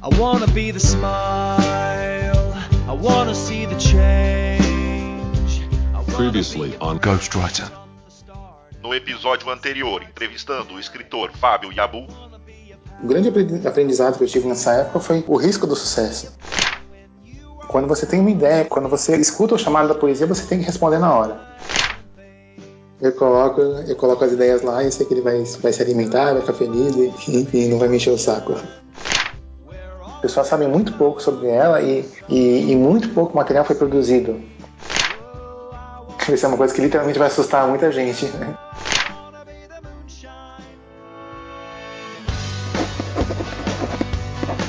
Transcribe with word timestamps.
I 0.00 0.08
wanna 0.16 0.46
be 0.46 0.70
the 0.70 0.78
smile. 0.78 1.58
I 2.86 2.92
wanna 2.92 3.34
see 3.34 3.66
the 3.66 3.74
change. 3.80 5.66
Previously 6.14 6.76
on 6.80 7.00
Ghostwriter. 7.00 7.68
No 8.80 8.94
episódio 8.94 9.50
anterior, 9.50 10.04
entrevistando 10.04 10.74
o 10.74 10.78
escritor 10.78 11.32
Fábio 11.32 11.72
Yabu. 11.72 12.06
O 13.02 13.06
grande 13.08 13.28
aprendizado 13.66 14.18
que 14.18 14.22
eu 14.22 14.28
tive 14.28 14.46
nessa 14.46 14.72
época 14.72 15.00
foi 15.00 15.24
o 15.26 15.36
risco 15.36 15.66
do 15.66 15.74
sucesso. 15.74 16.32
Quando 17.66 17.88
você 17.88 18.06
tem 18.06 18.20
uma 18.20 18.30
ideia, 18.30 18.64
quando 18.66 18.88
você 18.88 19.16
escuta 19.16 19.56
o 19.56 19.58
chamado 19.58 19.88
da 19.88 19.96
poesia, 19.96 20.28
você 20.28 20.46
tem 20.46 20.60
que 20.60 20.64
responder 20.64 21.00
na 21.00 21.12
hora. 21.12 21.40
Eu 23.00 23.12
coloco, 23.12 23.60
eu 23.60 23.96
coloco 23.96 24.24
as 24.24 24.30
ideias 24.30 24.62
lá 24.62 24.84
e 24.84 24.92
sei 24.92 25.06
que 25.06 25.14
ele 25.14 25.22
vai, 25.22 25.42
vai 25.42 25.72
se 25.72 25.82
alimentar, 25.82 26.34
vai 26.34 26.40
ficar 26.42 26.54
feliz 26.54 26.94
e, 26.94 27.48
e 27.52 27.68
não 27.68 27.80
vai 27.80 27.88
me 27.88 27.96
encher 27.96 28.10
o 28.10 28.18
saco. 28.18 28.54
As 30.18 30.22
pessoas 30.22 30.48
sabem 30.48 30.66
muito 30.66 30.92
pouco 30.94 31.22
sobre 31.22 31.46
ela 31.46 31.80
e, 31.80 32.04
e, 32.28 32.72
e 32.72 32.76
muito 32.76 33.10
pouco 33.10 33.36
material 33.36 33.64
foi 33.64 33.76
produzido. 33.76 34.42
Isso 36.28 36.44
é 36.44 36.48
uma 36.48 36.58
coisa 36.58 36.74
que 36.74 36.80
literalmente 36.80 37.20
vai 37.20 37.28
assustar 37.28 37.68
muita 37.68 37.92
gente. 37.92 38.26
Né? 38.26 38.52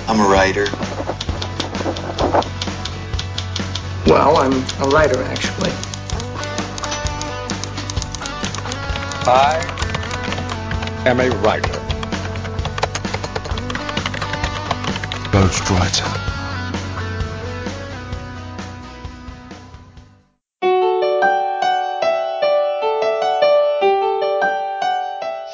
I'm 0.08 0.22
a 0.22 0.28
writer. 0.28 0.66
Well, 4.06 4.38
I'm 4.38 4.54
a 4.82 4.88
writer 4.90 5.20
actually. 5.24 5.72
I 9.26 9.60
am 11.08 11.20
a 11.20 11.30
writer. 11.42 11.79
Ghostwriter. 15.32 16.06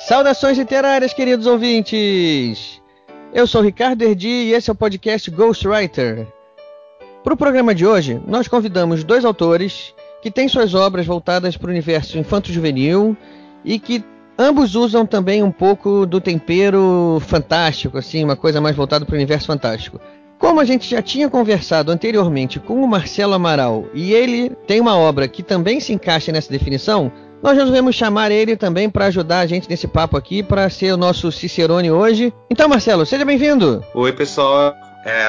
Saudações 0.08 0.58
literárias, 0.58 1.14
queridos 1.14 1.46
ouvintes! 1.46 2.82
Eu 3.34 3.46
sou 3.46 3.62
Ricardo 3.62 4.02
Erdi 4.02 4.30
e 4.30 4.54
esse 4.54 4.70
é 4.70 4.74
o 4.74 4.76
podcast 4.76 5.30
Ghostwriter. 5.30 6.26
Para 7.22 7.34
o 7.34 7.38
programa 7.38 7.76
de 7.76 7.86
hoje, 7.86 8.22
nós 8.26 8.48
convidamos 8.48 9.04
dois 9.04 9.26
autores 9.26 9.94
que 10.22 10.32
têm 10.32 10.48
suas 10.48 10.74
obras 10.74 11.06
voltadas 11.06 11.58
para 11.58 11.68
o 11.68 11.72
universo 11.72 12.18
infanto-juvenil 12.18 13.18
e 13.66 13.78
que 13.78 14.02
ambos 14.38 14.76
usam 14.76 15.06
também 15.06 15.42
um 15.42 15.52
pouco 15.52 16.06
do 16.06 16.22
tempero 16.22 17.22
fantástico, 17.26 17.98
assim, 17.98 18.24
uma 18.24 18.36
coisa 18.36 18.60
mais 18.62 18.76
voltada 18.76 19.06
para 19.06 19.14
o 19.14 19.16
universo 19.16 19.48
fantástico. 19.48 20.00
Como 20.38 20.60
a 20.60 20.66
gente 20.66 20.90
já 20.90 21.02
tinha 21.02 21.30
conversado 21.30 21.92
anteriormente 21.92 22.60
com 22.60 22.84
o 22.84 22.88
Marcelo 22.88 23.34
Amaral 23.34 23.86
e 23.94 24.14
ele 24.14 24.50
tem 24.68 24.82
uma 24.82 24.98
obra 24.98 25.28
que 25.28 25.42
também 25.42 25.80
se 25.80 25.94
encaixa 25.94 26.32
nessa 26.32 26.52
definição, 26.52 27.12
nós 27.42 27.58
resolvemos 27.58 27.96
chamar 27.96 28.32
ele 28.32 28.56
também 28.56 28.90
para 28.90 29.06
ajudar 29.06 29.40
a 29.40 29.46
gente 29.46 29.70
nesse 29.70 29.88
papo 29.88 30.18
aqui, 30.18 30.44
para 30.44 30.70
ser 30.70 30.94
o 30.94 30.98
nosso 30.98 31.32
Cicerone 31.32 31.90
hoje. 31.90 32.34
Então, 32.50 32.68
Marcelo, 32.68 33.06
seja 33.06 33.24
bem-vindo. 33.24 33.84
Oi, 33.94 34.12
pessoal. 34.12 34.76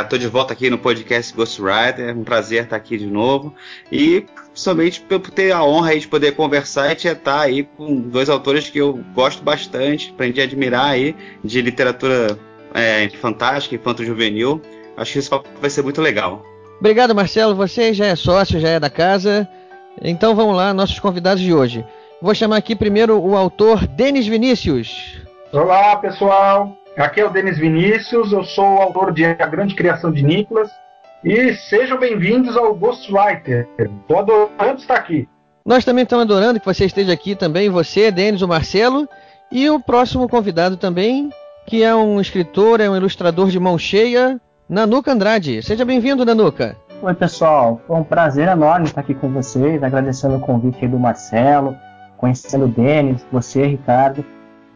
Estou 0.03 0.19
de 0.19 0.27
volta 0.27 0.55
aqui 0.55 0.71
no 0.71 0.79
podcast 0.79 1.35
Ghostwriter. 1.35 2.09
É 2.09 2.13
um 2.13 2.25
prazer 2.25 2.65
estar 2.65 2.77
aqui 2.77 2.97
de 2.97 3.07
novo. 3.07 3.55
E 3.93 4.25
principalmente 4.57 5.03
por 5.03 5.21
ter 5.31 5.53
a 5.53 5.63
honra 5.63 5.91
aí 5.91 6.01
de 6.01 6.09
poder 6.09 6.33
conversar 6.33 6.91
e 6.91 6.95
estar 6.95 7.41
aí 7.41 7.65
com 7.77 8.01
dois 8.01 8.31
autores 8.31 8.71
que 8.71 8.79
eu 8.79 8.99
gosto 9.15 9.43
bastante, 9.43 10.11
aprendi 10.15 10.41
a 10.41 10.45
admirar 10.45 10.87
aí, 10.87 11.15
de 11.45 11.61
literatura 11.61 12.39
é, 12.73 13.07
fantástica, 13.21 13.75
infanto-juvenil. 13.75 14.63
Acho 14.97 15.13
que 15.13 15.19
isso 15.19 15.45
vai 15.61 15.69
ser 15.69 15.83
muito 15.83 16.01
legal. 16.01 16.43
Obrigado, 16.81 17.15
Marcelo. 17.15 17.55
Você 17.55 17.93
já 17.93 18.07
é 18.07 18.17
sócio, 18.17 18.59
já 18.59 18.71
é 18.71 18.81
da 18.81 18.89
casa. 18.89 19.47
Então 20.01 20.35
vamos 20.35 20.57
lá, 20.57 20.73
nossos 20.73 20.99
convidados 20.99 21.43
de 21.43 21.53
hoje. 21.53 21.85
Vou 22.23 22.35
chamar 22.35 22.57
aqui 22.57 22.75
primeiro 22.75 23.21
o 23.21 23.37
autor 23.37 23.87
Denis 23.87 24.27
Vinícius. 24.27 25.21
Olá, 25.53 25.97
pessoal. 25.97 26.75
Aqui 26.97 27.21
é 27.21 27.27
o 27.27 27.31
Denis 27.31 27.59
Vinícius, 27.59 28.33
eu 28.33 28.43
sou 28.43 28.65
o 28.65 28.81
autor 28.81 29.13
de 29.13 29.23
A 29.23 29.35
Grande 29.35 29.75
Criação 29.75 30.11
de 30.11 30.23
Nicolas. 30.23 30.71
E 31.25 31.55
sejam 31.55 31.99
bem-vindos 31.99 32.57
ao 32.57 32.75
Ghostwriter. 32.75 33.67
Estou 33.79 34.19
adorando 34.19 34.79
estar 34.79 34.97
aqui. 34.97 35.29
Nós 35.65 35.85
também 35.85 36.05
estamos 36.05 36.25
adorando 36.25 36.61
que 36.61 36.67
você 36.67 36.85
esteja 36.85 37.13
aqui 37.13 37.35
também, 37.35 37.71
você, 37.71 38.11
Denis, 38.11 38.43
o 38.43 38.49
Marcelo. 38.49 39.09
E 39.51 39.69
o 39.71 39.81
próximo 39.81 40.29
convidado 40.29 40.77
também, 40.77 41.31
que 41.67 41.83
é 41.83 41.95
um 41.95 42.21
escritor, 42.21 42.81
é 42.81 42.89
um 42.89 42.97
ilustrador 42.97 43.49
de 43.49 43.59
mão 43.59 43.79
cheia, 43.79 44.41
Nanuca 44.69 45.13
Andrade. 45.13 45.63
Seja 45.63 45.85
bem-vindo, 45.85 46.25
Nanuca. 46.25 46.77
Oi, 47.03 47.15
pessoal. 47.15 47.81
Foi 47.87 47.97
um 47.97 48.05
prazer 48.05 48.49
enorme 48.49 48.87
estar 48.87 49.01
aqui 49.01 49.15
com 49.15 49.31
vocês, 49.31 49.83
agradecendo 49.83 50.37
o 50.37 50.41
convite 50.41 50.87
do 50.87 50.99
Marcelo, 50.99 51.77
conhecendo 52.17 52.67
o 52.67 52.69
Denis, 52.69 53.27
você, 53.33 53.67
Ricardo. 53.67 54.25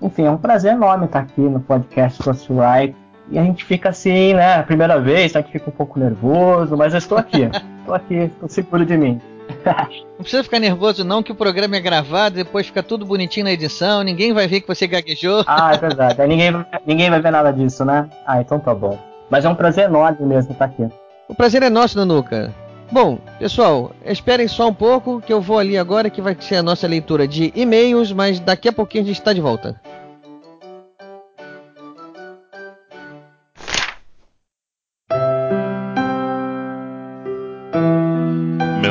Enfim, 0.02 0.24
é 0.24 0.30
um 0.30 0.38
prazer 0.38 0.72
enorme 0.72 1.04
estar 1.04 1.20
aqui 1.20 1.42
no 1.42 1.60
podcast 1.60 2.22
Ghostwriter. 2.22 2.94
E 3.30 3.38
a 3.38 3.44
gente 3.44 3.64
fica 3.64 3.90
assim, 3.90 4.34
né? 4.34 4.54
A 4.54 4.62
primeira 4.62 5.00
vez, 5.00 5.36
a 5.36 5.40
gente 5.40 5.52
fica 5.52 5.70
um 5.70 5.72
pouco 5.72 5.98
nervoso, 5.98 6.76
mas 6.76 6.92
eu 6.92 6.98
estou 6.98 7.16
aqui. 7.16 7.42
estou 7.80 7.94
aqui, 7.94 8.14
estou 8.14 8.48
seguro 8.48 8.84
de 8.84 8.96
mim. 8.96 9.20
não 9.64 10.22
precisa 10.22 10.42
ficar 10.42 10.58
nervoso, 10.58 11.04
não, 11.04 11.22
que 11.22 11.32
o 11.32 11.34
programa 11.34 11.76
é 11.76 11.80
gravado, 11.80 12.36
depois 12.36 12.66
fica 12.66 12.82
tudo 12.82 13.06
bonitinho 13.06 13.44
na 13.44 13.52
edição, 13.52 14.02
ninguém 14.02 14.32
vai 14.32 14.46
ver 14.46 14.60
que 14.60 14.68
você 14.68 14.86
gaguejou. 14.86 15.44
ah, 15.46 15.72
é 15.74 15.78
verdade. 15.78 16.20
Aí 16.20 16.28
ninguém, 16.28 16.52
ninguém 16.86 17.10
vai 17.10 17.20
ver 17.20 17.30
nada 17.30 17.52
disso, 17.52 17.84
né? 17.84 18.08
Ah, 18.26 18.40
então 18.40 18.58
tá 18.58 18.74
bom. 18.74 18.98
Mas 19.28 19.44
é 19.44 19.48
um 19.48 19.54
prazer 19.54 19.84
enorme 19.84 20.26
mesmo 20.26 20.52
estar 20.52 20.64
aqui. 20.64 20.88
O 21.28 21.34
prazer 21.34 21.62
é 21.62 21.70
nosso, 21.70 21.96
Nanuca. 21.96 22.52
Bom, 22.90 23.18
pessoal, 23.38 23.92
esperem 24.04 24.48
só 24.48 24.66
um 24.66 24.74
pouco 24.74 25.20
que 25.20 25.32
eu 25.32 25.40
vou 25.40 25.60
ali 25.60 25.78
agora 25.78 26.10
que 26.10 26.20
vai 26.20 26.36
ser 26.40 26.56
a 26.56 26.62
nossa 26.62 26.88
leitura 26.88 27.28
de 27.28 27.52
e-mails, 27.54 28.12
mas 28.12 28.40
daqui 28.40 28.68
a 28.68 28.72
pouquinho 28.72 29.04
a 29.04 29.06
gente 29.06 29.20
está 29.20 29.32
de 29.32 29.40
volta. 29.40 29.80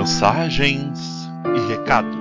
Mensagens 0.09 1.00
e 1.56 1.68
recados. 1.70 2.18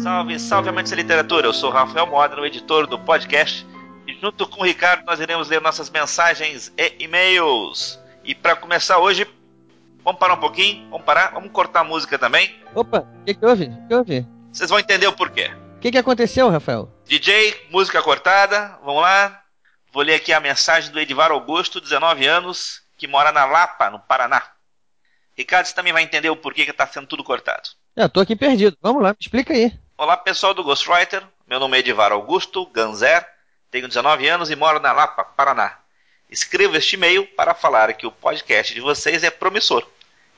Salve, 0.00 0.38
salve 0.38 0.68
amantes 0.68 0.92
da 0.92 0.96
literatura. 0.96 1.48
Eu 1.48 1.52
sou 1.52 1.68
Rafael 1.68 2.06
Moda, 2.06 2.40
o 2.40 2.46
editor 2.46 2.86
do 2.86 2.96
podcast 2.96 3.66
e 4.06 4.14
junto 4.14 4.46
com 4.46 4.60
o 4.60 4.64
Ricardo 4.64 5.04
nós 5.04 5.18
iremos 5.18 5.48
ler 5.48 5.60
nossas 5.60 5.90
mensagens 5.90 6.72
e 6.78 6.94
e-mails. 7.00 7.98
E 8.22 8.36
para 8.36 8.54
começar 8.54 8.98
hoje, 8.98 9.26
vamos 10.04 10.20
parar 10.20 10.34
um 10.34 10.40
pouquinho, 10.40 10.88
vamos 10.88 11.04
parar, 11.04 11.32
vamos 11.32 11.50
cortar 11.50 11.80
a 11.80 11.84
música 11.84 12.16
também. 12.16 12.54
Opa, 12.76 13.00
o 13.00 13.24
que, 13.24 13.34
que 13.34 13.44
houve? 13.44 13.64
O 13.64 13.88
que 13.88 13.94
houve? 13.96 14.26
Vocês 14.52 14.70
vão 14.70 14.78
entender 14.78 15.08
o 15.08 15.12
porquê. 15.12 15.50
O 15.76 15.80
que, 15.80 15.90
que 15.90 15.98
aconteceu, 15.98 16.48
Rafael? 16.48 16.88
DJ, 17.04 17.66
música 17.68 18.00
cortada, 18.00 18.78
vamos 18.84 19.02
lá. 19.02 19.42
Vou 19.92 20.04
ler 20.04 20.14
aqui 20.14 20.32
a 20.32 20.38
mensagem 20.38 20.92
do 20.92 21.00
Edivar 21.00 21.32
Augusto, 21.32 21.80
19 21.80 22.24
anos, 22.26 22.80
que 23.02 23.08
mora 23.08 23.32
na 23.32 23.44
Lapa, 23.44 23.90
no 23.90 23.98
Paraná. 23.98 24.40
Ricardo, 25.36 25.66
você 25.66 25.74
também 25.74 25.92
vai 25.92 26.04
entender 26.04 26.30
o 26.30 26.36
porquê 26.36 26.64
que 26.64 26.70
está 26.70 26.86
sendo 26.86 27.08
tudo 27.08 27.24
cortado. 27.24 27.70
Eu 27.96 28.08
tô 28.08 28.20
aqui 28.20 28.36
perdido. 28.36 28.78
Vamos 28.80 29.02
lá, 29.02 29.08
me 29.08 29.16
explica 29.18 29.52
aí. 29.52 29.76
Olá, 29.98 30.16
pessoal 30.16 30.54
do 30.54 30.62
Ghostwriter. 30.62 31.20
Meu 31.44 31.58
nome 31.58 31.76
é 31.76 31.80
Edivar 31.80 32.12
Augusto 32.12 32.64
Ganzer, 32.66 33.28
tenho 33.72 33.88
19 33.88 34.28
anos 34.28 34.50
e 34.50 34.54
moro 34.54 34.78
na 34.78 34.92
Lapa, 34.92 35.24
Paraná. 35.24 35.78
Escrevo 36.30 36.76
este 36.76 36.94
e-mail 36.94 37.26
para 37.26 37.54
falar 37.54 37.92
que 37.94 38.06
o 38.06 38.12
podcast 38.12 38.72
de 38.72 38.80
vocês 38.80 39.24
é 39.24 39.30
promissor. 39.32 39.84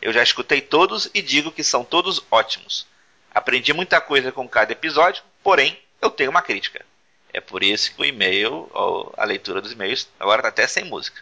Eu 0.00 0.10
já 0.10 0.22
escutei 0.22 0.62
todos 0.62 1.10
e 1.12 1.20
digo 1.20 1.52
que 1.52 1.62
são 1.62 1.84
todos 1.84 2.24
ótimos. 2.30 2.86
Aprendi 3.34 3.74
muita 3.74 4.00
coisa 4.00 4.32
com 4.32 4.48
cada 4.48 4.72
episódio, 4.72 5.22
porém 5.42 5.78
eu 6.00 6.08
tenho 6.08 6.30
uma 6.30 6.40
crítica. 6.40 6.82
É 7.30 7.42
por 7.42 7.62
isso 7.62 7.94
que 7.94 8.00
o 8.00 8.06
e-mail, 8.06 8.70
ou 8.72 9.12
a 9.18 9.24
leitura 9.26 9.60
dos 9.60 9.72
e-mails, 9.72 10.08
agora 10.18 10.40
está 10.40 10.48
até 10.48 10.66
sem 10.66 10.86
música. 10.86 11.20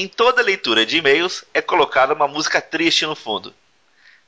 Em 0.00 0.06
toda 0.06 0.42
leitura 0.42 0.86
de 0.86 0.98
e-mails 0.98 1.44
é 1.52 1.60
colocada 1.60 2.14
uma 2.14 2.28
música 2.28 2.60
triste 2.60 3.04
no 3.04 3.16
fundo. 3.16 3.52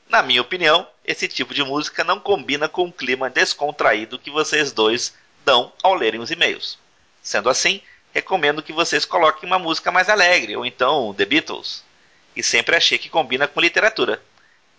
Na 0.09 0.21
minha 0.21 0.43
opinião, 0.43 0.85
esse 1.05 1.29
tipo 1.29 1.55
de 1.55 1.63
música 1.63 2.03
não 2.03 2.19
combina 2.19 2.69
com 2.69 2.89
o 2.89 2.93
clima 2.93 3.31
descontraído 3.31 4.19
que 4.19 4.33
vocês 4.33 4.73
dois 4.73 5.15
dão 5.45 5.73
ao 5.81 5.95
lerem 5.95 6.19
os 6.21 6.33
e-mails. 6.33 6.77
Sendo 7.23 7.49
assim, 7.49 7.81
recomendo 8.13 8.65
que 8.65 8.73
vocês 8.73 9.05
coloquem 9.05 9.49
uma 9.49 9.61
música 9.61 9.93
mais 9.93 10.09
alegre, 10.09 10.57
ou 10.57 10.67
então 10.67 11.15
The 11.15 11.25
Beatles. 11.25 11.85
E 12.35 12.43
sempre 12.43 12.75
achei 12.75 12.99
que 12.99 13.09
combina 13.09 13.47
com 13.47 13.61
literatura. 13.61 14.21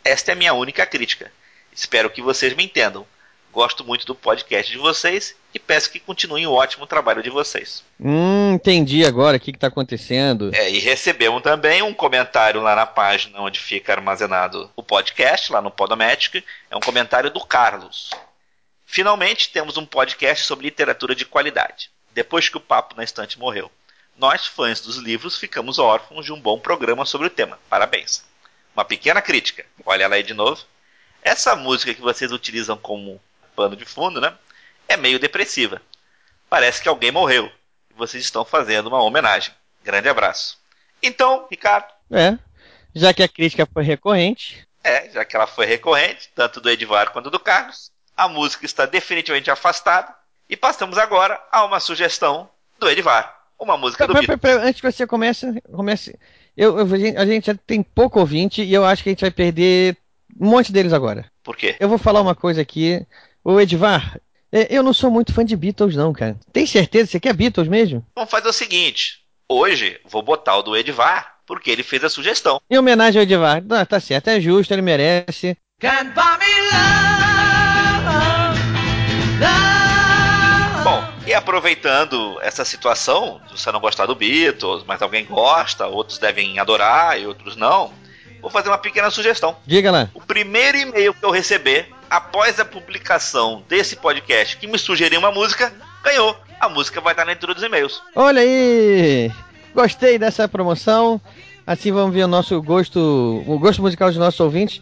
Esta 0.04 0.32
é 0.32 0.34
a 0.34 0.38
minha 0.38 0.54
única 0.54 0.86
crítica. 0.86 1.32
Espero 1.72 2.10
que 2.10 2.22
vocês 2.22 2.54
me 2.54 2.66
entendam. 2.66 3.08
Gosto 3.52 3.84
muito 3.84 4.06
do 4.06 4.16
podcast 4.16 4.72
de 4.72 4.78
vocês 4.78 5.36
e 5.54 5.60
peço 5.60 5.92
que 5.92 6.00
continuem 6.00 6.48
o 6.48 6.54
ótimo 6.54 6.88
trabalho 6.88 7.22
de 7.22 7.30
vocês. 7.30 7.84
Hum, 8.00 8.54
entendi 8.54 9.06
agora 9.06 9.36
o 9.36 9.40
que 9.40 9.52
está 9.52 9.68
acontecendo. 9.68 10.52
É, 10.54 10.70
e 10.70 10.80
recebemos 10.80 11.42
também 11.42 11.82
um 11.82 11.94
comentário 11.94 12.62
lá 12.62 12.76
na 12.76 12.86
página 12.86 13.42
onde 13.42 13.60
fica 13.60 13.92
armazenado 13.92 14.72
o 14.76 14.82
podcast, 14.82 15.52
lá 15.52 15.62
no 15.62 15.70
Podomatic. 15.70 16.44
É 16.70 16.78
um 16.78 16.80
comentário 16.80 17.30
do 17.30 17.46
Carlos. 17.46 18.12
Finalmente 18.86 19.50
temos 19.52 19.76
um 19.76 19.86
podcast 19.86 20.46
sobre 20.46 20.66
literatura 20.66 21.14
de 21.14 21.26
qualidade. 21.26 21.90
depois 22.14 22.50
que 22.50 22.58
o 22.58 22.62
Papo 22.62 22.96
na 22.96 23.04
Estante 23.04 23.40
morreu. 23.40 23.72
Nós, 24.18 24.46
fãs 24.46 24.82
dos 24.82 24.98
livros, 24.98 25.38
ficamos 25.38 25.80
órfãos 25.80 26.26
de 26.26 26.34
um 26.34 26.40
bom 26.40 26.60
programa 26.60 27.06
sobre 27.06 27.28
o 27.28 27.30
tema. 27.30 27.58
Parabéns. 27.70 28.24
Uma 28.76 28.86
pequena 28.86 29.22
crítica. 29.22 29.66
Olha 29.86 30.04
ela 30.04 30.16
aí 30.16 30.24
de 30.24 30.34
novo. 30.34 30.62
Essa 31.22 31.56
música 31.56 31.94
que 31.94 32.02
vocês 32.02 32.32
utilizam 32.32 32.78
como 32.78 33.20
pano 33.62 33.76
de 33.76 33.86
fundo, 33.86 34.20
né? 34.20 34.34
É 34.88 34.98
meio 34.98 35.20
depressiva. 35.20 35.80
Parece 36.50 36.82
que 36.82 36.90
alguém 36.90 37.12
morreu. 37.12 37.52
E 37.92 37.94
vocês 37.94 38.24
estão 38.24 38.44
fazendo 38.44 38.88
uma 38.88 39.04
homenagem. 39.04 39.54
Grande 39.84 40.10
abraço. 40.10 40.58
Então, 41.02 41.48
Ricardo. 41.50 41.88
É. 42.10 42.38
Já 42.94 43.14
que 43.14 43.22
a 43.22 43.28
crítica 43.28 43.68
foi 43.72 43.84
recorrente. 43.84 44.68
É, 44.84 45.10
já 45.12 45.24
que 45.24 45.36
ela 45.36 45.46
foi 45.46 45.68
recorrente, 45.68 46.30
tanto 46.34 46.60
do 46.60 46.70
Edvar 46.70 47.12
quanto 47.12 47.30
do 47.30 47.40
Carlos, 47.40 47.92
a 48.18 48.28
música 48.28 48.66
está 48.66 48.88
definitivamente 48.88 49.52
afastada. 49.52 50.14
E 50.50 50.58
passamos 50.58 50.98
agora 50.98 51.40
a 51.52 51.64
uma 51.64 51.80
sugestão 51.80 52.50
do 52.80 52.90
Edvar. 52.90 53.40
Uma 53.60 53.78
música 53.78 54.08
do 54.08 54.14
Beatles. 54.14 54.40
Antes 54.44 54.82
que 54.82 54.92
você 54.92 55.06
comece, 55.06 55.62
comece 55.72 56.18
eu, 56.58 56.80
eu, 56.80 56.86
a 57.18 57.26
gente 57.26 57.46
já 57.46 57.56
tem 57.56 57.84
pouco 57.84 58.20
ouvinte 58.20 58.64
e 58.64 58.74
eu 58.74 58.84
acho 58.84 59.04
que 59.04 59.10
a 59.10 59.12
gente 59.12 59.22
vai 59.22 59.32
perder 59.32 59.96
um 60.40 60.50
monte 60.50 60.72
deles 60.72 60.94
agora. 60.94 61.32
Por 61.44 61.56
quê? 61.56 61.76
Eu 61.80 61.88
vou 61.88 61.98
falar 61.98 62.22
uma 62.22 62.36
coisa 62.36 62.62
aqui. 62.62 63.06
Ô 63.44 63.60
Edvar, 63.60 64.20
eu 64.52 64.84
não 64.84 64.94
sou 64.94 65.10
muito 65.10 65.34
fã 65.34 65.44
de 65.44 65.56
Beatles, 65.56 65.96
não, 65.96 66.14
cara. 66.14 66.38
Tem 66.54 66.66
certeza? 66.66 67.10
Você 67.10 67.20
quer 67.20 67.34
Beatles 67.34 67.68
mesmo? 67.68 68.06
Vamos 68.16 68.30
fazer 68.30 68.48
o 68.48 68.54
seguinte: 68.54 69.22
hoje 69.50 70.00
vou 70.06 70.22
botar 70.22 70.58
o 70.58 70.62
do 70.62 70.78
Edvar, 70.78 71.38
porque 71.48 71.72
ele 71.72 71.82
fez 71.82 72.04
a 72.04 72.10
sugestão. 72.10 72.62
Em 72.70 72.78
homenagem 72.78 73.20
ao 73.20 73.24
Edvar. 73.24 73.64
Ah, 73.72 73.86
tá 73.86 74.00
certo, 74.00 74.28
é 74.30 74.40
justo, 74.40 74.72
ele 74.72 74.84
merece. 74.84 75.58
Can't 75.80 76.12
buy 76.12 76.38
me 76.38 76.62
love, 76.72 77.42
love. 79.40 80.84
Bom, 80.84 81.04
e 81.26 81.34
aproveitando 81.34 82.38
essa 82.42 82.64
situação, 82.64 83.42
você 83.50 83.72
não 83.72 83.80
gostar 83.80 84.06
do 84.06 84.14
Beatles, 84.14 84.84
mas 84.86 85.02
alguém 85.02 85.26
gosta, 85.26 85.88
outros 85.88 86.20
devem 86.20 86.60
adorar 86.60 87.20
e 87.20 87.26
outros 87.26 87.56
não, 87.56 87.92
vou 88.40 88.52
fazer 88.52 88.70
uma 88.70 88.78
pequena 88.78 89.10
sugestão. 89.10 89.56
Diga 89.66 89.90
lá. 89.90 90.10
O 90.14 90.22
primeiro 90.22 90.78
e-mail 90.78 91.14
que 91.14 91.26
eu 91.26 91.32
receber 91.32 91.90
após 92.12 92.60
a 92.60 92.66
publicação 92.66 93.64
desse 93.70 93.96
podcast 93.96 94.58
que 94.58 94.68
me 94.68 94.78
sugeriu 94.78 95.18
uma 95.18 95.32
música, 95.32 95.72
ganhou. 96.04 96.36
A 96.60 96.68
música 96.68 97.00
vai 97.00 97.14
estar 97.14 97.24
na 97.24 97.32
leitura 97.32 97.54
dos 97.54 97.64
e-mails. 97.64 98.04
Olha 98.14 98.42
aí! 98.42 99.32
Gostei 99.74 100.20
dessa 100.20 100.46
promoção. 100.46 101.22
Assim 101.66 101.90
vamos 101.90 102.14
ver 102.14 102.26
o 102.26 102.28
nosso 102.28 102.62
gosto, 102.62 103.00
o 103.48 103.58
gosto 103.58 103.82
musical 103.82 104.10
dos 104.10 104.18
nossos 104.18 104.40
ouvintes. 104.42 104.82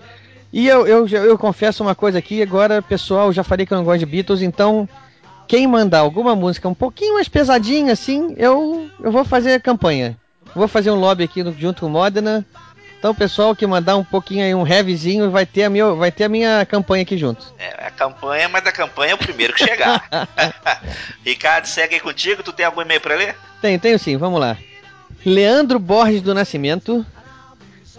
E 0.51 0.67
eu, 0.67 0.87
eu, 0.87 1.07
eu 1.07 1.37
confesso 1.37 1.83
uma 1.83 1.93
coisa 1.93 2.17
aqui, 2.17 2.41
agora, 2.41 2.81
pessoal, 2.81 3.31
já 3.31 3.43
falei 3.43 3.63
que 3.63 3.73
eu 3.73 3.77
não 3.77 3.85
gosto 3.85 3.99
de 3.99 4.07
Beatles, 4.07 4.41
então 4.41 4.89
quem 5.47 5.67
mandar 5.67 5.99
alguma 5.99 6.35
música 6.35 6.67
um 6.67 6.73
pouquinho 6.73 7.13
mais 7.13 7.29
pesadinha 7.29 7.93
assim, 7.93 8.33
eu, 8.37 8.89
eu 9.03 9.11
vou 9.11 9.23
fazer 9.23 9.61
campanha. 9.61 10.17
Vou 10.55 10.67
fazer 10.67 10.89
um 10.89 10.99
lobby 10.99 11.25
aqui 11.25 11.43
no, 11.43 11.53
junto 11.53 11.81
com 11.81 11.85
o 11.85 11.89
Modena 11.91 12.43
então, 12.99 13.15
pessoal 13.15 13.55
que 13.55 13.65
mandar 13.65 13.95
um 13.95 14.03
pouquinho 14.03 14.43
aí, 14.43 14.53
um 14.53 14.67
heavyzinho, 14.67 15.31
vai 15.31 15.45
ter 15.45 15.63
a 15.63 15.69
minha, 15.69 15.93
vai 15.93 16.11
ter 16.11 16.25
a 16.25 16.29
minha 16.29 16.65
campanha 16.65 17.03
aqui 17.03 17.17
junto. 17.17 17.53
É, 17.57 17.87
a 17.87 17.89
campanha, 17.89 18.49
mas 18.49 18.65
a 18.67 18.73
campanha 18.73 19.13
é 19.13 19.15
o 19.15 19.17
primeiro 19.17 19.53
que 19.53 19.63
chegar. 19.63 20.05
Ricardo, 21.25 21.65
segue 21.65 21.95
aí 21.95 22.01
contigo. 22.01 22.43
Tu 22.43 22.51
tem 22.51 22.65
algum 22.65 22.81
e-mail 22.81 22.99
para 22.99 23.15
ler? 23.15 23.35
Tenho, 23.61 23.79
tenho 23.79 23.97
sim. 23.97 24.17
Vamos 24.17 24.41
lá. 24.41 24.57
Leandro 25.25 25.79
Borges 25.79 26.21
do 26.21 26.33
Nascimento. 26.33 27.05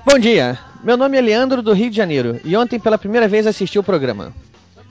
Bom 0.04 0.18
dia. 0.18 0.58
Meu 0.84 0.98
nome 0.98 1.16
é 1.16 1.20
Leandro 1.22 1.62
do 1.62 1.72
Rio 1.72 1.88
de 1.88 1.96
Janeiro 1.96 2.38
e 2.44 2.54
ontem 2.54 2.78
pela 2.78 2.98
primeira 2.98 3.26
vez 3.26 3.46
assisti 3.46 3.78
o 3.78 3.82
programa. 3.82 4.34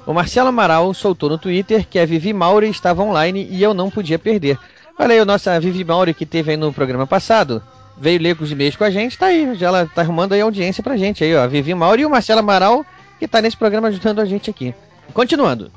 O 0.07 0.13
Marcelo 0.13 0.49
Amaral 0.49 0.91
soltou 0.91 1.29
no 1.29 1.37
Twitter 1.37 1.85
que 1.87 1.99
a 1.99 2.05
Vivi 2.05 2.33
Mauri 2.33 2.67
estava 2.67 3.03
online 3.03 3.47
e 3.51 3.61
eu 3.61 3.75
não 3.75 3.91
podia 3.91 4.17
perder. 4.17 4.57
Olha 4.97 5.13
aí 5.13 5.19
a 5.19 5.25
nossa 5.25 5.59
Vivi 5.59 5.83
Mauri 5.83 6.15
que 6.15 6.25
teve 6.25 6.51
aí 6.51 6.57
no 6.57 6.73
programa 6.73 7.05
passado 7.05 7.61
veio 7.99 8.21
ler 8.21 8.37
os 8.39 8.51
e-mails 8.51 8.75
com 8.75 8.83
a 8.83 8.89
gente, 8.89 9.17
tá 9.17 9.27
aí. 9.27 9.55
Já 9.55 9.67
ela 9.67 9.85
tá 9.85 10.01
arrumando 10.01 10.33
aí 10.33 10.41
audiência 10.41 10.81
pra 10.81 10.97
gente 10.97 11.23
aí, 11.23 11.35
ó. 11.35 11.43
A 11.43 11.47
Vivi 11.47 11.73
Mauro 11.73 12.01
e 12.01 12.05
o 12.05 12.09
Marcelo 12.09 12.39
Amaral, 12.39 12.85
que 13.19 13.27
tá 13.27 13.41
nesse 13.41 13.57
programa 13.57 13.89
ajudando 13.89 14.19
a 14.19 14.25
gente 14.25 14.49
aqui. 14.49 14.73
Continuando. 15.13 15.71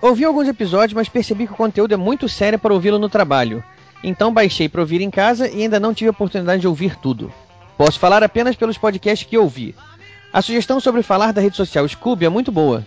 Ouvi 0.00 0.24
alguns 0.24 0.48
episódios, 0.48 0.94
mas 0.94 1.08
percebi 1.08 1.46
que 1.46 1.52
o 1.52 1.56
conteúdo 1.56 1.92
é 1.92 1.96
muito 1.96 2.28
sério 2.28 2.58
para 2.58 2.72
ouvi-lo 2.72 2.98
no 2.98 3.08
trabalho. 3.08 3.62
Então 4.02 4.32
baixei 4.32 4.68
para 4.68 4.80
ouvir 4.80 5.00
em 5.00 5.10
casa 5.10 5.48
e 5.48 5.62
ainda 5.62 5.80
não 5.80 5.92
tive 5.92 6.08
a 6.08 6.12
oportunidade 6.12 6.60
de 6.60 6.68
ouvir 6.68 6.96
tudo. 6.96 7.32
Posso 7.76 7.98
falar 7.98 8.22
apenas 8.22 8.56
pelos 8.56 8.78
podcasts 8.78 9.28
que 9.28 9.36
ouvi. 9.36 9.74
A 10.32 10.42
sugestão 10.42 10.78
sobre 10.78 11.02
falar 11.02 11.32
da 11.32 11.40
rede 11.40 11.56
social 11.56 11.88
Scooby 11.88 12.26
é 12.26 12.28
muito 12.28 12.52
boa. 12.52 12.84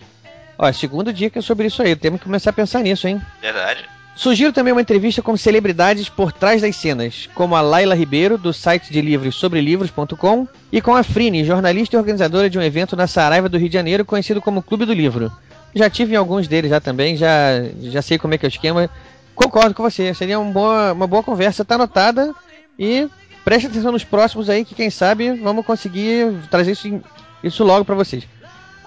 Ó, 0.58 0.72
segunda 0.72 1.12
dica 1.12 1.42
sobre 1.42 1.68
isso 1.68 1.82
aí. 1.82 1.96
Temos 1.96 2.20
que 2.20 2.26
começar 2.26 2.52
a 2.52 2.54
pensar 2.54 2.82
nisso, 2.82 3.08
hein? 3.08 3.22
Verdade. 3.42 3.84
Sugiro 4.16 4.52
também 4.52 4.74
uma 4.74 4.81
entrevista 4.81 5.22
com 5.22 5.36
celebridades 5.38 6.10
por 6.10 6.31
trás 6.31 6.62
das 6.62 6.75
cenas, 6.75 7.30
como 7.34 7.56
a 7.56 7.62
Laila 7.62 7.96
Ribeiro, 7.96 8.38
do 8.38 8.54
site 8.54 8.92
de 8.92 9.02
livros 9.02 9.36
sobrelivros.com, 9.36 10.48
e 10.72 10.81
com 10.81 10.96
a 10.96 11.02
Frine, 11.02 11.46
jornalista 11.46 11.96
e 11.96 12.00
organizadora 12.00 12.50
de 12.50 12.60
um 12.60 12.62
evento 12.62 12.96
na 12.96 13.08
Saraiva 13.08 13.48
do 13.48 13.58
Rio 13.58 13.69
de 13.69 13.74
Janeiro, 13.74 14.06
conhecido 14.06 14.42
como 14.42 14.62
Clube 14.62 14.86
do 14.86 14.94
Livro. 14.94 15.31
Já 15.74 15.90
tive 15.90 16.13
em 16.13 16.18
alguns 16.18 16.48
deles 16.48 16.69
já 16.69 16.81
também, 16.81 17.16
já, 17.16 17.63
já 17.81 18.02
sei 18.02 18.18
como 18.18 18.34
é 18.34 18.38
que 18.38 18.46
é 18.46 18.48
o 18.48 18.50
esquema. 18.50 18.90
Concordo 19.34 19.74
com 19.74 19.81
você, 19.81 20.14
seria 20.14 20.38
uma 20.40 20.52
boa, 20.52 20.94
uma 20.94 21.07
boa 21.07 21.24
conversa, 21.24 21.64
tá 21.64 21.75
anotada 21.75 22.34
e 22.78 23.07
preste 23.46 23.68
atenção 23.68 23.92
nos 23.92 24.04
próximos 24.04 24.50
aí, 24.50 24.66
que 24.66 24.75
quem 24.75 24.90
sabe 24.90 25.31
vamos 25.31 25.66
conseguir 25.66 26.34
trazer 26.50 26.74
isso, 26.74 27.02
isso 27.42 27.64
logo 27.64 27.86
para 27.86 27.96
vocês. 27.96 28.28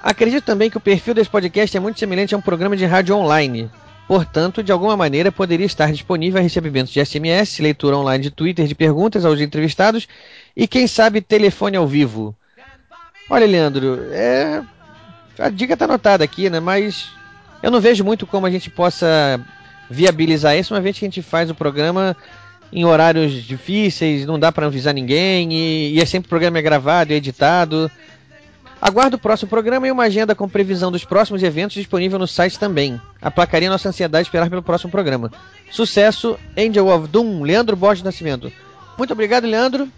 Acredito 0.03 0.44
também 0.44 0.69
que 0.69 0.77
o 0.77 0.81
perfil 0.81 1.15
desse 1.15 1.31
podcast 1.31 1.75
é 1.75 1.81
muito 1.81 1.99
semelhante 1.99 2.35
a 2.35 2.38
um 2.38 2.43
programa 2.43 2.77
de 2.77 2.85
rádio 2.85 3.17
online. 3.17 3.70
Portanto, 4.06 4.62
de 4.62 4.71
alguma 4.71 4.97
maneira 4.97 5.33
poderia 5.33 5.65
estar 5.65 5.91
disponível 5.91 6.39
a 6.39 6.43
recebimento 6.43 6.91
de 6.91 7.05
SMS, 7.05 7.59
leitura 7.59 7.97
online 7.97 8.23
de 8.23 8.31
Twitter 8.31 8.67
de 8.67 8.75
perguntas 8.75 9.25
aos 9.25 9.41
entrevistados 9.41 10.06
e 10.55 10.69
quem 10.69 10.87
sabe 10.87 11.23
telefone 11.23 11.77
ao 11.77 11.87
vivo. 11.87 12.37
Olha, 13.31 13.47
Leandro, 13.47 13.99
é... 14.12 14.62
a 15.39 15.49
dica 15.49 15.73
está 15.73 15.87
anotada 15.87 16.23
aqui, 16.23 16.51
né? 16.51 16.61
Mas 16.61 17.09
eu 17.62 17.71
não 17.71 17.81
vejo 17.81 18.05
muito 18.05 18.27
como 18.27 18.47
a 18.47 18.51
gente 18.51 18.69
possa 18.69 19.41
viabilizar 19.89 20.56
isso, 20.56 20.75
uma 20.75 20.81
vez 20.81 20.99
que 20.99 21.05
a 21.05 21.09
gente 21.09 21.23
faz 21.23 21.49
o 21.49 21.55
programa 21.55 22.15
em 22.71 22.85
horários 22.85 23.33
difíceis, 23.33 24.27
não 24.27 24.39
dá 24.39 24.51
para 24.51 24.67
avisar 24.67 24.93
ninguém 24.93 25.53
e, 25.53 25.95
e 25.95 26.01
é 26.01 26.05
sempre 26.05 26.27
o 26.27 26.29
programa 26.29 26.59
é 26.59 26.62
gravado 26.62 27.12
e 27.12 27.17
editado. 27.17 27.91
Aguardo 28.84 29.16
o 29.16 29.19
próximo 29.19 29.48
programa 29.48 29.88
e 29.88 29.90
uma 29.90 30.02
agenda 30.02 30.34
com 30.34 30.46
previsão 30.46 30.92
dos 30.92 31.06
próximos 31.06 31.42
eventos 31.42 31.75
disponível 31.75 32.19
no 32.19 32.26
site 32.26 32.58
também. 32.58 33.00
Aplacaria 33.22 33.70
nossa 33.70 33.88
ansiedade 33.88 34.25
de 34.25 34.28
esperar 34.28 34.50
pelo 34.50 34.62
próximo 34.62 34.90
programa. 34.90 35.32
Sucesso, 35.70 36.38
Angel 36.54 36.86
of 36.88 37.08
Doom, 37.08 37.44
Leandro 37.44 37.75
Borges 37.76 38.04
Nascimento. 38.04 38.53
Muito 38.98 39.14
obrigado, 39.14 39.46
Leandro. 39.46 39.88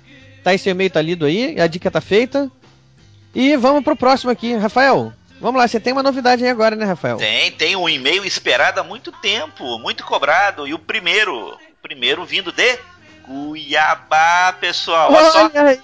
Tá 0.44 0.54
esse 0.54 0.70
e-mail 0.70 0.88
tá 0.88 1.02
lido 1.02 1.26
aí, 1.26 1.60
a 1.60 1.66
dica 1.66 1.90
tá 1.90 2.00
feita. 2.00 2.48
E 3.34 3.56
vamos 3.56 3.82
pro 3.82 3.96
próximo 3.96 4.30
aqui, 4.30 4.54
Rafael. 4.54 5.12
Vamos 5.40 5.60
lá, 5.60 5.66
você 5.66 5.80
tem 5.80 5.92
uma 5.92 6.04
novidade 6.04 6.44
aí 6.44 6.48
agora, 6.48 6.76
né, 6.76 6.84
Rafael? 6.84 7.16
Tem, 7.16 7.50
tem 7.50 7.74
um 7.74 7.88
e-mail 7.88 8.24
esperado 8.24 8.78
há 8.78 8.84
muito 8.84 9.10
tempo, 9.10 9.80
muito 9.80 10.04
cobrado. 10.04 10.64
E 10.64 10.72
o 10.72 10.78
primeiro, 10.78 11.34
o 11.36 11.58
primeiro 11.82 12.24
vindo 12.24 12.52
de 12.52 12.78
Cuiabá, 13.24 14.52
pessoal. 14.60 15.12
Olha, 15.12 15.22
Olha 15.24 15.32
só. 15.32 15.50
Aí. 15.58 15.80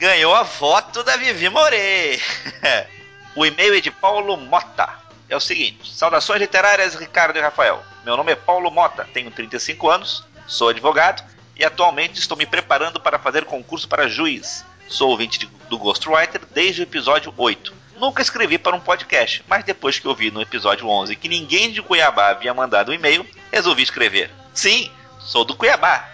Ganhou 0.00 0.34
a 0.34 0.44
foto 0.44 1.02
da 1.02 1.16
Vivi 1.16 1.48
More. 1.48 1.76
o 3.36 3.44
e-mail 3.44 3.74
é 3.74 3.80
de 3.80 3.90
Paulo 3.90 4.36
Mota. 4.36 4.88
É 5.28 5.36
o 5.36 5.40
seguinte: 5.40 5.92
Saudações 5.92 6.40
literárias, 6.40 6.94
Ricardo 6.94 7.36
e 7.36 7.40
Rafael. 7.40 7.82
Meu 8.04 8.16
nome 8.16 8.32
é 8.32 8.36
Paulo 8.36 8.70
Mota, 8.70 9.06
tenho 9.12 9.30
35 9.30 9.90
anos, 9.90 10.24
sou 10.46 10.68
advogado 10.68 11.24
e 11.56 11.64
atualmente 11.64 12.20
estou 12.20 12.36
me 12.36 12.46
preparando 12.46 13.00
para 13.00 13.18
fazer 13.18 13.44
concurso 13.44 13.88
para 13.88 14.08
juiz. 14.08 14.64
Sou 14.88 15.10
ouvinte 15.10 15.38
de, 15.38 15.46
do 15.68 15.76
Ghostwriter 15.76 16.40
desde 16.54 16.82
o 16.82 16.84
episódio 16.84 17.34
8. 17.36 17.74
Nunca 17.98 18.22
escrevi 18.22 18.58
para 18.58 18.76
um 18.76 18.80
podcast, 18.80 19.42
mas 19.48 19.64
depois 19.64 19.98
que 19.98 20.06
eu 20.06 20.14
vi 20.14 20.30
no 20.30 20.40
episódio 20.40 20.86
11 20.86 21.16
que 21.16 21.28
ninguém 21.28 21.72
de 21.72 21.82
Cuiabá 21.82 22.28
havia 22.28 22.54
mandado 22.54 22.92
um 22.92 22.94
e-mail, 22.94 23.26
resolvi 23.50 23.82
escrever. 23.82 24.30
Sim, 24.54 24.90
sou 25.18 25.44
do 25.44 25.56
Cuiabá, 25.56 26.08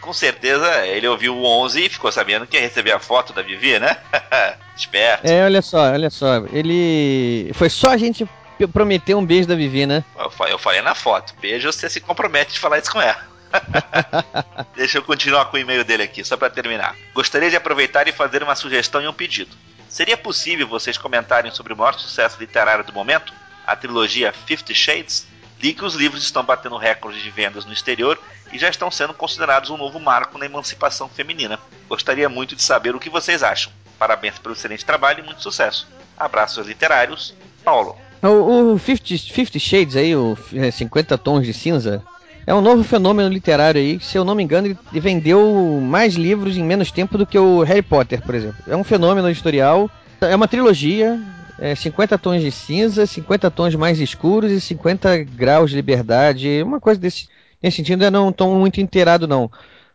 com 0.00 0.12
certeza 0.12 0.86
ele 0.86 1.06
ouviu 1.06 1.36
o 1.36 1.44
11 1.44 1.84
e 1.84 1.88
ficou 1.88 2.10
sabendo 2.10 2.46
que 2.46 2.56
ia 2.56 2.62
receber 2.62 2.92
a 2.92 2.98
foto 2.98 3.32
da 3.32 3.42
Vivi, 3.42 3.78
né? 3.78 3.96
Esperto. 4.76 5.26
É, 5.26 5.44
olha 5.44 5.60
só, 5.60 5.92
olha 5.92 6.10
só. 6.10 6.44
Ele. 6.52 7.50
Foi 7.54 7.68
só 7.68 7.90
a 7.90 7.96
gente 7.96 8.28
prometer 8.72 9.14
um 9.14 9.24
beijo 9.24 9.48
da 9.48 9.54
Vivi, 9.54 9.86
né? 9.86 10.04
Eu 10.48 10.58
falei 10.58 10.80
na 10.82 10.94
foto. 10.94 11.34
Beijo, 11.40 11.70
você 11.72 11.88
se 11.88 12.00
compromete 12.00 12.54
de 12.54 12.58
falar 12.58 12.78
isso 12.78 12.90
com 12.90 13.00
ela. 13.00 13.26
Deixa 14.76 14.98
eu 14.98 15.02
continuar 15.02 15.46
com 15.46 15.56
o 15.56 15.60
e-mail 15.60 15.84
dele 15.84 16.02
aqui, 16.02 16.24
só 16.24 16.36
para 16.36 16.50
terminar. 16.50 16.96
Gostaria 17.14 17.50
de 17.50 17.56
aproveitar 17.56 18.08
e 18.08 18.12
fazer 18.12 18.42
uma 18.42 18.54
sugestão 18.54 19.02
e 19.02 19.08
um 19.08 19.12
pedido. 19.12 19.56
Seria 19.88 20.16
possível 20.16 20.66
vocês 20.66 20.98
comentarem 20.98 21.50
sobre 21.50 21.72
o 21.72 21.76
maior 21.76 21.94
sucesso 21.94 22.36
literário 22.38 22.84
do 22.84 22.92
momento, 22.92 23.32
a 23.66 23.74
trilogia 23.74 24.32
Fifty 24.32 24.74
Shades? 24.74 25.26
Li 25.60 25.74
que 25.74 25.84
os 25.84 25.94
livros 25.94 26.22
estão 26.22 26.44
batendo 26.44 26.76
recordes 26.76 27.22
de 27.22 27.30
vendas 27.30 27.64
no 27.64 27.72
exterior 27.72 28.18
e 28.52 28.58
já 28.58 28.68
estão 28.68 28.90
sendo 28.90 29.12
considerados 29.12 29.70
um 29.70 29.76
novo 29.76 29.98
marco 29.98 30.38
na 30.38 30.46
emancipação 30.46 31.08
feminina. 31.08 31.58
Gostaria 31.88 32.28
muito 32.28 32.54
de 32.54 32.62
saber 32.62 32.94
o 32.94 33.00
que 33.00 33.10
vocês 33.10 33.42
acham. 33.42 33.72
Parabéns 33.98 34.38
pelo 34.38 34.54
excelente 34.54 34.84
trabalho 34.84 35.20
e 35.20 35.26
muito 35.26 35.42
sucesso. 35.42 35.88
Abraços 36.16 36.66
literários, 36.66 37.34
Paulo. 37.64 37.96
O, 38.22 38.74
o 38.74 38.78
50, 38.78 39.16
50 39.16 39.58
Shades 39.58 39.96
aí, 39.96 40.14
o 40.14 40.36
50 40.72 41.14
é, 41.14 41.16
tons 41.16 41.44
de 41.44 41.52
cinza, 41.52 42.02
É 42.46 42.54
um 42.54 42.60
novo 42.60 42.82
fenômeno 42.82 43.28
literário 43.28 43.80
aí, 43.80 44.00
se 44.00 44.16
eu 44.16 44.24
não 44.24 44.34
me 44.34 44.42
engano, 44.42 44.68
ele 44.68 45.00
vendeu 45.00 45.80
mais 45.82 46.14
livros 46.14 46.56
em 46.56 46.64
menos 46.64 46.90
tempo 46.90 47.18
do 47.18 47.26
que 47.26 47.38
o 47.38 47.62
Harry 47.62 47.82
Potter, 47.82 48.22
por 48.22 48.34
exemplo. 48.34 48.58
É 48.66 48.76
um 48.76 48.84
fenômeno 48.84 49.28
editorial, 49.28 49.90
é 50.20 50.34
uma 50.34 50.48
trilogia, 50.48 51.20
é 51.58 51.74
50 51.74 52.16
tons 52.18 52.40
de 52.40 52.50
cinza, 52.52 53.06
50 53.06 53.50
tons 53.50 53.74
mais 53.74 53.98
escuros 53.98 54.50
e 54.50 54.60
50 54.60 55.24
graus 55.24 55.70
de 55.70 55.76
liberdade, 55.76 56.62
uma 56.62 56.80
coisa 56.80 57.00
desse, 57.00 57.28
nesse 57.62 57.78
sentido, 57.78 58.04
eu 58.04 58.10
não 58.10 58.30
estou 58.30 58.54
muito 58.54 58.80
inteirado 58.80 59.26
não. 59.26 59.50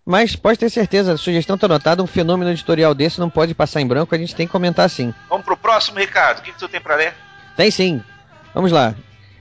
Mas 0.06 0.36
pode 0.36 0.60
ter 0.60 0.70
certeza, 0.70 1.14
a 1.14 1.18
sugestão 1.18 1.56
está 1.56 1.66
anotada, 1.66 2.04
um 2.04 2.08
fenômeno 2.08 2.52
editorial 2.52 2.94
desse 2.94 3.20
não 3.20 3.30
pode 3.30 3.56
passar 3.56 3.80
em 3.80 3.88
branco, 3.88 4.14
a 4.14 4.18
gente 4.18 4.36
tem 4.36 4.46
que 4.46 4.52
comentar 4.52 4.90
sim. 4.90 5.14
Vamos 5.30 5.46
pro 5.46 5.56
próximo, 5.56 5.98
Ricardo. 5.98 6.40
O 6.40 6.42
que, 6.42 6.52
que 6.52 6.60
tu 6.60 6.68
tem 6.68 6.82
para 6.82 6.96
ler? 6.96 7.14
Tem 7.56 7.72
sim. 7.72 8.04
Vamos 8.54 8.72
lá. 8.72 8.94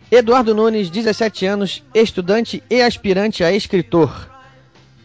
Eduardo 0.08 0.54
Nunes, 0.54 0.88
17 0.88 1.46
anos, 1.46 1.82
estudante 1.92 2.62
e 2.70 2.80
aspirante 2.80 3.42
a 3.42 3.52
escritor. 3.52 4.28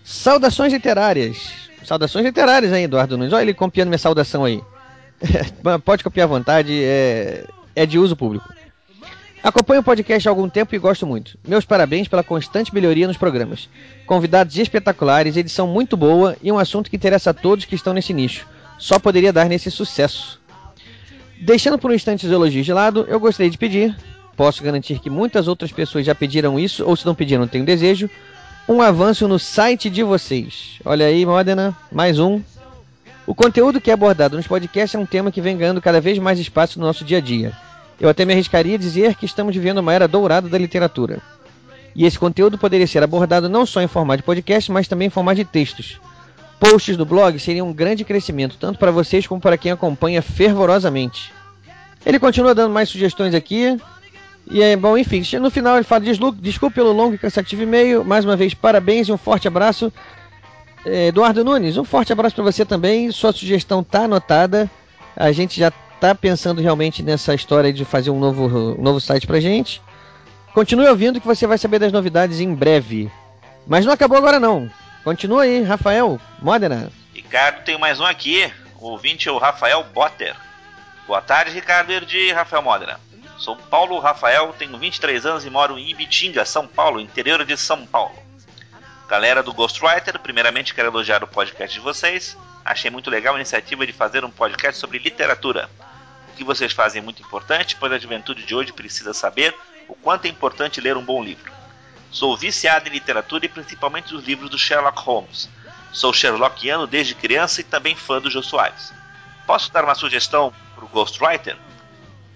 Saudações 0.03 0.71
literárias. 0.71 1.53
Saudações 1.83 2.25
literárias, 2.25 2.71
hein, 2.71 2.83
Eduardo 2.83 3.17
Nunes? 3.17 3.33
Olha 3.33 3.41
ele 3.41 3.53
copiando 3.53 3.87
minha 3.87 3.97
saudação 3.97 4.45
aí. 4.45 4.61
Pode 5.83 6.03
copiar 6.03 6.25
à 6.25 6.27
vontade, 6.27 6.71
é, 6.83 7.45
é 7.75 7.85
de 7.85 7.97
uso 7.99 8.15
público. 8.15 8.47
Acompanho 9.43 9.81
o 9.81 9.83
podcast 9.83 10.27
há 10.27 10.31
algum 10.31 10.49
tempo 10.49 10.75
e 10.75 10.79
gosto 10.79 11.05
muito. 11.05 11.37
Meus 11.47 11.63
parabéns 11.63 12.07
pela 12.07 12.23
constante 12.23 12.73
melhoria 12.73 13.07
nos 13.07 13.17
programas. 13.17 13.69
Convidados 14.05 14.57
espetaculares, 14.57 15.37
edição 15.37 15.67
muito 15.67 15.95
boa 15.95 16.35
e 16.41 16.51
um 16.51 16.59
assunto 16.59 16.89
que 16.89 16.95
interessa 16.95 17.29
a 17.29 17.33
todos 17.33 17.65
que 17.65 17.75
estão 17.75 17.93
nesse 17.93 18.13
nicho. 18.13 18.47
Só 18.77 18.99
poderia 18.99 19.31
dar 19.31 19.47
nesse 19.47 19.71
sucesso. 19.71 20.39
Deixando 21.39 21.77
por 21.77 21.91
um 21.91 21.93
instante 21.93 22.25
os 22.25 22.31
elogios 22.31 22.65
de 22.65 22.73
lado, 22.73 23.05
eu 23.07 23.19
gostaria 23.19 23.49
de 23.49 23.57
pedir, 23.57 23.95
posso 24.35 24.63
garantir 24.63 24.99
que 24.99 25.09
muitas 25.09 25.47
outras 25.47 25.71
pessoas 25.71 26.05
já 26.05 26.15
pediram 26.15 26.59
isso, 26.59 26.83
ou 26.83 26.95
se 26.95 27.05
não 27.05 27.13
pediram, 27.13 27.47
tenho 27.47 27.63
desejo, 27.63 28.09
um 28.67 28.81
avanço 28.81 29.27
no 29.27 29.37
site 29.37 29.89
de 29.89 30.03
vocês. 30.03 30.79
Olha 30.83 31.05
aí, 31.05 31.25
Modena, 31.25 31.77
mais 31.91 32.19
um. 32.19 32.41
O 33.27 33.35
conteúdo 33.35 33.81
que 33.81 33.91
é 33.91 33.93
abordado 33.93 34.37
nos 34.37 34.47
podcasts 34.47 34.95
é 34.95 34.97
um 34.97 35.05
tema 35.05 35.33
que 35.33 35.41
vem 35.41 35.57
ganhando 35.57 35.81
cada 35.81 35.99
vez 35.99 36.17
mais 36.17 36.39
espaço 36.39 36.79
no 36.79 36.85
nosso 36.85 37.03
dia 37.03 37.17
a 37.17 37.21
dia. 37.21 37.51
Eu 37.99 38.07
até 38.07 38.23
me 38.23 38.31
arriscaria 38.31 38.75
a 38.75 38.79
dizer 38.79 39.15
que 39.15 39.25
estamos 39.25 39.53
vivendo 39.53 39.79
uma 39.79 39.93
era 39.93 40.07
dourada 40.07 40.47
da 40.47 40.57
literatura. 40.57 41.19
E 41.93 42.05
esse 42.05 42.17
conteúdo 42.17 42.57
poderia 42.57 42.87
ser 42.87 43.03
abordado 43.03 43.49
não 43.49 43.65
só 43.65 43.81
em 43.81 43.87
formato 43.87 44.19
de 44.19 44.23
podcast, 44.23 44.71
mas 44.71 44.87
também 44.87 45.07
em 45.07 45.11
formato 45.11 45.35
de 45.35 45.45
textos. 45.45 45.99
Posts 46.57 46.95
do 46.95 47.05
blog 47.05 47.37
seriam 47.37 47.67
um 47.67 47.73
grande 47.73 48.05
crescimento, 48.05 48.55
tanto 48.57 48.79
para 48.79 48.91
vocês 48.91 49.27
como 49.27 49.41
para 49.41 49.57
quem 49.57 49.73
acompanha 49.73 50.21
fervorosamente. 50.21 51.33
Ele 52.05 52.19
continua 52.19 52.55
dando 52.55 52.73
mais 52.73 52.87
sugestões 52.87 53.33
aqui, 53.33 53.77
e 54.49 54.61
é 54.61 54.77
bom, 54.77 54.97
enfim, 54.97 55.21
no 55.41 55.51
final 55.51 55.75
ele 55.75 55.83
fala: 55.83 56.05
desculpe 56.39 56.75
pelo 56.75 56.93
longo 56.93 57.15
e 57.15 57.17
cansativo 57.17 57.63
e-mail. 57.63 58.05
Mais 58.05 58.23
uma 58.23 58.37
vez, 58.37 58.53
parabéns 58.53 59.09
e 59.09 59.11
um 59.11 59.17
forte 59.17 59.49
abraço. 59.49 59.91
Eduardo 60.85 61.43
Nunes, 61.43 61.77
um 61.77 61.83
forte 61.83 62.13
abraço 62.13 62.35
para 62.35 62.43
você 62.43 62.65
também. 62.65 63.11
Sua 63.11 63.31
sugestão 63.31 63.81
está 63.81 64.03
anotada. 64.03 64.69
A 65.15 65.31
gente 65.31 65.59
já 65.59 65.71
está 65.95 66.13
pensando 66.13 66.61
realmente 66.61 67.01
nessa 67.01 67.33
história 67.33 67.73
de 67.73 67.83
fazer 67.83 68.09
um 68.09 68.19
novo, 68.19 68.45
um 68.77 68.81
novo 68.81 69.01
site 69.01 69.27
pra 69.27 69.39
gente. 69.39 69.81
Continue 70.53 70.87
ouvindo 70.87 71.19
que 71.19 71.27
você 71.27 71.45
vai 71.45 71.57
saber 71.57 71.79
das 71.79 71.91
novidades 71.91 72.39
em 72.39 72.53
breve. 72.53 73.11
Mas 73.65 73.85
não 73.85 73.93
acabou 73.93 74.17
agora 74.17 74.39
não. 74.39 74.69
Continua 75.03 75.43
aí, 75.43 75.61
Rafael 75.61 76.19
Modena. 76.41 76.91
Ricardo, 77.13 77.63
tem 77.63 77.77
mais 77.77 77.99
um 77.99 78.05
aqui. 78.05 78.51
O 78.79 78.89
ouvinte 78.89 79.27
é 79.27 79.31
o 79.31 79.37
Rafael 79.37 79.83
Botter. 79.93 80.35
Boa 81.07 81.21
tarde, 81.21 81.51
Ricardo 81.51 81.91
Erdi 81.91 82.31
Rafael 82.31 82.61
Modena. 82.61 82.99
Sou 83.37 83.55
Paulo 83.55 83.99
Rafael, 83.99 84.53
tenho 84.57 84.77
23 84.77 85.25
anos 85.25 85.45
e 85.45 85.49
moro 85.49 85.77
em 85.77 85.89
Ibitinga, 85.89 86.43
São 86.43 86.67
Paulo, 86.67 86.99
interior 86.99 87.45
de 87.45 87.55
São 87.55 87.85
Paulo. 87.85 88.26
Galera 89.07 89.41
do 89.41 89.53
Ghostwriter, 89.53 90.19
primeiramente 90.19 90.73
quero 90.73 90.89
elogiar 90.89 91.23
o 91.23 91.27
podcast 91.27 91.73
de 91.73 91.83
vocês. 91.83 92.37
Achei 92.63 92.91
muito 92.91 93.09
legal 93.09 93.35
a 93.35 93.37
iniciativa 93.37 93.85
de 93.85 93.93
fazer 93.93 94.25
um 94.25 94.29
podcast 94.29 94.79
sobre 94.79 94.99
literatura. 94.99 95.69
O 96.29 96.35
que 96.35 96.43
vocês 96.43 96.73
fazem 96.73 97.01
é 97.01 97.03
muito 97.03 97.21
importante, 97.21 97.75
pois 97.77 97.91
a 97.91 97.97
juventude 97.97 98.45
de 98.45 98.53
hoje 98.53 98.73
precisa 98.73 99.13
saber 99.13 99.55
o 99.87 99.95
quanto 99.95 100.25
é 100.25 100.29
importante 100.29 100.81
ler 100.81 100.97
um 100.97 101.05
bom 101.05 101.23
livro. 101.23 101.51
Sou 102.11 102.35
viciado 102.35 102.89
em 102.89 102.91
literatura 102.91 103.45
e 103.45 103.49
principalmente 103.49 104.13
os 104.13 104.25
livros 104.25 104.49
do 104.49 104.57
Sherlock 104.57 104.99
Holmes. 104.99 105.49
Sou 105.93 106.13
Sherlockiano 106.13 106.85
desde 106.85 107.15
criança 107.15 107.61
e 107.61 107.63
também 107.63 107.95
fã 107.95 108.19
do 108.19 108.29
Jô 108.29 108.43
Soares. 108.43 108.93
Posso 109.45 109.71
dar 109.71 109.85
uma 109.85 109.95
sugestão 109.95 110.53
para 110.75 110.85
o 110.85 110.89
Ghostwriter? 110.89 111.57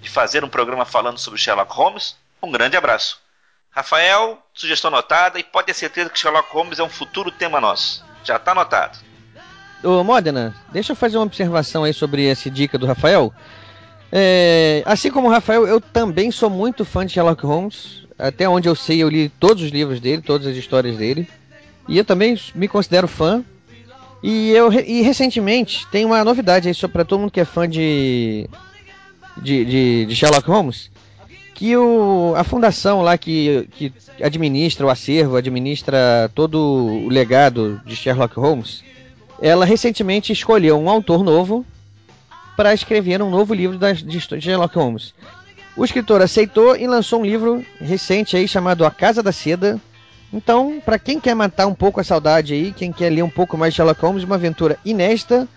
de 0.01 0.09
fazer 0.09 0.43
um 0.43 0.49
programa 0.49 0.83
falando 0.83 1.19
sobre 1.19 1.39
Sherlock 1.39 1.71
Holmes, 1.73 2.17
um 2.41 2.51
grande 2.51 2.75
abraço. 2.75 3.21
Rafael, 3.71 4.37
sugestão 4.53 4.89
anotada 4.89 5.39
e 5.39 5.43
pode 5.43 5.67
ter 5.67 5.73
certeza 5.73 6.09
que 6.09 6.19
Sherlock 6.19 6.51
Holmes 6.53 6.77
é 6.77 6.83
um 6.83 6.89
futuro 6.89 7.31
tema 7.31 7.61
nosso. 7.61 8.03
Já 8.23 8.35
está 8.35 8.51
anotado. 8.51 8.99
Ô 9.81 10.03
Modena, 10.03 10.53
deixa 10.71 10.91
eu 10.91 10.95
fazer 10.95 11.17
uma 11.17 11.25
observação 11.25 11.83
aí 11.83 11.93
sobre 11.93 12.27
essa 12.27 12.51
dica 12.51 12.77
do 12.77 12.85
Rafael. 12.85 13.33
É, 14.11 14.83
assim 14.85 15.09
como 15.09 15.27
o 15.27 15.31
Rafael, 15.31 15.65
eu 15.65 15.79
também 15.79 16.29
sou 16.31 16.49
muito 16.49 16.83
fã 16.83 17.05
de 17.05 17.13
Sherlock 17.13 17.45
Holmes. 17.45 18.05
Até 18.19 18.47
onde 18.47 18.67
eu 18.67 18.75
sei, 18.75 19.01
eu 19.01 19.09
li 19.09 19.29
todos 19.29 19.63
os 19.63 19.71
livros 19.71 19.99
dele, 19.99 20.21
todas 20.21 20.45
as 20.45 20.55
histórias 20.55 20.97
dele. 20.97 21.27
E 21.87 21.97
eu 21.97 22.05
também 22.05 22.39
me 22.53 22.67
considero 22.67 23.07
fã. 23.07 23.43
E 24.21 24.51
eu 24.51 24.71
e 24.71 25.01
recentemente 25.01 25.87
tem 25.87 26.05
uma 26.05 26.23
novidade 26.23 26.67
aí 26.67 26.75
para 26.89 27.05
todo 27.05 27.21
mundo 27.21 27.31
que 27.31 27.39
é 27.39 27.45
fã 27.45 27.67
de 27.67 28.47
de, 29.37 29.65
de, 29.65 30.05
de 30.05 30.15
Sherlock 30.15 30.47
Holmes, 30.47 30.90
que 31.53 31.75
o, 31.77 32.33
a 32.35 32.43
fundação 32.43 33.01
lá 33.01 33.17
que, 33.17 33.67
que 33.71 33.93
administra 34.21 34.85
o 34.85 34.89
acervo, 34.89 35.35
administra 35.35 36.31
todo 36.33 36.57
o 36.57 37.09
legado 37.09 37.81
de 37.85 37.95
Sherlock 37.95 38.39
Holmes, 38.39 38.83
ela 39.41 39.65
recentemente 39.65 40.31
escolheu 40.31 40.79
um 40.79 40.89
autor 40.89 41.23
novo 41.23 41.65
para 42.55 42.73
escrever 42.73 43.21
um 43.21 43.29
novo 43.29 43.53
livro 43.53 43.77
das, 43.77 44.03
de 44.03 44.19
Sherlock 44.19 44.75
Holmes. 44.75 45.13
O 45.75 45.85
escritor 45.85 46.21
aceitou 46.21 46.75
e 46.75 46.85
lançou 46.85 47.21
um 47.21 47.25
livro 47.25 47.65
recente 47.79 48.35
aí 48.35 48.47
chamado 48.47 48.85
A 48.85 48.91
Casa 48.91 49.23
da 49.23 49.31
Seda. 49.31 49.79
Então, 50.33 50.81
para 50.83 50.99
quem 50.99 51.19
quer 51.19 51.33
matar 51.33 51.65
um 51.65 51.73
pouco 51.73 51.99
a 51.99 52.03
saudade 52.03 52.53
aí, 52.53 52.73
quem 52.73 52.91
quer 52.91 53.09
ler 53.09 53.23
um 53.23 53.29
pouco 53.29 53.57
mais 53.57 53.73
de 53.73 53.77
Sherlock 53.77 54.01
Holmes, 54.01 54.23
uma 54.23 54.35
aventura 54.35 54.77
inédita, 54.85 55.47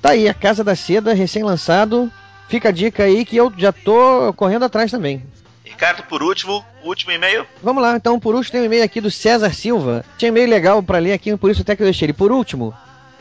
tá 0.00 0.10
aí 0.10 0.28
A 0.28 0.34
Casa 0.34 0.64
da 0.64 0.74
Seda, 0.74 1.12
recém-lançado, 1.12 2.10
Fica 2.50 2.70
a 2.70 2.72
dica 2.72 3.04
aí 3.04 3.24
que 3.24 3.36
eu 3.36 3.52
já 3.56 3.72
tô 3.72 4.32
correndo 4.34 4.64
atrás 4.64 4.90
também. 4.90 5.22
Ricardo, 5.64 6.02
por 6.02 6.20
último, 6.20 6.64
último 6.82 7.12
e-mail. 7.12 7.46
Vamos 7.62 7.80
lá, 7.80 7.94
então 7.94 8.18
por 8.18 8.34
último 8.34 8.50
tem 8.50 8.62
um 8.62 8.64
e-mail 8.64 8.82
aqui 8.82 9.00
do 9.00 9.08
César 9.08 9.54
Silva. 9.54 10.04
Tinha 10.18 10.32
um 10.32 10.34
e-mail 10.34 10.50
legal 10.50 10.82
para 10.82 10.98
ler 10.98 11.12
aqui, 11.12 11.34
por 11.36 11.48
isso 11.48 11.62
até 11.62 11.76
que 11.76 11.82
eu 11.82 11.86
deixei 11.86 12.06
ele 12.06 12.12
por 12.12 12.32
último. 12.32 12.74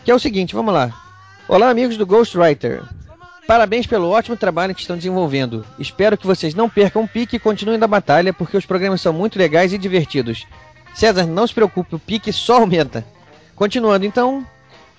Que 0.04 0.10
é 0.10 0.16
o 0.16 0.20
seguinte, 0.20 0.56
vamos 0.56 0.74
lá. 0.74 0.92
Olá, 1.48 1.70
amigos 1.70 1.96
do 1.96 2.08
Ghostwriter. 2.08 2.82
Parabéns 3.46 3.86
pelo 3.86 4.10
ótimo 4.10 4.36
trabalho 4.36 4.74
que 4.74 4.82
estão 4.82 4.98
desenvolvendo. 4.98 5.64
Espero 5.78 6.18
que 6.18 6.26
vocês 6.26 6.56
não 6.56 6.68
percam 6.68 7.04
o 7.04 7.08
pique 7.08 7.36
e 7.36 7.40
continuem 7.40 7.78
da 7.78 7.88
batalha, 7.88 8.34
porque 8.34 8.58
os 8.58 8.66
programas 8.66 9.00
são 9.00 9.14
muito 9.14 9.38
legais 9.38 9.74
e 9.74 9.78
divertidos. 9.78 10.48
César, 10.96 11.28
não 11.28 11.46
se 11.46 11.54
preocupe, 11.54 11.94
o 11.94 12.00
pique 12.00 12.34
só 12.34 12.62
aumenta. 12.62 13.06
Continuando, 13.56 14.06
então, 14.06 14.44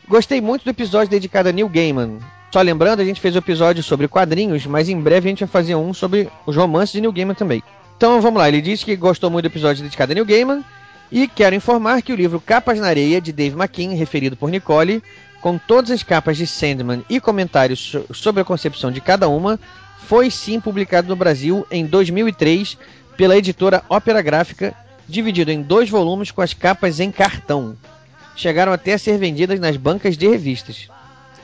gostei 0.09 0.41
muito 0.41 0.63
do 0.63 0.71
episódio 0.71 1.11
dedicado 1.11 1.49
a 1.49 1.53
Neil 1.53 1.69
Gaiman. 1.69 2.19
Só 2.51 2.61
lembrando, 2.61 3.01
a 3.01 3.05
gente 3.05 3.21
fez 3.21 3.35
um 3.37 3.39
episódio 3.39 3.83
sobre 3.83 4.09
quadrinhos, 4.09 4.67
mas 4.67 4.89
em 4.89 5.01
breve 5.01 5.29
a 5.29 5.31
gente 5.31 5.45
vai 5.45 5.49
fazer 5.49 5.77
um 5.77 5.95
sobre 5.95 6.29
os 6.45 6.57
romances 6.57 6.93
de 6.93 7.01
Neil 7.01 7.13
Gaiman 7.13 7.35
também. 7.35 7.63
Então 7.97 8.21
vamos 8.21 8.41
lá, 8.41 8.49
ele 8.49 8.61
disse 8.61 8.85
que 8.85 8.97
gostou 8.97 9.31
muito 9.31 9.45
do 9.45 9.53
episódio 9.53 9.85
dedicado 9.85 10.11
a 10.11 10.15
Neil 10.15 10.27
Gaiman 10.27 10.65
e 11.13 11.29
quero 11.29 11.55
informar 11.55 12.03
que 12.03 12.13
o 12.13 12.17
livro 12.17 12.41
Capas 12.41 12.81
na 12.81 12.89
Areia, 12.89 13.21
de 13.21 13.33
Dave 13.33 13.55
McKean, 13.55 13.95
referido 13.95 14.37
por 14.37 14.51
Nicole, 14.51 15.03
com 15.41 15.59
todas 15.59 15.91
as 15.91 16.03
capas 16.03 16.37
de 16.37 16.47
Sandman 16.47 17.05
e 17.09 17.21
comentários 17.21 17.97
sobre 18.13 18.43
a 18.43 18.45
concepção 18.45 18.91
de 18.91 19.01
cada 19.01 19.29
uma, 19.29 19.59
foi 20.07 20.31
sim 20.31 20.61
publicado 20.61 21.09
no 21.09 21.17
Brasil 21.17 21.65
em 21.71 21.87
2003 21.87 22.77
pela 23.17 23.37
editora 23.37 23.85
Ópera 23.89 24.21
Gráfica, 24.23 24.75
dividido 25.09 25.53
em 25.53 25.63
dois 25.63 25.89
volumes 25.89 26.31
com 26.31 26.43
as 26.43 26.53
capas 26.53 26.99
em 26.99 27.13
cartão. 27.13 27.77
Chegaram 28.35 28.73
até 28.73 28.95
a 28.95 28.99
ser 28.99 29.19
vendidas 29.19 29.61
nas 29.61 29.77
bancas 29.77 30.17
de 30.17 30.29
revistas. 30.29 30.89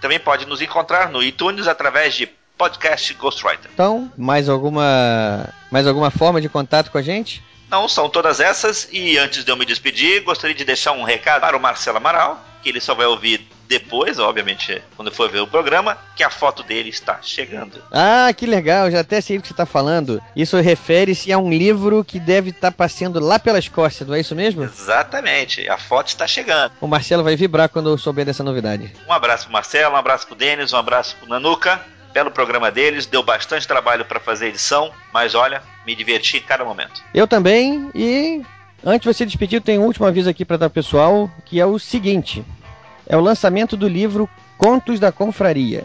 Também 0.00 0.20
pode 0.20 0.46
nos 0.46 0.62
encontrar 0.62 1.10
no 1.10 1.22
iTunes 1.22 1.66
através 1.66 2.14
de 2.14 2.26
podcast 2.56 3.12
Ghostwriter. 3.14 3.70
Então, 3.72 4.10
mais 4.16 4.48
alguma 4.48 5.48
mais 5.70 5.86
alguma 5.86 6.10
forma 6.10 6.40
de 6.40 6.48
contato 6.48 6.90
com 6.90 6.98
a 6.98 7.02
gente? 7.02 7.42
Não, 7.68 7.88
são 7.88 8.08
todas 8.08 8.40
essas. 8.40 8.88
E 8.92 9.18
antes 9.18 9.44
de 9.44 9.50
eu 9.50 9.56
me 9.56 9.64
despedir, 9.64 10.22
gostaria 10.22 10.54
de 10.54 10.64
deixar 10.64 10.92
um 10.92 11.02
recado 11.02 11.40
para 11.40 11.56
o 11.56 11.60
Marcelo 11.60 11.96
Amaral, 11.98 12.40
que 12.62 12.68
ele 12.68 12.80
só 12.80 12.94
vai 12.94 13.06
ouvir 13.06 13.46
depois, 13.68 14.20
obviamente, 14.20 14.80
quando 14.94 15.10
for 15.10 15.28
ver 15.28 15.40
o 15.40 15.46
programa, 15.46 15.98
que 16.14 16.22
a 16.22 16.30
foto 16.30 16.62
dele 16.62 16.88
está 16.88 17.18
chegando. 17.20 17.82
Ah, 17.90 18.32
que 18.32 18.46
legal, 18.46 18.88
já 18.90 19.00
até 19.00 19.20
sei 19.20 19.36
o 19.36 19.42
que 19.42 19.48
você 19.48 19.52
está 19.52 19.66
falando. 19.66 20.22
Isso 20.36 20.56
refere-se 20.60 21.32
a 21.32 21.38
um 21.38 21.50
livro 21.50 22.04
que 22.04 22.20
deve 22.20 22.50
estar 22.50 22.70
tá 22.70 22.76
passeando 22.76 23.18
lá 23.18 23.40
pela 23.40 23.58
Escócia, 23.58 24.06
não 24.06 24.14
é 24.14 24.20
isso 24.20 24.36
mesmo? 24.36 24.62
Exatamente, 24.62 25.68
a 25.68 25.76
foto 25.76 26.06
está 26.06 26.28
chegando. 26.28 26.72
O 26.80 26.86
Marcelo 26.86 27.24
vai 27.24 27.34
vibrar 27.34 27.68
quando 27.68 27.90
eu 27.90 27.98
souber 27.98 28.24
dessa 28.24 28.44
novidade. 28.44 28.92
Um 29.08 29.12
abraço 29.12 29.44
pro 29.44 29.52
Marcelo, 29.52 29.94
um 29.94 29.98
abraço 29.98 30.26
pro 30.28 30.36
Denis, 30.36 30.72
um 30.72 30.78
abraço 30.78 31.16
pro 31.16 31.28
Nanuca 31.28 31.84
belo 32.16 32.30
programa 32.30 32.70
deles, 32.70 33.04
deu 33.04 33.22
bastante 33.22 33.68
trabalho 33.68 34.02
para 34.06 34.18
fazer 34.18 34.46
a 34.46 34.48
edição, 34.48 34.90
mas 35.12 35.34
olha, 35.34 35.62
me 35.86 35.94
diverti 35.94 36.38
em 36.38 36.40
cada 36.40 36.64
momento. 36.64 37.02
Eu 37.12 37.28
também, 37.28 37.90
e 37.94 38.40
antes 38.82 39.02
de 39.02 39.14
você 39.14 39.26
despedir, 39.26 39.60
tem 39.60 39.78
um 39.78 39.84
último 39.84 40.06
aviso 40.06 40.30
aqui 40.30 40.42
para 40.42 40.56
dar 40.56 40.70
pessoal, 40.70 41.30
que 41.44 41.60
é 41.60 41.66
o 41.66 41.78
seguinte: 41.78 42.42
é 43.06 43.14
o 43.18 43.20
lançamento 43.20 43.76
do 43.76 43.86
livro 43.86 44.26
Contos 44.56 44.98
da 44.98 45.12
Confraria. 45.12 45.84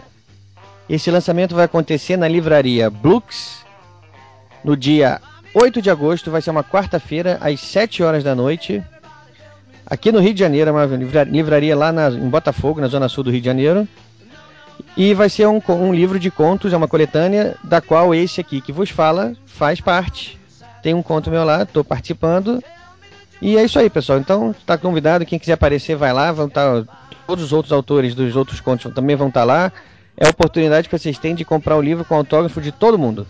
Esse 0.88 1.12
lançamento 1.12 1.54
vai 1.54 1.66
acontecer 1.66 2.16
na 2.16 2.30
livraria 2.30 2.90
Blux 2.90 3.66
no 4.64 4.78
dia 4.78 5.20
8 5.54 5.82
de 5.82 5.90
agosto, 5.90 6.32
vai 6.32 6.42
ser 6.42 6.52
uma 6.52 6.64
quarta-feira, 6.64 7.40
às 7.42 7.60
7 7.60 8.04
horas 8.04 8.24
da 8.24 8.34
noite. 8.34 8.82
Aqui 9.86 10.14
no 10.14 10.22
Rio 10.22 10.34
de 10.34 10.40
Janeiro, 10.40 10.70
é 10.70 10.72
uma 10.72 10.86
livraria 11.26 11.76
lá 11.76 11.92
na, 11.92 12.10
em 12.10 12.30
Botafogo, 12.30 12.80
na 12.80 12.88
zona 12.88 13.10
sul 13.10 13.26
do 13.26 13.32
Rio 13.32 13.42
de 13.42 13.48
Janeiro. 13.48 13.86
E 14.96 15.14
vai 15.14 15.30
ser 15.30 15.48
um, 15.48 15.62
um 15.70 15.94
livro 15.94 16.20
de 16.20 16.30
contos, 16.30 16.74
é 16.74 16.78
uma 16.78 16.88
coletânea, 16.88 17.56
da 17.64 17.80
qual 17.80 18.14
esse 18.14 18.42
aqui 18.42 18.60
que 18.60 18.72
vos 18.72 18.90
fala 18.90 19.34
faz 19.46 19.80
parte. 19.80 20.40
Tem 20.84 20.94
um 20.94 21.02
conto 21.02 21.30
meu 21.30 21.44
lá, 21.44 21.64
estou 21.64 21.84
participando. 21.84 22.62
E 23.42 23.58
é 23.58 23.64
isso 23.64 23.80
aí, 23.80 23.90
pessoal. 23.90 24.20
Então, 24.20 24.52
está 24.52 24.78
convidado. 24.78 25.26
Quem 25.26 25.40
quiser 25.40 25.54
aparecer, 25.54 25.96
vai 25.96 26.14
lá. 26.14 26.32
Vão 26.32 26.48
estar 26.48 26.84
tá, 26.84 26.94
todos 27.26 27.46
os 27.46 27.54
outros 27.54 27.72
autores 27.72 28.14
dos 28.14 28.36
outros 28.36 28.60
contos 28.60 28.94
também 28.94 29.16
vão 29.16 29.30
estar 29.30 29.42
tá 29.42 29.46
lá. 29.46 29.72
É 30.18 30.28
a 30.28 30.30
oportunidade 30.30 30.90
que 30.90 30.98
vocês 30.98 31.18
têm 31.18 31.34
de 31.34 31.46
comprar 31.46 31.78
o 31.78 31.82
livro 31.82 32.06
com 32.06 32.16
autógrafo 32.16 32.62
de 32.62 32.72
todo 32.72 33.00
mundo. 33.00 33.26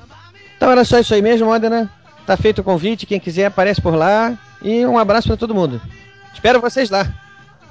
Então 0.58 0.72
era 0.72 0.84
só 0.84 1.00
isso 1.00 1.14
aí 1.14 1.22
mesmo, 1.22 1.48
Modena. 1.48 1.90
Tá 2.26 2.36
feito 2.36 2.60
o 2.60 2.64
convite. 2.64 3.06
Quem 3.06 3.20
quiser 3.20 3.46
aparece 3.46 3.82
por 3.82 3.96
lá. 3.96 4.38
E 4.62 4.86
um 4.86 4.98
abraço 4.98 5.28
para 5.28 5.38
todo 5.38 5.56
mundo. 5.56 5.82
Espero 6.34 6.60
vocês 6.60 6.90
lá. 6.90 7.08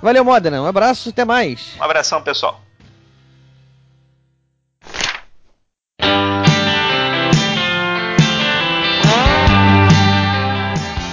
Valeu, 0.00 0.24
Modena. 0.24 0.62
Um 0.62 0.66
abraço, 0.66 1.10
até 1.10 1.24
mais. 1.24 1.72
Um 1.78 1.84
abração, 1.84 2.22
pessoal. 2.22 2.69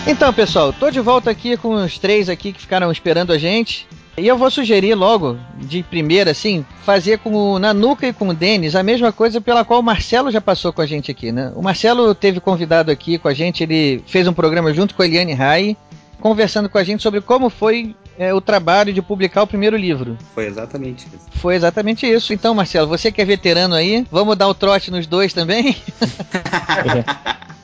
Então, 0.10 0.34
pessoal, 0.34 0.72
tô 0.72 0.90
de 0.90 1.02
volta 1.02 1.30
aqui 1.30 1.58
com 1.58 1.74
os 1.74 2.00
três 2.00 2.30
aqui 2.30 2.54
que 2.54 2.62
ficaram 2.62 2.90
esperando 2.90 3.34
a 3.34 3.38
gente. 3.38 3.86
E 4.18 4.26
eu 4.26 4.38
vou 4.38 4.50
sugerir 4.50 4.96
logo, 4.96 5.38
de 5.58 5.84
primeira, 5.84 6.32
assim, 6.32 6.66
fazer 6.84 7.20
com 7.20 7.34
o 7.34 7.60
Nanuca 7.60 8.08
e 8.08 8.14
com 8.14 8.30
o 8.30 8.34
Denis 8.34 8.74
a 8.74 8.82
mesma 8.82 9.12
coisa 9.12 9.42
pela 9.42 9.66
qual 9.66 9.82
o 9.82 9.84
Marcelo 9.84 10.32
já 10.32 10.40
passou 10.40 10.72
com 10.72 10.82
a 10.82 10.86
gente 10.86 11.12
aqui, 11.12 11.30
né? 11.30 11.52
O 11.56 11.62
Marcelo 11.62 12.16
teve 12.16 12.40
convidado 12.40 12.90
aqui 12.90 13.18
com 13.18 13.28
a 13.28 13.34
gente, 13.34 13.64
ele 13.64 14.02
fez 14.08 14.26
um 14.30 14.34
programa 14.34 14.74
junto 14.74 14.96
com 14.96 15.02
a 15.02 15.06
Eliane 15.06 15.34
Rai, 15.34 15.78
conversando 16.22 16.70
com 16.70 16.78
a 16.78 16.84
gente 16.86 17.04
sobre 17.04 17.20
como 17.20 17.50
foi 17.50 17.94
é, 18.18 18.34
o 18.34 18.42
trabalho 18.42 18.94
de 18.94 19.02
publicar 19.02 19.44
o 19.44 19.48
primeiro 19.48 19.78
livro. 19.78 20.18
Foi 20.34 20.46
exatamente 20.46 21.08
isso. 21.08 21.26
Foi 21.36 21.56
exatamente 21.56 22.10
isso. 22.10 22.34
Então, 22.34 22.54
Marcelo, 22.54 22.88
você 22.88 23.12
que 23.12 23.22
é 23.22 23.26
veterano 23.26 23.76
aí, 23.76 24.06
vamos 24.12 24.36
dar 24.36 24.48
o 24.48 24.54
trote 24.54 24.92
nos 24.92 25.08
dois 25.08 25.34
também? 25.34 25.76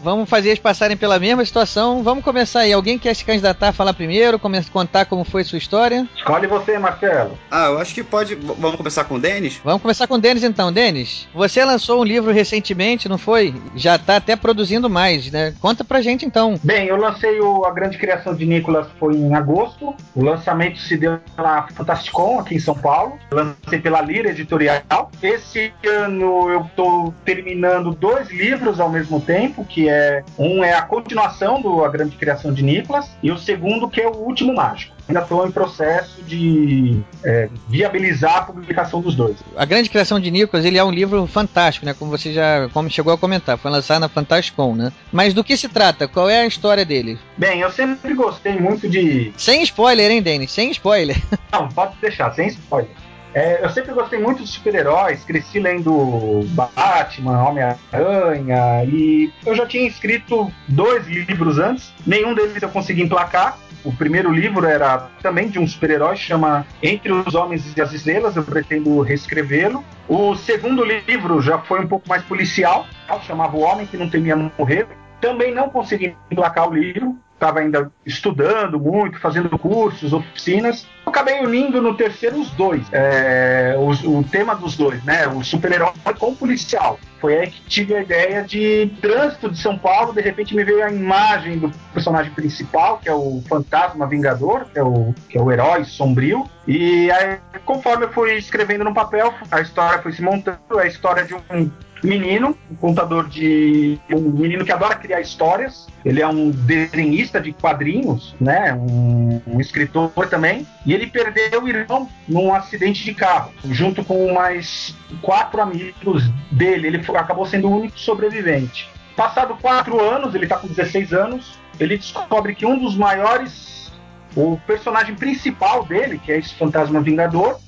Vamos 0.04 0.30
fazer 0.30 0.50
eles 0.50 0.60
passarem 0.60 0.98
pela 0.98 1.18
mesma 1.18 1.46
situação. 1.46 2.04
Vamos 2.04 2.26
começar 2.26 2.60
aí. 2.62 2.74
Alguém 2.74 3.00
quer 3.00 3.14
se 3.16 3.24
candidatar 3.24 3.70
a 3.70 3.72
falar 3.72 3.94
primeiro, 3.94 4.38
contar 4.38 5.06
como 5.06 5.24
foi 5.24 5.46
sua 5.46 5.58
história? 5.58 6.06
Escolhe 6.14 6.46
você, 6.46 6.78
Marcelo. 6.78 7.38
Ah, 7.50 7.68
eu 7.68 7.80
acho 7.80 7.96
que 7.96 8.04
pode. 8.04 8.36
Vamos 8.36 8.76
começar 8.76 9.06
com 9.06 9.16
o 9.16 9.20
Denis? 9.20 9.62
Vamos 9.64 9.82
começar 9.82 10.06
com 10.06 10.16
o 10.16 10.18
Denis 10.18 10.44
então. 10.44 10.74
Denis, 10.74 11.30
você 11.34 11.64
lançou 11.64 12.02
um 12.02 12.04
livro 12.04 12.34
recentemente, 12.34 13.08
não 13.08 13.18
foi? 13.18 13.56
Já 13.78 13.96
está 13.96 14.18
até 14.18 14.36
produzindo 14.36 14.90
mais, 14.90 15.32
né? 15.32 15.54
Conta 15.62 15.86
pra 15.86 16.02
gente 16.02 16.26
então. 16.26 16.60
Bem, 16.62 16.88
eu 16.88 16.98
lancei 16.98 17.40
o, 17.40 17.64
a 17.64 17.72
grande 17.72 17.98
criação 17.98 18.36
de 18.36 18.46
Nicolas 18.46 18.88
foi 19.00 19.16
em 19.16 19.34
agosto. 19.34 19.96
O 20.14 20.22
lançamento 20.44 20.80
se 20.80 20.98
deu 20.98 21.20
na 21.38 21.68
Fantasticon, 21.74 22.40
aqui 22.40 22.56
em 22.56 22.60
São 22.60 22.76
Paulo. 22.76 23.18
Lancei 23.32 23.80
pela 23.80 24.02
Lira 24.02 24.30
Editorial. 24.30 25.10
Esse 25.22 25.72
ano 25.88 26.50
eu 26.50 26.62
estou 26.62 27.14
terminando 27.24 27.92
dois 27.92 28.30
livros 28.30 28.80
ao 28.80 28.90
mesmo 28.90 29.22
tempo, 29.22 29.64
que 29.64 29.88
é 29.88 30.24
um 30.38 30.64
é 30.64 30.74
a 30.74 30.82
continuação 30.82 31.62
do 31.62 31.84
A 31.84 31.90
Grande 31.90 32.18
Criação 32.18 32.54
de 32.54 32.62
Nicolas 32.62 33.10
e 33.24 33.32
o 33.32 33.38
segundo 33.38 33.90
que 33.90 34.02
é 34.02 34.08
o 34.08 34.16
Último 34.16 34.54
Mágico. 34.54 34.94
Ainda 35.08 35.22
estou 35.22 35.46
em 35.46 35.52
processo 35.52 36.22
de 36.24 37.02
é, 37.26 37.50
viabilizar 37.68 38.38
a 38.38 38.42
publicação 38.44 39.02
dos 39.02 39.16
dois. 39.16 39.36
A 39.56 39.66
Grande 39.66 39.90
Criação 39.90 40.18
de 40.18 40.32
Nicolas 40.32 40.66
ele 40.66 40.78
é 40.78 40.84
um 40.84 40.92
livro 40.92 41.26
fantástico, 41.28 41.86
né? 41.86 41.94
Como 41.94 42.10
você 42.10 42.32
já 42.32 42.70
como 42.74 42.90
chegou 42.90 43.14
a 43.14 43.18
comentar, 43.18 43.58
foi 43.58 43.70
lançado 43.70 44.00
na 44.00 44.08
Fantasticon, 44.08 44.76
né? 44.76 44.94
Mas 45.12 45.34
do 45.34 45.44
que 45.44 45.58
se 45.58 45.68
trata? 45.68 46.08
Qual 46.08 46.30
é 46.30 46.42
a 46.42 46.48
história 46.48 46.86
dele? 46.86 47.20
Bem, 47.38 47.60
eu 47.60 47.72
sempre 47.72 48.14
gostei 48.14 48.58
muito 48.60 48.88
de. 48.88 49.34
Sem 49.36 49.62
spoiler, 49.64 50.10
hein, 50.10 50.22
Sem 50.48 50.72
spoiler. 50.72 51.18
Não, 51.52 51.70
pode 51.70 51.96
deixar, 52.02 52.34
sem 52.34 52.48
spoiler. 52.48 52.92
É, 53.34 53.64
eu 53.64 53.70
sempre 53.70 53.94
gostei 53.94 54.20
muito 54.20 54.44
de 54.44 54.48
super-heróis, 54.48 55.24
cresci 55.24 55.60
lendo 55.60 56.46
Batman, 56.50 57.44
Homem-Aranha, 57.44 58.84
e 58.86 59.34
eu 59.44 59.56
já 59.56 59.66
tinha 59.66 59.88
escrito 59.88 60.52
dois 60.68 61.08
livros 61.08 61.58
antes, 61.58 61.92
nenhum 62.06 62.36
deles 62.36 62.62
eu 62.62 62.70
consegui 62.70 63.02
emplacar. 63.02 63.58
O 63.84 63.92
primeiro 63.92 64.32
livro 64.32 64.66
era 64.66 65.10
também 65.22 65.50
de 65.50 65.60
um 65.60 65.68
super-herói, 65.68 66.16
chama 66.16 66.66
Entre 66.82 67.12
os 67.12 67.34
Homens 67.34 67.76
e 67.76 67.82
as 67.82 67.92
Estrelas, 67.92 68.36
eu 68.36 68.44
pretendo 68.44 69.02
reescrevê-lo. 69.02 69.84
O 70.08 70.36
segundo 70.36 70.86
livro 70.86 71.42
já 71.42 71.58
foi 71.60 71.82
um 71.82 71.88
pouco 71.88 72.08
mais 72.08 72.24
policial, 72.24 72.86
chamava 73.26 73.58
O 73.58 73.62
Homem 73.62 73.86
que 73.86 73.98
Não 73.98 74.10
Temia 74.10 74.36
Morrer. 74.36 74.88
Também 75.20 75.54
não 75.54 75.70
consegui 75.70 76.16
emplacar 76.30 76.70
o 76.70 76.74
livro, 76.74 77.18
estava 77.44 77.60
ainda 77.60 77.92
estudando 78.06 78.80
muito, 78.80 79.20
fazendo 79.20 79.50
cursos, 79.60 80.14
oficinas. 80.14 80.88
Acabei 81.06 81.42
unindo 81.42 81.82
no 81.82 81.96
terceiro 81.96 82.40
os 82.40 82.50
dois, 82.52 82.82
é, 82.92 83.76
o, 83.78 84.20
o, 84.20 84.24
tema 84.24 84.56
dos 84.56 84.78
dois, 84.78 85.04
né? 85.04 85.28
O 85.28 85.44
super-herói 85.44 85.92
com 86.18 86.30
o 86.30 86.36
policial. 86.36 86.98
Foi 87.20 87.38
aí 87.38 87.48
que 87.48 87.62
tive 87.62 87.96
a 87.96 88.02
ideia 88.02 88.44
de 88.44 88.92
trânsito 89.02 89.50
de 89.52 89.58
São 89.58 89.78
Paulo. 89.78 90.14
De 90.14 90.22
repente 90.22 90.56
me 90.56 90.64
veio 90.64 90.84
a 90.84 90.92
imagem 90.92 91.58
do 91.58 91.72
personagem 91.94 92.32
principal, 92.34 93.00
que 93.00 93.10
é 93.10 93.14
o 93.14 93.42
Fantasma 93.48 94.08
Vingador, 94.08 94.66
que 94.66 94.80
é 94.80 94.84
o, 94.84 95.14
que 95.30 95.38
é 95.38 95.42
o 95.42 95.52
herói 95.52 95.84
sombrio. 95.86 96.50
E 96.68 97.12
aí, 97.12 97.38
conforme 97.66 98.06
eu 98.06 98.12
fui 98.12 98.36
escrevendo 98.36 98.84
no 98.84 98.94
papel, 98.94 99.34
a 99.52 99.62
história 99.62 100.02
foi 100.02 100.14
se 100.14 100.22
montando. 100.22 100.60
É 100.78 100.84
a 100.84 100.88
história 100.88 101.24
de 101.24 101.34
um 101.34 101.72
menino, 102.04 102.58
um 102.70 102.76
contador 102.76 103.28
de. 103.28 103.98
um 104.12 104.20
menino 104.20 104.66
que 104.66 104.72
adora 104.72 104.96
criar 104.96 105.22
histórias. 105.22 105.88
Ele 106.04 106.22
é 106.22 106.28
um 106.28 106.52
desenhista 106.52 107.40
de 107.40 107.54
quadrinhos, 107.54 108.36
né? 108.40 108.74
Um, 108.74 109.42
um 109.48 109.62
escritor 109.62 110.12
também. 110.30 110.68
E 110.86 110.93
ele 110.94 111.08
perdeu 111.08 111.64
o 111.64 111.68
irmão 111.68 112.10
num 112.28 112.54
acidente 112.54 113.04
de 113.04 113.14
carro, 113.14 113.52
junto 113.66 114.04
com 114.04 114.34
mais 114.34 114.96
quatro 115.22 115.62
amigos 115.62 116.24
dele. 116.52 116.88
Ele 116.88 117.04
acabou 117.16 117.46
sendo 117.46 117.68
o 117.68 117.80
único 117.80 117.98
sobrevivente. 118.00 118.90
Passado 119.16 119.56
quatro 119.62 120.00
anos, 120.00 120.34
ele 120.34 120.46
está 120.46 120.58
com 120.58 120.68
16 120.68 121.14
anos, 121.14 121.60
ele 121.80 121.98
descobre 121.98 122.56
que 122.56 122.66
um 122.66 122.78
dos 122.78 122.96
maiores, 122.96 123.92
o 124.36 124.58
personagem 124.66 125.16
principal 125.16 125.86
dele, 125.86 126.20
que 126.20 126.32
é 126.32 126.38
esse 126.38 126.54
fantasma 126.56 127.02
vingador, 127.02 127.60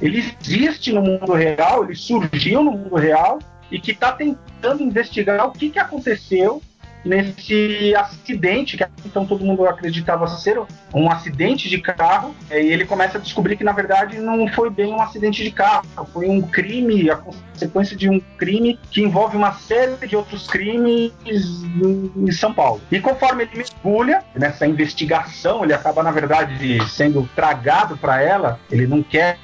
ele 0.00 0.18
existe 0.18 0.92
no 0.92 1.02
mundo 1.02 1.32
real, 1.32 1.84
ele 1.84 1.94
surgiu 1.94 2.62
no 2.62 2.72
mundo 2.72 2.96
real 2.96 3.38
e 3.70 3.80
que 3.80 3.92
está 3.92 4.12
tentando 4.12 4.82
investigar 4.82 5.46
o 5.46 5.52
que, 5.52 5.70
que 5.70 5.78
aconteceu 5.78 6.62
nesse 7.04 7.94
acidente, 7.94 8.76
que 8.76 8.84
então 9.04 9.26
todo 9.26 9.44
mundo 9.44 9.66
acreditava 9.66 10.26
ser 10.26 10.60
um 10.92 11.10
acidente 11.10 11.68
de 11.68 11.78
carro, 11.80 12.34
e 12.50 12.54
ele 12.54 12.84
começa 12.84 13.18
a 13.18 13.20
descobrir 13.20 13.56
que 13.56 13.64
na 13.64 13.72
verdade 13.72 14.18
não 14.18 14.48
foi 14.48 14.70
bem 14.70 14.92
um 14.92 15.00
acidente 15.00 15.42
de 15.42 15.50
carro, 15.50 15.84
foi 16.12 16.28
um 16.28 16.40
crime, 16.40 17.10
a 17.10 17.16
consequência 17.16 17.96
de 17.96 18.08
um 18.08 18.20
crime 18.38 18.78
que 18.90 19.02
envolve 19.02 19.36
uma 19.36 19.52
série 19.52 20.06
de 20.06 20.16
outros 20.16 20.46
crimes 20.46 21.12
em 22.16 22.32
São 22.32 22.52
Paulo. 22.52 22.80
E 22.90 23.00
conforme 23.00 23.44
ele 23.44 23.58
mergulha 23.58 24.24
nessa 24.34 24.66
investigação, 24.66 25.62
ele 25.62 25.74
acaba 25.74 26.02
na 26.02 26.10
verdade 26.10 26.78
sendo 26.88 27.28
tragado 27.34 27.96
para 27.96 28.22
ela, 28.22 28.58
ele 28.70 28.86
não 28.86 29.02
quer 29.02 29.38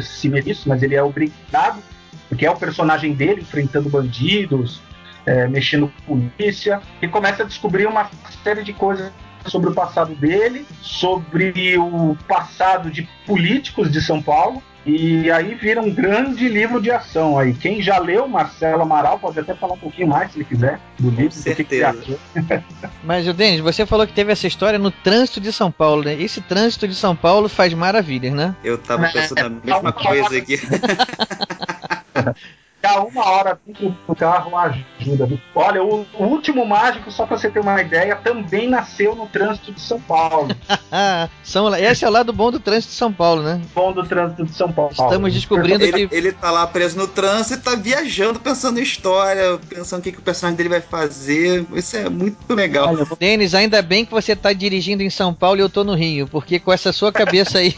se 0.00 0.28
meter 0.28 0.52
isso, 0.52 0.68
mas 0.68 0.82
ele 0.82 0.94
é 0.94 1.02
obrigado 1.02 1.82
porque 2.28 2.46
é 2.46 2.50
o 2.50 2.56
personagem 2.56 3.12
dele 3.12 3.42
enfrentando 3.42 3.88
bandidos, 3.88 4.80
é, 5.26 5.46
mexendo 5.46 5.92
com 6.06 6.28
polícia, 6.28 6.80
e 7.00 7.08
começa 7.08 7.42
a 7.42 7.46
descobrir 7.46 7.86
uma 7.86 8.10
série 8.42 8.62
de 8.62 8.72
coisas 8.72 9.12
sobre 9.46 9.70
o 9.70 9.74
passado 9.74 10.14
dele, 10.14 10.66
sobre 10.80 11.76
o 11.78 12.16
passado 12.26 12.90
de 12.90 13.08
políticos 13.26 13.90
de 13.90 14.00
São 14.00 14.22
Paulo. 14.22 14.62
E 14.86 15.30
aí 15.30 15.54
vira 15.54 15.80
um 15.80 15.90
grande 15.90 16.46
livro 16.46 16.78
de 16.78 16.90
ação 16.90 17.38
aí. 17.38 17.54
Quem 17.54 17.80
já 17.80 17.98
leu 17.98 18.28
Marcelo 18.28 18.82
Amaral 18.82 19.18
pode 19.18 19.40
até 19.40 19.54
falar 19.54 19.74
um 19.74 19.78
pouquinho 19.78 20.08
mais, 20.08 20.30
se 20.30 20.38
ele 20.38 20.44
quiser, 20.44 20.78
do 20.98 21.08
livro. 21.08 21.34
Com 21.34 21.40
certeza. 21.40 22.18
Mas, 23.02 23.24
Denis, 23.34 23.60
você 23.60 23.86
falou 23.86 24.06
que 24.06 24.12
teve 24.12 24.30
essa 24.30 24.46
história 24.46 24.78
no 24.78 24.90
trânsito 24.90 25.40
de 25.40 25.50
São 25.52 25.72
Paulo, 25.72 26.04
né? 26.04 26.20
Esse 26.20 26.42
trânsito 26.42 26.86
de 26.86 26.94
São 26.94 27.16
Paulo 27.16 27.48
faz 27.48 27.72
maravilhas, 27.72 28.34
né? 28.34 28.54
Eu 28.62 28.76
tava 28.76 29.08
pensando 29.08 29.40
a 29.40 29.48
mesma 29.48 29.90
coisa 29.90 30.36
aqui. 30.36 30.60
ficar 32.84 33.00
uma 33.00 33.26
hora 33.26 33.58
dentro 33.66 33.96
do 34.06 34.14
carro 34.14 34.56
ajuda. 34.56 35.28
Olha, 35.54 35.82
o, 35.82 36.06
o, 36.18 36.24
último 36.24 36.66
mágico, 36.66 37.10
só 37.10 37.26
pra 37.26 37.38
você 37.38 37.50
ter 37.50 37.60
uma 37.60 37.80
ideia, 37.80 38.16
também 38.16 38.68
nasceu 38.68 39.14
no 39.16 39.26
trânsito 39.26 39.72
de 39.72 39.80
São 39.80 39.98
Paulo. 40.00 40.54
São, 41.42 41.74
esse 41.74 42.04
é 42.04 42.08
o 42.08 42.10
lado 42.10 42.32
bom 42.32 42.50
do 42.50 42.60
trânsito 42.60 42.92
de 42.92 42.98
São 42.98 43.12
Paulo, 43.12 43.42
né? 43.42 43.60
Bom 43.74 43.92
do 43.92 44.04
trânsito 44.04 44.44
de 44.44 44.54
São 44.54 44.70
Paulo. 44.70 44.92
Estamos 44.92 45.32
descobrindo 45.32 45.82
ele, 45.82 46.08
que. 46.08 46.14
Ele 46.14 46.32
tá 46.32 46.50
lá 46.50 46.66
preso 46.66 46.98
no 46.98 47.08
trânsito 47.08 47.60
e 47.60 47.62
tá 47.62 47.74
viajando, 47.74 48.38
pensando 48.38 48.78
em 48.78 48.82
história, 48.82 49.58
pensando 49.68 50.00
o 50.00 50.02
que, 50.02 50.12
que 50.12 50.18
o 50.18 50.22
personagem 50.22 50.56
dele 50.56 50.68
vai 50.68 50.80
fazer. 50.80 51.66
Isso 51.74 51.96
é 51.96 52.08
muito 52.08 52.54
legal. 52.54 52.88
Olha, 52.88 53.06
Denis, 53.18 53.54
ainda 53.54 53.80
bem 53.80 54.04
que 54.04 54.12
você 54.12 54.36
tá 54.36 54.52
dirigindo 54.52 55.02
em 55.02 55.10
São 55.10 55.32
Paulo 55.32 55.58
e 55.58 55.62
eu 55.62 55.70
tô 55.70 55.82
no 55.84 55.94
Rio, 55.94 56.28
porque 56.28 56.58
com 56.58 56.72
essa 56.72 56.92
sua 56.92 57.12
cabeça 57.12 57.58
aí. 57.58 57.74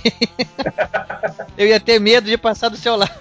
eu 1.57 1.66
ia 1.66 1.81
ter 1.81 2.01
medo 2.01 2.29
de 2.29 2.37
passar 2.37 2.69
do 2.69 2.77
seu 2.77 2.97
lado. 2.97 3.12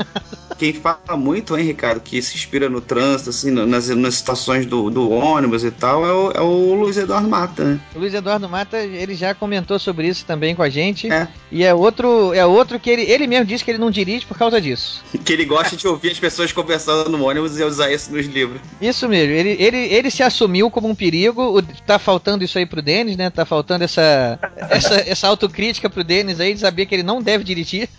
Quem 0.58 0.74
fala 0.74 1.18
muito, 1.18 1.58
hein, 1.58 1.66
Ricardo, 1.66 2.00
que 2.00 2.22
se 2.22 2.36
inspira 2.36 2.70
no 2.70 2.82
trânsito, 2.82 3.30
assim, 3.30 3.52
nas, 3.52 3.90
nas 3.90 4.16
situações 4.16 4.66
do, 4.66 4.90
do 4.90 5.10
ônibus 5.10 5.64
e 5.64 5.72
tal, 5.72 6.06
é 6.06 6.12
o, 6.12 6.32
é 6.32 6.42
o 6.42 6.74
Luiz 6.76 6.98
Eduardo 6.98 7.28
Mata, 7.28 7.64
né? 7.64 7.80
O 7.96 8.00
Luiz 8.00 8.14
Eduardo 8.14 8.48
Mata, 8.48 8.78
ele 8.78 9.16
já 9.16 9.34
comentou 9.34 9.78
sobre 9.80 10.08
isso 10.08 10.26
também 10.26 10.56
com 10.56 10.62
a 10.64 10.70
gente. 10.70 11.12
É. 11.12 11.28
E 11.52 11.64
é 11.64 11.74
outro, 11.74 12.34
é 12.34 12.46
outro 12.46 12.80
que 12.80 12.90
ele, 12.90 13.04
ele 13.04 13.28
mesmo 13.28 13.46
disse 13.46 13.64
que 13.64 13.72
ele 13.72 13.78
não 13.78 13.92
dirige 13.92 14.26
por 14.26 14.38
causa 14.38 14.60
disso. 14.62 15.04
que 15.24 15.34
ele 15.34 15.46
gosta 15.46 15.76
de 15.76 15.88
ouvir 15.88 16.12
as 16.12 16.20
pessoas 16.20 16.52
conversando 16.52 17.10
no 17.10 17.26
ônibus 17.26 17.60
e 17.60 17.64
usar 17.64 17.92
isso 17.92 18.12
nos 18.14 18.26
livros. 18.26 18.62
Isso 18.82 19.08
mesmo, 19.08 19.34
ele, 19.34 19.56
ele, 19.60 19.78
ele 19.78 20.12
se 20.12 20.24
assumiu 20.24 20.70
como 20.70 20.88
um 20.88 20.96
perigo. 20.96 21.62
Tá 21.86 22.00
faltando 22.00 22.44
isso 22.44 22.58
aí 22.58 22.66
pro 22.66 22.82
Denis, 22.82 23.18
né? 23.18 23.30
Tá 23.30 23.46
faltando 23.46 23.84
essa, 23.84 24.40
essa, 24.70 24.96
essa 25.10 25.28
autocrítica 25.28 25.90
pro 25.90 26.04
Denis 26.04 26.40
aí 26.40 26.54
de 26.54 26.60
saber 26.60 26.86
que 26.86 26.96
ele 26.96 27.04
não 27.04 27.22
deve 27.22 27.44
dirigir. 27.44 27.90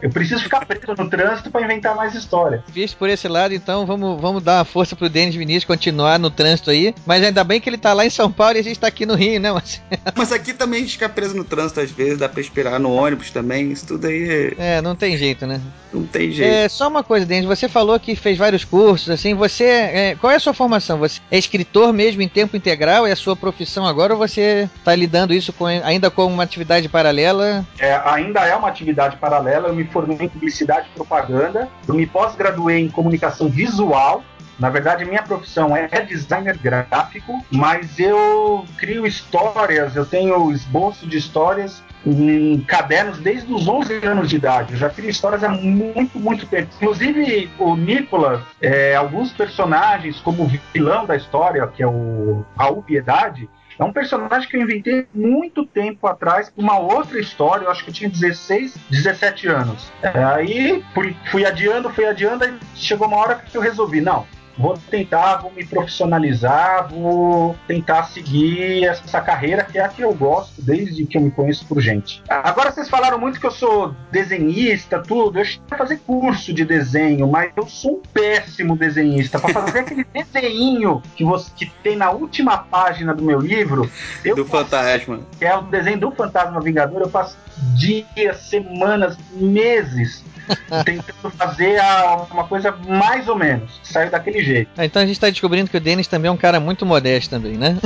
Eu 0.00 0.10
preciso 0.10 0.42
ficar 0.42 0.64
preso 0.64 0.94
no 0.96 1.10
trânsito 1.10 1.50
inventar 1.64 1.94
mais 1.94 2.14
história. 2.14 2.62
Visto 2.68 2.96
por 2.96 3.08
esse 3.08 3.28
lado, 3.28 3.54
então 3.54 3.86
vamos, 3.86 4.20
vamos 4.20 4.42
dar 4.42 4.58
uma 4.58 4.64
força 4.64 4.94
pro 4.96 5.08
Denis 5.08 5.34
Vinícius 5.34 5.64
continuar 5.64 6.18
no 6.18 6.30
trânsito 6.30 6.70
aí. 6.70 6.94
Mas 7.06 7.22
ainda 7.22 7.44
bem 7.44 7.60
que 7.60 7.68
ele 7.68 7.78
tá 7.78 7.92
lá 7.92 8.04
em 8.04 8.10
São 8.10 8.30
Paulo 8.30 8.56
e 8.56 8.60
a 8.60 8.64
gente 8.64 8.78
tá 8.78 8.86
aqui 8.86 9.06
no 9.06 9.14
Rio, 9.14 9.40
né, 9.40 9.52
Marcelo? 9.52 9.84
Mas 10.16 10.32
aqui 10.32 10.52
também 10.52 10.80
a 10.80 10.82
gente 10.82 10.92
fica 10.92 11.08
preso 11.08 11.36
no 11.36 11.44
trânsito 11.44 11.80
às 11.80 11.90
vezes, 11.90 12.18
dá 12.18 12.28
pra 12.28 12.40
esperar 12.40 12.78
no 12.78 12.92
ônibus 12.92 13.30
também, 13.30 13.72
isso 13.72 13.86
tudo 13.86 14.06
aí. 14.06 14.54
É, 14.58 14.80
não 14.80 14.94
tem 14.94 15.16
jeito, 15.16 15.46
né? 15.46 15.60
Não 15.92 16.04
tem 16.04 16.30
jeito. 16.30 16.52
É, 16.52 16.68
só 16.68 16.88
uma 16.88 17.04
coisa, 17.04 17.24
Denis, 17.24 17.46
você 17.46 17.68
falou 17.68 17.98
que 18.00 18.16
fez 18.16 18.36
vários 18.36 18.64
cursos, 18.64 19.08
assim, 19.10 19.34
você. 19.34 19.64
É, 19.64 20.16
qual 20.20 20.32
é 20.32 20.36
a 20.36 20.40
sua 20.40 20.52
formação? 20.52 20.98
Você 20.98 21.20
é 21.30 21.38
escritor 21.38 21.92
mesmo 21.92 22.22
em 22.22 22.28
tempo 22.28 22.56
integral? 22.56 23.06
É 23.06 23.12
a 23.12 23.16
sua 23.16 23.36
profissão 23.36 23.86
agora 23.86 24.12
ou 24.12 24.18
você 24.18 24.68
tá 24.84 24.94
lidando 24.94 25.32
isso 25.32 25.52
com, 25.52 25.66
ainda 25.66 26.10
como 26.10 26.34
uma 26.34 26.42
atividade 26.42 26.88
paralela? 26.88 27.64
É, 27.78 27.94
ainda 28.04 28.40
é 28.40 28.54
uma 28.54 28.68
atividade 28.68 29.16
paralela, 29.16 29.68
eu 29.68 29.74
me 29.74 29.84
formei 29.84 30.26
em 30.26 30.28
publicidade 30.28 30.88
e 30.90 30.94
propaganda, 30.94 31.53
eu 31.86 31.94
me 31.94 32.06
pós-graduei 32.06 32.80
em 32.80 32.88
comunicação 32.88 33.48
visual. 33.48 34.22
Na 34.58 34.70
verdade, 34.70 35.04
minha 35.04 35.22
profissão 35.22 35.76
é 35.76 35.88
designer 36.02 36.56
gráfico, 36.56 37.44
mas 37.50 37.98
eu 37.98 38.64
crio 38.76 39.04
histórias, 39.04 39.96
eu 39.96 40.06
tenho 40.06 40.52
esboço 40.52 41.08
de 41.08 41.18
histórias 41.18 41.82
em 42.06 42.60
cadernos 42.60 43.18
desde 43.18 43.52
os 43.52 43.66
11 43.66 44.06
anos 44.06 44.28
de 44.28 44.36
idade. 44.36 44.74
Eu 44.74 44.78
já 44.78 44.90
crio 44.90 45.10
histórias 45.10 45.42
há 45.42 45.48
muito, 45.48 46.20
muito 46.20 46.46
tempo. 46.46 46.68
Inclusive, 46.76 47.50
o 47.58 47.74
Nicolas, 47.74 48.42
é, 48.60 48.94
alguns 48.94 49.32
personagens, 49.32 50.20
como 50.20 50.44
o 50.44 50.50
vilão 50.72 51.04
da 51.04 51.16
história, 51.16 51.66
que 51.66 51.82
é 51.82 51.86
o 51.86 52.44
Raul 52.56 52.82
Piedade, 52.82 53.48
é 53.78 53.84
um 53.84 53.92
personagem 53.92 54.48
que 54.48 54.56
eu 54.56 54.62
inventei 54.62 55.06
muito 55.14 55.66
tempo 55.66 56.06
atrás 56.06 56.52
uma 56.56 56.78
outra 56.78 57.18
história. 57.18 57.64
Eu 57.64 57.70
acho 57.70 57.84
que 57.84 57.90
eu 57.90 57.94
tinha 57.94 58.10
16, 58.10 58.76
17 58.90 59.48
anos. 59.48 59.92
É, 60.02 60.22
aí 60.22 60.84
fui, 60.94 61.16
fui 61.30 61.44
adiando, 61.44 61.90
fui 61.90 62.06
adiando, 62.06 62.44
e 62.44 62.58
chegou 62.74 63.08
uma 63.08 63.16
hora 63.16 63.36
que 63.36 63.56
eu 63.56 63.60
resolvi: 63.60 64.00
não, 64.00 64.26
vou 64.56 64.76
tentar, 64.90 65.36
vou 65.36 65.52
me 65.52 65.64
profissionalizar, 65.64 66.88
vou 66.88 67.56
tentar 67.66 68.04
seguir 68.04 68.84
essa 68.84 69.20
carreira 69.20 69.64
que 69.64 69.78
é 69.78 69.84
a 69.84 69.88
que 69.88 70.02
eu 70.02 70.14
gosto 70.14 70.62
desde 70.62 71.04
que 71.06 71.16
eu 71.16 71.22
me 71.22 71.30
conheço 71.30 71.66
por 71.66 71.80
gente. 71.80 72.22
Agora 72.28 72.70
vocês 72.70 72.88
falaram 72.88 73.18
muito 73.18 73.40
que 73.40 73.46
eu 73.46 73.50
sou 73.50 73.94
desenhista, 74.10 75.00
tudo. 75.00 75.38
Eu 75.38 75.44
cheguei 75.44 75.66
a 75.70 75.76
fazer 75.76 75.98
curso 75.98 76.52
de 76.52 76.64
desenho, 76.64 77.28
mas 77.28 77.52
eu 77.56 77.66
sou 77.66 77.96
um 77.96 78.02
péssimo 78.12 78.76
desenhista. 78.76 79.38
Para 79.38 79.52
fazer 79.52 79.78
aquele 79.80 80.04
desenho 80.04 81.02
que 81.16 81.24
você 81.24 81.50
que 81.54 81.66
tem 81.82 81.96
na 81.96 82.10
última 82.10 82.58
página 82.58 83.14
do 83.14 83.22
meu 83.22 83.40
livro, 83.40 83.90
do 84.34 84.44
Fantasma, 84.44 85.20
que 85.38 85.44
é 85.44 85.56
o 85.56 85.62
desenho 85.62 85.98
do 85.98 86.10
Fantasma 86.10 86.60
Vingador, 86.60 87.02
eu 87.02 87.08
passo 87.08 87.36
dias, 87.76 88.38
semanas, 88.38 89.16
meses 89.32 90.22
tentando 90.84 91.30
fazer 91.36 91.78
a, 91.80 92.26
uma 92.30 92.44
coisa 92.44 92.72
mais 92.72 93.28
ou 93.28 93.36
menos. 93.36 93.80
Saiu 93.82 94.10
daquele 94.10 94.42
jeito. 94.42 94.70
Ah, 94.76 94.84
então 94.84 95.02
a 95.02 95.06
gente 95.06 95.16
está 95.16 95.28
descobrindo 95.28 95.70
que 95.70 95.76
o 95.76 95.80
Denis 95.80 96.06
também 96.06 96.28
é 96.28 96.32
um 96.32 96.36
cara 96.36 96.60
muito 96.60 96.84
modesto 96.84 97.30
também, 97.30 97.56
né? 97.56 97.78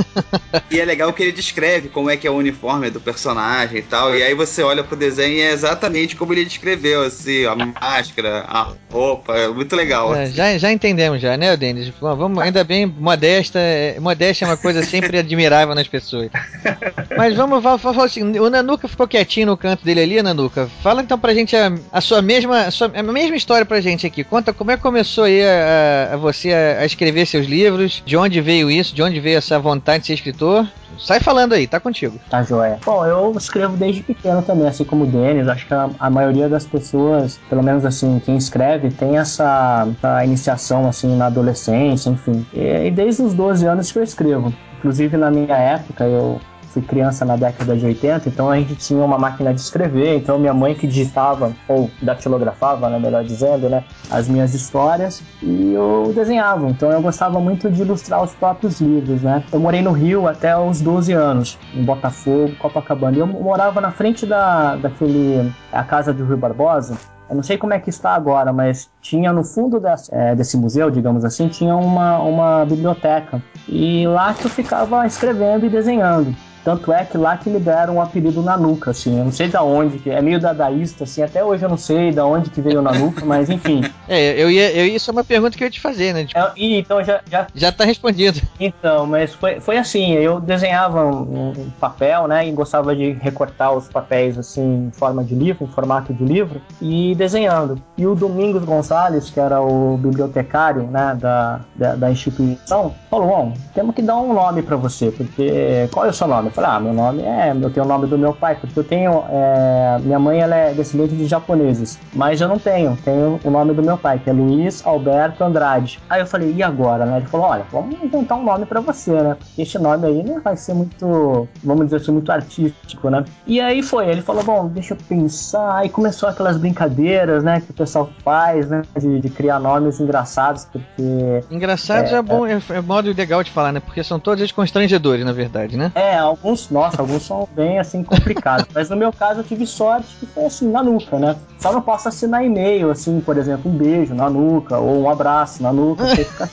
e 0.69 0.79
é 0.79 0.85
legal 0.85 1.11
que 1.13 1.23
ele 1.23 1.31
descreve 1.31 1.89
como 1.89 2.09
é 2.09 2.17
que 2.17 2.27
é 2.27 2.31
o 2.31 2.35
uniforme 2.35 2.89
do 2.89 2.99
personagem 2.99 3.79
e 3.79 3.81
tal. 3.81 4.15
E 4.15 4.23
aí 4.23 4.33
você 4.33 4.63
olha 4.63 4.83
pro 4.83 4.95
desenho 4.95 5.35
e 5.35 5.41
é 5.41 5.51
exatamente 5.51 6.15
como 6.15 6.33
ele 6.33 6.45
descreveu, 6.45 7.03
assim, 7.03 7.45
a 7.45 7.55
máscara, 7.55 8.45
a 8.47 8.73
roupa. 8.91 9.35
É 9.35 9.47
muito 9.47 9.75
legal. 9.75 10.15
É, 10.15 10.27
já, 10.27 10.57
já 10.57 10.71
entendemos 10.71 11.21
já, 11.21 11.37
né, 11.37 11.55
Denis? 11.55 11.89
Vamos, 11.99 12.39
ainda 12.39 12.63
bem, 12.63 12.85
modesta. 12.85 13.59
Modéstia 13.99 14.45
é 14.45 14.47
uma 14.47 14.57
coisa 14.57 14.83
sempre 14.83 15.17
admirável 15.17 15.73
nas 15.75 15.87
pessoas. 15.87 16.29
Mas 17.17 17.35
vamos 17.35 17.61
falar 17.63 18.03
assim, 18.03 18.23
o 18.39 18.49
Nanuca 18.49 18.87
ficou 18.87 19.07
quietinho 19.07 19.47
no 19.47 19.57
canto 19.57 19.68
dele 19.75 20.01
ali, 20.01 20.21
Nanuca. 20.21 20.69
Fala 20.81 21.01
então 21.01 21.17
pra 21.17 21.33
gente 21.33 21.55
a, 21.55 21.73
a 21.91 22.01
sua 22.01 22.21
mesma 22.21 22.61
a, 22.61 22.71
sua, 22.71 22.91
a 22.93 23.03
mesma 23.03 23.35
história 23.35 23.65
pra 23.65 23.81
gente 23.81 24.05
aqui. 24.05 24.23
Conta 24.23 24.53
como 24.53 24.71
é 24.71 24.77
que 24.77 24.83
começou 24.83 25.25
aí 25.25 25.41
a, 25.43 26.13
a 26.13 26.17
você 26.17 26.53
a, 26.53 26.85
escrever 26.85 27.25
seus 27.25 27.47
livros, 27.47 28.03
de 28.05 28.17
onde 28.17 28.41
veio 28.41 28.69
isso, 28.69 28.93
de 28.93 29.01
onde 29.01 29.19
veio 29.19 29.37
essa 29.37 29.59
vontade 29.59 30.01
de 30.01 30.07
ser 30.07 30.13
escritor. 30.13 30.67
Sai 30.97 31.19
falando 31.21 31.53
aí, 31.53 31.65
tá 31.65 31.79
contigo. 31.79 32.19
Tá 32.29 32.43
joia. 32.43 32.77
Bom, 32.85 33.05
eu 33.05 33.33
escrevo 33.37 33.77
desde 33.77 34.03
pequeno 34.03 34.41
também, 34.41 34.67
assim 34.67 34.83
como 34.83 35.05
o 35.05 35.07
Denis. 35.07 35.47
Acho 35.47 35.65
que 35.65 35.73
a, 35.73 35.89
a 35.97 36.09
maioria 36.09 36.49
das 36.49 36.65
pessoas, 36.65 37.39
pelo 37.49 37.63
menos 37.63 37.85
assim, 37.85 38.21
quem 38.25 38.35
escreve, 38.35 38.89
tem 38.91 39.17
essa, 39.17 39.87
essa 39.97 40.25
iniciação 40.25 40.87
assim 40.87 41.15
na 41.15 41.27
adolescência, 41.27 42.09
enfim. 42.09 42.45
E, 42.53 42.87
e 42.87 42.91
desde 42.91 43.23
os 43.23 43.33
12 43.33 43.65
anos 43.65 43.91
que 43.91 43.99
eu 43.99 44.03
escrevo. 44.03 44.53
Inclusive 44.79 45.15
na 45.17 45.31
minha 45.31 45.55
época, 45.55 46.05
eu 46.05 46.39
fui 46.69 46.81
criança 46.81 47.25
na 47.25 47.35
década 47.35 47.75
de 47.75 47.85
80, 47.85 48.29
então 48.29 48.49
a 48.49 48.57
gente 48.57 48.75
tinha 48.75 49.03
uma 49.03 49.17
máquina 49.17 49.53
de 49.53 49.59
escrever, 49.59 50.17
então 50.17 50.37
minha 50.37 50.53
mãe 50.53 50.75
que 50.75 50.87
digitava, 50.87 51.51
ou 51.67 51.89
datilografava, 52.01 52.89
né, 52.89 52.99
melhor 52.99 53.23
dizendo, 53.23 53.69
né, 53.69 53.83
as 54.09 54.27
minhas 54.27 54.53
histórias, 54.53 55.21
e 55.41 55.73
eu 55.73 56.11
desenhava, 56.15 56.67
então 56.69 56.91
eu 56.91 57.01
gostava 57.01 57.39
muito 57.39 57.69
de 57.69 57.81
ilustrar 57.81 58.23
os 58.23 58.33
próprios 58.33 58.79
livros, 58.79 59.21
né. 59.21 59.43
Eu 59.51 59.59
morei 59.59 59.81
no 59.81 59.91
Rio 59.91 60.27
até 60.27 60.57
os 60.57 60.81
12 60.81 61.11
anos, 61.13 61.57
em 61.73 61.83
Botafogo, 61.83 62.55
Copacabana, 62.59 63.17
e 63.17 63.19
eu 63.19 63.27
morava 63.27 63.81
na 63.81 63.91
frente 63.91 64.25
da, 64.25 64.75
daquele, 64.75 65.51
a 65.71 65.83
casa 65.83 66.13
do 66.13 66.25
Rio 66.25 66.37
Barbosa, 66.37 66.97
Eu 67.29 67.35
não 67.35 67.43
sei 67.43 67.59
como 67.59 67.73
é 67.73 67.79
que 67.79 67.91
está 67.91 68.15
agora, 68.15 68.51
mas 68.51 68.89
tinha 69.01 69.31
no 69.31 69.43
fundo 69.43 69.79
desse, 69.79 70.09
é, 70.11 70.33
desse 70.33 70.57
museu, 70.57 70.89
digamos 70.89 71.23
assim, 71.23 71.47
tinha 71.47 71.75
uma, 71.75 72.17
uma 72.17 72.65
biblioteca. 72.65 73.39
E 73.67 74.07
lá 74.07 74.33
que 74.33 74.45
eu 74.45 74.49
ficava 74.49 75.05
escrevendo 75.05 75.63
e 75.63 75.69
desenhando. 75.69 76.35
Tanto 76.63 76.91
é 76.91 77.03
que 77.05 77.17
lá 77.17 77.37
que 77.37 77.49
me 77.49 77.59
deram 77.59 77.95
um 77.95 78.01
apelido 78.01 78.41
Nanuca, 78.41 78.91
assim, 78.91 79.17
eu 79.17 79.25
não 79.25 79.31
sei 79.31 79.47
da 79.47 79.63
onde, 79.63 79.99
que 79.99 80.09
é 80.09 80.21
meio 80.21 80.39
dadaísta, 80.39 81.03
assim, 81.03 81.21
até 81.21 81.43
hoje 81.43 81.63
eu 81.63 81.69
não 81.69 81.77
sei 81.77 82.11
da 82.11 82.25
onde 82.25 82.49
que 82.49 82.61
veio 82.61 82.79
o 82.79 82.81
Nanuca, 82.81 83.25
mas 83.25 83.49
enfim. 83.49 83.81
É, 84.09 84.41
eu 84.41 84.49
ia, 84.49 84.71
eu, 84.71 84.87
isso 84.87 85.11
é 85.11 85.13
uma 85.13 85.23
pergunta 85.23 85.55
que 85.55 85.63
eu 85.63 85.67
ia 85.67 85.71
te 85.71 85.79
fazer, 85.79 86.13
né? 86.13 86.25
Tipo, 86.25 86.39
É, 86.39 86.51
e, 86.57 86.79
então 86.79 87.03
já, 87.03 87.21
já, 87.29 87.45
já 87.53 87.71
tá 87.71 87.83
respondido. 87.83 88.41
Então, 88.59 89.05
mas 89.05 89.35
foi, 89.35 89.59
foi 89.59 89.77
assim, 89.77 90.13
eu 90.13 90.39
desenhava 90.39 91.05
um, 91.05 91.51
um 91.51 91.69
papel, 91.79 92.27
né, 92.27 92.47
e 92.47 92.51
gostava 92.51 92.95
de 92.95 93.11
recortar 93.11 93.71
os 93.71 93.87
papéis 93.87 94.35
assim 94.35 94.87
em 94.87 94.91
forma 94.91 95.23
de 95.23 95.35
livro, 95.35 95.65
em 95.65 95.67
formato 95.67 96.11
de 96.11 96.23
livro, 96.23 96.59
e 96.81 97.13
desenhando. 97.15 97.79
E 97.95 98.07
o 98.07 98.15
Domingos 98.15 98.63
Gonçalves, 98.63 99.29
que 99.29 99.39
era 99.39 99.61
o 99.61 99.97
bibliotecário, 99.97 100.83
né, 100.83 101.15
da, 101.19 101.59
da, 101.75 101.95
da 101.95 102.11
instituição, 102.11 102.95
falou, 103.11 103.27
bom, 103.27 103.53
temos 103.75 103.93
que 103.93 104.01
dar 104.01 104.17
um 104.17 104.33
nome 104.33 104.63
para 104.63 104.75
você, 104.75 105.11
porque 105.11 105.87
qual 105.91 106.07
é 106.07 106.09
o 106.09 106.13
seu 106.13 106.27
nome? 106.27 106.48
Eu 106.49 106.53
falei, 106.53 106.71
ah, 106.71 106.79
meu 106.79 106.93
nome 106.93 107.21
é, 107.21 107.51
eu 107.51 107.69
tenho 107.69 107.85
o 107.85 107.89
nome 107.89 108.07
do 108.07 108.17
meu 108.17 108.33
pai, 108.33 108.55
porque 108.55 108.77
eu 108.79 108.83
tenho, 108.83 109.23
é, 109.29 109.99
minha 110.01 110.17
mãe 110.17 110.39
ela 110.39 110.55
é 110.55 110.73
descendente 110.73 111.15
de 111.15 111.25
japoneses, 111.25 111.99
mas 112.13 112.41
eu 112.41 112.47
não 112.47 112.57
tenho, 112.57 112.97
tenho 113.05 113.39
o 113.43 113.51
nome 113.51 113.73
do 113.73 113.83
meu 113.83 113.97
pai, 113.97 114.19
que 114.19 114.29
é 114.29 114.33
Luiz 114.33 114.85
Alberto 114.85 115.43
Andrade. 115.43 115.99
Aí 116.09 116.21
eu 116.21 116.25
falei, 116.25 116.51
e 116.51 116.63
agora, 116.63 117.05
né? 117.05 117.17
Ele 117.17 117.27
falou, 117.27 117.47
olha, 117.47 117.63
vamos 117.71 117.95
inventar 118.01 118.37
um 118.37 118.43
nome 118.43 118.65
para 118.65 118.79
você, 118.81 119.11
né? 119.11 119.35
Porque 119.39 119.61
esse 119.61 119.77
nome 119.77 120.07
aí 120.07 120.23
não 120.23 120.41
vai 120.41 120.57
ser 120.57 120.73
muito, 120.73 121.47
vamos 121.63 121.85
dizer 121.85 121.97
assim, 121.97 122.11
muito 122.11 122.31
artístico, 122.31 123.09
né? 123.09 123.23
E 123.45 123.61
aí 123.61 123.83
foi, 123.83 124.09
ele 124.09 124.21
falou, 124.21 124.43
bom, 124.43 124.67
deixa 124.67 124.95
eu 124.95 124.97
pensar, 125.07 125.77
aí 125.77 125.89
começou 125.89 126.27
aquelas 126.27 126.57
brincadeiras, 126.57 127.43
né, 127.43 127.61
que 127.61 127.69
o 127.69 127.73
pessoal 127.73 128.09
faz, 128.23 128.67
né, 128.69 128.81
de, 128.97 129.19
de 129.19 129.29
criar 129.29 129.59
nomes 129.59 129.99
engraçados, 129.99 130.65
porque... 130.65 131.43
Engraçado 131.51 132.07
É, 132.07 132.13
é, 132.13 132.21
bom, 132.21 132.47
é, 132.47 132.59
é 132.69 132.81
modo 132.81 133.13
legal 133.13 133.43
de 133.43 133.51
falar, 133.51 133.71
né? 133.71 133.79
Porque 133.79 134.03
são 134.03 134.19
todos 134.19 134.39
eles 134.39 134.51
constrangedores, 134.51 135.25
na 135.25 135.31
verdade, 135.31 135.77
né? 135.77 135.91
É, 135.95 136.23
alguns, 136.41 136.69
nossa, 136.69 137.01
alguns 137.01 137.23
são 137.25 137.47
bem 137.53 137.79
assim 137.79 138.03
complicados. 138.03 138.65
Mas 138.73 138.89
no 138.89 138.95
meu 138.95 139.11
caso 139.11 139.41
eu 139.41 139.43
tive 139.43 139.65
sorte 139.67 140.07
que 140.19 140.25
foi 140.25 140.45
assim, 140.45 140.69
na 140.71 140.81
nuca, 140.81 141.17
né? 141.19 141.35
Só 141.59 141.71
não 141.71 141.81
posso 141.81 142.07
assinar 142.07 142.43
e-mail, 142.45 142.89
assim, 142.91 143.19
por 143.21 143.37
exemplo, 143.37 143.69
um 143.71 143.75
beijo 143.75 144.13
na 144.13 144.29
nuca, 144.29 144.77
ou 144.77 145.01
um 145.03 145.09
abraço 145.09 145.61
na 145.61 145.71
nuca, 145.73 146.05
porque 146.05 146.23
fica. 146.23 146.49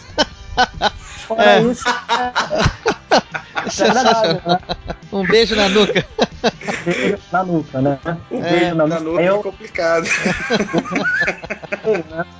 Fora 1.27 1.43
É. 1.45 1.61
isso, 1.61 1.83
é 3.83 3.89
agradável, 3.91 4.41
né? 4.47 4.59
Um 5.13 5.27
beijo 5.27 5.57
na 5.57 5.69
nuca. 5.69 6.05
Beijo 6.85 7.19
na 7.33 7.43
nuca, 7.45 7.81
né? 7.81 7.99
Um 8.31 8.39
É, 8.45 8.51
beijo 8.51 8.75
na 8.77 8.87
na 8.87 9.01
nuca 9.01 9.11
nuca 9.11 9.23
é 9.23 9.29
eu- 9.29 9.43
complicado. 9.43 10.07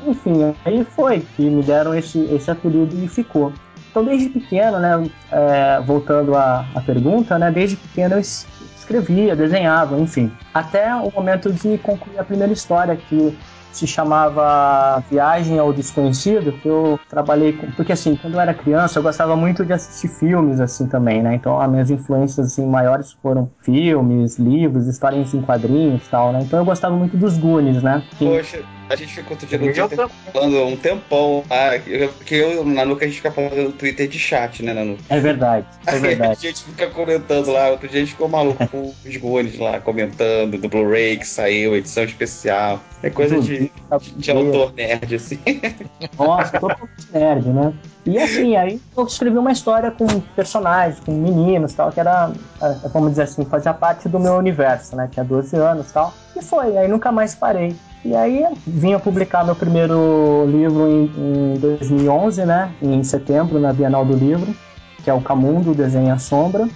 Enfim, 0.07 0.55
aí 0.65 0.85
foi 0.85 1.21
que 1.37 1.49
me 1.51 1.63
deram 1.63 1.95
esse, 1.95 2.19
esse 2.33 2.51
apelido 2.51 2.97
e 3.03 3.09
ficou. 3.09 3.53
Então, 3.97 4.05
desde 4.05 4.29
pequeno, 4.29 4.79
né, 4.79 5.09
é, 5.33 5.81
voltando 5.81 6.37
à, 6.37 6.67
à 6.75 6.83
pergunta, 6.83 7.39
né, 7.39 7.51
desde 7.51 7.77
pequeno 7.77 8.17
eu 8.17 8.19
es- 8.19 8.47
escrevia, 8.77 9.35
desenhava, 9.35 9.99
enfim. 9.99 10.31
Até 10.53 10.95
o 10.95 11.11
momento 11.11 11.51
de 11.51 11.79
concluir 11.79 12.19
a 12.19 12.25
primeira 12.25 12.53
história, 12.53 12.95
que 12.95 13.39
se 13.73 13.87
chamava 13.87 15.03
Viagem 15.11 15.59
ao 15.59 15.73
Desconhecido, 15.73 16.53
que 16.53 16.69
eu 16.69 17.01
trabalhei 17.09 17.55
com... 17.55 17.71
Porque, 17.71 17.93
assim, 17.93 18.15
quando 18.17 18.35
eu 18.35 18.41
era 18.41 18.53
criança, 18.53 18.99
eu 18.99 19.03
gostava 19.03 19.35
muito 19.35 19.65
de 19.65 19.73
assistir 19.73 20.09
filmes, 20.09 20.61
assim, 20.61 20.87
também, 20.89 21.23
né? 21.23 21.35
Então, 21.35 21.59
as 21.59 21.71
minhas 21.71 21.91
influências, 21.91 22.49
assim, 22.49 22.67
maiores 22.67 23.13
foram 23.23 23.51
filmes, 23.63 24.39
livros, 24.39 24.87
histórias 24.89 25.33
em 25.33 25.41
quadrinhos 25.41 26.07
e 26.07 26.11
tal, 26.11 26.33
né? 26.35 26.41
Então, 26.43 26.59
eu 26.59 26.67
gostava 26.67 26.95
muito 26.95 27.17
dos 27.17 27.39
Goonies, 27.39 27.83
né? 27.83 28.03
Poxa, 28.19 28.63
a 28.89 28.97
gente 28.97 29.15
ficou 29.15 29.33
outro 29.33 29.47
dia 29.47 29.59
no 29.59 29.73
Twitter 29.73 30.09
falando 30.33 30.65
um 30.65 30.77
tempão. 30.77 31.45
Ah, 31.51 31.77
eu- 31.87 32.09
porque 32.13 32.35
eu, 32.35 32.65
na 32.65 32.85
nuca, 32.85 33.05
a 33.05 33.09
gente 33.09 33.17
fica 33.19 33.31
falando 33.31 33.57
no 33.57 33.73
Twitter 33.73 34.09
de 34.09 34.19
chat, 34.19 34.63
né, 34.63 34.73
Nanuca? 34.73 35.03
É 35.09 35.19
verdade, 35.21 35.67
é 35.87 35.91
Aí 35.91 35.97
a 35.97 36.01
verdade. 36.01 36.41
gente 36.47 36.65
fica 36.65 36.87
comentando 36.89 37.51
lá, 37.51 37.69
outro 37.71 37.89
dia 37.89 37.99
a 38.01 38.05
gente 38.05 38.13
ficou 38.13 38.29
maluco 38.29 38.67
com 38.69 38.93
os 39.05 39.17
Goonies 39.17 39.59
lá, 39.59 39.81
comentando 39.81 40.59
do 40.59 40.69
Blu-ray 40.69 41.19
que 41.19 41.27
saiu, 41.27 41.75
edição 41.77 42.05
especial. 42.05 42.81
É 43.03 43.11
coisa 43.11 43.39
de, 43.41 43.71
de, 44.01 44.11
de 44.17 44.31
autor 44.31 44.73
nerd, 44.75 45.15
assim. 45.15 45.39
Nossa, 46.19 46.59
totalmente 46.59 47.07
nerd, 47.13 47.47
né? 47.49 47.73
E 48.05 48.19
assim, 48.19 48.57
aí 48.57 48.81
eu 48.97 49.05
escrevi 49.05 49.37
uma 49.37 49.51
história 49.53 49.91
com 49.91 50.07
personagens, 50.35 51.01
com 51.01 51.13
meninos 51.13 51.73
tal, 51.75 51.91
que 51.91 51.99
era, 52.01 52.31
é, 52.63 52.89
vamos 52.89 53.11
dizer 53.11 53.23
assim, 53.23 53.45
fazia 53.45 53.75
parte 53.75 54.09
do 54.09 54.19
meu 54.21 54.35
universo, 54.35 54.95
né? 54.97 55.09
Tinha 55.13 55.25
12 55.25 55.57
anos 55.57 55.91
tal. 55.91 56.15
E 56.37 56.43
foi, 56.43 56.77
aí 56.77 56.87
nunca 56.89 57.11
mais 57.11 57.35
parei. 57.35 57.75
E 58.07 58.15
aí 58.15 58.47
vim 58.65 58.93
a 58.95 59.01
publicar 59.01 59.45
meu 59.45 59.57
primeiro 59.57 60.47
livro 60.47 60.89
em, 60.89 61.11
em 61.19 61.59
2011, 61.59 62.47
né? 62.47 62.73
Em 62.81 63.03
setembro, 63.03 63.59
na 63.59 63.73
Bienal 63.73 64.05
do 64.05 64.15
Livro, 64.17 64.55
que 65.03 65.11
é 65.11 65.13
o 65.13 65.21
Camundo, 65.21 65.75
Desenho 65.75 66.15
à 66.15 66.17
Sombra. 66.17 66.69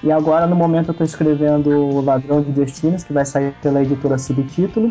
E 0.00 0.12
agora, 0.12 0.46
no 0.46 0.54
momento, 0.54 0.90
eu 0.90 0.92
estou 0.92 1.04
escrevendo 1.04 1.70
O 1.70 2.00
Ladrão 2.00 2.40
de 2.40 2.52
Destinos, 2.52 3.02
que 3.02 3.12
vai 3.12 3.26
sair 3.26 3.52
pela 3.60 3.82
editora 3.82 4.16
Subtítulo. 4.16 4.90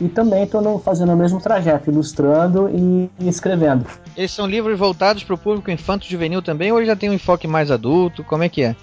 E 0.00 0.08
também 0.08 0.42
estou 0.42 0.80
fazendo 0.80 1.12
o 1.12 1.16
mesmo 1.16 1.40
trajeto, 1.40 1.92
ilustrando 1.92 2.68
e, 2.68 3.08
e 3.20 3.28
escrevendo. 3.28 3.86
Eles 4.16 4.32
são 4.32 4.48
livros 4.48 4.76
voltados 4.76 5.22
para 5.22 5.36
o 5.36 5.38
público 5.38 5.70
infanto-juvenil 5.70 6.42
também, 6.42 6.72
ou 6.72 6.84
já 6.84 6.96
tem 6.96 7.08
um 7.08 7.14
enfoque 7.14 7.46
mais 7.46 7.70
adulto? 7.70 8.24
Como 8.24 8.42
é 8.42 8.48
que 8.48 8.64
é? 8.64 8.74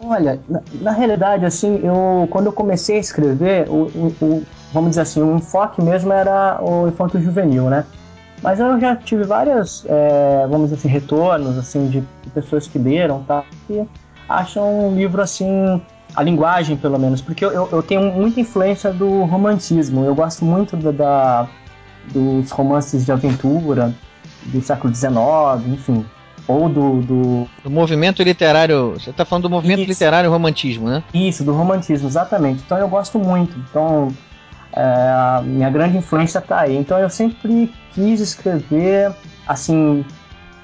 Olha, 0.00 0.38
na, 0.48 0.60
na 0.80 0.90
realidade, 0.90 1.44
assim, 1.46 1.80
eu 1.82 2.26
quando 2.30 2.46
eu 2.46 2.52
comecei 2.52 2.96
a 2.96 3.00
escrever, 3.00 3.68
o, 3.68 3.84
o- 3.94 4.14
o- 4.20 4.42
vamos 4.72 4.90
dizer 4.90 5.02
assim, 5.02 5.22
o 5.22 5.36
enfoque 5.36 5.80
mesmo 5.82 6.12
era 6.12 6.58
o 6.62 6.88
infanto 6.88 7.20
juvenil, 7.20 7.64
né? 7.70 7.84
Mas 8.42 8.60
eu 8.60 8.78
já 8.78 8.94
tive 8.96 9.24
vários, 9.24 9.86
é, 9.88 10.46
vamos 10.50 10.64
dizer 10.70 10.74
assim, 10.76 10.88
retornos 10.88 11.56
assim 11.56 11.88
de, 11.88 12.02
pessoas 12.34 12.66
que 12.66 12.78
leram, 12.78 13.22
tá? 13.22 13.44
Que 13.66 13.86
acham 14.28 14.88
um 14.88 14.94
livro 14.94 15.22
assim, 15.22 15.80
a 16.14 16.22
linguagem 16.22 16.76
pelo 16.76 16.98
menos, 16.98 17.22
porque 17.22 17.44
eu, 17.44 17.52
eu, 17.52 17.68
eu 17.72 17.82
tenho 17.82 18.12
muita 18.12 18.40
influência 18.40 18.92
do 18.92 19.22
romantismo. 19.24 20.04
Eu 20.04 20.14
gosto 20.14 20.44
muito 20.44 20.76
da, 20.76 20.90
da- 20.90 21.48
dos 22.12 22.50
romances 22.50 23.06
de 23.06 23.12
aventura 23.12 23.94
do 24.46 24.60
século 24.60 24.92
XIX, 24.94 25.16
enfim, 25.68 26.04
ou 26.46 26.68
do, 26.68 27.00
do 27.02 27.48
Do 27.62 27.70
movimento 27.70 28.22
literário. 28.22 28.92
Você 28.98 29.10
está 29.10 29.24
falando 29.24 29.44
do 29.44 29.50
movimento 29.50 29.80
Isso. 29.80 29.88
literário 29.90 30.30
romantismo, 30.30 30.88
né? 30.88 31.02
Isso, 31.12 31.42
do 31.44 31.52
romantismo, 31.52 32.08
exatamente. 32.08 32.62
Então 32.64 32.78
eu 32.78 32.88
gosto 32.88 33.18
muito. 33.18 33.56
Então 33.70 34.08
é, 34.72 35.42
minha 35.44 35.70
grande 35.70 35.96
influência 35.96 36.40
tá 36.40 36.60
aí. 36.60 36.76
Então 36.76 36.98
eu 36.98 37.08
sempre 37.08 37.72
quis 37.92 38.20
escrever 38.20 39.12
assim 39.46 40.04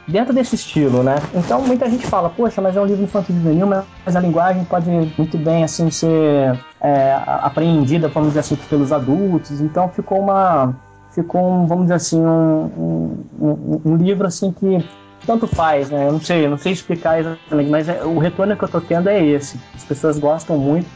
dentro 0.09 0.35
desse 0.35 0.57
estilo, 0.57 1.03
né? 1.05 1.15
Então 1.35 1.63
muita 1.63 1.89
gente 1.89 2.05
fala, 2.07 2.29
poxa, 2.29 2.61
mas 2.61 2.77
é 2.77 2.81
um 2.81 2.85
livro 2.87 3.05
infantil 3.05 3.35
juvenil, 3.37 3.67
mas 3.67 4.17
a 4.17 4.21
linguagem 4.21 4.65
pode 4.65 4.91
muito 5.17 5.39
bem 5.39 5.63
assim 5.63 5.89
ser 5.91 6.59
é, 6.81 7.17
apreendida, 7.27 8.09
vamos 8.09 8.31
dizer 8.31 8.41
assim, 8.41 8.57
pelos 8.69 8.91
adultos. 8.93 9.61
Então 9.61 9.89
ficou 9.89 10.19
uma 10.21 10.75
ficou 11.13 11.49
um, 11.49 11.67
vamos 11.67 11.85
dizer 11.85 11.95
assim 11.95 12.21
um, 12.21 12.71
um, 12.77 13.25
um- 13.41 13.81
um 13.85 13.97
livro 13.97 14.27
assim 14.27 14.53
que 14.53 14.85
tanto 15.27 15.47
faz, 15.47 15.91
né? 15.91 16.07
Eu 16.07 16.13
não 16.13 16.21
sei, 16.21 16.45
eu 16.47 16.51
não 16.51 16.59
sei 16.59 16.73
explicar 16.73 17.21
exatamente, 17.21 17.71
mas 17.71 17.89
é- 17.89 18.05
o 18.05 18.19
retorno 18.19 18.57
que 18.57 18.65
eu 18.65 18.69
tô 18.69 18.81
tendo 18.81 19.09
é 19.09 19.25
esse. 19.25 19.59
As 19.75 19.85
pessoas 19.85 20.19
gostam 20.19 20.59
muito. 20.59 20.89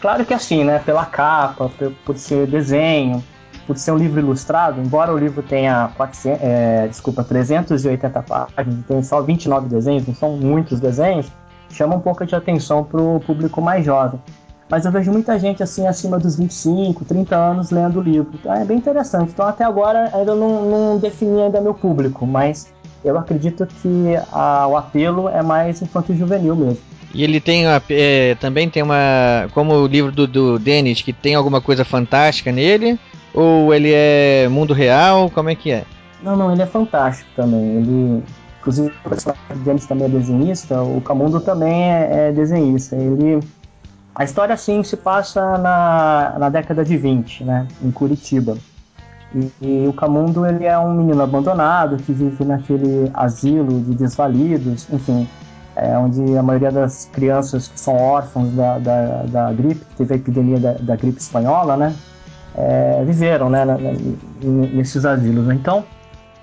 Claro 0.00 0.24
que 0.24 0.34
assim, 0.34 0.64
né? 0.64 0.78
Pela 0.78 1.06
capa, 1.06 1.68
por, 1.68 1.92
por 2.04 2.18
ser 2.18 2.46
desenho, 2.46 3.22
por 3.66 3.76
ser 3.76 3.90
um 3.92 3.96
livro 3.96 4.20
ilustrado, 4.20 4.80
embora 4.80 5.12
o 5.12 5.18
livro 5.18 5.42
tenha 5.42 5.90
400, 5.96 6.40
é, 6.42 6.86
desculpa, 6.86 7.24
380 7.24 8.22
páginas, 8.22 8.86
tem 8.86 9.02
só 9.02 9.20
29 9.20 9.68
desenhos, 9.68 10.06
não 10.06 10.14
são 10.14 10.36
muitos 10.36 10.78
desenhos, 10.78 11.26
chama 11.70 11.96
um 11.96 12.00
pouco 12.00 12.24
de 12.24 12.34
atenção 12.34 12.84
pro 12.84 13.20
público 13.26 13.60
mais 13.60 13.84
jovem. 13.84 14.20
Mas 14.68 14.84
eu 14.84 14.90
vejo 14.90 15.12
muita 15.12 15.38
gente 15.38 15.62
assim 15.62 15.86
acima 15.86 16.18
dos 16.18 16.36
25, 16.36 17.04
30 17.04 17.36
anos 17.36 17.70
lendo 17.70 18.00
o 18.00 18.02
livro. 18.02 18.32
Então 18.34 18.52
é 18.52 18.64
bem 18.64 18.78
interessante. 18.78 19.30
Então 19.30 19.46
até 19.46 19.64
agora 19.64 20.10
ainda 20.12 20.34
não, 20.34 20.64
não 20.64 20.98
defini 20.98 21.40
ainda 21.42 21.60
meu 21.60 21.72
público, 21.72 22.26
mas 22.26 22.72
eu 23.08 23.18
acredito 23.18 23.66
que 23.66 24.16
a- 24.32 24.66
o 24.68 24.76
apelo 24.76 25.28
é 25.28 25.42
mais 25.42 25.80
infantil 25.82 26.16
juvenil 26.16 26.54
mesmo. 26.56 26.78
E 27.14 27.22
ele 27.24 27.40
tem 27.40 27.66
uma, 27.66 27.82
é, 27.88 28.34
também 28.34 28.68
tem 28.68 28.82
uma. 28.82 29.48
Como 29.54 29.72
o 29.74 29.86
livro 29.86 30.12
do, 30.12 30.26
do 30.26 30.58
Dennis, 30.58 31.00
que 31.00 31.12
tem 31.12 31.34
alguma 31.34 31.60
coisa 31.60 31.84
fantástica 31.84 32.52
nele? 32.52 32.98
Ou 33.32 33.72
ele 33.72 33.90
é 33.94 34.48
mundo 34.50 34.74
real? 34.74 35.30
Como 35.30 35.48
é 35.48 35.54
que 35.54 35.70
é? 35.70 35.84
Não, 36.22 36.36
não, 36.36 36.52
ele 36.52 36.62
é 36.62 36.66
fantástico 36.66 37.28
também. 37.36 37.76
Ele, 37.76 38.22
inclusive, 38.60 38.92
o 39.04 39.08
personagem 39.08 39.42
James 39.64 39.86
também 39.86 40.06
é 40.06 40.08
desenhista, 40.10 40.82
o 40.82 41.00
Camundo 41.00 41.40
também 41.40 41.84
é, 41.90 42.28
é 42.28 42.32
desenhista. 42.32 42.96
Ele, 42.96 43.40
a 44.14 44.24
história, 44.24 44.54
assim, 44.54 44.82
se 44.82 44.96
passa 44.96 45.56
na, 45.58 46.34
na 46.38 46.48
década 46.48 46.84
de 46.84 46.96
20, 46.96 47.44
né, 47.44 47.66
em 47.82 47.90
Curitiba. 47.90 48.56
E, 49.34 49.50
e 49.60 49.88
o 49.88 49.92
Camundo, 49.92 50.46
ele 50.46 50.64
é 50.64 50.78
um 50.78 50.94
menino 50.94 51.22
abandonado 51.22 51.96
que 51.96 52.12
vive 52.12 52.44
naquele 52.44 53.10
asilo 53.12 53.80
de 53.80 53.94
desvalidos, 53.94 54.86
enfim, 54.92 55.28
é, 55.74 55.96
onde 55.98 56.36
a 56.38 56.42
maioria 56.42 56.70
das 56.70 57.08
crianças 57.12 57.68
que 57.68 57.78
são 57.78 57.96
órfãos 57.96 58.50
da, 58.54 58.78
da, 58.78 59.22
da 59.24 59.52
gripe, 59.52 59.84
que 59.84 59.96
teve 59.96 60.14
a 60.14 60.16
epidemia 60.16 60.58
da, 60.58 60.72
da 60.72 60.96
gripe 60.96 61.20
espanhola, 61.20 61.76
né, 61.76 61.94
é, 62.54 63.02
viveram 63.04 63.50
né, 63.50 63.64
na- 63.64 63.76
na- 63.76 63.92
nesses 64.72 65.04
asilos. 65.04 65.50
Então, 65.52 65.84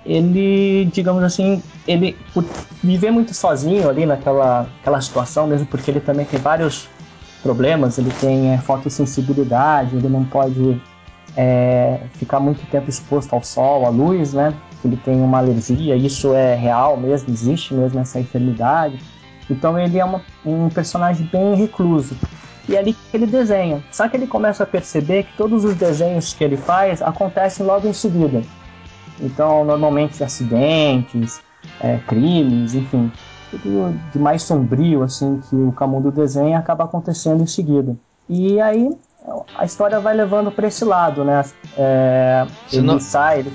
ele, 0.06 0.84
digamos 0.92 1.22
assim, 1.22 1.62
ele 1.88 2.16
por 2.32 2.44
viver 2.82 3.10
muito 3.10 3.32
sozinho 3.34 3.88
ali 3.88 4.04
naquela 4.04 4.66
aquela 4.80 5.00
situação, 5.00 5.46
mesmo 5.46 5.66
porque 5.66 5.90
ele 5.90 6.00
também 6.00 6.26
tem 6.26 6.38
vários 6.38 6.88
problemas, 7.42 7.98
ele 7.98 8.12
tem 8.20 8.52
é, 8.52 8.58
fotossensibilidade, 8.58 9.96
ele 9.96 10.08
não 10.08 10.24
pode 10.24 10.80
é, 11.36 12.00
ficar 12.14 12.40
muito 12.40 12.64
tempo 12.70 12.88
exposto 12.88 13.32
ao 13.32 13.42
sol, 13.42 13.86
à 13.86 13.88
luz, 13.88 14.32
né? 14.32 14.54
Ele 14.84 14.96
tem 14.96 15.20
uma 15.20 15.38
alergia, 15.38 15.96
isso 15.96 16.34
é 16.34 16.54
real 16.54 16.96
mesmo, 16.96 17.30
existe 17.30 17.74
mesmo 17.74 18.00
essa 18.00 18.20
enfermidade. 18.20 18.98
Então 19.50 19.78
ele 19.78 19.98
é 19.98 20.04
uma- 20.04 20.22
um 20.44 20.68
personagem 20.68 21.28
bem 21.30 21.54
recluso. 21.54 22.16
E 22.68 22.76
é 22.76 22.78
ali 22.78 22.94
que 22.94 23.16
ele 23.16 23.26
desenha. 23.26 23.82
Só 23.90 24.08
que 24.08 24.16
ele 24.16 24.26
começa 24.26 24.62
a 24.62 24.66
perceber 24.66 25.24
que 25.24 25.36
todos 25.36 25.64
os 25.64 25.74
desenhos 25.74 26.32
que 26.32 26.42
ele 26.44 26.56
faz 26.56 27.02
acontecem 27.02 27.64
logo 27.64 27.86
em 27.86 27.92
seguida. 27.92 28.42
Então, 29.20 29.64
normalmente 29.64 30.24
acidentes, 30.24 31.40
é, 31.80 31.98
crimes, 32.06 32.74
enfim, 32.74 33.10
tudo 33.50 33.94
de 34.12 34.18
mais 34.18 34.42
sombrio 34.42 35.02
assim 35.02 35.40
que 35.48 35.54
o 35.54 35.72
Camundo 35.72 36.10
desenha 36.10 36.58
acaba 36.58 36.84
acontecendo 36.84 37.42
em 37.42 37.46
seguida. 37.46 37.96
E 38.28 38.60
aí 38.60 38.90
a 39.56 39.64
história 39.64 39.98
vai 40.00 40.14
levando 40.14 40.50
para 40.50 40.66
esse 40.68 40.84
lado, 40.84 41.24
né? 41.24 41.42
É, 41.76 42.46
ele 42.72 42.82
não- 42.82 43.00
sai, 43.00 43.40
ele 43.40 43.52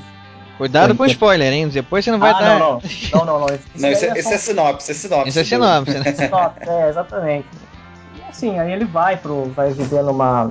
Cuidado 0.58 0.94
com 0.94 1.06
que- 1.06 1.12
spoiler, 1.12 1.54
hein? 1.54 1.70
Depois 1.70 2.04
você 2.04 2.12
não 2.12 2.20
vai 2.20 2.32
ah, 2.32 2.40
dar. 2.40 2.60
não, 2.60 2.60
não, 2.60 2.80
não, 3.14 3.26
não, 3.26 3.40
não. 3.40 3.56
Isso, 3.56 3.64
Não, 3.76 3.90
isso 3.90 4.04
aí 4.06 4.12
é, 4.12 4.20
isso 4.20 4.28
só- 4.30 4.36
é 4.36 4.38
sinopse, 4.38 4.92
é 4.92 4.94
sinopse. 4.94 5.30
Isso 5.30 5.40
é 5.40 5.44
sinopse, 5.46 5.98
né? 6.00 6.04
Sinopse, 6.14 6.70
é, 6.70 6.90
exatamente. 6.90 7.48
E 8.18 8.22
assim, 8.30 8.60
aí 8.60 8.72
ele 8.74 8.84
vai 8.86 9.16
pro. 9.16 9.46
vai 9.56 9.72
viver 9.72 10.04
numa. 10.04 10.50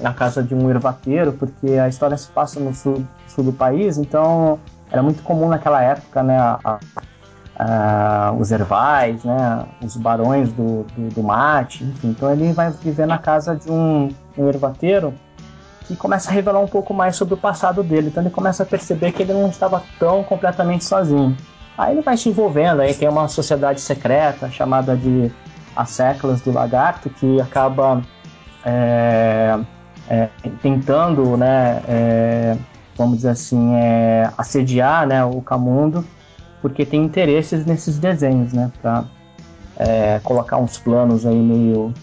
na 0.00 0.14
casa 0.14 0.42
de 0.42 0.54
um 0.54 0.70
ervateiro, 0.70 1.32
porque 1.32 1.72
a 1.72 1.88
história 1.88 2.16
se 2.16 2.28
passa 2.28 2.58
no 2.58 2.72
sul, 2.74 3.04
sul 3.28 3.44
do 3.44 3.52
país, 3.52 3.98
então 3.98 4.58
era 4.90 5.02
muito 5.02 5.22
comum 5.22 5.48
naquela 5.48 5.82
época, 5.82 6.22
né? 6.22 6.38
a- 6.38 6.58
a- 6.64 6.78
a- 7.58 8.32
os 8.38 8.50
ervais, 8.50 9.22
né? 9.24 9.66
Os 9.84 9.96
barões 9.96 10.50
do, 10.52 10.84
do, 10.96 11.08
do 11.16 11.22
mate, 11.22 11.84
enfim. 11.84 12.08
Então 12.10 12.32
ele 12.32 12.50
vai 12.54 12.70
viver 12.70 13.06
na 13.06 13.18
casa 13.18 13.54
de 13.56 13.70
um, 13.70 14.08
um 14.36 14.48
ervateiro 14.48 15.14
que 15.86 15.96
começa 15.96 16.30
a 16.30 16.32
revelar 16.32 16.60
um 16.60 16.68
pouco 16.68 16.94
mais 16.94 17.16
sobre 17.16 17.34
o 17.34 17.36
passado 17.36 17.82
dele. 17.82 18.08
Então 18.08 18.22
ele 18.22 18.30
começa 18.30 18.62
a 18.62 18.66
perceber 18.66 19.12
que 19.12 19.22
ele 19.22 19.32
não 19.32 19.48
estava 19.48 19.82
tão 19.98 20.22
completamente 20.22 20.84
sozinho. 20.84 21.36
Aí 21.76 21.94
ele 21.94 22.02
vai 22.02 22.16
se 22.16 22.28
envolvendo, 22.28 22.80
aí 22.80 22.94
tem 22.94 23.08
uma 23.08 23.26
sociedade 23.26 23.80
secreta 23.80 24.50
chamada 24.50 24.96
de 24.96 25.32
As 25.74 25.90
Seclas 25.90 26.40
do 26.42 26.52
Lagarto, 26.52 27.08
que 27.10 27.40
acaba 27.40 28.02
é, 28.64 29.58
é, 30.08 30.28
tentando, 30.62 31.36
né, 31.36 31.82
é, 31.88 32.56
vamos 32.96 33.16
dizer 33.16 33.30
assim, 33.30 33.74
é, 33.74 34.30
assediar 34.36 35.06
né, 35.06 35.24
o 35.24 35.40
Camundo, 35.40 36.04
porque 36.60 36.84
tem 36.84 37.02
interesses 37.02 37.64
nesses 37.64 37.98
desenhos, 37.98 38.52
né, 38.52 38.70
para 38.80 39.04
colocar 40.22 40.58
uns 40.58 40.76
planos 40.76 41.24
aí 41.24 41.34
meio 41.34 41.94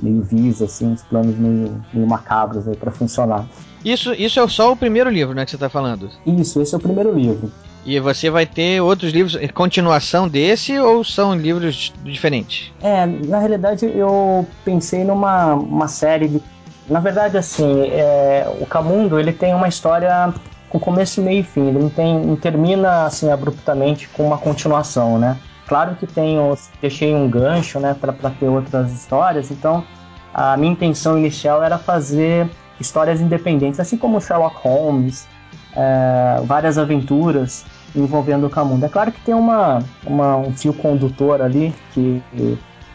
meio 0.00 0.22
vis, 0.22 0.62
assim, 0.62 0.86
uns 0.86 1.02
planos 1.02 1.36
meio, 1.36 1.82
meio 1.92 2.06
macabros 2.06 2.66
aí 2.68 2.76
para 2.76 2.90
funcionar. 2.90 3.46
Isso, 3.84 4.12
isso 4.14 4.40
é 4.40 4.48
só 4.48 4.72
o 4.72 4.76
primeiro 4.76 5.08
livro, 5.10 5.34
né, 5.34 5.44
que 5.44 5.50
você 5.50 5.58
tá 5.58 5.68
falando. 5.68 6.10
Isso, 6.26 6.60
esse 6.60 6.74
é 6.74 6.78
o 6.78 6.80
primeiro 6.80 7.16
livro. 7.16 7.50
E 7.84 8.00
você 8.00 8.28
vai 8.28 8.44
ter 8.44 8.80
outros 8.80 9.12
livros, 9.12 9.36
em 9.36 9.46
continuação 9.46 10.28
desse 10.28 10.76
ou 10.76 11.04
são 11.04 11.36
livros 11.36 11.94
diferentes? 12.02 12.72
É, 12.82 13.06
na 13.06 13.38
realidade 13.38 13.86
eu 13.86 14.44
pensei 14.64 15.04
numa 15.04 15.54
uma 15.54 15.86
série 15.86 16.26
de. 16.26 16.42
Na 16.90 16.98
verdade, 16.98 17.38
assim, 17.38 17.82
é, 17.90 18.46
o 18.60 18.66
Camundo 18.66 19.20
ele 19.20 19.32
tem 19.32 19.54
uma 19.54 19.68
história 19.68 20.34
com 20.68 20.80
começo, 20.80 21.22
meio 21.22 21.40
e 21.40 21.42
fim. 21.44 21.68
Ele 21.68 21.78
não, 21.78 21.88
tem, 21.88 22.18
não 22.18 22.34
termina 22.34 23.04
assim 23.04 23.30
abruptamente 23.30 24.08
com 24.08 24.26
uma 24.26 24.38
continuação, 24.38 25.16
né? 25.16 25.36
Claro 25.66 25.96
que 25.96 26.06
os, 26.06 26.70
deixei 26.80 27.14
um 27.14 27.28
gancho, 27.28 27.80
né, 27.80 27.94
para 27.94 28.12
ter 28.30 28.46
outras 28.46 28.92
histórias. 28.92 29.50
Então, 29.50 29.84
a 30.32 30.56
minha 30.56 30.72
intenção 30.72 31.18
inicial 31.18 31.62
era 31.62 31.78
fazer 31.78 32.48
histórias 32.78 33.20
independentes, 33.20 33.80
assim 33.80 33.96
como 33.96 34.20
Sherlock 34.20 34.56
Holmes, 34.62 35.26
é, 35.74 36.40
várias 36.44 36.78
aventuras 36.78 37.64
envolvendo 37.94 38.46
o 38.46 38.50
Camundo. 38.50 38.84
É 38.84 38.88
claro 38.88 39.10
que 39.10 39.20
tem 39.22 39.34
uma, 39.34 39.80
uma, 40.04 40.36
um 40.36 40.52
fio 40.52 40.72
condutor 40.72 41.40
ali 41.40 41.74
que 41.92 42.22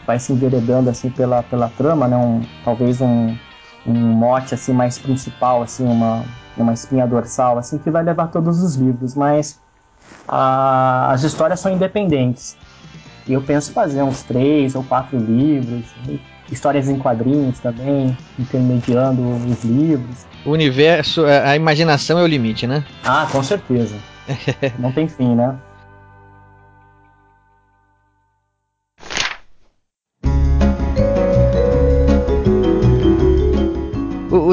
vai 0.06 0.18
se 0.18 0.32
enveredando 0.32 0.90
assim 0.90 1.10
pela, 1.10 1.42
pela 1.42 1.68
trama, 1.70 2.08
né? 2.08 2.16
Um, 2.16 2.42
talvez 2.64 3.00
um, 3.00 3.36
um 3.86 3.92
mote 3.92 4.54
assim 4.54 4.72
mais 4.72 4.98
principal, 4.98 5.62
assim 5.62 5.84
uma, 5.84 6.24
uma 6.56 6.72
espinha 6.72 7.06
dorsal, 7.06 7.58
assim 7.58 7.78
que 7.78 7.90
vai 7.90 8.02
levar 8.02 8.28
todos 8.28 8.62
os 8.62 8.76
livros. 8.76 9.14
Mas 9.14 9.60
a, 10.28 11.10
as 11.12 11.22
histórias 11.22 11.60
são 11.60 11.72
independentes. 11.72 12.56
E 13.26 13.32
eu 13.32 13.42
penso 13.42 13.72
fazer 13.72 14.02
uns 14.02 14.22
três 14.22 14.74
ou 14.74 14.82
quatro 14.82 15.18
livros, 15.18 15.84
histórias 16.50 16.88
em 16.88 16.98
quadrinhos 16.98 17.58
também, 17.58 18.16
intermediando 18.38 19.22
os 19.22 19.64
livros. 19.64 20.26
O 20.44 20.50
universo, 20.50 21.24
a 21.24 21.50
a 21.50 21.56
imaginação 21.56 22.18
é 22.18 22.22
o 22.22 22.26
limite, 22.26 22.66
né? 22.66 22.84
Ah, 23.04 23.26
com 23.30 23.42
certeza. 23.42 23.94
Não 24.78 24.92
tem 24.92 25.08
fim, 25.08 25.34
né? 25.34 25.54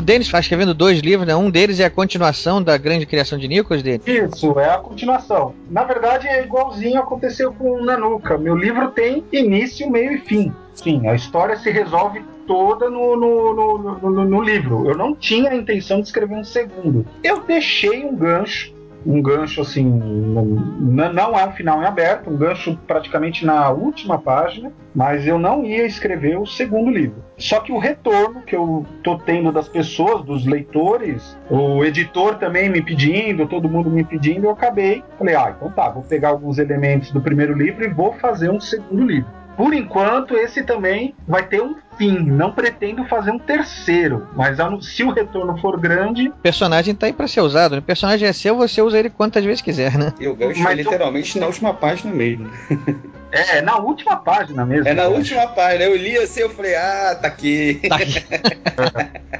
Denis 0.09 0.25
está 0.25 0.39
escrevendo 0.39 0.73
dois 0.73 1.01
livros, 1.01 1.27
né? 1.27 1.35
Um 1.35 1.51
deles 1.51 1.79
é 1.79 1.85
a 1.85 1.89
continuação 1.91 2.63
da 2.63 2.75
grande 2.77 3.05
criação 3.05 3.37
de 3.37 3.47
Nichols 3.47 3.83
dele. 3.83 4.01
Isso, 4.07 4.59
é 4.59 4.67
a 4.67 4.79
continuação. 4.79 5.53
Na 5.69 5.83
verdade, 5.83 6.27
é 6.27 6.43
igualzinho 6.43 6.99
aconteceu 6.99 7.53
com 7.53 7.73
o 7.73 7.85
Nanuka. 7.85 8.35
Meu 8.35 8.55
livro 8.55 8.89
tem 8.89 9.23
início, 9.31 9.87
meio 9.87 10.13
e 10.13 10.17
fim. 10.17 10.51
Sim, 10.73 11.07
a 11.07 11.13
história 11.13 11.55
se 11.57 11.69
resolve 11.69 12.23
toda 12.47 12.89
no, 12.89 13.15
no, 13.15 13.99
no, 13.99 14.25
no 14.25 14.41
livro. 14.41 14.89
Eu 14.89 14.97
não 14.97 15.13
tinha 15.13 15.51
a 15.51 15.55
intenção 15.55 16.01
de 16.01 16.07
escrever 16.07 16.37
um 16.37 16.43
segundo. 16.43 17.05
Eu 17.23 17.41
deixei 17.41 18.03
um 18.03 18.15
gancho 18.15 18.73
um 19.05 19.21
gancho 19.21 19.61
assim, 19.61 19.85
não, 19.85 21.37
é 21.37 21.47
um 21.47 21.51
final 21.53 21.81
em 21.81 21.85
aberto, 21.85 22.29
um 22.29 22.37
gancho 22.37 22.77
praticamente 22.87 23.45
na 23.45 23.69
última 23.69 24.17
página, 24.17 24.71
mas 24.93 25.25
eu 25.25 25.39
não 25.39 25.63
ia 25.63 25.85
escrever 25.85 26.37
o 26.37 26.45
segundo 26.45 26.91
livro. 26.91 27.23
Só 27.37 27.61
que 27.61 27.71
o 27.71 27.77
retorno 27.77 28.41
que 28.41 28.55
eu 28.55 28.85
tô 29.03 29.17
tendo 29.17 29.51
das 29.51 29.69
pessoas, 29.69 30.23
dos 30.23 30.45
leitores, 30.45 31.37
o 31.49 31.83
editor 31.85 32.35
também 32.35 32.69
me 32.69 32.81
pedindo, 32.81 33.47
todo 33.47 33.69
mundo 33.69 33.89
me 33.89 34.03
pedindo, 34.03 34.45
eu 34.45 34.51
acabei, 34.51 35.03
falei, 35.17 35.35
ah, 35.35 35.53
então 35.55 35.71
tá, 35.71 35.89
vou 35.89 36.03
pegar 36.03 36.29
alguns 36.29 36.57
elementos 36.57 37.11
do 37.11 37.21
primeiro 37.21 37.53
livro 37.53 37.83
e 37.83 37.87
vou 37.87 38.13
fazer 38.13 38.49
um 38.49 38.59
segundo 38.59 39.05
livro. 39.05 39.38
Por 39.59 39.73
enquanto, 39.73 40.37
esse 40.37 40.63
também 40.63 41.13
vai 41.27 41.45
ter 41.45 41.61
um 41.61 41.75
fim. 41.97 42.17
Não 42.17 42.49
pretendo 42.49 43.03
fazer 43.09 43.29
um 43.29 43.37
terceiro, 43.37 44.25
mas 44.33 44.55
se 44.85 45.03
o 45.03 45.11
retorno 45.11 45.57
for 45.57 45.77
grande. 45.77 46.29
O 46.29 46.31
personagem 46.31 46.95
tá 46.95 47.07
aí 47.07 47.11
pra 47.11 47.27
ser 47.27 47.41
usado, 47.41 47.73
né? 47.73 47.79
O 47.79 47.81
personagem 47.81 48.25
é 48.25 48.31
seu, 48.31 48.55
você 48.55 48.81
usa 48.81 48.97
ele 48.97 49.09
quantas 49.09 49.43
vezes 49.43 49.61
quiser, 49.61 49.97
né? 49.97 50.13
E 50.17 50.29
o 50.29 50.33
gancho 50.33 50.65
é 50.65 50.73
literalmente 50.73 51.37
na 51.37 51.47
última 51.47 51.73
página 51.73 52.13
mesmo. 52.13 52.49
É, 53.31 53.61
na 53.61 53.77
última 53.77 54.17
página 54.17 54.65
mesmo. 54.65 54.87
É 54.87 54.93
na 54.93 55.07
última 55.07 55.47
página. 55.47 55.83
Eu 55.83 55.95
li 55.95 56.17
assim, 56.17 56.41
eu 56.41 56.49
falei, 56.49 56.75
ah, 56.75 57.17
tá 57.21 57.27
aqui. 57.27 57.79
Tá 57.87 57.95
aqui. 57.95 58.25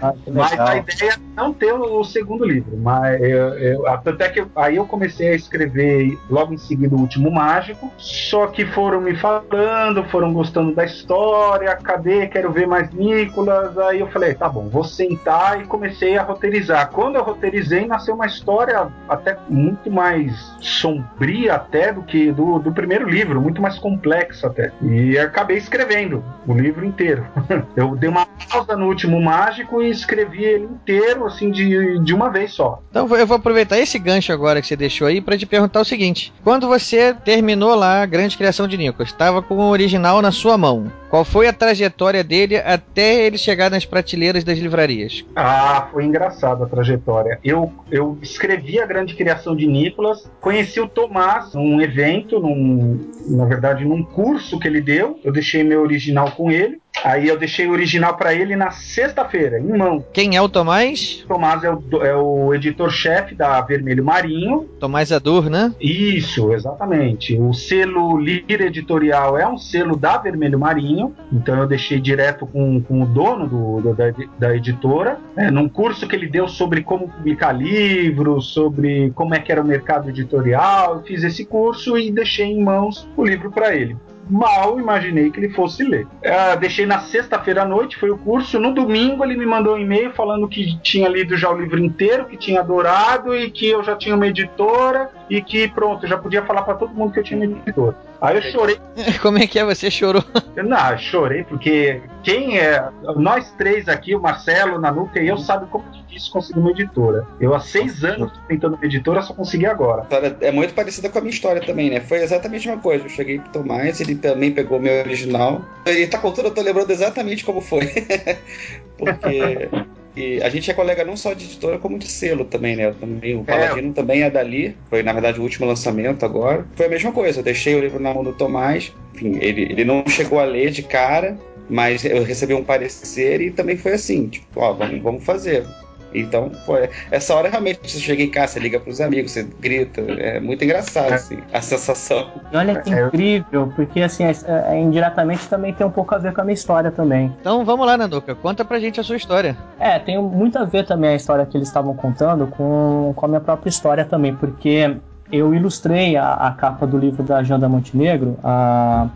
ah, 0.02 0.14
mas 0.32 0.60
a 0.60 0.78
ideia 0.78 1.14
é 1.14 1.18
não 1.36 1.54
ter 1.54 1.74
o 1.74 2.04
segundo 2.04 2.46
livro. 2.46 2.78
Mas 2.78 3.20
eu, 3.22 3.54
eu, 3.58 3.84
tanto 4.04 4.22
é 4.22 4.30
que 4.30 4.42
eu, 4.42 4.52
aí 4.56 4.76
eu 4.76 4.86
comecei 4.86 5.30
a 5.30 5.36
escrever 5.36 6.18
logo 6.30 6.54
em 6.54 6.58
seguida 6.58 6.96
o 6.96 7.00
Último 7.00 7.32
Mágico. 7.32 7.92
Só 7.98 8.48
que 8.48 8.66
foram 8.66 9.02
me 9.02 9.16
falando, 9.16 10.04
foram 10.06 10.34
gostando 10.34 10.76
da 10.76 10.86
história. 10.86 11.76
Cadê? 11.78 12.28
Quero 12.28 12.52
ver 12.52 12.68
mais 12.68 12.92
Nicolas. 12.92 13.78
Aí 13.78 14.00
eu 14.00 14.08
falei, 14.08 14.36
tá 14.36 14.48
bom, 14.48 14.70
vou 14.70 14.84
sentar 14.84 15.62
e 15.62 15.66
comecei 15.66 16.18
a 16.18 16.24
roteirizar. 16.24 16.92
Quando 16.92 17.16
eu 17.16 17.24
roteirizei, 17.24 17.88
nasceu 17.88 18.14
uma 18.14 18.28
história 18.28 18.88
até 19.08 19.38
muito 19.50 19.90
mais 19.90 20.32
sombria 20.60 21.56
até 21.56 21.92
do 21.92 22.04
que 22.04 22.32
do, 22.32 22.60
do 22.60 22.72
primeiro 22.72 23.10
livro, 23.10 23.42
muito 23.42 23.62
mais 23.62 23.79
complexa 23.80 24.48
até. 24.48 24.72
E 24.82 25.18
acabei 25.18 25.58
escrevendo 25.58 26.24
o 26.48 26.54
livro 26.54 26.86
inteiro. 26.86 27.26
eu 27.76 27.96
dei 27.96 28.10
uma 28.10 28.26
pausa 28.26 28.76
no 28.76 28.88
último 28.88 29.22
mágico 29.22 29.82
e 29.82 29.90
escrevi 29.90 30.44
ele 30.44 30.66
inteiro, 30.66 31.26
assim, 31.26 31.52
de, 31.52 32.00
de 32.00 32.14
uma 32.14 32.30
vez 32.30 32.54
só. 32.54 32.82
Então 32.90 33.08
eu 33.16 33.28
vou 33.28 33.38
aproveitar 33.38 33.80
esse 33.80 33.98
gancho 33.98 34.32
agora 34.32 34.62
que 34.62 34.68
você 34.68 34.76
deixou 34.76 35.08
aí 35.08 35.22
para 35.22 35.38
te 35.38 35.46
perguntar 35.46 35.82
o 35.82 35.86
seguinte: 35.86 36.34
quando 36.44 36.68
você 36.68 37.14
terminou 37.14 37.76
lá 37.76 38.02
a 38.02 38.06
grande 38.06 38.38
criação 38.38 38.68
de 38.68 38.78
Nichols, 38.78 39.10
estava 39.10 39.42
com 39.42 39.56
o 39.56 39.70
original 39.70 40.22
na 40.22 40.32
sua 40.32 40.58
mão. 40.58 40.92
Qual 41.10 41.26
foi 41.26 41.48
a 41.48 41.54
trajetória 41.54 42.24
dele 42.24 42.58
até 42.58 43.26
ele 43.26 43.38
chegar 43.38 43.72
nas 43.72 43.84
prateleiras 43.84 44.44
das 44.44 44.60
livrarias? 44.60 45.26
Ah, 45.36 45.88
foi 45.92 46.06
engraçado 46.06 46.64
a 46.64 46.68
trajetória. 46.68 47.40
Eu, 47.44 47.74
eu 47.90 48.18
escrevi 48.22 48.80
a 48.80 48.86
grande 48.86 49.16
criação 49.16 49.56
de 49.56 49.66
Nicolas, 49.66 50.30
conheci 50.40 50.80
o 50.80 50.88
Tomás 50.88 51.54
num 51.54 51.82
evento, 51.82 52.40
num, 52.40 53.00
na 53.28 53.46
verdade, 53.46 53.69
num 53.86 54.04
curso 54.04 54.60
que 54.60 54.68
ele 54.68 54.82
deu. 54.82 55.20
Eu 55.24 55.32
deixei 55.32 55.64
meu 55.64 55.82
original 55.82 56.32
com 56.32 56.52
ele. 56.52 56.80
Aí 57.04 57.28
eu 57.28 57.38
deixei 57.38 57.68
o 57.68 57.72
original 57.72 58.16
para 58.18 58.34
ele 58.34 58.56
na 58.56 58.72
sexta-feira, 58.72 59.60
em 59.60 59.78
mão. 59.78 60.04
Quem 60.12 60.36
é 60.36 60.42
o 60.42 60.50
Tomás? 60.50 61.24
Tomás 61.28 61.64
é 61.64 61.72
o, 61.72 61.84
é 62.04 62.16
o 62.16 62.54
editor-chefe 62.54 63.36
da 63.36 63.62
Vermelho 63.62 64.04
Marinho. 64.04 64.70
Tomás 64.80 65.12
Adur, 65.12 65.50
né? 65.50 65.74
Isso, 65.80 66.52
exatamente. 66.54 67.38
O 67.40 67.54
selo 67.54 68.20
Lira 68.20 68.66
Editorial 68.66 69.38
é 69.38 69.48
um 69.48 69.58
selo 69.58 69.96
da 69.96 70.18
Vermelho 70.18 70.60
Marinho, 70.60 71.16
então 71.32 71.60
eu 71.60 71.68
deixei 71.68 72.00
direto 72.00 72.46
com, 72.46 72.82
com 72.82 73.02
o 73.02 73.06
dono 73.06 73.48
do, 73.48 73.82
do, 73.82 73.94
da, 73.94 74.06
da, 74.38 74.56
editora, 74.56 75.20
é, 75.38 75.50
num 75.50 75.70
curso 75.70 76.08
que 76.08 76.16
ele 76.16 76.28
deu 76.28 76.48
sobre 76.48 76.82
como 76.84 77.08
publicar 77.08 77.54
livros, 77.54 78.48
sobre 78.48 79.12
como 79.12 79.34
é 79.34 79.40
que 79.40 79.52
era 79.52 79.62
o 79.62 79.66
mercado 79.66 80.10
editorial. 80.10 80.96
Eu 80.96 81.04
fiz 81.04 81.24
esse 81.24 81.46
curso 81.46 81.98
e 81.98 82.12
deixei 82.12 82.48
em 82.48 82.62
mãos 82.62 83.08
o 83.16 83.24
livro 83.24 83.52
para 83.52 83.76
ele 83.76 83.96
mal 84.30 84.80
imaginei 84.80 85.32
que 85.32 85.40
ele 85.40 85.50
fosse 85.50 85.84
ler. 85.84 86.06
Uh, 86.06 86.60
deixei 86.60 86.86
na 86.86 87.00
sexta-feira 87.00 87.64
à 87.64 87.66
noite, 87.66 87.98
foi 87.98 88.12
o 88.12 88.18
curso. 88.18 88.60
No 88.60 88.74
domingo 88.74 89.24
ele 89.24 89.36
me 89.36 89.46
mandou 89.46 89.76
um 89.76 89.80
e-mail 89.80 90.12
falando 90.14 90.48
que 90.48 90.80
tinha 90.82 91.10
lido 91.10 91.36
já 91.36 91.50
o 91.50 91.58
livro 91.58 91.80
inteiro, 91.80 92.26
que 92.26 92.38
tinha 92.38 92.60
adorado 92.60 93.36
e 93.36 93.50
que 93.50 93.68
eu 93.68 93.84
já 93.84 93.96
tinha 93.96 94.16
uma 94.16 94.28
editora 94.28 95.10
e 95.30 95.42
que 95.42 95.68
pronto, 95.68 96.06
já 96.06 96.18
podia 96.18 96.44
falar 96.44 96.62
para 96.62 96.76
todo 96.76 96.94
mundo 96.94 97.12
que 97.12 97.20
eu 97.20 97.24
tinha 97.24 97.46
uma 97.46 97.60
editora. 97.60 98.09
Aí 98.22 98.36
eu 98.36 98.42
chorei. 98.52 98.78
Como 99.22 99.38
é 99.38 99.48
que 99.48 99.60
é? 99.60 99.64
Você 99.64 99.90
chorou? 99.90 100.24
Não, 100.56 100.98
chorei 100.98 101.44
porque 101.44 102.02
quem 102.24 102.60
é. 102.60 102.88
Nós 103.16 103.52
três 103.58 103.88
aqui, 103.88 104.16
o 104.16 104.22
Marcelo, 104.22 104.76
o 104.76 104.80
Nanuca 104.80 105.22
e 105.22 105.28
eu, 105.28 105.38
sabe 105.38 105.68
como 105.68 105.86
é 105.94 106.02
difícil 106.08 106.32
conseguir 106.32 106.60
uma 106.60 106.72
editora. 106.72 107.26
Eu 107.40 107.56
há 107.56 107.60
seis 107.60 108.04
anos 108.04 108.32
tentando 108.48 108.76
uma 108.76 108.86
editora, 108.86 109.22
só 109.22 109.34
consegui 109.34 109.66
agora. 109.66 110.06
É 110.42 110.52
muito 110.52 110.74
parecida 110.74 111.10
com 111.10 111.18
a 111.18 111.22
minha 111.22 111.34
história 111.34 111.66
também, 111.66 111.90
né? 111.90 112.02
Foi 112.02 112.22
exatamente 112.22 112.68
uma 112.68 112.78
coisa. 112.78 113.06
Eu 113.06 113.10
cheguei 113.10 113.40
pro 113.40 113.52
Tomás, 113.52 114.02
ele 114.02 114.16
também 114.16 114.52
pegou 114.52 114.80
meu 114.80 115.00
original. 115.00 115.62
Ele 115.86 116.08
tá 116.08 116.18
contando, 116.18 116.46
eu 116.46 116.54
tô 116.54 116.62
lembrando 116.62 116.92
exatamente 116.92 117.46
como 117.46 117.62
foi. 117.62 117.88
porque. 118.98 119.70
E 120.16 120.42
a 120.42 120.50
gente 120.50 120.70
é 120.70 120.74
colega 120.74 121.04
não 121.06 121.16
só 121.16 121.34
de 121.34 121.46
editora, 121.46 121.78
como 121.78 121.98
de 121.98 122.08
selo 122.08 122.46
também, 122.46 122.76
né? 122.76 122.94
Também, 123.00 123.36
o 123.38 123.44
Paladino 123.44 123.90
é. 123.90 123.94
também 123.94 124.24
é 124.24 124.30
dali. 124.30 124.76
Foi, 124.90 125.04
na 125.04 125.14
verdade, 125.14 125.40
o 125.40 125.44
último 125.44 125.68
lançamento 125.68 126.26
agora. 126.26 126.66
Foi 126.76 126.88
a 126.88 126.90
mesma 126.90 127.12
coisa. 127.12 127.40
Eu 127.40 127.44
deixei 127.44 127.76
o 127.76 127.80
livro 127.80 128.00
na 128.00 128.14
mão 128.14 128.24
do 128.24 128.34
Tomás. 128.34 128.94
Enfim, 129.14 129.38
ele, 129.40 129.64
ele 129.64 129.86
não 129.86 130.04
chegou 130.08 130.40
a 130.40 130.46
ler 130.46 130.72
de 130.72 130.84
cara, 130.84 131.38
mas 131.70 132.04
eu 132.04 132.24
recebi 132.24 132.54
um 132.54 132.64
parecer 132.64 133.42
e 133.42 133.52
também 133.52 133.78
foi 133.78 133.94
assim, 133.94 134.28
tipo, 134.28 134.60
ó, 134.60 134.74
vamos, 134.74 135.02
vamos 135.02 135.24
fazer. 135.24 135.66
Então, 136.14 136.52
pô, 136.66 136.76
essa 137.12 137.36
hora 137.36 137.50
realmente 137.50 137.80
você 137.84 138.00
chega 138.00 138.24
em 138.24 138.30
casa, 138.30 138.54
você 138.54 138.60
liga 138.60 138.80
pros 138.80 139.00
amigos, 139.02 139.32
você 139.32 139.48
grita. 139.60 140.02
É 140.02 140.40
muito 140.40 140.64
engraçado, 140.64 141.14
assim, 141.14 141.40
a 141.54 141.62
sensação. 141.62 142.28
E 142.52 142.58
olha 142.58 142.82
que 142.82 142.90
incrível, 142.90 143.72
porque 143.76 144.02
assim, 144.02 144.24
é, 144.24 144.34
é, 144.46 144.80
indiretamente 144.80 145.48
também 145.48 145.74
tem 145.74 145.86
um 145.86 145.92
pouco 145.92 146.14
a 146.16 146.18
ver 146.18 146.34
com 146.34 146.42
a 146.42 146.44
minha 146.44 146.54
história 146.54 146.92
também. 146.92 147.34
Então 147.40 147.64
vamos 147.64 147.86
lá, 147.86 147.98
Nanduca, 147.98 148.36
conta 148.36 148.66
pra 148.66 148.80
gente 148.80 149.00
a 149.00 149.04
sua 149.04 149.18
história. 149.18 149.58
É, 149.80 150.00
tem 150.00 150.22
muito 150.22 150.58
a 150.58 150.66
ver 150.66 150.86
também 150.86 151.12
a 151.12 151.16
história 151.16 151.46
que 151.46 151.58
eles 151.58 151.68
estavam 151.68 151.96
contando 151.96 152.48
com, 152.48 153.14
com 153.16 153.26
a 153.26 153.30
minha 153.30 153.42
própria 153.42 153.70
história 153.70 154.06
também, 154.06 154.36
porque 154.36 154.98
eu 155.32 155.54
ilustrei 155.54 156.18
a, 156.18 156.34
a 156.34 156.52
capa 156.52 156.88
do 156.88 156.98
livro 156.98 157.24
da 157.24 157.44
Janda 157.44 157.70
Montenegro, 157.70 158.38
a, 158.44 159.08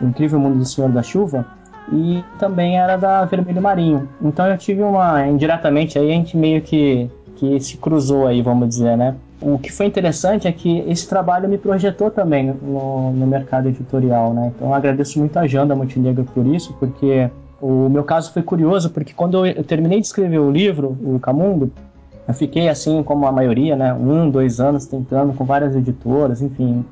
O 0.00 0.06
Incrível 0.06 0.38
Mundo 0.38 0.58
do 0.58 0.64
Senhor 0.64 0.90
da 0.90 1.02
Chuva, 1.02 1.44
e 1.92 2.24
também 2.38 2.78
era 2.78 2.96
da 2.96 3.24
Vermelho 3.24 3.62
Marinho. 3.62 4.08
Então 4.20 4.46
eu 4.46 4.58
tive 4.58 4.82
uma 4.82 5.26
indiretamente 5.26 5.98
aí 5.98 6.10
a 6.10 6.14
gente 6.14 6.36
meio 6.36 6.62
que 6.62 7.10
que 7.36 7.60
se 7.60 7.76
cruzou 7.76 8.26
aí, 8.26 8.40
vamos 8.40 8.68
dizer, 8.68 8.96
né? 8.96 9.14
O 9.40 9.58
que 9.58 9.70
foi 9.70 9.86
interessante 9.86 10.48
é 10.48 10.52
que 10.52 10.78
esse 10.88 11.06
trabalho 11.06 11.48
me 11.48 11.58
projetou 11.58 12.10
também 12.10 12.54
no, 12.62 13.12
no 13.12 13.26
mercado 13.26 13.68
editorial, 13.68 14.32
né? 14.32 14.52
Então 14.54 14.68
eu 14.68 14.74
agradeço 14.74 15.18
muito 15.18 15.38
a 15.38 15.46
Janda 15.46 15.76
Montenegro 15.76 16.24
por 16.24 16.46
isso, 16.46 16.74
porque 16.80 17.30
o 17.60 17.88
meu 17.88 18.02
caso 18.02 18.32
foi 18.32 18.42
curioso, 18.42 18.90
porque 18.90 19.12
quando 19.12 19.46
eu, 19.46 19.52
eu 19.52 19.64
terminei 19.64 20.00
de 20.00 20.06
escrever 20.06 20.38
o 20.38 20.50
livro, 20.50 20.96
o 21.02 21.18
Camundo, 21.20 21.70
eu 22.26 22.34
fiquei 22.34 22.68
assim 22.68 23.02
como 23.02 23.26
a 23.26 23.32
maioria, 23.32 23.76
né? 23.76 23.92
Um, 23.92 24.30
dois 24.30 24.58
anos 24.58 24.86
tentando 24.86 25.34
com 25.34 25.44
várias 25.44 25.76
editoras, 25.76 26.40
enfim, 26.40 26.84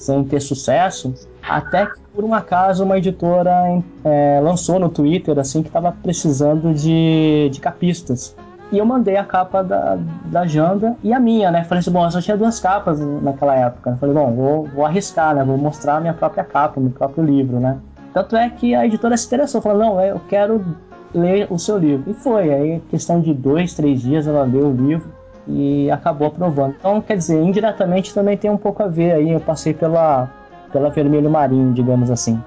sem 0.00 0.24
ter 0.24 0.40
sucesso, 0.40 1.14
até 1.46 1.86
que 1.86 2.00
por 2.14 2.24
um 2.24 2.34
acaso 2.34 2.84
uma 2.84 2.98
editora 2.98 3.82
é, 4.04 4.40
lançou 4.42 4.78
no 4.78 4.88
Twitter 4.88 5.38
assim 5.38 5.62
que 5.62 5.68
estava 5.68 5.92
precisando 5.92 6.72
de, 6.72 7.50
de 7.52 7.60
capistas. 7.60 8.34
E 8.72 8.78
eu 8.78 8.86
mandei 8.86 9.16
a 9.16 9.24
capa 9.24 9.62
da, 9.62 9.98
da 10.26 10.46
Janda 10.46 10.96
e 11.02 11.12
a 11.12 11.18
minha, 11.18 11.50
né? 11.50 11.64
Falei 11.64 11.80
assim, 11.80 11.90
bom, 11.90 12.04
eu 12.04 12.10
só 12.10 12.20
tinha 12.20 12.36
duas 12.36 12.60
capas 12.60 13.00
naquela 13.00 13.56
época. 13.56 13.96
Falei, 13.98 14.14
bom, 14.14 14.32
vou, 14.32 14.64
vou 14.66 14.86
arriscar, 14.86 15.34
né? 15.34 15.42
Vou 15.42 15.58
mostrar 15.58 15.96
a 15.96 16.00
minha 16.00 16.14
própria 16.14 16.44
capa, 16.44 16.80
meu 16.80 16.92
próprio 16.92 17.24
livro, 17.24 17.58
né? 17.58 17.78
Tanto 18.14 18.36
é 18.36 18.48
que 18.48 18.74
a 18.74 18.86
editora 18.86 19.16
se 19.16 19.26
interessou, 19.26 19.60
falou, 19.60 19.78
não, 19.78 20.00
eu 20.00 20.20
quero 20.28 20.64
ler 21.12 21.48
o 21.50 21.58
seu 21.58 21.78
livro. 21.78 22.10
E 22.10 22.14
foi, 22.14 22.54
aí 22.54 22.80
questão 22.90 23.20
de 23.20 23.34
dois, 23.34 23.74
três 23.74 24.02
dias 24.02 24.28
ela 24.28 24.44
leu 24.44 24.68
o 24.68 24.72
livro 24.72 25.19
e 25.52 25.90
acabou 25.90 26.28
aprovando. 26.28 26.74
Então, 26.78 27.00
quer 27.00 27.16
dizer, 27.16 27.40
indiretamente 27.40 28.14
também 28.14 28.36
tem 28.36 28.50
um 28.50 28.56
pouco 28.56 28.82
a 28.82 28.86
ver 28.86 29.12
aí, 29.12 29.30
eu 29.30 29.40
passei 29.40 29.74
pela, 29.74 30.30
pela 30.72 30.90
Vermelho 30.90 31.30
Marinho, 31.30 31.72
digamos 31.72 32.10
assim. 32.10 32.40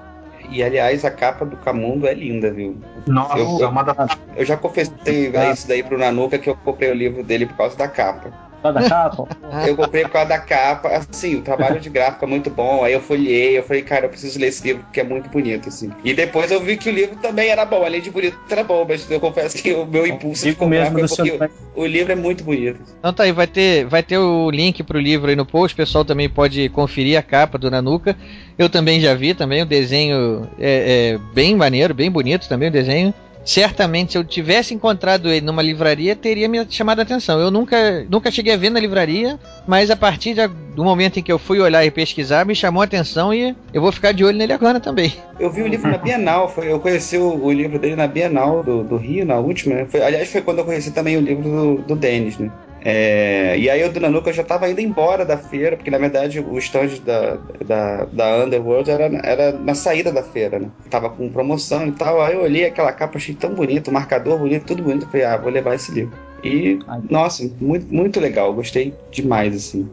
E 0.50 0.62
aliás, 0.62 1.04
a 1.04 1.10
capa 1.10 1.44
do 1.44 1.56
Camundo 1.56 2.06
é 2.06 2.14
linda, 2.14 2.50
viu? 2.50 2.76
Nossa, 3.06 3.38
eu, 3.38 3.64
é 3.64 3.66
uma 3.66 3.82
da... 3.82 4.08
eu 4.36 4.44
já 4.44 4.56
confessei 4.56 5.32
ah. 5.34 5.52
isso 5.52 5.66
daí 5.66 5.82
pro 5.82 5.98
Nanuca 5.98 6.38
que 6.38 6.48
eu 6.48 6.56
comprei 6.56 6.90
o 6.90 6.94
livro 6.94 7.22
dele 7.22 7.46
por 7.46 7.56
causa 7.56 7.76
da 7.76 7.88
capa 7.88 8.43
causa 8.64 8.80
da 8.80 8.88
capa? 8.88 9.28
eu 9.68 9.76
comprei 9.76 10.02
por 10.04 10.10
causa 10.10 10.28
da 10.28 10.38
capa. 10.38 10.88
Assim, 10.88 11.36
o 11.36 11.42
trabalho 11.42 11.78
de 11.80 11.90
gráfico 11.90 12.24
é 12.24 12.28
muito 12.28 12.50
bom. 12.50 12.82
Aí 12.82 12.92
eu 12.92 13.00
folhei, 13.00 13.58
eu 13.58 13.62
falei, 13.62 13.82
cara, 13.82 14.06
eu 14.06 14.08
preciso 14.08 14.38
ler 14.38 14.48
esse 14.48 14.66
livro 14.66 14.82
porque 14.84 15.00
é 15.00 15.04
muito 15.04 15.28
bonito, 15.28 15.68
assim. 15.68 15.90
E 16.02 16.14
depois 16.14 16.50
eu 16.50 16.60
vi 16.60 16.76
que 16.76 16.88
o 16.88 16.92
livro 16.92 17.16
também 17.16 17.50
era 17.50 17.64
bom, 17.64 17.84
além 17.84 18.00
de 18.00 18.10
bonito, 18.10 18.38
era 18.48 18.64
bom, 18.64 18.84
mas 18.88 19.10
eu 19.10 19.20
confesso 19.20 19.62
que 19.62 19.72
o 19.72 19.84
meu 19.84 20.06
impulso 20.06 20.44
de 20.44 20.54
comprar 20.54 20.90
foi 20.90 21.02
porque 21.02 21.14
seu... 21.14 21.50
o 21.74 21.86
livro 21.86 22.12
é 22.12 22.16
muito 22.16 22.42
bonito. 22.42 22.80
Então 22.98 23.12
tá 23.12 23.24
aí, 23.24 23.32
vai 23.32 23.46
ter, 23.46 23.84
vai 23.84 24.02
ter 24.02 24.18
o 24.18 24.50
link 24.50 24.82
pro 24.82 24.98
livro 24.98 25.28
aí 25.28 25.36
no 25.36 25.44
post, 25.44 25.74
o 25.74 25.76
pessoal 25.76 26.04
também 26.04 26.28
pode 26.28 26.68
conferir 26.70 27.18
a 27.18 27.22
capa 27.22 27.58
do 27.58 27.70
Nanuka. 27.70 28.16
Eu 28.56 28.70
também 28.70 29.00
já 29.00 29.14
vi 29.14 29.34
também, 29.34 29.62
o 29.62 29.66
desenho 29.66 30.48
é, 30.58 31.14
é 31.14 31.34
bem 31.34 31.56
maneiro, 31.56 31.92
bem 31.92 32.10
bonito 32.10 32.48
também 32.48 32.68
o 32.68 32.72
desenho 32.72 33.12
certamente 33.44 34.12
se 34.12 34.18
eu 34.18 34.24
tivesse 34.24 34.74
encontrado 34.74 35.28
ele 35.28 35.44
numa 35.44 35.62
livraria 35.62 36.16
teria 36.16 36.48
me 36.48 36.64
chamado 36.68 37.00
a 37.00 37.02
atenção. 37.02 37.38
Eu 37.38 37.50
nunca, 37.50 38.04
nunca 38.08 38.30
cheguei 38.30 38.54
a 38.54 38.56
ver 38.56 38.70
na 38.70 38.80
livraria, 38.80 39.38
mas 39.66 39.90
a 39.90 39.96
partir 39.96 40.34
de, 40.34 40.46
do 40.46 40.82
momento 40.82 41.18
em 41.18 41.22
que 41.22 41.32
eu 41.32 41.38
fui 41.38 41.60
olhar 41.60 41.84
e 41.84 41.90
pesquisar, 41.90 42.44
me 42.46 42.54
chamou 42.54 42.80
a 42.80 42.84
atenção 42.84 43.32
e 43.34 43.54
eu 43.72 43.82
vou 43.82 43.92
ficar 43.92 44.12
de 44.12 44.24
olho 44.24 44.38
nele 44.38 44.52
agora 44.52 44.80
também. 44.80 45.12
Eu 45.38 45.50
vi 45.50 45.62
o 45.62 45.66
livro 45.66 45.90
na 45.90 45.98
Bienal, 45.98 46.48
foi, 46.48 46.70
eu 46.70 46.80
conheci 46.80 47.16
o, 47.16 47.44
o, 47.44 47.52
livro 47.52 47.78
dele 47.78 47.96
na 47.96 48.06
Bienal 48.06 48.62
do, 48.62 48.82
do 48.82 48.96
Rio, 48.96 49.26
na 49.26 49.36
última. 49.36 49.74
Né? 49.74 49.86
Foi, 49.88 50.02
aliás, 50.02 50.30
foi 50.30 50.40
quando 50.40 50.58
eu 50.58 50.64
conheci 50.64 50.90
também 50.90 51.16
o 51.16 51.20
livro 51.20 51.42
do, 51.42 51.74
do 51.82 51.96
Denis, 51.96 52.38
né? 52.38 52.50
É, 52.84 53.56
e 53.58 53.70
aí 53.70 53.82
o 53.82 53.90
Dunanuka 53.90 54.30
já 54.30 54.42
estava 54.42 54.68
indo 54.68 54.78
embora 54.78 55.24
da 55.24 55.38
feira, 55.38 55.74
porque 55.74 55.90
na 55.90 55.96
verdade 55.96 56.38
o 56.38 56.58
stand 56.58 57.00
da, 57.02 57.38
da, 57.64 58.04
da 58.04 58.44
Underworld 58.44 58.90
era, 58.90 59.04
era 59.24 59.52
na 59.52 59.74
saída 59.74 60.12
da 60.12 60.22
feira, 60.22 60.58
né? 60.58 60.68
Tava 60.90 61.08
com 61.08 61.30
promoção 61.30 61.86
e 61.86 61.92
tal. 61.92 62.20
Aí 62.20 62.34
eu 62.34 62.42
olhei 62.42 62.66
aquela 62.66 62.92
capa, 62.92 63.16
achei 63.16 63.34
tão 63.34 63.54
bonito, 63.54 63.88
o 63.88 63.92
marcador 63.92 64.38
bonito, 64.38 64.66
tudo 64.66 64.82
bonito. 64.82 65.06
Falei, 65.06 65.24
ah, 65.24 65.38
vou 65.38 65.50
levar 65.50 65.74
esse 65.74 65.92
livro. 65.92 66.12
E, 66.44 66.78
nossa, 67.08 67.50
muito, 67.58 67.86
muito 67.92 68.20
legal, 68.20 68.52
gostei 68.52 68.94
demais, 69.10 69.56
assim. 69.56 69.88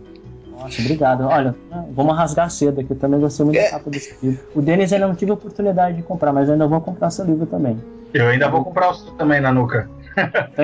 Nossa, 0.50 0.82
obrigado. 0.82 1.24
Olha, 1.24 1.56
vamos 1.92 2.16
rasgar 2.18 2.52
cedo 2.52 2.82
aqui. 2.82 2.92
Eu 2.92 2.98
também 2.98 3.22
gostei 3.22 3.46
muito 3.46 3.58
é. 3.58 3.64
da 3.64 3.70
capa 3.72 3.90
desse 3.90 4.14
livro. 4.22 4.44
O 4.54 4.62
Denis 4.62 4.92
ainda 4.92 5.08
não 5.08 5.16
tive 5.16 5.32
a 5.32 5.36
oportunidade 5.36 5.96
de 5.96 6.04
comprar, 6.04 6.34
mas 6.34 6.50
ainda 6.50 6.68
vou 6.68 6.82
comprar 6.82 7.10
seu 7.10 7.24
livro 7.24 7.46
também. 7.46 7.78
Eu 8.14 8.28
ainda 8.28 8.50
vou 8.50 8.66
comprar 8.66 8.90
o 8.90 8.94
seu 8.94 9.14
também, 9.14 9.40
Nanuca. 9.40 9.90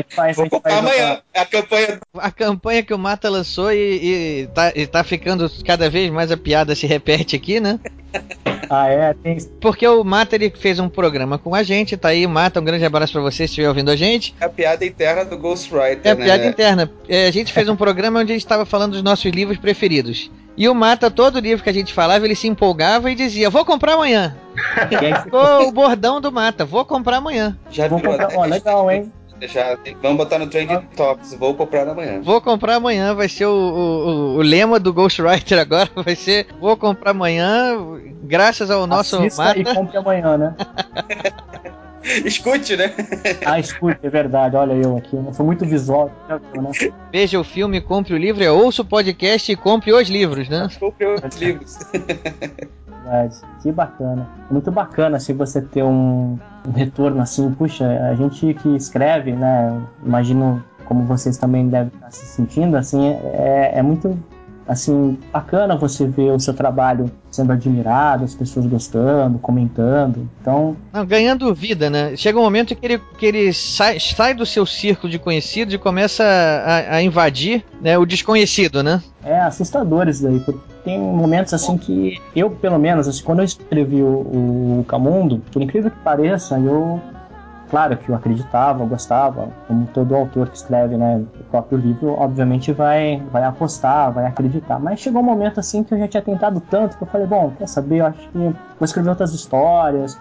Faz, 0.10 0.38
Vou 0.38 0.50
comprar 0.50 0.78
amanhã. 0.78 1.22
A 1.34 1.46
campanha... 1.46 2.00
a 2.18 2.32
campanha 2.32 2.84
que 2.84 2.94
o 2.94 2.98
Mata 2.98 3.30
lançou 3.30 3.72
e, 3.72 3.78
e, 3.78 4.48
tá, 4.48 4.72
e 4.76 4.88
tá 4.88 5.04
ficando 5.04 5.50
cada 5.66 5.90
vez 5.90 6.12
mais 6.12 6.32
a 6.32 6.38
piada 6.38 6.76
se 6.76 6.86
repete 6.86 7.36
aqui, 7.36 7.60
né? 7.60 7.80
Ah, 8.70 8.90
é? 8.90 9.14
Tem... 9.14 9.38
Porque 9.62 9.88
o 9.88 10.04
Mata 10.04 10.36
ele 10.36 10.50
fez 10.50 10.78
um 10.78 10.90
programa 10.90 11.38
com 11.38 11.56
a 11.56 11.64
gente, 11.64 11.96
tá 11.96 12.10
aí, 12.10 12.28
Mata, 12.28 12.60
um 12.60 12.64
grande 12.64 12.84
abraço 12.84 13.14
pra 13.14 13.22
você 13.22 13.38
se 13.38 13.44
estiver 13.46 13.68
ouvindo 13.70 13.90
a 13.90 13.96
gente. 13.96 14.36
É 14.42 14.46
a 14.46 14.50
piada 14.50 14.86
interna 14.86 15.24
do 15.24 15.38
Ghostwriter. 15.38 16.02
É 16.04 16.12
a 16.12 16.16
né? 16.16 16.26
piada 16.26 16.46
interna. 16.46 16.92
É, 17.08 17.28
a 17.28 17.32
gente 17.32 17.54
fez 17.54 17.70
um 17.70 17.78
programa 17.78 18.20
onde 18.20 18.34
a 18.34 18.36
gente 18.36 18.44
estava 18.44 18.66
falando 18.66 18.92
dos 18.92 19.04
nossos 19.04 19.32
livros 19.32 19.58
preferidos. 19.58 20.30
E 20.58 20.68
o 20.68 20.74
Mata, 20.74 21.12
todo 21.12 21.40
livro 21.40 21.64
que 21.64 21.70
a 21.70 21.74
gente 21.74 21.94
falava, 21.94 22.26
ele 22.26 22.36
se 22.36 22.48
empolgava 22.48 23.12
e 23.12 23.16
dizia: 23.16 23.50
Vou 23.50 23.64
comprar 23.64 23.94
amanhã. 23.94 24.36
Ficou 25.24 25.68
o 25.68 25.72
bordão 25.72 26.20
do 26.20 26.32
Mata, 26.32 26.66
vou 26.66 26.84
comprar 26.84 27.18
amanhã. 27.18 27.58
Já 27.70 27.88
vou 27.88 28.02
comprar. 28.02 28.36
Ó, 28.36 28.44
legal, 28.44 28.90
hein? 28.90 29.12
Já, 29.42 29.78
vamos 30.02 30.18
botar 30.18 30.40
no 30.40 30.48
Trend 30.48 30.70
Tops. 30.96 31.34
Vou 31.36 31.54
comprar 31.54 31.88
amanhã. 31.88 32.22
Vou 32.22 32.42
comprar 32.42 32.76
amanhã. 32.76 33.14
Vai 33.14 33.30
ser 33.30 33.46
o, 33.46 33.52
o, 33.52 34.36
o, 34.38 34.42
lema 34.42 34.80
do 34.80 34.94
Ghostwriter 34.94 35.60
agora. 35.60 35.90
Vai 35.96 36.16
ser: 36.16 36.48
Vou 36.60 36.76
comprar 36.76 37.12
amanhã. 37.12 37.78
Graças 38.24 38.72
ao 38.72 38.88
nosso 38.88 39.18
Assista 39.18 39.44
Mata. 39.44 39.60
E 39.60 39.64
compre 39.64 39.98
amanhã, 39.98 40.38
né? 40.38 40.56
escute, 42.26 42.78
né? 42.78 42.94
Ah, 43.46 43.60
escute, 43.60 44.00
é 44.04 44.10
verdade. 44.10 44.56
Olha 44.56 44.74
eu 44.74 44.98
aqui. 44.98 45.16
Né? 45.16 45.34
Sou 45.34 45.46
muito 45.46 45.66
visual. 45.66 46.12
Né? 46.30 46.92
Veja 47.12 47.40
o 47.40 47.44
filme, 47.44 47.82
compre 47.82 48.14
o 48.14 48.18
livro. 48.18 48.44
Ouça 48.54 48.82
o 48.82 48.86
podcast 48.86 49.52
e 49.52 49.56
compre 49.56 49.92
os 49.94 50.10
livros, 50.10 50.50
né? 50.50 50.68
Compre 50.80 51.06
os 51.06 51.36
livros. 51.38 51.78
verdade. 53.08 53.36
Que 53.62 53.72
bacana. 53.72 54.28
Muito 54.52 54.72
bacana 54.72 55.20
se 55.20 55.34
você 55.34 55.62
ter 55.62 55.84
um, 55.84 56.38
um 56.68 56.72
retorno 56.72 57.22
assim, 57.22 57.52
puxa, 57.54 57.86
a 58.10 58.16
gente 58.16 58.54
que 58.56 58.76
escreve, 58.76 59.32
né? 59.32 59.82
Imagino 60.04 60.64
como 60.86 61.06
vocês 61.06 61.38
também 61.38 61.68
devem 61.68 61.92
estar 61.94 62.12
se 62.12 62.26
sentindo, 62.26 62.78
assim, 62.78 63.10
é, 63.34 63.72
é 63.76 63.82
muito 63.82 64.18
assim, 64.68 65.18
bacana 65.32 65.78
você 65.78 66.06
ver 66.06 66.32
o 66.32 66.40
seu 66.40 66.54
trabalho 66.54 67.10
sendo 67.32 67.54
admirado, 67.54 68.24
as 68.24 68.36
pessoas 68.36 68.66
gostando, 68.66 69.40
comentando. 69.40 70.28
Então. 70.42 70.76
Não, 70.92 71.06
ganhando 71.06 71.54
vida, 71.54 71.90
né? 71.90 72.16
Chega 72.16 72.40
um 72.40 72.44
momento 72.44 72.76
que 72.76 72.86
ele, 72.86 73.02
que 73.18 73.26
ele 73.26 73.54
sai, 73.54 74.00
sai 74.00 74.34
do 74.34 74.46
seu 74.46 74.66
círculo 74.66 75.10
de 75.10 75.20
conhecidos 75.20 75.74
e 75.74 75.78
começa 75.78 76.24
a, 76.24 76.96
a 76.96 77.02
invadir 77.02 77.64
né, 77.82 77.98
o 77.98 78.06
desconhecido, 78.06 78.84
né? 78.84 79.02
É 79.24 79.40
assustador 79.40 80.08
isso 80.08 80.24
daí, 80.24 80.40
porque 80.40 80.60
tem 80.84 81.00
momentos 81.00 81.54
assim 81.54 81.78
que 81.78 82.20
eu, 82.36 82.50
pelo 82.50 82.80
menos, 82.80 83.08
assim, 83.08 83.24
quando 83.24 83.40
eu 83.40 83.46
escrevi 83.46 84.02
o, 84.02 84.80
o 84.80 84.86
Camundo, 84.88 85.42
por 85.52 85.62
incrível 85.62 85.92
que 85.92 85.98
pareça, 85.98 86.58
eu 86.60 87.02
claro 87.70 87.98
que 87.98 88.10
eu 88.10 88.16
acreditava, 88.16 88.84
eu 88.84 88.88
gostava, 88.88 89.50
como 89.68 89.88
todo 89.88 90.16
autor 90.16 90.50
que 90.50 90.58
escreve 90.58 90.98
né, 90.98 91.24
o 91.40 91.44
próprio 91.46 91.78
livro, 91.78 92.10
obviamente 92.20 92.72
vai, 92.72 93.22
vai 93.32 93.44
apostar, 93.44 94.12
vai 94.12 94.26
acreditar. 94.26 94.80
Mas 94.80 95.00
chegou 95.00 95.22
um 95.22 95.26
momento 95.26 95.60
assim 95.60 95.84
que 95.84 95.94
eu 95.94 96.00
já 96.00 96.08
tinha 96.08 96.24
tentado 96.24 96.62
tanto 96.62 96.98
que 96.98 97.04
eu 97.04 97.08
falei, 97.08 97.28
bom, 97.28 97.52
quer 97.58 97.68
saber, 97.68 97.98
eu 97.98 98.06
acho 98.08 98.30
que 98.30 98.38
vou 98.38 98.54
escrever 98.84 99.10
outras 99.10 99.34
histórias. 99.34 100.20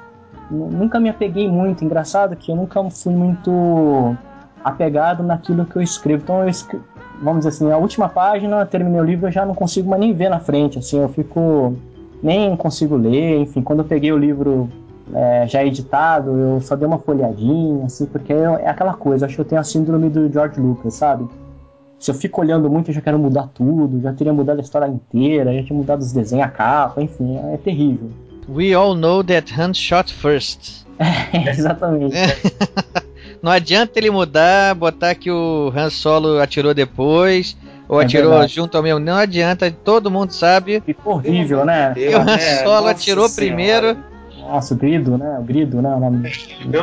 Nunca 0.51 1.01
me 1.01 1.09
apeguei 1.09 1.49
muito, 1.51 1.85
engraçado 1.85 2.37
que 2.37 2.53
eu 2.53 2.57
nunca 2.57 2.83
fui 2.91 3.15
muito 3.15 4.17
apegado 4.65 5.23
naquilo 5.23 5.65
que 5.65 5.77
eu 5.77 5.83
escrevo. 5.83 6.23
Então 6.23 6.43
eu 6.43 6.49
escrevo, 6.49 6.85
vamos 7.21 7.45
dizer 7.45 7.51
assim, 7.51 7.71
a 7.71 7.79
última 7.79 8.09
página, 8.09 8.65
terminei 8.67 9.01
o 9.01 9.05
livro, 9.05 9.27
eu 9.27 9.33
já 9.33 9.47
não 9.47 9.55
consigo 9.55 9.89
mais 9.89 10.01
nem 10.01 10.13
ver 10.13 10.29
na 10.29 10.41
frente, 10.41 10.79
assim, 10.79 11.01
eu 11.01 11.09
fico 11.09 11.75
nem 12.23 12.57
consigo 12.57 12.97
ler, 12.97 13.41
enfim, 13.41 13.63
quando 13.63 13.81
eu 13.81 13.85
peguei 13.85 14.13
o 14.13 14.19
livro 14.19 14.69
é, 15.15 15.47
já 15.47 15.65
editado, 15.65 16.31
eu 16.31 16.61
só 16.61 16.75
dei 16.77 16.87
uma 16.87 16.99
folhadinha, 16.99 17.87
assim, 17.87 18.07
porque 18.07 18.33
é 18.33 18.69
aquela 18.69 18.95
coisa, 18.95 19.27
acho 19.27 19.35
que 19.37 19.41
eu 19.41 19.45
tenho 19.45 19.61
a 19.61 19.65
síndrome 19.65 20.09
do 20.11 20.31
George 20.33 20.61
Lucas, 20.61 20.95
sabe? 20.95 21.27
Se 21.99 22.11
eu 22.11 22.15
fico 22.15 22.41
olhando 22.41 22.69
muito, 22.71 22.91
eu 22.91 22.95
já 22.95 23.01
quero 23.01 23.19
mudar 23.19 23.49
tudo, 23.55 24.01
já 24.03 24.13
teria 24.13 24.33
mudado 24.33 24.59
a 24.59 24.63
história 24.63 24.87
inteira, 24.87 25.55
já 25.55 25.63
tinha 25.63 25.77
mudado 25.77 26.01
os 26.01 26.13
desenhos, 26.13 26.45
a 26.47 26.51
capa, 26.51 27.01
enfim, 27.03 27.39
é 27.53 27.57
terrível. 27.57 28.11
We 28.49 28.75
all 28.75 28.95
know 28.95 29.25
that 29.25 29.53
Han 29.59 29.73
shot 29.75 30.13
first. 30.13 30.85
É, 30.99 31.51
exatamente. 31.51 32.17
Não 33.43 33.53
adianta 33.53 33.99
ele 33.99 34.11
mudar, 34.11 34.75
botar 34.75 35.15
que 35.15 35.31
o 35.31 35.71
Han 35.77 35.91
Solo 35.91 36.41
atirou 36.41 36.73
depois, 36.73 37.55
ou 37.87 38.01
É 38.01 38.05
atirou 38.05 38.31
verdade. 38.31 38.55
junto 38.55 38.77
ao 38.79 38.83
mesmo. 38.83 38.99
Não 39.01 39.15
adianta, 39.17 39.71
todo 39.71 40.11
mundo 40.11 40.31
sabe. 40.33 40.81
Ficou 40.87 41.15
horrível, 41.17 41.65
né? 41.67 41.93
que 41.95 42.09
o 42.09 42.19
Han 42.19 42.35
É, 42.35 42.65
Solo 42.65 42.87
atirou 42.89 43.29
senhora. 43.29 43.55
primeiro. 43.55 43.97
Nossa, 44.47 44.75
o 44.75 44.77
Grido, 44.77 45.19
né? 45.19 45.39
O 45.39 45.43
Grido, 45.43 45.83
né? 45.83 45.95
O 45.95 46.01
nome 46.01 46.31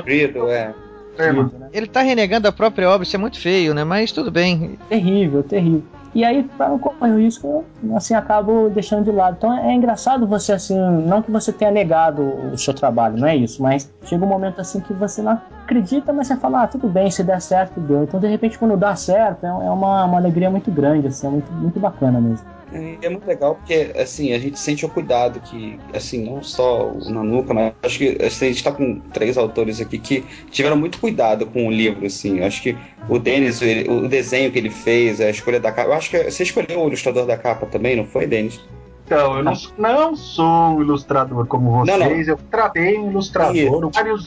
Grido, 0.04 0.50
é. 0.50 0.74
Grido, 1.18 1.58
né? 1.58 1.70
Ele 1.72 1.88
tá 1.88 2.02
renegando 2.02 2.48
a 2.48 2.52
própria 2.52 2.90
obra, 2.90 3.04
isso 3.04 3.16
é 3.16 3.20
muito 3.20 3.40
feio, 3.40 3.74
né? 3.74 3.84
Mas 3.84 4.12
tudo 4.12 4.32
bem. 4.32 4.78
Terrível, 4.90 5.44
terrível. 5.44 5.84
E 6.16 6.24
aí, 6.24 6.44
para 6.44 6.70
não 6.70 6.78
correr 6.78 7.12
o 7.12 7.18
risco, 7.18 7.66
eu 7.84 7.98
assim, 7.98 8.14
acabo 8.14 8.70
deixando 8.70 9.04
de 9.06 9.12
lado. 9.12 9.36
Então 9.38 9.52
é 9.58 9.74
engraçado 9.74 10.28
você, 10.28 10.54
assim, 10.54 10.78
não 10.78 11.24
que 11.24 11.32
você 11.32 11.52
tenha 11.52 11.72
negado 11.72 12.22
o 12.22 12.58
seu 12.58 12.74
trabalho, 12.74 13.18
não 13.18 13.28
é 13.28 13.36
isso, 13.36 13.64
mas 13.64 13.92
chega 14.06 14.24
um 14.24 14.28
momento 14.28 14.62
assim 14.62 14.80
que 14.80 14.94
você 14.94 15.24
não 15.24 15.42
acredita, 15.64 16.14
mas 16.14 16.28
você 16.28 16.36
fala, 16.36 16.64
ah, 16.64 16.68
tudo 16.68 16.88
bem, 16.88 17.10
se 17.10 17.24
der 17.24 17.42
certo, 17.42 17.80
deu. 17.80 18.04
Então, 18.04 18.20
de 18.20 18.28
repente, 18.28 18.60
quando 18.60 18.78
dá 18.78 18.96
certo, 18.96 19.44
é 19.44 19.50
é 19.50 19.70
uma, 19.72 20.06
uma 20.06 20.18
alegria 20.18 20.52
muito 20.52 20.70
grande, 20.70 21.08
assim, 21.08 21.26
é 21.26 21.30
muito, 21.32 21.52
muito 21.52 21.80
bacana 21.80 22.22
mesmo. 22.22 22.46
E 22.74 23.06
É 23.06 23.10
muito 23.10 23.26
legal 23.28 23.56
porque, 23.56 23.92
assim, 23.98 24.34
a 24.34 24.40
gente 24.40 24.60
sente 24.60 24.86
o 24.86 24.90
cuidado 24.90 25.40
que, 25.42 25.80
assim, 25.94 26.24
não 26.26 26.42
só 26.42 26.90
o 26.90 27.10
Nanuka, 27.10 27.54
mas 27.54 27.74
acho 27.84 27.98
que 28.00 28.18
assim, 28.24 28.46
a 28.46 28.50
gente 28.50 28.64
tá 28.64 28.72
com 28.72 29.00
três 29.14 29.38
autores 29.38 29.80
aqui 29.80 29.98
que 30.00 30.24
tiveram 30.50 30.76
muito 30.76 31.00
cuidado 31.00 31.46
com 31.46 31.68
o 31.68 31.72
livro, 31.72 32.06
assim. 32.06 32.42
Acho 32.42 32.62
que 32.64 32.78
o 33.08 33.20
Denis, 33.20 33.62
ele- 33.62 33.90
o 33.90 34.08
desenho 34.08 34.52
que 34.52 34.58
ele 34.58 34.70
fez, 34.70 35.22
a 35.22 35.30
escolha 35.30 35.60
da 35.60 35.72
capa. 35.72 35.90
Eu 35.90 35.94
acho 35.94 36.10
que 36.10 36.24
você 36.32 36.44
escolheu 36.44 36.82
o 36.82 36.88
ilustrador 36.88 37.26
da 37.26 37.38
capa 37.38 37.66
também, 37.66 37.96
não 37.96 38.06
foi, 38.06 38.26
Denis? 38.26 38.60
Então, 39.06 39.38
eu 39.38 39.44
não, 39.44 39.54
não 39.78 40.16
sou 40.16 40.46
um 40.78 40.82
ilustrador 40.82 41.46
como 41.46 41.72
vocês, 41.72 42.00
Não, 42.00 42.06
não. 42.10 42.16
eu 42.16 42.38
tratei 42.50 42.98
um 42.98 43.12
ilustrador, 43.12 43.56
Isso. 43.56 43.76
o 43.76 43.92
Mário, 43.94 44.18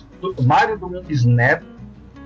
Mário 0.45 0.79
Domingues 0.79 1.25
Neto, 1.25 1.65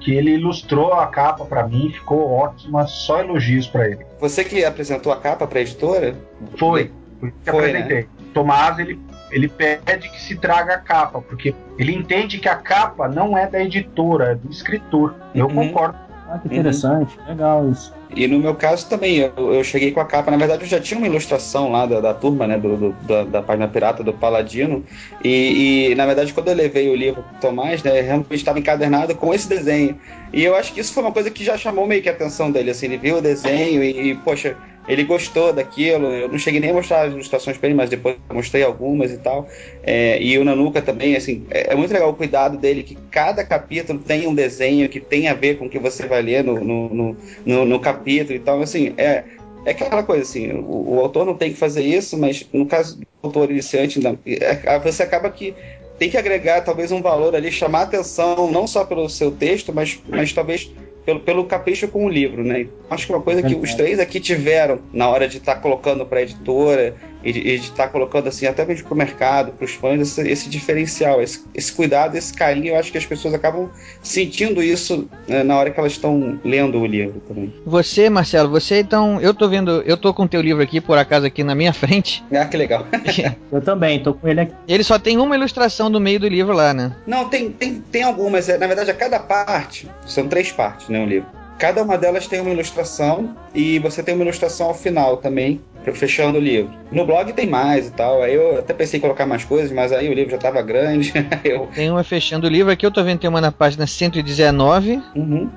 que 0.00 0.12
ele 0.12 0.32
ilustrou 0.32 0.92
a 0.92 1.06
capa 1.06 1.44
pra 1.44 1.66
mim, 1.68 1.90
ficou 1.92 2.28
ótima, 2.30 2.86
só 2.86 3.20
elogios 3.20 3.66
pra 3.68 3.88
ele. 3.88 4.04
Você 4.20 4.44
que 4.44 4.64
apresentou 4.64 5.12
a 5.12 5.16
capa 5.16 5.46
pra 5.46 5.60
editora? 5.60 6.14
Foi, 6.58 6.90
foi 7.18 7.30
que 7.30 7.50
Foi, 7.50 7.68
apresentei. 7.70 8.08
Tomás, 8.34 8.78
ele, 8.78 9.00
ele 9.30 9.48
pede 9.48 10.08
que 10.10 10.20
se 10.20 10.36
traga 10.36 10.74
a 10.74 10.78
capa, 10.78 11.20
porque 11.20 11.54
ele 11.78 11.94
entende 11.94 12.38
que 12.38 12.48
a 12.48 12.54
capa 12.56 13.08
não 13.08 13.36
é 13.36 13.46
da 13.48 13.60
editora, 13.62 14.32
é 14.32 14.34
do 14.34 14.50
escritor. 14.50 15.14
Eu 15.34 15.46
Uhum. 15.46 15.54
concordo. 15.54 15.98
Ah, 16.32 16.38
que 16.38 16.46
interessante, 16.48 17.20
legal 17.26 17.68
isso. 17.70 17.92
E 18.08 18.26
no 18.28 18.38
meu 18.40 18.56
caso 18.56 18.88
também, 18.88 19.18
eu, 19.18 19.54
eu 19.54 19.64
cheguei 19.64 19.92
com 19.92 20.00
a 20.00 20.06
capa. 20.06 20.30
Na 20.30 20.36
verdade, 20.36 20.64
eu 20.64 20.68
já 20.68 20.80
tinha 20.80 20.98
uma 20.98 21.06
ilustração 21.06 21.70
lá 21.70 21.86
da, 21.86 22.00
da 22.00 22.14
turma, 22.14 22.46
né? 22.46 22.58
Do, 22.58 22.76
do- 22.76 22.92
da, 23.00 23.24
da 23.24 23.42
página 23.42 23.68
pirata 23.68 24.02
do 24.04 24.16
Paladino. 24.18 24.84
E, 25.20 25.90
e, 25.90 25.94
na 25.94 26.06
verdade, 26.06 26.32
quando 26.34 26.48
eu 26.48 26.54
levei 26.54 26.88
o 26.88 26.94
livro 26.96 27.22
pro 27.24 27.36
Tomás, 27.36 27.82
né? 27.82 28.00
Realmente 28.00 28.34
estava 28.34 28.58
encadernado 28.60 29.16
com 29.16 29.32
esse 29.34 29.48
desenho. 29.48 30.00
E 30.32 30.42
eu 30.42 30.54
acho 30.56 30.72
que 30.72 30.80
isso 30.80 30.92
foi 30.92 31.02
uma 31.04 31.12
coisa 31.12 31.30
que 31.30 31.44
já 31.44 31.56
chamou 31.56 31.86
meio 31.86 32.02
que 32.02 32.08
a 32.08 32.12
atenção 32.12 32.50
dele. 32.50 32.70
Assim, 32.70 32.86
ele 32.86 32.98
viu 32.98 33.18
o 33.18 33.22
desenho 33.22 33.82
e, 33.82 34.10
e, 34.10 34.14
poxa, 34.22 34.58
ele 34.91 35.05
gostou 35.05 35.53
daquilo. 35.53 36.07
Eu 36.09 36.28
não 36.28 36.38
cheguei 36.38 36.61
nem 36.61 36.70
a 36.70 36.74
mostrar 36.74 37.03
as 37.03 37.12
ilustrações 37.12 37.57
para 37.57 37.68
ele, 37.68 37.76
mas 37.76 37.88
depois 37.88 38.16
mostrei 38.32 38.62
algumas 38.62 39.12
e 39.12 39.18
tal. 39.18 39.49
É, 39.82 40.20
e 40.20 40.36
o 40.36 40.45
Nanuka 40.45 40.82
também, 40.82 41.16
assim, 41.16 41.47
é, 41.51 41.72
é 41.72 41.74
muito 41.76 41.93
legal 41.93 42.11
o 42.11 42.14
cuidado 42.14 42.59
dele, 42.59 42.82
que 42.82 42.97
cada 43.11 43.45
capítulo 43.45 44.01
tem 44.01 44.26
um 44.26 44.34
desenho 44.34 44.88
que 44.88 44.99
tem 45.01 45.28
a 45.28 45.34
ver 45.34 45.59
com 45.59 45.66
o 45.66 45.70
que 45.70 45.78
você 45.78 46.07
vai 46.07 46.20
ler 46.22 46.43
no, 46.43 46.62
no, 46.62 47.16
no, 47.47 47.64
no- 47.64 47.80
capítulo. 47.80 48.36
Então, 48.36 48.61
assim, 48.61 48.93
é, 48.97 49.24
é 49.64 49.70
aquela 49.70 50.03
coisa 50.03 50.22
assim, 50.22 50.51
o, 50.53 50.97
o 50.97 51.01
autor 51.01 51.24
não 51.24 51.34
tem 51.34 51.51
que 51.53 51.59
fazer 51.59 51.82
isso, 51.82 52.18
mas 52.18 52.47
no 52.53 52.66
caso 52.66 52.99
do 52.99 53.07
autor 53.22 53.51
iniciante, 53.51 54.01
não, 54.01 54.18
é, 54.26 54.78
você 54.80 55.03
acaba 55.05 55.30
que 55.30 55.55
tem 55.99 56.09
que 56.09 56.16
agregar 56.16 56.62
talvez 56.62 56.91
um 56.91 57.03
valor 57.03 57.36
ali, 57.36 57.53
chamar 57.53 57.82
atenção 57.82 58.51
não 58.51 58.66
só 58.66 58.84
pelo 58.84 59.09
seu 59.09 59.30
texto, 59.30 59.70
mas, 59.72 60.01
mas 60.09 60.32
talvez 60.32 60.70
pelo, 61.05 61.20
pelo 61.20 61.44
capricho 61.44 61.88
com 61.88 62.05
o 62.05 62.09
livro, 62.09 62.44
né? 62.44 62.66
Acho 62.88 63.07
que 63.07 63.12
uma 63.12 63.22
coisa 63.22 63.42
que 63.42 63.55
os 63.55 63.74
três 63.74 63.98
aqui 63.98 64.20
tiveram 64.20 64.80
na 64.92 65.09
hora 65.09 65.28
de 65.28 65.38
estar 65.38 65.57
colocando 65.57 66.05
para 66.05 66.22
editora 66.22 66.94
e 67.22 67.32
de 67.32 67.54
estar 67.56 67.88
colocando 67.88 68.28
assim 68.28 68.46
até 68.46 68.64
mesmo 68.64 68.84
para 68.86 68.94
o 68.94 68.96
mercado, 68.96 69.52
para 69.52 69.64
os 69.64 69.72
fãs, 69.72 70.00
esse, 70.00 70.28
esse 70.28 70.48
diferencial, 70.48 71.20
esse, 71.22 71.44
esse 71.54 71.72
cuidado, 71.72 72.16
esse 72.16 72.32
carinho. 72.32 72.68
Eu 72.68 72.76
acho 72.76 72.90
que 72.90 72.98
as 72.98 73.06
pessoas 73.06 73.34
acabam 73.34 73.68
sentindo 74.02 74.62
isso 74.62 75.08
né, 75.28 75.42
na 75.42 75.56
hora 75.56 75.70
que 75.70 75.78
elas 75.78 75.92
estão 75.92 76.38
lendo 76.44 76.78
o 76.78 76.86
livro 76.86 77.20
também. 77.26 77.52
Você, 77.66 78.08
Marcelo, 78.08 78.50
você 78.50 78.80
então. 78.80 79.20
Eu 79.20 79.34
tô 79.34 79.48
vendo. 79.48 79.82
Eu 79.82 79.96
tô 79.96 80.12
com 80.14 80.24
o 80.24 80.28
teu 80.28 80.40
livro 80.40 80.62
aqui, 80.62 80.80
por 80.80 80.98
acaso, 80.98 81.26
aqui 81.26 81.44
na 81.44 81.54
minha 81.54 81.72
frente. 81.74 82.24
Ah, 82.32 82.44
que 82.46 82.56
legal. 82.56 82.86
Eu 83.50 83.60
também, 83.60 84.00
tô 84.02 84.14
com 84.14 84.28
ele 84.28 84.42
aqui. 84.42 84.54
Ele 84.68 84.84
só 84.84 84.98
tem 84.98 85.18
uma 85.18 85.34
ilustração 85.34 85.88
no 85.88 85.98
meio 85.98 86.20
do 86.20 86.28
livro 86.28 86.52
lá, 86.52 86.72
né? 86.72 86.94
Não, 87.06 87.28
tem, 87.28 87.50
tem, 87.50 87.82
tem 87.90 88.02
algumas. 88.02 88.48
é, 88.48 88.56
Na 88.56 88.66
verdade, 88.66 88.90
a 88.90 88.94
cada 88.94 89.18
parte, 89.18 89.88
são 90.06 90.28
três 90.28 90.52
partes, 90.52 90.88
né, 90.88 91.02
o 91.02 91.06
livro. 91.06 91.28
Cada 91.58 91.82
uma 91.82 91.98
delas 91.98 92.26
tem 92.26 92.40
uma 92.40 92.50
ilustração 92.50 93.36
e 93.54 93.78
você 93.80 94.02
tem 94.02 94.14
uma 94.14 94.24
ilustração 94.24 94.68
ao 94.68 94.74
final 94.74 95.18
também, 95.18 95.60
fechando 95.94 96.38
o 96.38 96.40
livro. 96.40 96.70
No 96.90 97.06
blog 97.06 97.32
tem 97.32 97.46
mais 97.46 97.88
e 97.88 97.92
tal. 97.92 98.22
Aí 98.22 98.34
eu 98.34 98.58
até 98.58 98.74
pensei 98.74 98.98
em 98.98 99.00
colocar 99.00 99.26
mais 99.26 99.44
coisas, 99.44 99.70
mas 99.70 99.92
aí 99.92 100.08
o 100.08 100.12
livro 100.12 100.30
já 100.30 100.36
estava 100.36 100.62
grande. 100.62 101.12
eu... 101.44 101.68
Tem 101.74 101.90
uma 101.90 102.02
fechando 102.02 102.46
o 102.46 102.50
livro 102.50 102.72
aqui, 102.72 102.84
eu 102.84 102.90
tô 102.90 103.02
vendo 103.02 103.20
tem 103.20 103.30
uma 103.30 103.40
na 103.40 103.52
página 103.52 103.86
119 103.86 105.02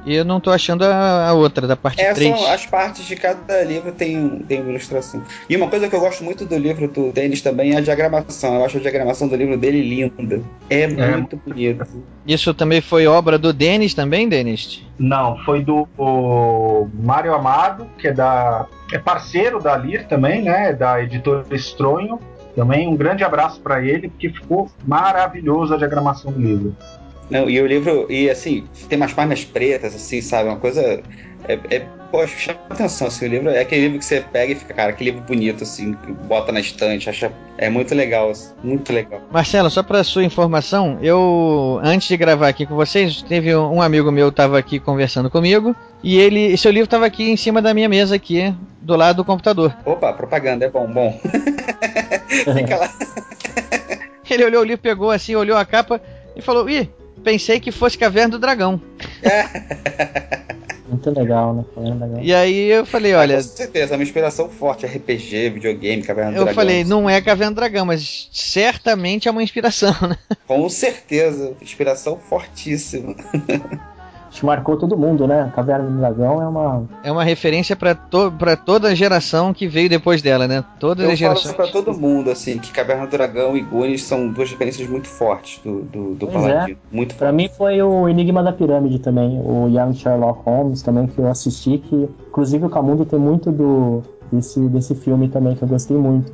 e 0.05 0.15
eu 0.15 0.26
não 0.26 0.39
tô 0.39 0.51
achando 0.51 0.84
a, 0.84 1.30
a 1.30 1.34
outra, 1.34 1.65
da 1.65 1.76
parte 1.76 2.03
Uhum. 2.03 2.09
É, 2.09 2.13
3. 2.13 2.39
são 2.39 2.51
as 2.51 2.65
partes 2.65 3.05
de 3.05 3.15
cada 3.15 3.63
livro 3.63 3.91
tem, 3.91 4.39
tem 4.47 4.61
uma 4.61 4.71
ilustração. 4.71 5.24
E 5.49 5.55
uma 5.55 5.67
coisa 5.67 5.88
que 5.88 5.95
eu 5.95 5.99
gosto 5.99 6.24
muito 6.24 6.45
do 6.45 6.57
livro 6.57 6.88
do 6.88 7.11
Denis 7.11 7.41
também 7.41 7.74
é 7.74 7.78
a 7.78 7.82
diagramação. 7.82 8.55
Eu 8.55 8.65
acho 8.65 8.78
a 8.78 8.82
diagramação 8.82 9.28
do 9.28 9.36
livro 9.36 9.57
dele 9.57 9.82
linda. 9.82 10.41
É, 10.69 10.88
muito 10.88 11.38
bonita. 11.38 11.88
Isso 12.26 12.53
também 12.53 12.82
foi 12.82 13.07
obra 13.07 13.38
do 13.38 13.53
Denis 13.53 13.93
também, 13.93 14.28
Denis? 14.28 14.84
Não, 14.97 15.38
foi 15.43 15.63
do 15.63 15.88
Mário 16.93 17.34
Amado, 17.34 17.88
que 17.97 18.07
é 18.07 18.13
da 18.13 18.65
é 18.94 19.00
parceiro 19.00 19.60
da 19.60 19.76
Lir 19.76 20.06
também, 20.08 20.44
né? 20.44 20.72
Da 20.72 21.02
editora 21.02 21.44
Estronho. 21.52 22.20
Também 22.56 22.88
um 22.88 22.96
grande 22.96 23.24
abraço 23.24 23.60
para 23.60 23.84
ele, 23.84 24.08
porque 24.08 24.30
ficou 24.30 24.70
maravilhoso 24.86 25.74
a 25.74 25.78
diagramação 25.78 26.32
do 26.32 26.39
livro. 26.39 26.76
Não, 27.28 27.50
e 27.50 27.60
o 27.60 27.66
livro, 27.66 28.06
e 28.12 28.30
assim, 28.30 28.66
tem 28.88 28.96
umas 28.96 29.12
páginas 29.12 29.44
pretas, 29.44 29.96
assim, 29.96 30.22
sabe? 30.22 30.50
Uma 30.50 30.60
coisa. 30.60 31.02
É, 31.48 31.60
é, 31.72 31.88
poxa, 32.14 32.38
chama 32.38 32.59
atenção, 32.70 33.07
assim, 33.07 33.26
o 33.26 33.28
livro 33.28 33.49
é 33.49 33.59
aquele 33.59 33.82
livro 33.82 33.97
que 33.97 34.05
você 34.05 34.22
pega 34.22 34.53
e 34.53 34.55
fica, 34.55 34.72
cara, 34.72 34.93
que 34.93 35.03
livro 35.03 35.22
bonito, 35.22 35.64
assim, 35.64 35.97
bota 36.28 36.51
na 36.51 36.59
estante, 36.59 37.09
acha. 37.09 37.32
É 37.57 37.70
muito 37.70 37.95
legal, 37.95 38.30
assim, 38.30 38.53
muito 38.64 38.93
legal. 38.93 39.20
Marcelo, 39.32 39.68
só 39.72 39.82
para 39.82 40.03
sua 40.03 40.24
informação, 40.24 40.99
eu 41.01 41.80
antes 41.84 42.07
de 42.07 42.16
gravar 42.16 42.49
aqui 42.49 42.68
com 42.68 42.76
vocês, 42.76 43.24
teve 43.24 43.55
um 43.55 43.82
amigo 43.82 44.11
meu 44.11 44.28
que 44.28 44.34
estava 44.34 44.59
aqui 44.59 44.80
conversando 44.80 45.28
comigo 45.28 45.76
e 46.03 46.20
ele, 46.20 46.55
seu 46.55 46.72
livro 46.72 46.86
estava 46.86 47.07
aqui 47.07 47.32
em 47.32 47.38
cima 47.38 47.64
da 47.64 47.74
minha 47.74 47.89
mesa 47.89 48.16
aqui, 48.16 48.53
do 48.80 48.95
lado 48.95 49.18
do 49.18 49.26
computador. 49.26 49.76
Opa, 49.84 50.14
propaganda 50.14 50.66
é 50.66 50.70
bom, 50.70 50.86
bom. 50.86 51.20
Fica 52.30 52.78
lá. 52.78 52.93
Ele 54.30 54.45
olhou 54.45 54.61
o 54.61 54.66
livro, 54.66 54.82
pegou 54.82 55.09
assim, 55.09 55.36
olhou 55.36 55.57
a 55.57 55.66
capa 55.66 55.99
e 56.36 56.41
falou: 56.41 56.70
Ih, 56.70 56.89
pensei 57.24 57.59
que 57.59 57.72
fosse 57.72 57.97
Caverna 57.97 58.32
do 58.32 58.39
Dragão. 58.39 58.80
Muito 60.88 61.10
legal, 61.12 61.54
né? 61.54 61.66
Foi 61.74 61.84
legal. 61.84 62.20
E 62.22 62.34
aí 62.34 62.70
eu 62.70 62.86
falei: 62.86 63.14
Olha. 63.14 63.38
Com 63.38 63.44
certeza, 63.44 63.94
é 63.94 63.98
uma 63.98 64.04
inspiração 64.04 64.50
forte. 64.50 64.86
RPG, 64.86 65.50
videogame, 65.52 66.04
Caverna 66.04 66.32
do 66.32 66.38
Eu 66.38 66.44
Dragão. 66.44 66.56
falei: 66.56 66.84
Não 66.84 67.10
é 67.10 67.22
Caverna 67.22 67.52
do 67.52 67.56
Dragão, 67.56 67.86
mas 67.86 68.28
certamente 68.32 69.28
é 69.28 69.32
uma 69.32 69.44
inspiração, 69.44 69.96
né? 70.02 70.18
Com 70.46 70.68
certeza, 70.70 71.54
inspiração 71.62 72.18
fortíssima. 72.18 73.16
Acho 74.34 74.46
marcou 74.48 74.76
todo 74.76 74.98
mundo, 74.98 75.28
né? 75.28 75.52
Caverna 75.56 75.88
do 75.88 75.98
Dragão 75.98 76.42
é 76.42 76.48
uma. 76.48 76.84
É 77.04 77.12
uma 77.12 77.24
referência 77.24 77.76
pra, 77.76 77.94
to 77.94 78.32
pra 78.32 78.56
toda 78.58 78.88
a 78.88 78.96
geração 78.96 79.54
que 79.54 79.68
veio 79.68 79.88
depois 79.88 80.24
dela, 80.24 80.48
né? 80.48 80.64
Todas 80.80 81.06
Eu 81.06 81.12
as 81.12 81.20
falo 81.20 81.36
gerações. 81.36 81.46
isso 81.46 81.56
pra 81.56 81.68
todo 81.68 81.94
mundo, 81.98 82.32
assim, 82.32 82.58
que 82.58 82.72
Caverna 82.72 83.06
do 83.06 83.12
Dragão 83.12 83.56
e 83.56 83.62
Goonies 83.62 84.04
são 84.04 84.28
duas 84.30 84.50
referências 84.50 84.90
muito 84.90 85.08
fortes 85.08 85.62
do, 85.64 85.82
do, 85.84 86.16
do 86.16 86.28
Pois 86.28 86.46
é. 86.46 86.52
Paladino. 86.54 86.78
Muito 86.92 87.16
Pra 87.16 87.32
mim 87.32 87.48
foi 87.48 87.80
o 87.84 88.10
Enigma 88.10 88.42
da 88.42 88.52
Pirâmide 88.52 88.98
também, 89.00 89.40
o 89.40 89.68
Young 89.70 89.94
Sherlock 89.94 90.42
Holmes 90.46 90.82
também 90.82 91.06
que 91.06 91.20
eu 91.20 91.28
assisti, 91.30 91.78
que 91.78 92.10
inclusive 92.28 92.66
o 92.66 92.70
Camundo 92.70 93.06
tem 93.06 93.20
muito 93.20 93.52
do 93.52 94.02
desse, 94.32 94.60
desse 94.70 94.96
filme 94.96 95.28
também 95.30 95.56
que 95.56 95.62
eu 95.64 95.68
gostei 95.68 95.96
muito. 95.96 96.32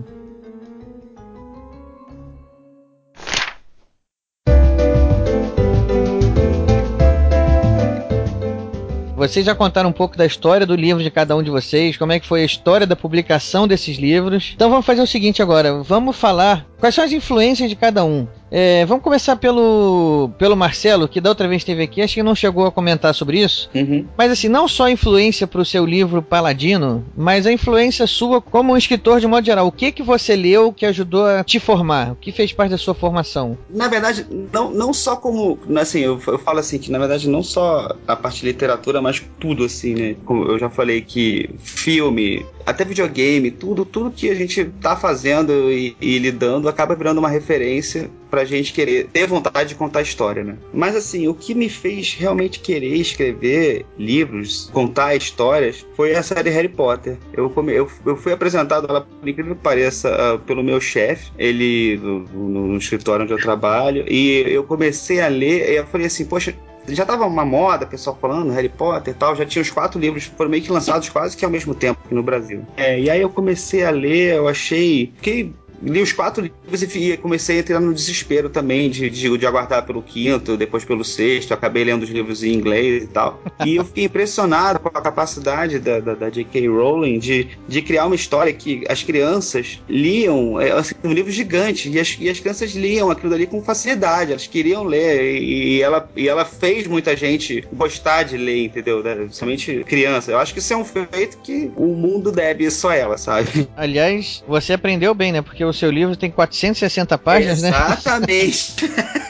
Vocês 9.19 9.45
já 9.45 9.53
contaram 9.53 9.89
um 9.89 9.91
pouco 9.91 10.15
da 10.15 10.25
história 10.25 10.65
do 10.65 10.77
livro 10.77 11.03
de 11.03 11.11
cada 11.11 11.35
um 11.35 11.43
de 11.43 11.51
vocês, 11.51 11.97
como 11.97 12.13
é 12.13 12.21
que 12.21 12.25
foi 12.25 12.41
a 12.41 12.45
história 12.45 12.87
da 12.87 12.95
publicação 12.95 13.67
desses 13.67 13.97
livros. 13.97 14.53
Então 14.55 14.69
vamos 14.69 14.85
fazer 14.85 15.01
o 15.01 15.07
seguinte 15.07 15.41
agora, 15.41 15.83
vamos 15.83 16.15
falar 16.15 16.65
quais 16.79 16.95
são 16.95 17.03
as 17.03 17.11
influências 17.11 17.69
de 17.69 17.75
cada 17.75 18.05
um. 18.05 18.25
É, 18.51 18.85
vamos 18.85 19.03
começar 19.03 19.35
pelo, 19.35 20.31
pelo 20.37 20.55
Marcelo, 20.55 21.07
que 21.07 21.21
da 21.21 21.29
outra 21.29 21.47
vez 21.47 21.61
esteve 21.61 21.83
aqui, 21.83 22.01
acho 22.01 22.15
que 22.15 22.23
não 22.23 22.35
chegou 22.35 22.65
a 22.65 22.71
comentar 22.71 23.13
sobre 23.13 23.39
isso. 23.41 23.69
Uhum. 23.73 24.05
Mas 24.17 24.31
assim, 24.31 24.47
não 24.47 24.67
só 24.67 24.85
a 24.85 24.91
influência 24.91 25.45
para 25.45 25.61
o 25.61 25.65
seu 25.65 25.85
livro 25.85 26.21
Paladino, 26.21 27.05
mas 27.15 27.45
a 27.45 27.51
influência 27.51 28.07
sua 28.07 28.41
como 28.41 28.73
um 28.73 28.77
escritor 28.77 29.19
de 29.19 29.27
modo 29.27 29.45
geral. 29.45 29.67
O 29.67 29.71
que 29.71 29.91
que 29.91 30.03
você 30.03 30.35
leu 30.35 30.73
que 30.73 30.85
ajudou 30.85 31.25
a 31.25 31.43
te 31.43 31.59
formar? 31.59 32.13
O 32.13 32.15
que 32.15 32.31
fez 32.31 32.51
parte 32.51 32.71
da 32.71 32.77
sua 32.77 32.93
formação? 32.93 33.57
Na 33.69 33.87
verdade, 33.87 34.25
não, 34.51 34.71
não 34.71 34.93
só 34.93 35.15
como. 35.15 35.59
Assim, 35.79 35.99
eu, 35.99 36.19
eu 36.27 36.39
falo 36.39 36.59
assim, 36.59 36.79
que 36.79 36.91
na 36.91 36.99
verdade 36.99 37.29
não 37.29 37.43
só 37.43 37.95
a 38.07 38.15
parte 38.15 38.41
de 38.41 38.47
literatura, 38.47 39.01
mas 39.01 39.23
tudo, 39.39 39.65
assim, 39.65 39.93
né? 39.93 40.15
Como 40.25 40.45
eu 40.45 40.57
já 40.57 40.69
falei 40.69 41.01
que 41.01 41.49
filme, 41.59 42.45
até 42.69 42.83
videogame, 42.85 43.51
tudo, 43.51 43.85
tudo 43.85 44.11
que 44.11 44.29
a 44.29 44.35
gente 44.35 44.65
tá 44.81 44.95
fazendo 44.95 45.71
e, 45.71 45.95
e 45.99 46.17
lidando 46.19 46.67
acaba 46.69 46.95
virando 46.95 47.17
uma 47.19 47.29
referência 47.29 48.09
pra 48.29 48.45
gente 48.45 48.71
querer 48.73 49.07
ter 49.11 49.25
vontade 49.25 49.69
de 49.69 49.75
contar 49.75 50.01
história, 50.03 50.43
né? 50.43 50.55
Mas 50.71 50.95
assim, 50.95 51.27
o 51.27 51.33
que 51.33 51.55
me 51.55 51.67
fez 51.67 52.13
realmente 52.13 52.59
querer 52.59 52.95
escrever 52.95 53.85
livros, 53.97 54.69
contar 54.71 55.15
histórias, 55.15 55.83
foi 55.95 56.15
a 56.15 56.21
série 56.21 56.49
Harry 56.51 56.69
Potter. 56.69 57.17
Eu, 57.33 57.49
come, 57.49 57.73
eu, 57.73 57.89
eu 58.05 58.15
fui 58.15 58.31
apresentado, 58.31 58.85
ela, 58.87 59.01
por 59.01 59.27
incrível 59.27 59.55
que 59.55 59.61
pareça, 59.63 60.09
ah, 60.15 60.37
pelo 60.37 60.63
meu 60.63 60.79
chefe, 60.79 61.31
ele 61.39 61.97
no, 61.97 62.19
no- 62.19 62.67
no 62.67 62.77
escritório 62.77 63.23
onde 63.23 63.33
eu 63.33 63.39
trabalho, 63.41 64.05
e 64.07 64.43
eu 64.47 64.63
comecei 64.63 65.19
a 65.21 65.27
ler, 65.27 65.71
e 65.71 65.75
eu 65.77 65.85
falei 65.87 66.05
assim, 66.07 66.25
poxa, 66.25 66.53
já 66.87 67.05
tava 67.05 67.25
uma 67.25 67.45
moda, 67.45 67.85
pessoal 67.85 68.17
falando 68.19 68.51
Harry 68.51 68.69
Potter 68.69 69.13
e 69.13 69.17
tal, 69.17 69.35
já 69.35 69.45
tinha 69.45 69.61
os 69.61 69.69
quatro 69.69 69.99
livros, 69.99 70.25
foram 70.25 70.49
meio 70.49 70.63
que 70.63 70.71
lançados 70.71 71.09
quase 71.09 71.35
que 71.35 71.45
ao 71.45 71.51
mesmo 71.51 71.73
tempo 71.75 71.99
aqui 72.03 72.13
no 72.13 72.23
Brasil. 72.23 72.65
É, 72.77 72.99
e 72.99 73.09
aí 73.09 73.21
eu 73.21 73.29
comecei 73.29 73.83
a 73.83 73.89
ler, 73.89 74.35
eu 74.35 74.47
achei. 74.47 75.11
Fiquei 75.15 75.53
li 75.81 76.01
os 76.01 76.13
quatro 76.13 76.43
livros 76.43 76.95
e 76.95 77.17
comecei 77.17 77.57
a 77.57 77.59
entrar 77.59 77.79
no 77.79 77.93
desespero 77.93 78.49
também 78.49 78.89
de, 78.89 79.09
de, 79.09 79.37
de 79.37 79.45
aguardar 79.45 79.85
pelo 79.85 80.01
quinto, 80.01 80.57
depois 80.57 80.83
pelo 80.85 81.03
sexto. 81.03 81.53
Acabei 81.53 81.83
lendo 81.83 82.03
os 82.03 82.09
livros 82.09 82.43
em 82.43 82.53
inglês 82.53 83.03
e 83.03 83.07
tal. 83.07 83.41
E 83.65 83.75
eu 83.75 83.83
fiquei 83.83 84.05
impressionado 84.05 84.79
com 84.79 84.87
a 84.87 85.01
capacidade 85.01 85.79
da, 85.79 85.99
da, 85.99 86.15
da 86.15 86.29
J.K. 86.29 86.67
Rowling 86.69 87.19
de, 87.19 87.49
de 87.67 87.81
criar 87.81 88.05
uma 88.05 88.15
história 88.15 88.53
que 88.53 88.83
as 88.87 89.03
crianças 89.03 89.81
liam, 89.87 90.59
é, 90.59 90.71
assim, 90.71 90.95
um 91.03 91.11
livro 91.11 91.29
gigante, 91.29 91.89
e 91.89 91.99
as, 91.99 92.17
e 92.19 92.29
as 92.29 92.39
crianças 92.39 92.71
liam 92.71 93.11
aquilo 93.11 93.31
dali 93.31 93.45
com 93.45 93.61
facilidade, 93.61 94.31
elas 94.31 94.47
queriam 94.47 94.83
ler, 94.85 95.41
e, 95.41 95.75
e 95.75 95.81
ela, 95.81 96.09
e 96.15 96.29
ela 96.29 96.45
fez 96.45 96.87
muita 96.87 97.15
gente 97.17 97.67
gostar 97.73 98.23
de 98.23 98.37
ler, 98.37 98.65
entendeu? 98.65 99.03
Né? 99.03 99.15
Principalmente 99.15 99.83
criança. 99.83 100.31
Eu 100.31 100.39
acho 100.39 100.53
que 100.53 100.59
isso 100.59 100.73
é 100.73 100.77
um 100.77 100.85
feito 100.85 101.37
que 101.39 101.71
o 101.75 101.87
mundo 101.87 102.31
deve 102.31 102.69
só 102.71 102.91
ela, 102.91 103.17
sabe? 103.17 103.67
Aliás, 103.75 104.43
você 104.47 104.73
aprendeu 104.73 105.13
bem, 105.13 105.31
né? 105.31 105.41
Porque 105.41 105.63
o 105.69 105.73
seu 105.73 105.91
livro 105.91 106.15
tem 106.15 106.31
460 106.31 107.17
páginas, 107.17 107.61
né? 107.61 107.69
Exatamente. 107.69 108.75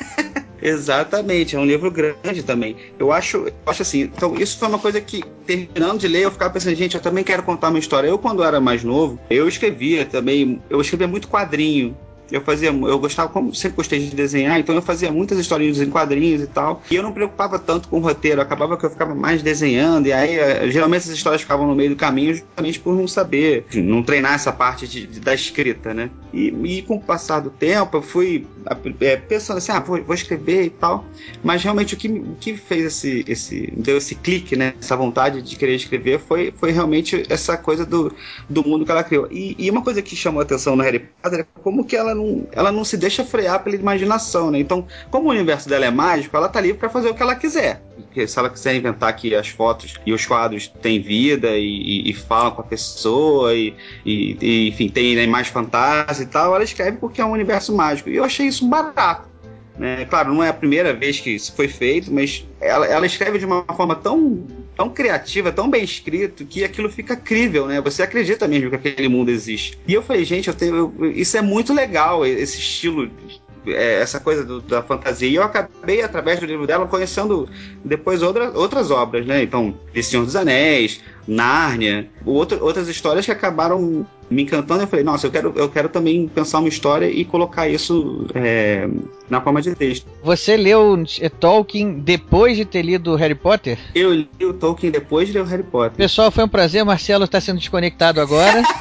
Exatamente, 0.62 1.56
é 1.56 1.60
um 1.60 1.66
livro 1.66 1.90
grande 1.90 2.44
também. 2.44 2.76
Eu 2.98 3.12
acho, 3.12 3.38
eu 3.38 3.54
acho 3.66 3.82
assim, 3.82 4.02
então 4.02 4.36
isso 4.36 4.58
foi 4.58 4.68
uma 4.68 4.80
coisa 4.80 5.00
que, 5.00 5.24
terminando 5.46 6.00
de 6.00 6.08
ler, 6.08 6.24
eu 6.24 6.32
ficava 6.32 6.54
pensando, 6.54 6.76
gente, 6.76 6.96
eu 6.96 7.02
também 7.02 7.24
quero 7.24 7.44
contar 7.44 7.70
uma 7.70 7.80
história. 7.80 8.08
Eu, 8.08 8.18
quando 8.18 8.44
era 8.44 8.60
mais 8.60 8.84
novo, 8.84 9.20
eu 9.30 9.48
escrevia 9.48 10.06
também, 10.06 10.62
eu 10.70 10.82
escrevia 10.82 11.08
muito 11.08 11.28
quadrinho. 11.28 11.98
Eu 12.32 12.42
fazia, 12.42 12.70
eu 12.70 13.00
gostava, 13.00 13.30
como 13.30 13.54
sempre 13.54 13.78
gostei 13.78 14.00
de 14.00 14.16
desenhar, 14.16 14.60
então 14.60 14.76
eu 14.76 14.82
fazia 14.82 15.12
muitas 15.12 15.38
historinhas 15.40 15.80
em 15.82 15.90
quadrinhos 15.90 16.42
e 16.42 16.48
tal. 16.48 16.82
E 16.90 16.96
eu 16.96 17.04
não 17.04 17.10
me 17.10 17.16
preocupava 17.16 17.58
tanto 17.60 17.88
com 17.88 17.98
o 17.98 18.02
roteiro, 18.02 18.42
acabava 18.42 18.78
que 18.78 18.86
eu 18.86 18.90
ficava 18.90 19.14
mais 19.16 19.42
desenhando, 19.42 20.08
e 20.08 20.14
aí 20.14 20.36
eh, 20.38 20.70
geralmente 20.70 21.02
essas 21.02 21.16
histórias 21.16 21.42
ficavam 21.42 21.68
no 21.68 21.76
meio 21.76 21.90
do 21.92 21.96
caminho 21.96 22.34
justamente 22.34 22.80
por 22.80 22.96
não 22.96 23.08
saber, 23.08 23.66
não 23.74 24.04
treinar 24.04 24.34
essa 24.34 24.52
parte 24.52 24.88
de- 24.88 25.08
de- 25.08 25.20
da 25.20 25.34
escrita, 25.34 25.94
né? 25.94 26.10
E, 26.34 26.48
e 26.64 26.82
com 26.84 26.96
o 26.96 27.02
passar 27.02 27.40
do 27.40 27.50
tempo, 27.50 27.98
eu 27.98 28.02
fui 28.02 28.46
eh, 29.02 29.16
pensando 29.18 29.58
assim, 29.58 29.72
ah, 29.72 29.80
vou, 29.80 30.02
vou 30.04 30.14
escrever 30.16 30.66
e 30.66 30.70
tal. 30.70 31.06
Mas 31.44 31.64
realmente 31.64 31.94
o 31.94 31.98
que, 31.98 32.08
o 32.08 32.36
que 32.40 32.56
fez 32.58 32.86
esse, 32.86 33.26
esse, 33.28 33.74
deu 33.76 33.98
esse 33.98 34.16
clique, 34.16 34.56
né? 34.56 34.74
Essa 34.80 34.96
vontade 34.96 35.42
de 35.42 35.56
querer 35.56 35.76
escrever 35.76 36.20
foi, 36.20 36.54
foi 36.58 36.72
realmente 36.72 37.26
essa 37.30 37.58
coisa 37.58 37.86
do, 37.86 38.14
do 38.48 38.64
mundo 38.64 38.86
que 38.86 38.92
ela 38.92 39.04
criou. 39.04 39.28
E, 39.32 39.56
e 39.58 39.70
uma 39.72 39.82
coisa 39.82 40.02
que 40.02 40.16
chamou 40.16 40.40
a 40.40 40.44
atenção 40.44 40.76
no 40.76 40.84
Harry 40.84 41.00
Potter 41.22 41.40
é 41.42 41.46
como 41.62 41.84
que 41.84 41.96
ela 41.96 42.14
não, 42.20 42.48
ela 42.52 42.72
não 42.72 42.84
se 42.84 42.98
deixa 42.98 43.24
frear 43.24 43.64
pela 43.64 43.76
imaginação, 43.76 44.52
né? 44.52 44.60
Então, 44.60 44.86
como 45.10 45.28
o 45.28 45.32
universo 45.32 45.68
dela 45.70 45.86
é 45.86 45.92
mágico, 45.92 46.36
ela 46.36 46.50
tá 46.50 46.60
livre 46.62 46.78
para 46.78 46.90
fazer 46.90 47.10
o 47.10 47.14
que 47.16 47.22
ela 47.22 47.36
quiser. 47.36 47.82
Porque 47.96 48.28
se 48.28 48.38
ela 48.38 48.50
quiser 48.50 48.76
inventar 48.76 49.16
que 49.16 49.34
as 49.36 49.48
fotos 49.50 49.96
e 50.06 50.12
os 50.14 50.26
quadros 50.26 50.68
têm 50.68 51.00
vida 51.02 51.58
e, 51.58 51.64
e- 51.66 52.10
e 52.10 52.14
falam 52.14 52.52
com 52.52 52.62
a 52.62 52.66
pessoa 52.66 53.54
e, 53.56 53.74
e- 54.06 54.68
enfim, 54.70 54.90
tem 54.90 55.16
né, 55.16 55.26
mais 55.28 55.48
fantasia 55.48 56.24
e 56.24 56.28
tal, 56.28 56.54
ela 56.56 56.64
escreve 56.64 56.98
porque 56.98 57.22
é 57.22 57.26
um 57.26 57.32
universo 57.32 57.76
mágico. 57.76 58.10
E 58.10 58.16
eu 58.16 58.24
achei 58.24 58.48
isso 58.48 58.68
barato. 58.68 59.28
Né? 59.78 60.06
Claro, 60.06 60.34
não 60.34 60.44
é 60.44 60.50
a 60.50 60.54
primeira 60.54 60.94
vez 60.94 61.20
que 61.22 61.30
isso 61.30 61.54
foi 61.56 61.68
feito, 61.70 62.12
mas 62.12 62.46
ela, 62.60 62.86
ela 62.86 63.06
escreve 63.06 63.40
de 63.40 63.46
uma 63.46 63.64
forma 63.64 63.96
tão, 63.96 64.46
tão 64.80 64.90
criativa, 64.90 65.52
tão 65.52 65.70
bem 65.70 65.84
escrito, 65.84 66.46
que 66.46 66.64
aquilo 66.64 66.90
fica 66.90 67.14
crível, 67.14 67.68
né? 67.68 67.82
Você 67.82 68.02
acredita 68.02 68.48
mesmo 68.48 68.70
que 68.70 68.78
aquele 68.78 69.10
mundo 69.10 69.28
existe. 69.30 69.78
E 69.86 69.94
eu 69.94 70.02
falei, 70.02 70.24
gente, 70.24 70.48
eu 70.48 70.54
tenho, 70.54 70.74
eu- 71.02 71.12
isso 71.12 71.36
é 71.36 71.42
muito 71.42 71.74
legal, 71.74 72.26
esse 72.26 72.60
estilo, 72.60 73.12
é, 73.68 74.00
essa 74.00 74.22
coisa 74.22 74.46
do- 74.46 74.62
da 74.62 74.82
fantasia. 74.82 75.28
E 75.28 75.36
eu 75.36 75.44
acabei, 75.44 76.02
através 76.02 76.40
do 76.40 76.46
livro 76.46 76.66
dela, 76.66 76.88
conhecendo 76.88 77.50
depois 77.84 78.22
outra, 78.24 78.58
outras 78.58 78.90
obras, 78.90 79.26
né? 79.26 79.44
Então, 79.44 79.78
The 79.94 80.02
Senhor 80.02 80.24
dos 80.24 80.38
Anéis, 80.38 81.02
Nárnia, 81.28 82.08
outro- 82.26 82.64
outras 82.64 82.88
histórias 82.88 83.26
que 83.26 83.34
acabaram 83.34 84.08
me 84.30 84.44
encantando. 84.44 84.84
Eu 84.84 84.88
falei, 84.88 85.04
nossa, 85.04 85.28
eu 85.28 85.32
quero, 85.32 85.54
eu 85.56 85.70
quero 85.70 85.90
também 85.90 86.28
pensar 86.28 86.60
uma 86.60 86.70
história 86.70 87.10
e 87.10 87.26
colocar 87.26 87.68
isso 87.68 88.28
é, 88.34 88.88
na 89.30 89.42
forma 89.42 89.62
de 89.62 89.74
texto. 89.76 90.08
Você 90.24 90.56
leu 90.56 91.04
eh, 91.20 91.30
Tolkien 91.30 91.94
depois 92.00 92.56
de 92.58 92.66
ter 92.66 92.82
lido 92.82 93.16
Harry 93.16 93.36
Potter? 93.36 93.78
Eu 93.96 94.14
li 94.14 94.30
o 94.42 94.54
Tolkien 94.54 94.92
depois 94.92 95.28
de 95.28 95.34
ler 95.34 95.42
o 95.42 95.46
Harry 95.46 95.64
Potter. 95.64 95.98
Pessoal, 95.98 96.32
foi 96.32 96.44
um 96.44 96.50
prazer. 96.50 96.84
Marcelo 96.86 97.26
está 97.26 97.42
sendo 97.42 97.60
desconectado 97.60 98.22
agora. 98.22 98.62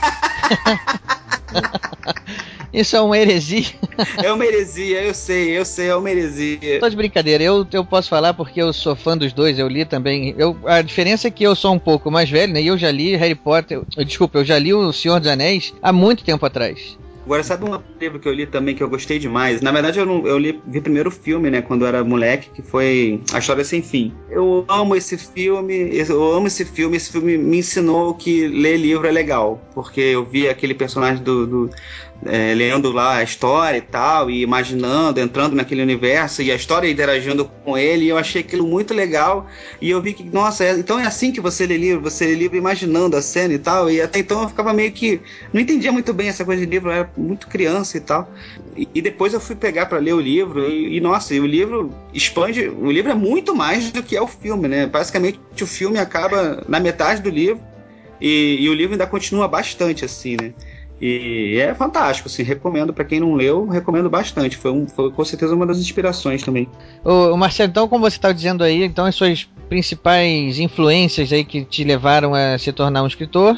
Isso 2.73 2.97
é 2.97 3.01
uma 3.01 3.17
heresia. 3.19 3.65
É 4.23 4.33
uma 4.33 4.45
heresia, 4.47 5.03
eu 5.03 5.13
sei, 5.15 5.59
eu 5.59 5.65
sei, 5.65 5.89
é 5.89 5.97
uma 5.97 6.09
heresia. 6.11 6.79
Tô 6.79 6.89
de 6.89 6.95
brincadeira, 6.97 7.43
eu, 7.43 7.67
eu 7.73 7.85
posso 7.85 8.09
falar 8.09 8.33
porque 8.33 8.63
eu 8.63 8.73
sou 8.73 8.95
fã 8.95 9.17
dos 9.17 9.33
dois, 9.33 9.59
eu 9.59 9.67
li 9.67 9.85
também. 9.85 10.35
Eu, 10.39 10.57
a 10.67 10.81
diferença 10.83 11.27
é 11.27 11.31
que 11.31 11.43
eu 11.45 11.55
sou 11.57 11.73
um 11.75 11.79
pouco 11.81 12.09
mais 12.11 12.31
velho, 12.31 12.53
né? 12.53 12.63
E 12.63 12.69
eu 12.69 12.79
já 12.79 12.91
li 12.93 13.17
Harry 13.17 13.35
Potter. 13.35 13.83
eu- 13.97 14.05
Desculpa, 14.05 14.39
eu 14.39 14.45
já 14.45 14.57
li 14.59 14.73
O 14.73 14.93
Senhor 14.93 15.19
dos 15.19 15.29
Anéis 15.29 15.75
há 15.83 15.93
muito 15.93 16.23
tempo 16.25 16.47
atrás. 16.47 16.97
Agora, 17.27 17.43
sabe 17.43 17.63
um 17.69 17.79
livro 18.01 18.19
que 18.19 18.27
eu 18.27 18.33
li 18.33 18.47
também 18.47 18.75
que 18.75 18.83
eu 18.83 18.89
gostei 18.89 19.19
demais? 19.19 19.61
Na 19.61 19.71
verdade, 19.71 19.99
eu, 19.99 20.07
não, 20.07 20.27
eu 20.27 20.39
li, 20.39 20.59
vi 20.67 20.81
primeiro 20.81 21.11
o 21.11 21.13
filme, 21.13 21.51
né, 21.51 21.61
quando 21.61 21.83
eu 21.83 21.89
era 21.89 22.03
moleque, 22.03 22.49
que 22.55 22.63
foi 22.63 23.21
A 23.35 23.39
História 23.39 23.63
Sem 23.65 23.83
Fim. 23.83 24.15
Eu 24.31 24.65
amo 24.67 24.97
esse 24.97 25.19
filme, 25.19 25.91
eu 25.93 26.33
amo 26.33 26.47
esse 26.47 26.65
filme. 26.65 26.97
Esse 26.97 27.13
filme 27.13 27.37
me 27.37 27.59
ensinou 27.59 28.15
que 28.15 28.49
ler 28.49 28.79
livro 28.79 29.07
é 29.07 29.11
legal, 29.11 29.61
porque 29.75 30.01
eu 30.01 30.25
vi 30.25 30.49
aquele 30.49 30.73
personagem 30.73 31.23
do, 31.23 31.47
do, 31.47 31.71
é, 32.25 32.53
lendo 32.55 32.91
lá 32.91 33.17
a 33.17 33.23
história 33.23 33.79
e 33.79 33.83
tal, 33.83 34.31
e 34.31 34.43
imaginando, 34.43 35.21
entrando 35.21 35.55
naquele 35.55 35.83
universo, 35.83 36.43
e 36.43 36.51
a 36.51 36.55
história 36.55 36.91
interagindo 36.91 37.45
com 37.65 37.79
ele, 37.79 38.07
e 38.07 38.09
eu 38.09 38.19
achei 38.19 38.41
aquilo 38.41 38.67
muito 38.67 38.93
legal, 38.93 39.47
e 39.81 39.91
eu 39.91 40.01
vi 40.03 40.13
que, 40.13 40.25
nossa, 40.25 40.65
é, 40.65 40.73
então 40.73 40.99
é 40.99 41.07
assim 41.07 41.31
que 41.31 41.41
você 41.41 41.67
lê 41.67 41.77
livro, 41.77 42.03
você 42.03 42.27
lê 42.27 42.35
livro 42.35 42.57
imaginando 42.57 43.17
a 43.17 43.23
cena 43.23 43.55
e 43.55 43.59
tal, 43.59 43.91
e 43.91 44.01
até 44.01 44.19
então 44.19 44.43
eu 44.43 44.49
ficava 44.49 44.73
meio 44.73 44.91
que, 44.93 45.21
não 45.53 45.61
entendia 45.61 45.93
muito 45.93 46.13
bem 46.13 46.29
essa 46.29 46.45
coisa 46.45 46.65
de 46.65 46.71
livro, 46.71 46.91
eu 46.91 46.95
era 46.95 47.11
muito 47.17 47.47
criança 47.47 47.97
e 47.97 48.01
tal, 48.01 48.31
e, 48.77 48.89
e 48.95 49.01
depois 49.01 49.33
eu 49.33 49.41
fui 49.41 49.55
pegar 49.55 49.87
para 49.87 49.99
ler 49.99 50.15
o 50.15 50.21
livro, 50.21 50.69
e, 50.69 50.97
e 50.97 51.01
nossa, 51.01 51.35
e 51.35 51.41
o 51.41 51.47
livro 51.47 51.93
expande, 52.13 52.69
o 52.69 52.91
livro 52.91 53.13
é 53.13 53.15
muito 53.15 53.55
mais 53.55 53.93
do 53.93 54.03
que 54.03 54.17
é 54.17 54.23
o 54.23 54.27
filme, 54.27 54.67
né, 54.67 54.87
basicamente 54.87 55.39
o 55.61 55.67
filme 55.67 55.99
acaba 55.99 56.65
na 56.69 56.81
metade 56.81 57.23
do 57.23 57.31
livro, 57.31 57.61
e, 58.21 58.57
e 58.59 58.69
o 58.69 58.75
livro 58.75 58.95
ainda 58.95 59.07
continua 59.07 59.47
bastante 59.47 60.05
assim, 60.05 60.37
né, 60.41 60.53
e 61.01 61.59
é 61.59 61.73
fantástico, 61.75 62.29
assim, 62.29 62.43
recomendo 62.43 62.93
para 62.93 63.05
quem 63.05 63.21
não 63.21 63.35
leu, 63.35 63.67
recomendo 63.69 64.11
bastante. 64.11 64.57
Foi, 64.57 64.73
um, 64.73 64.87
foi 64.89 65.11
com 65.13 65.25
certeza 65.25 65.55
uma 65.55 65.65
das 65.65 65.79
inspirações 65.79 66.43
também. 66.43 66.69
Ô, 67.05 67.37
Marcelo, 67.37 67.71
então, 67.71 67.87
como 67.87 68.09
você 68.09 68.17
estava 68.17 68.35
dizendo 68.35 68.65
aí, 68.65 68.83
então 68.83 69.05
as 69.05 69.15
suas 69.15 69.49
principais 69.69 70.59
influências 70.59 71.33
aí 71.33 71.45
que 71.45 71.65
te 71.65 71.85
levaram 71.85 72.35
a 72.35 72.59
se 72.59 72.73
tornar 72.73 73.03
um 73.03 73.07
escritor, 73.07 73.57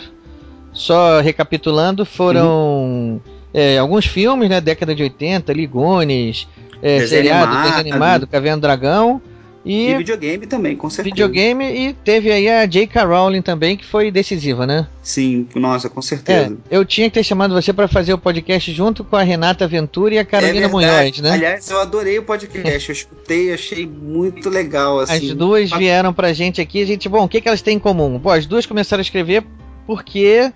só 0.73 1.21
recapitulando, 1.21 2.05
foram 2.05 2.47
uhum. 2.47 3.21
é, 3.55 3.79
alguns 3.79 4.05
filmes, 4.05 4.51
né, 4.51 4.61
década 4.61 4.95
de 4.95 5.03
80, 5.03 5.53
Ligones, 5.53 6.47
é, 6.83 7.07
seriado, 7.07 7.57
desenho 7.57 7.81
animado, 7.81 8.27
Caverna 8.27 8.59
do 8.59 8.63
Dragão, 8.63 9.23
e, 9.65 9.91
e, 9.91 9.97
videogame 9.99 10.47
também, 10.47 10.75
com 10.75 10.89
certeza. 10.89 11.15
Videogame 11.15 11.65
e 11.65 11.93
teve 11.93 12.33
aí 12.33 12.49
a 12.49 12.65
J.K. 12.65 13.05
Rowling 13.05 13.43
também, 13.43 13.77
que 13.77 13.85
foi 13.85 14.11
decisiva, 14.11 14.67
né? 14.67 14.87
Sim, 15.03 15.47
nossa, 15.55 15.91
com 15.91 16.01
certeza. 16.01 16.57
É, 16.71 16.77
eu 16.77 16.85
tinha 16.85 17.09
que 17.11 17.15
ter 17.15 17.25
chamado 17.25 17.53
você 17.53 17.73
para 17.73 17.87
fazer 17.87 18.15
o 18.15 18.19
podcast 18.19 18.73
junto 18.73 19.05
com 19.05 19.17
a 19.17 19.23
Renata 19.23 19.69
Ventura 19.69 20.15
e 20.15 20.19
a 20.19 20.25
Carolina 20.25 20.67
é 20.67 20.69
Munhoz, 20.69 21.19
né? 21.21 21.33
Aliás, 21.33 21.69
eu 21.69 21.81
adorei 21.81 22.19
o 22.19 22.23
podcast, 22.23 22.89
eu 22.89 22.93
escutei, 22.95 23.53
achei 23.53 23.87
muito 23.87 24.49
legal. 24.49 25.01
Assim. 25.01 25.31
As 25.31 25.35
duas 25.35 25.71
vieram 25.71 26.13
pra 26.15 26.33
gente 26.33 26.61
aqui, 26.61 26.83
a 26.83 26.87
gente, 26.87 27.09
bom, 27.09 27.25
o 27.25 27.29
que, 27.29 27.41
que 27.41 27.49
elas 27.49 27.61
têm 27.61 27.77
em 27.77 27.81
comum? 27.81 28.19
Bom, 28.19 28.31
as 28.31 28.47
duas 28.47 28.65
começaram 28.65 29.01
a 29.01 29.03
escrever 29.03 29.45
porque 29.87 30.51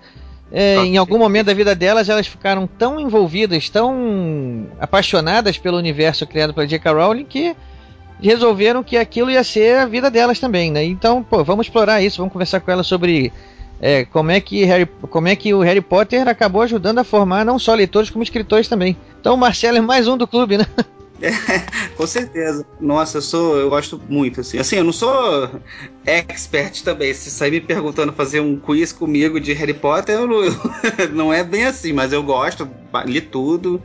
é, 0.51 0.77
em 0.77 0.97
algum 0.97 1.17
momento 1.17 1.47
da 1.47 1.53
vida 1.53 1.75
delas, 1.75 2.09
elas 2.09 2.25
ficaram 2.25 2.65
tão 2.65 2.99
envolvidas, 2.99 3.69
tão 3.69 4.67
apaixonadas 4.79 5.57
pelo 5.59 5.77
universo 5.77 6.25
criado 6.25 6.53
pela 6.53 6.65
J.K. 6.65 6.91
Rowling 6.91 7.25
que 7.25 7.55
resolveram 8.21 8.83
que 8.83 8.97
aquilo 8.97 9.29
ia 9.29 9.43
ser 9.43 9.77
a 9.77 9.85
vida 9.85 10.09
delas 10.09 10.39
também, 10.39 10.71
né? 10.71 10.83
Então, 10.83 11.23
pô, 11.23 11.43
vamos 11.43 11.67
explorar 11.67 12.01
isso, 12.01 12.17
vamos 12.17 12.33
conversar 12.33 12.59
com 12.59 12.71
elas 12.71 12.87
sobre 12.87 13.31
é, 13.79 14.05
como, 14.05 14.31
é 14.31 14.39
que 14.39 14.63
Harry, 14.63 14.85
como 15.09 15.27
é 15.27 15.35
que 15.35 15.53
o 15.53 15.61
Harry 15.61 15.81
Potter 15.81 16.27
acabou 16.27 16.61
ajudando 16.61 16.99
a 16.99 17.03
formar 17.03 17.45
não 17.45 17.59
só 17.59 17.73
leitores 17.73 18.09
como 18.09 18.23
escritores 18.23 18.67
também. 18.67 18.97
Então 19.19 19.33
o 19.33 19.37
Marcelo 19.37 19.77
é 19.77 19.81
mais 19.81 20.07
um 20.07 20.17
do 20.17 20.27
clube, 20.27 20.57
né? 20.57 20.65
É, 21.21 21.29
com 21.95 22.07
certeza. 22.07 22.65
Nossa, 22.79 23.17
eu 23.17 23.21
sou, 23.21 23.57
eu 23.57 23.69
gosto 23.69 24.01
muito 24.09 24.41
assim. 24.41 24.57
Assim, 24.57 24.77
eu 24.77 24.83
não 24.83 24.93
sou 24.93 25.49
expert 26.05 26.83
também. 26.83 27.13
Se 27.13 27.29
sair 27.29 27.51
me 27.51 27.61
perguntando 27.61 28.13
fazer 28.13 28.39
um 28.39 28.57
quiz 28.57 28.91
comigo 28.91 29.39
de 29.39 29.53
Harry 29.53 29.73
Potter, 29.73 30.15
eu 30.15 30.27
não, 30.27 30.41
não 31.13 31.33
é 31.33 31.43
bem 31.43 31.65
assim, 31.65 31.93
mas 31.93 32.13
eu 32.13 32.23
gosto, 32.23 32.69
li 33.05 33.21
tudo 33.21 33.81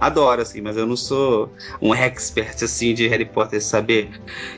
adoro, 0.00 0.42
assim, 0.42 0.60
mas 0.60 0.76
eu 0.76 0.86
não 0.86 0.96
sou 0.96 1.52
um 1.80 1.94
expert, 1.94 2.62
assim, 2.62 2.94
de 2.94 3.06
Harry 3.08 3.24
Potter, 3.24 3.62
saber 3.62 4.10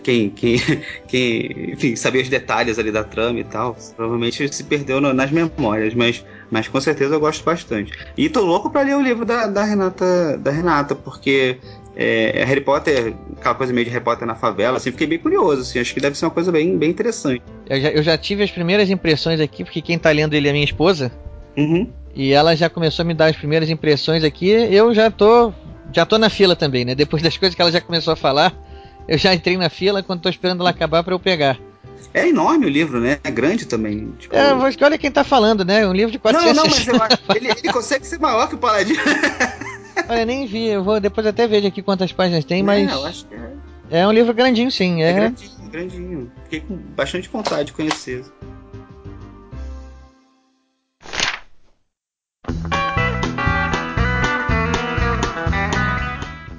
quem, 0.02 0.30
quem, 0.30 0.58
quem, 1.08 1.72
enfim, 1.72 1.96
saber 1.96 2.22
os 2.22 2.28
detalhes 2.28 2.78
ali 2.78 2.92
da 2.92 3.04
trama 3.04 3.40
e 3.40 3.44
tal. 3.44 3.76
Provavelmente 3.96 4.54
se 4.54 4.64
perdeu 4.64 5.00
no, 5.00 5.12
nas 5.12 5.30
memórias, 5.30 5.94
mas, 5.94 6.24
mas 6.50 6.68
com 6.68 6.80
certeza 6.80 7.14
eu 7.14 7.20
gosto 7.20 7.44
bastante. 7.44 7.92
E 8.16 8.28
tô 8.28 8.40
louco 8.42 8.70
pra 8.70 8.82
ler 8.82 8.96
o 8.96 9.02
livro 9.02 9.24
da, 9.24 9.46
da 9.46 9.64
Renata, 9.64 10.38
da 10.38 10.50
Renata, 10.50 10.94
porque 10.94 11.58
é, 11.96 12.44
Harry 12.44 12.60
Potter, 12.60 13.14
aquela 13.38 13.54
coisa 13.54 13.72
meio 13.72 13.84
de 13.84 13.90
Harry 13.90 14.04
Potter 14.04 14.26
na 14.26 14.34
favela, 14.34 14.76
assim, 14.76 14.90
fiquei 14.90 15.06
bem 15.06 15.18
curioso, 15.18 15.62
assim, 15.62 15.78
acho 15.78 15.92
que 15.94 16.00
deve 16.00 16.16
ser 16.16 16.26
uma 16.26 16.30
coisa 16.30 16.52
bem, 16.52 16.76
bem 16.78 16.90
interessante. 16.90 17.42
Eu 17.68 17.80
já, 17.80 17.88
eu 17.90 18.02
já 18.02 18.18
tive 18.18 18.42
as 18.42 18.50
primeiras 18.50 18.90
impressões 18.90 19.40
aqui, 19.40 19.64
porque 19.64 19.82
quem 19.82 19.98
tá 19.98 20.10
lendo 20.10 20.34
ele 20.34 20.48
é 20.48 20.52
minha 20.52 20.64
esposa. 20.64 21.12
Uhum. 21.56 21.90
E 22.14 22.32
ela 22.32 22.56
já 22.56 22.68
começou 22.68 23.02
a 23.02 23.06
me 23.06 23.14
dar 23.14 23.26
as 23.26 23.36
primeiras 23.36 23.70
impressões 23.70 24.24
aqui. 24.24 24.48
Eu 24.50 24.94
já 24.94 25.10
tô, 25.10 25.52
já 25.92 26.04
tô 26.04 26.18
na 26.18 26.28
fila 26.28 26.56
também, 26.56 26.84
né? 26.84 26.94
Depois 26.94 27.22
das 27.22 27.36
coisas 27.36 27.54
que 27.54 27.62
ela 27.62 27.72
já 27.72 27.80
começou 27.80 28.12
a 28.12 28.16
falar, 28.16 28.54
eu 29.06 29.16
já 29.16 29.34
entrei 29.34 29.56
na 29.56 29.68
fila 29.68 30.02
quando 30.02 30.20
tô 30.20 30.28
esperando 30.28 30.60
ela 30.60 30.70
acabar 30.70 31.02
para 31.02 31.14
eu 31.14 31.20
pegar. 31.20 31.58
É 32.12 32.28
enorme 32.28 32.66
o 32.66 32.68
livro, 32.68 33.00
né? 33.00 33.18
É 33.22 33.30
grande 33.30 33.66
também. 33.66 34.12
Tipo... 34.18 34.34
É, 34.34 34.52
olha 34.52 34.98
quem 34.98 35.12
tá 35.12 35.22
falando, 35.22 35.64
né? 35.64 35.86
Um 35.86 35.92
livro 35.92 36.10
de 36.10 36.18
400 36.18 36.56
Não, 36.56 36.64
não, 36.64 36.98
mas 36.98 37.18
eu 37.18 37.36
ele, 37.36 37.50
ele 37.50 37.72
consegue 37.72 38.04
ser 38.04 38.18
maior 38.18 38.48
que 38.48 38.56
o 38.56 38.58
Paladino. 38.58 38.98
olha, 40.08 40.24
nem 40.24 40.44
vi. 40.44 40.66
Eu 40.66 40.82
vou 40.82 40.98
depois 40.98 41.24
até 41.24 41.46
ver 41.46 41.64
aqui 41.64 41.82
quantas 41.82 42.12
páginas 42.12 42.44
tem, 42.44 42.64
mas... 42.64 42.90
É, 42.90 42.92
eu 42.92 43.06
acho 43.06 43.26
que 43.26 43.34
é. 43.34 43.50
É 43.90 44.06
um 44.06 44.12
livro 44.12 44.32
grandinho, 44.32 44.70
sim. 44.70 45.02
É, 45.02 45.10
é 45.10 45.12
grandinho, 45.12 45.50
grandinho. 45.70 46.32
Fiquei 46.44 46.60
com 46.60 46.76
bastante 46.76 47.28
vontade 47.28 47.66
de 47.66 47.72
conhecer. 47.72 48.24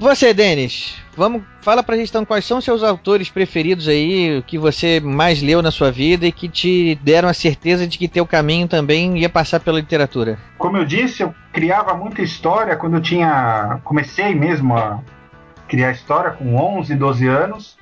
Você, 0.02 0.34
Denis, 0.34 0.98
vamos, 1.16 1.44
fala 1.62 1.84
pra 1.84 1.96
gente 1.96 2.10
então 2.10 2.26
quais 2.26 2.44
são 2.44 2.60
seus 2.60 2.82
autores 2.82 3.30
preferidos 3.30 3.88
aí, 3.88 4.40
o 4.40 4.42
que 4.42 4.58
você 4.58 5.00
mais 5.00 5.44
leu 5.44 5.62
na 5.62 5.70
sua 5.70 5.92
vida 5.92 6.26
e 6.26 6.32
que 6.32 6.50
te 6.50 6.96
deram 7.04 7.30
a 7.30 7.36
certeza 7.36 7.86
de 7.86 8.00
que 8.00 8.08
teu 8.08 8.26
caminho 8.26 8.68
também 8.68 9.20
ia 9.20 9.30
passar 9.30 9.60
pela 9.60 9.80
literatura. 9.80 10.40
Como 10.58 10.76
eu 10.76 10.86
disse, 10.86 11.22
eu 11.22 11.36
criava 11.54 11.94
muita 11.94 12.24
história 12.24 12.76
quando 12.76 12.96
eu 12.96 13.02
tinha. 13.02 13.80
Comecei 13.84 14.34
mesmo 14.34 14.76
a 14.76 15.02
criar 15.68 15.92
história 15.92 16.32
com 16.32 16.56
11, 16.56 16.96
12 16.96 17.28
anos. 17.28 17.78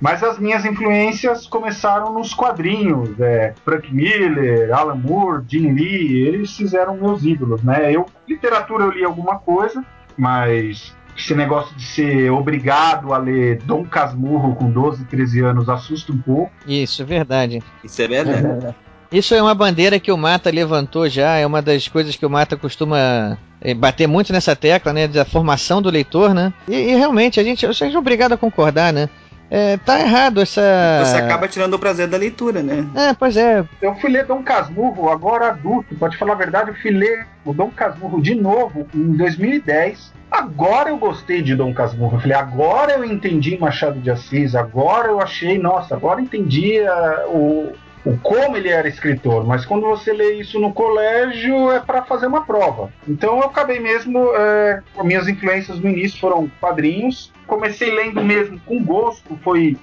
Mas 0.00 0.24
as 0.24 0.38
minhas 0.38 0.64
influências 0.64 1.46
começaram 1.46 2.14
nos 2.14 2.32
quadrinhos. 2.32 3.20
É, 3.20 3.52
Frank 3.62 3.94
Miller, 3.94 4.72
Alan 4.72 4.94
Moore, 4.94 5.44
Jim 5.46 5.70
Lee, 5.70 6.26
eles 6.28 6.56
fizeram 6.56 6.96
meus 6.96 7.22
ídolos, 7.26 7.62
né? 7.62 7.94
Eu, 7.94 8.06
literatura 8.26 8.84
eu 8.84 8.90
li 8.90 9.04
alguma 9.04 9.38
coisa, 9.38 9.84
mas 10.16 10.94
esse 11.16 11.34
negócio 11.34 11.74
de 11.76 11.84
ser 11.84 12.30
obrigado 12.30 13.12
a 13.12 13.18
ler 13.18 13.58
Dom 13.64 13.84
Casmurro 13.84 14.54
com 14.54 14.70
12, 14.70 15.04
13 15.04 15.40
anos 15.40 15.68
assusta 15.68 16.12
um 16.12 16.18
pouco. 16.18 16.52
Isso, 16.66 17.02
é 17.02 17.04
verdade. 17.04 17.62
Isso 17.84 18.02
é 18.02 18.08
verdade. 18.08 18.66
É. 18.66 18.74
Isso 19.12 19.34
é 19.34 19.42
uma 19.42 19.54
bandeira 19.54 20.00
que 20.00 20.10
o 20.10 20.16
Mata 20.16 20.50
levantou 20.50 21.06
já, 21.06 21.36
é 21.36 21.46
uma 21.46 21.60
das 21.60 21.86
coisas 21.86 22.16
que 22.16 22.24
o 22.24 22.30
Mata 22.30 22.56
costuma 22.56 23.36
é, 23.60 23.74
bater 23.74 24.08
muito 24.08 24.32
nessa 24.32 24.56
tecla, 24.56 24.90
né, 24.90 25.06
da 25.06 25.26
formação 25.26 25.82
do 25.82 25.90
leitor, 25.90 26.32
né? 26.32 26.50
E, 26.66 26.74
e 26.74 26.94
realmente, 26.94 27.38
a 27.38 27.44
gente, 27.44 27.66
a 27.66 27.72
gente 27.72 27.94
é 27.94 27.98
obrigado 27.98 28.32
a 28.32 28.38
concordar, 28.38 28.90
né? 28.90 29.10
É, 29.50 29.76
tá 29.76 30.00
errado 30.00 30.40
essa. 30.40 30.62
Você 31.04 31.18
acaba 31.18 31.46
tirando 31.46 31.74
o 31.74 31.78
prazer 31.78 32.08
da 32.08 32.16
leitura, 32.16 32.62
né? 32.62 32.86
É, 32.94 33.12
pois 33.12 33.36
é. 33.36 33.62
Eu 33.82 33.94
fui 33.96 34.08
ler 34.08 34.24
Dom 34.24 34.42
Casmurro, 34.42 35.10
agora 35.10 35.48
adulto, 35.48 35.94
pode 35.96 36.16
falar 36.16 36.32
a 36.32 36.36
verdade, 36.36 36.70
eu 36.70 36.74
fui 36.76 36.90
ler 36.90 37.26
o 37.44 37.52
Dom 37.52 37.70
Casmurro 37.70 38.22
de 38.22 38.34
novo 38.34 38.86
em 38.94 39.14
2010 39.14 40.10
Agora 40.32 40.88
eu 40.88 40.96
gostei 40.96 41.42
de 41.42 41.54
Dom 41.54 41.74
Casmurro. 41.74 42.16
Eu 42.16 42.20
falei, 42.20 42.36
agora 42.36 42.92
eu 42.92 43.04
entendi 43.04 43.58
Machado 43.58 44.00
de 44.00 44.10
Assis, 44.10 44.54
agora 44.54 45.08
eu 45.08 45.20
achei, 45.20 45.58
nossa, 45.58 45.94
agora 45.94 46.22
entendi 46.22 46.80
uh, 46.80 47.28
o, 47.28 47.72
o 48.02 48.16
como 48.16 48.56
ele 48.56 48.70
era 48.70 48.88
escritor, 48.88 49.46
mas 49.46 49.66
quando 49.66 49.86
você 49.86 50.10
lê 50.10 50.40
isso 50.40 50.58
no 50.58 50.72
colégio 50.72 51.70
é 51.70 51.80
para 51.80 52.02
fazer 52.02 52.28
uma 52.28 52.46
prova. 52.46 52.90
Então 53.06 53.36
eu 53.36 53.44
acabei 53.44 53.78
mesmo, 53.78 54.30
é, 54.34 54.82
minhas 55.04 55.28
influências 55.28 55.78
no 55.78 55.90
início 55.90 56.18
foram 56.18 56.50
quadrinhos. 56.58 57.30
Comecei 57.46 57.94
lendo 57.94 58.24
mesmo 58.24 58.58
com 58.60 58.82
gosto, 58.82 59.38
foi 59.44 59.76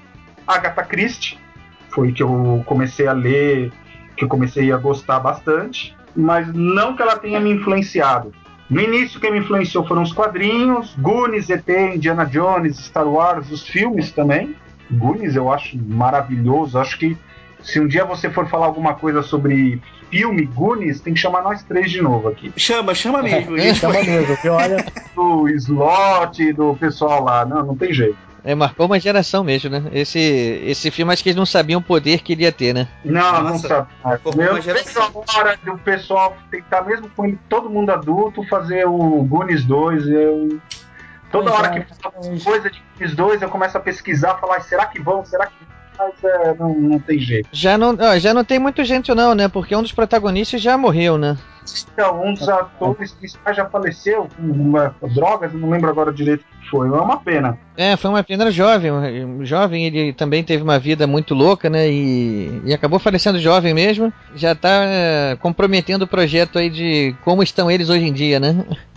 Agatha 0.48 0.84
Christie, 0.84 1.38
foi 1.90 2.12
que 2.12 2.24
eu 2.24 2.64
comecei 2.66 3.06
a 3.06 3.14
ler, 3.14 3.72
que 4.18 4.24
eu 4.24 4.28
comecei 4.28 4.72
a 4.72 4.78
gostar 4.78 5.20
bastante, 5.20 5.96
mas 6.16 6.52
não 6.52 6.96
que 6.96 7.04
ela 7.04 7.18
tenha 7.18 7.40
me 7.40 7.52
influenciado. 7.52 8.34
No 8.70 8.80
início, 8.82 9.20
quem 9.20 9.32
me 9.32 9.40
influenciou 9.40 9.86
foram 9.88 10.04
os 10.04 10.14
quadrinhos, 10.14 10.94
Goonies, 11.00 11.50
ET, 11.50 11.68
Indiana 11.68 12.26
Jones, 12.26 12.78
Star 12.78 13.08
Wars, 13.08 13.50
os 13.50 13.68
filmes 13.68 14.12
também. 14.12 14.56
Goonies 14.92 15.36
eu 15.36 15.52
acho 15.52 15.78
maravilhoso. 15.78 16.78
Acho 16.78 16.98
que 17.00 17.18
se 17.64 17.80
um 17.80 17.88
dia 17.88 18.06
você 18.06 18.30
for 18.30 18.48
falar 18.48 18.68
alguma 18.68 18.94
coisa 18.94 19.24
sobre 19.24 19.82
filme 20.12 20.46
Goonies, 20.46 21.02
tem 21.02 21.14
que 21.14 21.20
chamar 21.20 21.42
nós 21.42 21.64
três 21.64 21.90
de 21.90 22.02
novo 22.02 22.30
aqui. 22.30 22.52
Chama, 22.58 22.94
chama 22.94 23.24
mesmo. 23.24 23.58
É, 23.58 23.74
chama 23.74 24.04
mesmo, 24.04 24.38
que 24.38 24.50
olha. 24.50 24.86
do 25.16 25.50
slot, 25.50 26.54
do 26.54 26.76
pessoal 26.76 27.24
lá. 27.24 27.46
Não, 27.46 27.66
não 27.66 27.76
tem 27.76 27.92
jeito. 27.92 28.29
É, 28.44 28.56
marcou 28.56 28.86
uma 28.86 29.00
geração 29.00 29.44
mesmo, 29.44 29.70
né? 29.70 29.84
Esse, 29.92 30.20
esse 30.20 30.92
filme 30.92 31.12
acho 31.12 31.24
que 31.24 31.30
eles 31.30 31.38
não 31.38 31.46
sabiam 31.46 31.80
o 31.80 31.84
poder 31.84 32.22
que 32.22 32.34
ele 32.34 32.44
ia 32.44 32.52
ter, 32.52 32.74
né? 32.74 32.88
Não, 33.04 33.22
Nossa, 33.22 33.42
não 33.44 33.58
sabe. 33.60 33.88
Meu, 34.36 34.62
geração. 34.62 35.12
hora 35.36 35.58
do 35.64 35.78
pessoal 35.80 36.36
tentar, 36.50 36.82
mesmo 36.84 37.10
com 37.10 37.26
ele, 37.26 37.40
todo 37.50 37.70
mundo 37.70 37.92
adulto, 37.92 38.44
fazer 38.48 38.88
o 38.88 39.24
Goonies 39.24 39.66
2. 39.66 40.08
Eu, 40.08 40.60
toda 41.32 41.52
pois 41.52 41.60
hora 41.60 41.76
é, 41.76 41.80
que 41.82 41.96
fala 41.96 42.16
coisa 42.44 42.70
de 42.70 42.82
Goonies 42.98 43.16
2, 43.16 43.42
eu 43.42 43.50
começo 43.50 43.78
a 43.78 43.82
pesquisar, 43.82 44.36
falar, 44.36 44.62
será 44.62 44.86
que 44.86 45.02
vão? 45.02 45.26
Será 45.26 45.48
que 45.48 45.70
mas 46.00 46.14
é, 46.24 46.54
não, 46.54 46.74
não 46.74 47.00
tem 47.00 47.20
jeito. 47.20 47.50
Já 47.52 47.78
não, 47.78 47.98
ó, 48.00 48.18
já 48.18 48.34
não 48.34 48.46
tem 48.46 48.58
muito 48.58 48.84
gente 48.86 49.14
não, 49.14 49.36
né? 49.36 49.50
Porque 49.50 49.76
um 49.76 49.82
dos 49.82 49.92
protagonistas 49.92 50.62
já 50.62 50.78
morreu, 50.78 51.18
né? 51.18 51.38
Então, 51.94 52.24
um 52.24 52.34
dos 52.34 52.48
atores 52.48 53.12
que 53.14 53.28
já 53.54 53.66
faleceu 53.66 54.28
com 54.36 55.08
drogas, 55.14 55.54
não 55.54 55.70
lembro 55.70 55.90
agora 55.90 56.12
direito 56.12 56.42
o 56.42 56.62
que 56.62 56.70
foi. 56.70 56.88
É 56.88 56.92
uma 56.92 57.18
pena. 57.18 57.58
É, 57.78 57.96
foi 57.96 58.10
uma 58.10 58.24
pena 58.24 58.50
jovem. 58.52 58.92
um 58.92 59.46
Jovem, 59.46 59.86
ele 59.86 60.14
também 60.14 60.44
teve 60.44 60.64
uma 60.64 60.80
vida 60.80 61.06
muito 61.08 61.34
louca, 61.34 61.70
né? 61.70 61.90
E, 61.90 62.62
e 62.66 62.74
acabou 62.74 63.00
falecendo 63.00 63.40
jovem 63.40 63.74
mesmo. 63.74 64.12
Já 64.36 64.56
tá 64.56 64.70
é, 64.86 65.38
comprometendo 65.40 66.04
o 66.04 66.08
projeto 66.08 66.58
aí 66.60 66.70
de 66.70 67.16
como 67.24 67.44
estão 67.44 67.70
eles 67.70 67.90
hoje 67.90 68.06
em 68.06 68.14
dia, 68.14 68.40
né? 68.40 68.66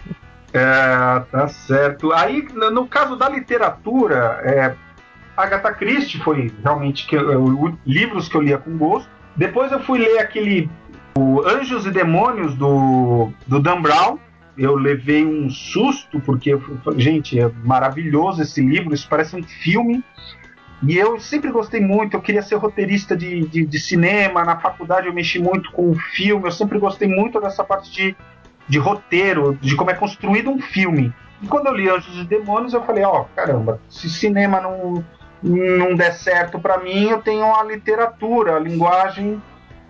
É, 0.54 1.22
tá 1.30 1.48
certo. 1.48 2.12
Aí, 2.12 2.46
no, 2.52 2.86
caso 2.86 3.16
da 3.16 3.26
literatura, 3.26 4.38
é, 4.44 4.74
Agatha 5.34 5.72
Christie 5.72 6.20
foi 6.20 6.52
realmente 6.62 7.06
que, 7.06 7.16
eu- 7.16 7.78
livros 7.86 8.28
que 8.28 8.36
eu 8.36 8.42
lia 8.42 8.58
com 8.58 8.76
gosto. 8.76 9.08
Depois 9.34 9.72
eu 9.72 9.80
fui 9.80 9.98
ler 9.98 10.18
aquele 10.18 10.68
Anjos 11.46 11.86
e 11.86 11.90
Demônios 11.90 12.54
do, 12.54 13.30
do 13.46 13.60
Dan 13.60 13.80
Brown. 13.80 14.18
Eu 14.56 14.74
levei 14.74 15.24
um 15.24 15.48
susto, 15.48 16.20
porque, 16.20 16.58
gente, 16.96 17.40
é 17.40 17.50
maravilhoso 17.64 18.42
esse 18.42 18.60
livro, 18.60 18.92
isso 18.92 19.08
parece 19.08 19.34
um 19.34 19.42
filme. 19.42 20.04
E 20.86 20.98
eu 20.98 21.18
sempre 21.20 21.50
gostei 21.50 21.80
muito, 21.80 22.14
eu 22.16 22.20
queria 22.20 22.42
ser 22.42 22.56
roteirista 22.56 23.16
de, 23.16 23.46
de, 23.46 23.64
de 23.64 23.78
cinema, 23.78 24.44
na 24.44 24.58
faculdade 24.58 25.06
eu 25.06 25.12
mexi 25.12 25.38
muito 25.38 25.70
com 25.70 25.94
filme, 25.94 26.46
eu 26.46 26.50
sempre 26.50 26.78
gostei 26.78 27.08
muito 27.08 27.40
dessa 27.40 27.62
parte 27.62 27.90
de, 27.92 28.16
de 28.68 28.78
roteiro, 28.78 29.56
de 29.60 29.76
como 29.76 29.90
é 29.90 29.94
construído 29.94 30.50
um 30.50 30.60
filme. 30.60 31.14
E 31.40 31.46
quando 31.46 31.68
eu 31.68 31.74
li 31.74 31.88
Anjos 31.88 32.20
e 32.20 32.24
Demônios, 32.24 32.74
eu 32.74 32.82
falei, 32.82 33.04
ó, 33.04 33.24
caramba, 33.34 33.80
se 33.88 34.10
cinema 34.10 34.60
não, 34.60 35.04
não 35.42 35.94
der 35.94 36.14
certo 36.14 36.58
pra 36.58 36.78
mim, 36.78 37.10
eu 37.10 37.22
tenho 37.22 37.44
a 37.54 37.62
literatura, 37.62 38.56
a 38.56 38.60
linguagem, 38.60 39.40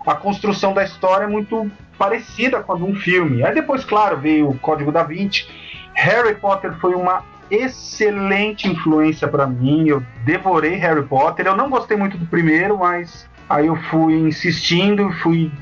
a 0.07 0.14
construção 0.14 0.72
da 0.72 0.84
história 0.84 1.24
é 1.24 1.28
muito 1.28 1.70
parecida 1.98 2.62
com 2.62 2.72
a 2.72 2.76
de 2.76 2.82
um 2.82 2.94
filme. 2.94 3.44
Aí 3.44 3.55
depois, 3.55 3.84
claro, 3.84 4.18
veio 4.18 4.50
o 4.50 4.59
Código 4.59 4.90
da 4.90 5.03
Vinci. 5.03 5.46
Harry 5.94 6.34
Potter 6.34 6.72
foi 6.80 6.94
uma 6.94 7.22
excelente 7.50 8.66
influência 8.66 9.28
pra 9.28 9.46
mim. 9.46 9.88
Eu 9.88 10.03
devorei 10.24 10.74
Harry 10.76 11.03
Potter. 11.03 11.46
Eu 11.46 11.57
não 11.57 11.68
gostei 11.68 11.96
muito 11.96 12.16
do 12.16 12.26
primeiro, 12.26 12.78
mas 12.78 13.28
aí 13.48 13.66
eu 13.66 13.76
fui 13.76 14.14
insistindo, 14.14 15.12
fui 15.22 15.53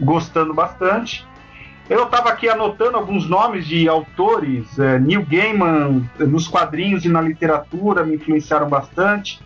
gostando 0.00 0.54
bastante. 0.54 1.26
Eu 1.88 2.04
estava 2.04 2.30
aqui 2.30 2.48
anotando 2.48 2.96
alguns 2.96 3.28
nomes 3.28 3.66
de 3.66 3.88
autores. 3.88 4.78
eh, 4.78 4.98
Neil 4.98 5.26
Gaiman, 5.28 6.08
nos 6.18 6.48
quadrinhos 6.48 7.04
e 7.04 7.08
na 7.08 7.20
literatura, 7.20 8.04
me 8.04 8.14
influenciaram 8.14 8.68
bastante. 8.68 9.40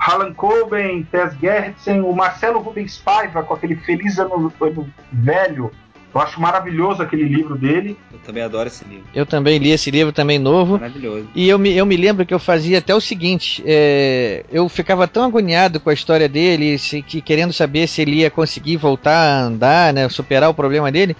Harlan 0.00 0.32
Coben, 0.32 1.02
Tess 1.04 1.34
Gerritsen, 1.40 2.00
o 2.00 2.12
Marcelo 2.14 2.58
Rubens 2.60 2.96
Paiva, 2.98 3.42
com 3.42 3.54
aquele 3.54 3.76
Feliz 3.76 4.18
Ano, 4.18 4.50
Ano 4.60 4.92
Velho. 5.12 5.70
Eu 6.12 6.20
acho 6.20 6.40
maravilhoso 6.40 7.00
aquele 7.02 7.22
livro 7.22 7.56
dele. 7.56 7.96
Eu 8.12 8.18
também 8.18 8.42
adoro 8.42 8.66
esse 8.66 8.84
livro. 8.84 9.04
Eu 9.14 9.24
também 9.24 9.58
li 9.58 9.70
esse 9.70 9.92
livro 9.92 10.12
também 10.12 10.40
novo. 10.40 10.72
Maravilhoso. 10.72 11.28
E 11.36 11.48
eu 11.48 11.56
me, 11.56 11.70
eu 11.76 11.86
me 11.86 11.96
lembro 11.96 12.26
que 12.26 12.34
eu 12.34 12.38
fazia 12.40 12.78
até 12.78 12.92
o 12.92 13.00
seguinte: 13.00 13.62
é, 13.64 14.44
eu 14.50 14.68
ficava 14.68 15.06
tão 15.06 15.22
agoniado 15.24 15.78
com 15.78 15.88
a 15.88 15.94
história 15.94 16.28
dele, 16.28 16.78
se- 16.78 17.00
que, 17.02 17.20
querendo 17.20 17.52
saber 17.52 17.86
se 17.86 18.02
ele 18.02 18.16
ia 18.16 18.30
conseguir 18.30 18.76
voltar 18.76 19.14
a 19.14 19.40
andar, 19.42 19.92
né, 19.94 20.08
superar 20.08 20.50
o 20.50 20.54
problema 20.54 20.90
dele, 20.90 21.16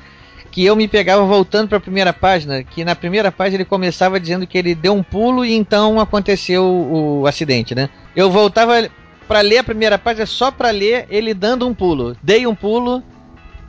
que 0.51 0.65
eu 0.65 0.75
me 0.75 0.89
pegava 0.89 1.25
voltando 1.25 1.69
para 1.69 1.79
a 1.79 1.81
primeira 1.81 2.13
página. 2.13 2.63
Que 2.65 2.85
na 2.85 2.95
primeira 2.97 3.31
página 3.31 3.57
ele 3.59 3.65
começava 3.65 4.19
dizendo 4.19 4.47
que 4.47 4.59
ele 4.59 4.75
deu 4.75 4.93
um 4.95 5.03
pulo 5.03 5.45
e 5.45 5.55
então 5.55 6.01
aconteceu 6.01 6.65
o, 6.65 7.21
o 7.23 7.27
acidente, 7.27 7.75
né? 7.75 7.89
Eu 8.17 8.31
voltava 8.31 8.89
para 9.29 9.41
ler 9.41 9.59
a 9.59 9.65
primeira 9.65 9.99
página 9.99 10.27
só 10.27 10.51
para 10.51 10.71
ler 10.71 11.07
ele 11.09 11.33
dando 11.33 11.67
um 11.67 11.75
pulo. 11.75 12.17
Dei 12.23 12.47
um 12.47 12.55
pulo. 12.55 13.03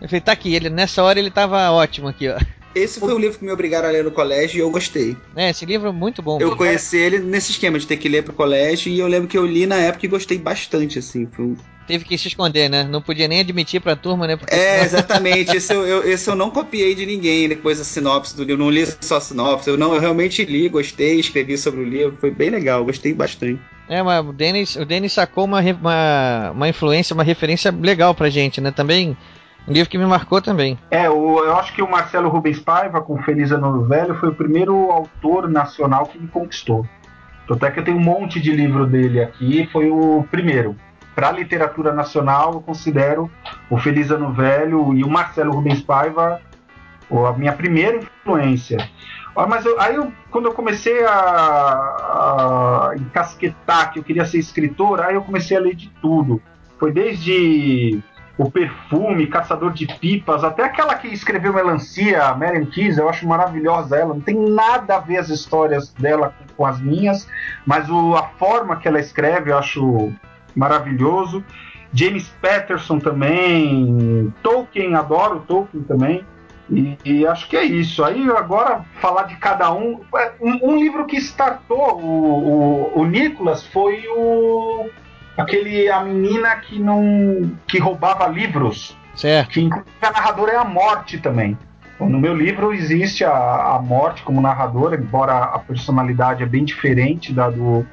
Eu 0.02 0.08
falei, 0.08 0.22
tá 0.22 0.32
aqui, 0.32 0.56
ele, 0.56 0.70
nessa 0.70 1.04
hora 1.04 1.20
ele 1.20 1.30
tava 1.30 1.70
ótimo 1.72 2.08
aqui, 2.08 2.28
ó. 2.28 2.40
Esse 2.74 3.00
foi 3.02 3.14
o 3.14 3.18
livro 3.20 3.38
que 3.38 3.44
me 3.46 3.52
obrigaram 3.52 3.90
a 3.90 3.92
ler 3.92 4.04
no 4.04 4.12
colégio 4.12 4.58
e 4.58 4.62
eu 4.62 4.72
gostei. 4.72 5.16
É, 5.36 5.50
esse 5.50 5.66
livro 5.66 5.90
é 5.90 5.92
muito 5.92 6.22
bom. 6.22 6.40
Eu 6.40 6.56
conheci 6.56 6.98
ele 6.98 7.20
nesse 7.20 7.52
esquema 7.52 7.78
de 7.78 7.86
ter 7.86 7.98
que 7.98 8.08
ler 8.08 8.24
pro 8.24 8.34
colégio 8.34 8.90
e 8.92 8.98
eu 8.98 9.08
lembro 9.08 9.28
que 9.28 9.38
eu 9.38 9.46
li 9.46 9.68
na 9.68 9.76
época 9.76 10.06
e 10.06 10.10
gostei 10.10 10.38
bastante, 10.38 10.98
assim. 10.98 11.28
Foi 11.32 11.46
um- 11.46 11.58
Teve 11.92 12.06
que 12.06 12.18
se 12.18 12.30
esconder, 12.30 12.70
né? 12.70 12.86
Não 12.86 13.02
podia 13.02 13.28
nem 13.28 13.42
admitir 13.42 13.82
pra 13.82 13.98
turma, 13.98 14.26
né? 14.26 14.38
Porque 14.38 14.56
É, 14.56 14.76
senão- 14.76 14.86
exatamente. 14.86 15.58
Esse 15.58 15.74
eu, 15.74 15.86
eu- 15.86 16.10
esse 16.10 16.30
eu 16.30 16.38
não 16.38 16.50
copiei 16.50 16.96
de 16.96 17.06
ninguém 17.06 17.50
depois 17.50 17.80
da 17.80 17.84
sinopse 17.84 18.34
do 18.34 18.46
livro. 18.46 18.64
Não 18.64 18.72
li 18.72 18.86
só 19.02 19.18
a 19.18 19.20
sinopse. 19.20 19.70
Eu, 19.70 19.78
não, 19.78 19.94
eu 19.94 20.00
realmente 20.00 20.46
li, 20.46 20.70
gostei, 20.70 21.20
escrevi 21.20 21.58
sobre 21.58 21.82
o 21.82 21.84
livro. 21.84 22.16
Foi 22.22 22.32
bem 22.32 22.50
legal, 22.50 22.86
gostei 22.86 23.14
bastante. 23.14 23.60
É, 23.90 24.02
mas 24.02 24.26
o 24.26 24.32
Denis, 24.32 24.78
o 24.78 24.86
Denis 24.86 25.12
sacou 25.12 25.44
uma, 25.44 25.60
uma, 25.60 26.52
uma 26.52 26.70
influência, 26.70 27.14
uma 27.14 27.24
referência 27.26 27.76
legal 27.78 28.16
pra 28.16 28.30
gente, 28.30 28.62
né? 28.62 28.72
Também, 28.72 29.18
um 29.68 29.74
livro 29.74 29.90
que 29.90 29.98
me 29.98 30.06
marcou 30.06 30.42
também. 30.42 30.80
É, 30.92 31.10
o- 31.10 31.44
eu 31.44 31.58
acho 31.58 31.74
que 31.76 31.82
o 31.82 31.92
Marcelo 31.92 32.30
Rubens 32.30 32.58
Paiva, 32.60 33.02
com 33.02 33.22
Feliz 33.22 33.52
Ano 33.52 33.84
Velho, 33.84 34.16
foi 34.16 34.30
o 34.30 34.34
primeiro 34.34 34.74
autor 34.92 35.50
nacional 35.50 36.06
que 36.06 36.18
me 36.18 36.30
conquistou. 36.30 36.88
Tanto 37.50 37.66
é 37.66 37.70
que 37.72 37.80
eu 37.80 37.84
tenho 37.84 37.98
um 37.98 38.02
monte 38.02 38.40
de 38.40 38.50
livro 38.54 38.88
dele 38.88 39.22
aqui, 39.22 39.68
foi 39.74 39.90
o 39.92 40.26
primeiro. 40.32 40.74
Para 41.16 41.30
a 41.30 41.32
literatura 41.32 41.94
nacional, 41.94 42.54
eu 42.54 42.62
considero 42.62 43.30
o 43.70 43.78
Feliz 43.78 44.12
Ano 44.12 44.32
Velho 44.32 44.94
e 44.94 45.04
o 45.04 45.10
Marcelo 45.10 45.52
Rubens 45.54 45.82
Paiva 45.82 46.42
a 47.28 47.34
minha 47.34 47.52
primeira 47.52 47.98
influência. 47.98 48.78
Ah, 49.36 49.46
Mas 49.46 49.66
eu- 49.66 49.80
aí, 49.82 49.96
eu- 49.96 50.14
quando 50.30 50.46
eu 50.46 50.54
comecei 50.54 51.04
a, 51.06 51.12
a 51.14 52.92
encasquetar 52.96 53.92
que 53.92 54.00
eu 54.00 54.04
queria 54.04 54.26
ser 54.26 54.40
escritor, 54.40 55.02
aí 55.02 55.16
eu 55.16 55.22
comecei 55.22 55.58
a 55.58 55.60
ler 55.60 55.76
de 55.76 55.90
tudo. 56.02 56.42
Foi 56.80 56.92
desde 56.92 58.02
o 58.38 58.50
perfume, 58.50 59.28
Caçador 59.28 59.72
de 59.74 59.86
Pipas, 59.86 60.44
até 60.44 60.64
aquela 60.64 60.96
que 60.96 61.08
escreveu 61.10 61.54
Melancia, 61.54 62.24
a 62.24 62.34
Marian 62.36 62.66
Keys, 62.66 62.98
eu 62.98 63.08
acho 63.10 63.28
maravilhosa 63.28 63.98
ela. 63.98 64.14
Não 64.14 64.22
tem 64.22 64.36
nada 64.50 64.96
a 64.96 65.00
ver 65.00 65.18
as 65.18 65.30
histórias 65.30 65.94
dela 65.94 66.34
com, 66.38 66.56
com 66.56 66.66
as 66.66 66.80
minhas, 66.80 67.28
mas 67.66 67.90
o- 67.90 68.16
a 68.16 68.24
forma 68.40 68.78
que 68.78 68.88
ela 68.88 69.00
escreve 69.00 69.52
eu 69.52 69.58
acho 69.58 70.12
maravilhoso. 70.56 71.44
James 71.94 72.34
Patterson 72.42 73.00
também, 73.00 74.34
Tolkien, 74.42 74.96
adoro 74.96 75.44
Tolkien 75.48 75.84
também. 75.84 76.26
E, 76.70 76.98
e 77.04 77.28
acho 77.28 77.50
que 77.50 77.58
é 77.58 77.64
isso. 77.66 78.04
Aí 78.04 78.30
agora 78.30 78.86
falar 79.02 79.24
de 79.24 79.36
cada 79.36 79.74
um. 79.74 80.00
é, 80.16 80.32
Um, 80.40 80.72
um 80.72 80.78
livro 80.78 81.06
que 81.06 81.18
startou 81.18 82.00
o, 82.00 82.92
o, 82.96 83.02
o 83.02 83.06
Nicholas 83.06 83.66
foi 83.68 84.06
o 84.08 84.90
aquele 85.38 85.90
a 85.90 86.02
menina 86.02 86.56
que 86.58 86.80
não 86.80 87.52
que 87.68 87.78
roubava 87.78 88.28
livros. 88.28 88.98
Certo. 89.16 89.52
Que 89.52 89.62
inclusive 89.62 89.90
a 90.02 90.12
narradora 90.12 90.52
é 90.54 90.58
a 90.58 90.64
morte 90.64 91.18
também. 91.18 91.58
Então, 91.96 92.10
No 92.10 92.20
meu 92.20 92.36
livro 92.36 92.74
existe 92.74 93.26
a, 93.26 93.76
a 93.76 93.80
morte 93.80 94.24
como 94.24 94.40
narradora, 94.40 94.96
embora 94.96 95.34
a 95.34 95.60
personalidade 95.60 96.42
é 96.42 96.46
bem 96.46 96.64
diferente 96.64 97.34
da 97.34 97.50
do, 97.50 97.86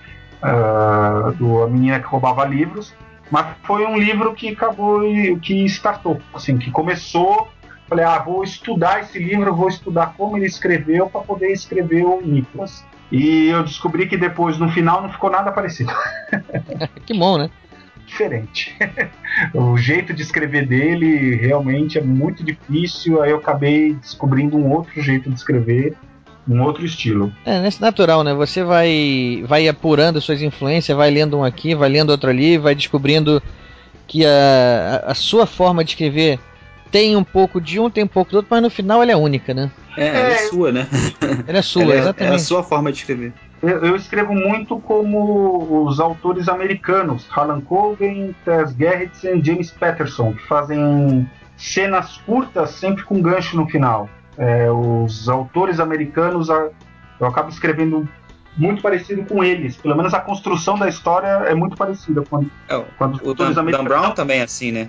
ah, 0.43 1.33
do 1.37 1.63
a 1.63 1.69
menina 1.69 2.01
que 2.01 2.07
roubava 2.07 2.45
livros, 2.45 2.95
mas 3.31 3.47
foi 3.63 3.87
um 3.87 3.99
livro 3.99 4.35
que 4.35 4.49
acabou 4.49 5.01
que 5.41 5.65
startou, 5.67 6.21
assim, 6.33 6.57
que 6.59 6.71
começou. 6.71 7.49
Falei, 7.89 8.05
ah, 8.05 8.19
vou 8.19 8.45
estudar 8.45 9.01
esse 9.01 9.19
livro, 9.19 9.55
vou 9.55 9.69
estudar 9.69 10.15
como 10.17 10.37
ele 10.37 10.47
escreveu 10.47 11.09
para 11.09 11.23
poder 11.23 11.53
escrever 11.53 12.05
o 12.05 12.21
Nicholas. 12.21 12.85
E 13.11 13.47
eu 13.49 13.63
descobri 13.63 14.07
que 14.07 14.17
depois, 14.17 14.59
no 14.59 14.71
final, 14.71 15.01
não 15.01 15.11
ficou 15.11 15.31
nada 15.31 15.51
parecido. 15.51 15.93
que 17.07 17.19
bom, 17.19 17.39
né? 17.39 17.51
Diferente. 18.07 18.77
o 19.55 19.77
jeito 19.79 20.13
de 20.13 20.23
escrever 20.23 20.67
dele 20.67 21.37
realmente 21.37 21.99
é 21.99 22.03
muito 22.03 22.45
difícil. 22.45 23.23
Aí 23.23 23.31
eu 23.31 23.39
acabei 23.39 23.95
descobrindo 23.95 24.57
um 24.59 24.71
outro 24.71 25.01
jeito 25.01 25.31
de 25.31 25.37
escrever, 25.37 25.97
um 26.49 26.63
outro 26.63 26.85
estilo. 26.85 27.33
É, 27.45 27.61
nesse 27.61 27.81
natural, 27.81 28.25
né? 28.25 28.33
Você 28.35 28.65
vai, 28.65 29.45
vai 29.47 29.69
apurando 29.69 30.21
suas 30.21 30.41
influências, 30.41 30.97
vai 30.97 31.11
lendo 31.11 31.39
um 31.39 31.45
aqui, 31.45 31.75
vai 31.75 31.89
lendo 31.89 32.11
outro 32.11 32.31
ali, 32.31 32.57
vai 32.57 32.75
descobrindo 32.75 33.43
que 34.07 34.25
a, 34.25 35.05
a, 35.07 35.15
sua 35.15 35.47
forma 35.47 35.85
de 35.85 35.91
escrever 35.91 36.41
tem 36.91 37.15
um 37.15 37.23
pouco 37.23 37.61
de 37.61 37.79
um, 37.79 37.91
tem 37.91 38.05
um 38.05 38.09
pouco 38.09 38.31
do 38.31 38.37
outro, 38.39 38.49
mas 38.51 38.63
no 38.63 38.71
final 38.71 39.03
ela 39.03 39.13
é 39.13 39.17
única, 39.17 39.53
né? 39.53 39.71
É, 39.97 40.07
ela 40.07 40.29
é 40.29 40.37
sua, 40.37 40.73
né? 40.73 40.89
Ela 41.47 41.59
é 41.59 41.63
sua, 41.63 41.83
Ela 41.85 41.95
é- 41.95 41.99
exatamente. 41.99 42.33
É 42.33 42.37
a 42.37 42.39
sua 42.39 42.63
forma 42.63 42.91
de 42.91 42.99
escrever. 42.99 43.33
Eu, 43.63 43.85
eu 43.85 43.97
escrevo 43.97 44.33
muito 44.33 44.79
como 44.79 45.85
os 45.85 46.01
autores 46.01 46.49
americanos, 46.49 47.27
Harlan 47.31 47.61
Coben, 47.61 48.35
Tess 48.45 48.75
Gerritsen, 48.75 49.45
James 49.45 49.71
Patterson, 49.71 50.33
que 50.33 50.47
fazem 50.47 51.29
cenas 51.57 52.19
curtas 52.19 52.71
sempre 52.71 53.03
com 53.03 53.21
gancho 53.21 53.57
no 53.57 53.69
final. 53.69 54.09
É, 54.39 54.71
os 54.71 55.29
autores 55.29 55.81
americanos, 55.81 56.49
eu 56.49 57.27
acabo 57.27 57.49
escrevendo 57.49 58.09
muito 58.57 58.81
parecido 58.81 59.25
com 59.25 59.43
eles. 59.43 59.77
Pelo 59.77 59.97
menos 59.97 60.15
a 60.15 60.21
construção 60.21 60.79
da 60.79 60.89
história 60.89 61.27
é 61.27 61.55
muito 61.55 61.77
parecida 61.77 62.23
com, 62.23 62.47
É, 62.69 62.85
com 62.97 63.05
a 63.05 63.07
dos 63.09 63.21
O 63.21 63.31
autores 63.31 63.55
Dan, 63.57 63.63
Dan 63.65 63.79
americanos. 63.79 63.89
Brown 63.89 64.15
também 64.15 64.41
é 64.41 64.43
assim, 64.45 64.73
né? 64.73 64.89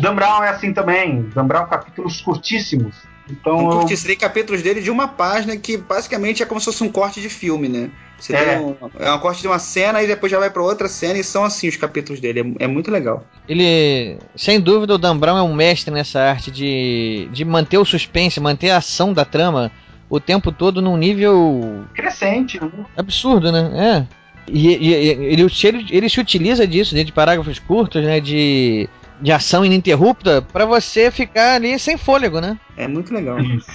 Dan 0.00 0.14
Brown 0.14 0.42
é 0.42 0.48
assim 0.48 0.72
também. 0.72 1.22
Dan 1.34 1.46
Brown, 1.46 1.66
capítulos 1.66 2.20
curtíssimos. 2.20 2.96
Então 3.30 3.56
Um 3.58 3.72
eu, 3.72 3.78
curte, 3.80 4.02
tem 4.04 4.16
capítulos 4.16 4.62
dele 4.62 4.80
de 4.80 4.90
uma 4.90 5.08
página 5.08 5.56
que 5.56 5.76
basicamente 5.76 6.42
é 6.42 6.46
como 6.46 6.60
se 6.60 6.66
fosse 6.66 6.82
um 6.82 6.90
corte 6.90 7.20
de 7.20 7.28
filme, 7.28 7.68
né? 7.68 7.90
Você 8.18 8.34
É. 8.34 8.56
tem 8.56 8.64
um, 8.64 8.74
é 8.98 9.12
um 9.12 9.18
corte 9.18 9.40
de 9.42 9.46
uma 9.46 9.58
cena 9.58 10.02
e 10.02 10.06
depois 10.06 10.30
já 10.32 10.38
vai 10.38 10.50
pra 10.50 10.62
outra 10.62 10.88
cena 10.88 11.18
e 11.18 11.24
são 11.24 11.44
assim 11.44 11.68
os 11.68 11.76
capítulos 11.76 12.20
dele. 12.20 12.56
É, 12.58 12.64
é 12.64 12.66
muito 12.66 12.90
legal. 12.90 13.24
Ele, 13.48 14.18
sem 14.34 14.60
dúvida, 14.60 14.94
o 14.94 14.98
Dan 14.98 15.16
Brown 15.16 15.38
é 15.38 15.42
um 15.42 15.54
mestre 15.54 15.92
nessa 15.92 16.20
arte 16.20 16.50
de, 16.50 17.28
de 17.32 17.44
manter 17.44 17.78
o 17.78 17.84
suspense, 17.84 18.40
manter 18.40 18.70
a 18.70 18.78
ação 18.78 19.12
da 19.12 19.24
trama 19.24 19.70
o 20.10 20.18
tempo 20.18 20.50
todo 20.50 20.80
num 20.80 20.96
nível 20.96 21.84
crescente, 21.94 22.58
né? 22.60 22.70
absurdo, 22.96 23.52
né? 23.52 24.06
É. 24.08 24.18
E, 24.50 24.68
e- 24.68 24.88
e- 24.94 25.08
ele, 25.32 25.42
ele, 25.42 25.86
ele 25.90 26.08
se 26.08 26.18
utiliza 26.18 26.66
disso, 26.66 26.94
né, 26.94 27.04
de 27.04 27.12
parágrafos 27.12 27.58
curtos, 27.58 28.02
né, 28.02 28.18
de, 28.18 28.88
de 29.20 29.32
ação 29.32 29.64
ininterrupta, 29.64 30.42
pra 30.42 30.64
você 30.64 31.10
ficar 31.10 31.54
ali 31.54 31.78
sem 31.78 31.96
fôlego, 31.96 32.40
né? 32.40 32.58
É 32.76 32.86
muito 32.86 33.12
legal. 33.12 33.38
Isso. 33.40 33.70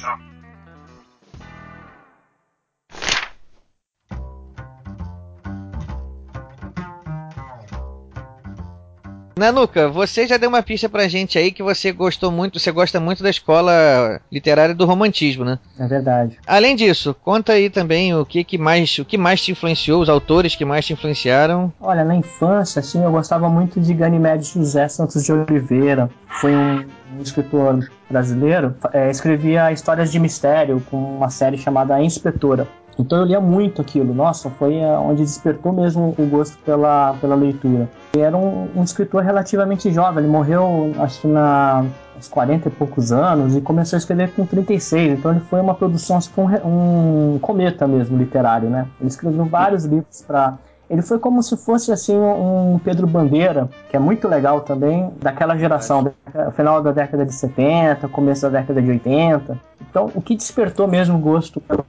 Nanuca, 9.35 9.89
você 9.89 10.27
já 10.27 10.37
deu 10.37 10.49
uma 10.49 10.61
pista 10.61 10.87
pra 10.87 11.07
gente 11.07 11.37
aí 11.37 11.51
que 11.51 11.63
você 11.63 11.91
gostou 11.91 12.31
muito, 12.31 12.59
você 12.59 12.71
gosta 12.71 12.99
muito 12.99 13.23
da 13.23 13.29
escola 13.29 14.21
literária 14.31 14.75
do 14.75 14.85
romantismo, 14.85 15.43
né? 15.43 15.57
É 15.79 15.87
verdade. 15.87 16.37
Além 16.45 16.75
disso, 16.75 17.15
conta 17.23 17.53
aí 17.53 17.69
também 17.69 18.15
o 18.15 18.25
que, 18.25 18.43
que 18.43 18.57
mais, 18.57 18.97
o 18.99 19.05
que 19.05 19.17
mais 19.17 19.41
te 19.41 19.51
influenciou, 19.51 20.01
os 20.01 20.09
autores 20.09 20.55
que 20.55 20.65
mais 20.65 20.85
te 20.85 20.93
influenciaram. 20.93 21.73
Olha, 21.81 22.03
na 22.03 22.15
infância, 22.15 22.79
assim, 22.79 23.03
eu 23.03 23.11
gostava 23.11 23.49
muito 23.49 23.79
de 23.81 23.93
Ganymede 23.93 24.45
José 24.45 24.87
Santos 24.87 25.23
de 25.23 25.33
Oliveira. 25.33 26.09
Foi 26.27 26.55
um, 26.55 26.85
um 27.17 27.21
escritor 27.21 27.89
brasileiro. 28.09 28.75
É, 28.93 29.09
escrevia 29.09 29.71
histórias 29.71 30.11
de 30.11 30.19
mistério 30.19 30.81
com 30.89 30.97
uma 30.97 31.29
série 31.29 31.57
chamada 31.57 31.95
A 31.95 32.03
Inspetora. 32.03 32.67
Então 32.97 33.19
eu 33.19 33.25
lia 33.25 33.39
muito 33.39 33.81
aquilo. 33.81 34.13
Nossa, 34.13 34.49
foi 34.51 34.77
é, 34.77 34.97
onde 34.97 35.23
despertou 35.23 35.71
mesmo 35.71 36.13
o 36.17 36.25
gosto 36.25 36.57
pela, 36.59 37.15
pela 37.19 37.35
leitura. 37.35 37.89
Ele 38.13 38.23
era 38.23 38.37
um, 38.37 38.69
um 38.75 38.83
escritor 38.83 39.23
relativamente 39.23 39.91
jovem. 39.91 40.23
Ele 40.23 40.31
morreu, 40.31 40.91
acho 40.99 41.21
que 41.21 41.27
na 41.27 41.85
aos 42.15 42.27
40 42.27 42.67
e 42.67 42.71
poucos 42.71 43.11
anos 43.11 43.55
e 43.55 43.61
começou 43.61 43.97
a 43.97 43.99
escrever 43.99 44.31
com 44.33 44.45
36. 44.45 45.19
Então 45.19 45.31
ele 45.31 45.41
foi 45.41 45.59
uma 45.59 45.73
produção, 45.73 46.21
foi 46.21 46.45
um, 46.63 47.35
um 47.35 47.39
cometa 47.39 47.87
mesmo 47.87 48.17
literário, 48.17 48.69
né? 48.69 48.87
Ele 48.99 49.09
escreveu 49.09 49.45
vários 49.45 49.85
livros 49.85 50.21
para 50.25 50.57
ele 50.89 51.01
foi 51.01 51.17
como 51.17 51.41
se 51.41 51.57
fosse 51.57 51.91
assim 51.91 52.15
um 52.15 52.79
Pedro 52.83 53.07
Bandeira, 53.07 53.69
que 53.89 53.95
é 53.95 53.99
muito 53.99 54.27
legal 54.27 54.61
também, 54.61 55.11
daquela 55.19 55.57
geração, 55.57 56.13
final 56.55 56.83
da 56.83 56.91
década 56.91 57.25
de 57.25 57.33
70, 57.33 58.07
começo 58.09 58.43
da 58.43 58.59
década 58.59 58.79
de 58.81 58.89
80. 58.89 59.57
Então, 59.93 60.09
o 60.15 60.21
que 60.23 60.35
despertou 60.35 60.87
mesmo 60.87 61.19
o 61.19 61.19
gosto 61.19 61.61
pela, 61.61 61.85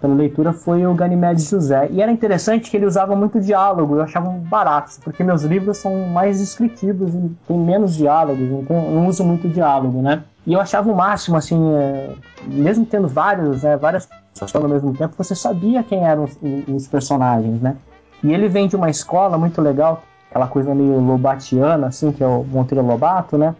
pela 0.00 0.14
leitura 0.14 0.52
foi 0.52 0.86
o 0.86 0.94
Ganymede 0.94 1.42
José. 1.42 1.88
E 1.90 2.00
era 2.00 2.12
interessante 2.12 2.70
que 2.70 2.76
ele 2.76 2.86
usava 2.86 3.16
muito 3.16 3.40
diálogo, 3.40 3.96
eu 3.96 4.02
achava 4.02 4.30
barato, 4.30 5.00
porque 5.02 5.24
meus 5.24 5.42
livros 5.42 5.78
são 5.78 6.06
mais 6.06 6.38
descritivos 6.38 7.12
e 7.12 7.28
tem 7.48 7.58
menos 7.58 7.96
diálogos, 7.96 8.48
então 8.48 8.76
eu 8.84 8.92
não 8.92 9.08
uso 9.08 9.24
muito 9.24 9.48
diálogo, 9.48 10.00
né? 10.00 10.22
E 10.46 10.52
eu 10.52 10.60
achava 10.60 10.92
o 10.92 10.94
máximo, 10.94 11.36
assim, 11.36 11.60
é, 11.74 12.14
mesmo 12.46 12.86
tendo 12.86 13.08
vários, 13.08 13.64
né, 13.64 13.76
várias 13.76 14.08
pessoas 14.32 14.54
ao 14.54 14.68
mesmo 14.68 14.94
tempo, 14.94 15.12
você 15.18 15.34
sabia 15.34 15.82
quem 15.82 16.06
eram 16.06 16.24
os, 16.24 16.38
os 16.72 16.86
personagens, 16.86 17.60
né? 17.60 17.76
E 18.22 18.32
ele 18.32 18.48
vem 18.48 18.68
de 18.68 18.76
uma 18.76 18.90
escola 18.90 19.36
muito 19.36 19.60
legal, 19.60 20.04
aquela 20.30 20.46
coisa 20.46 20.72
meio 20.72 21.00
lobatiana, 21.00 21.88
assim, 21.88 22.12
que 22.12 22.22
é 22.22 22.26
o 22.28 22.44
Monteiro 22.44 22.86
Lobato, 22.86 23.36
né? 23.36 23.56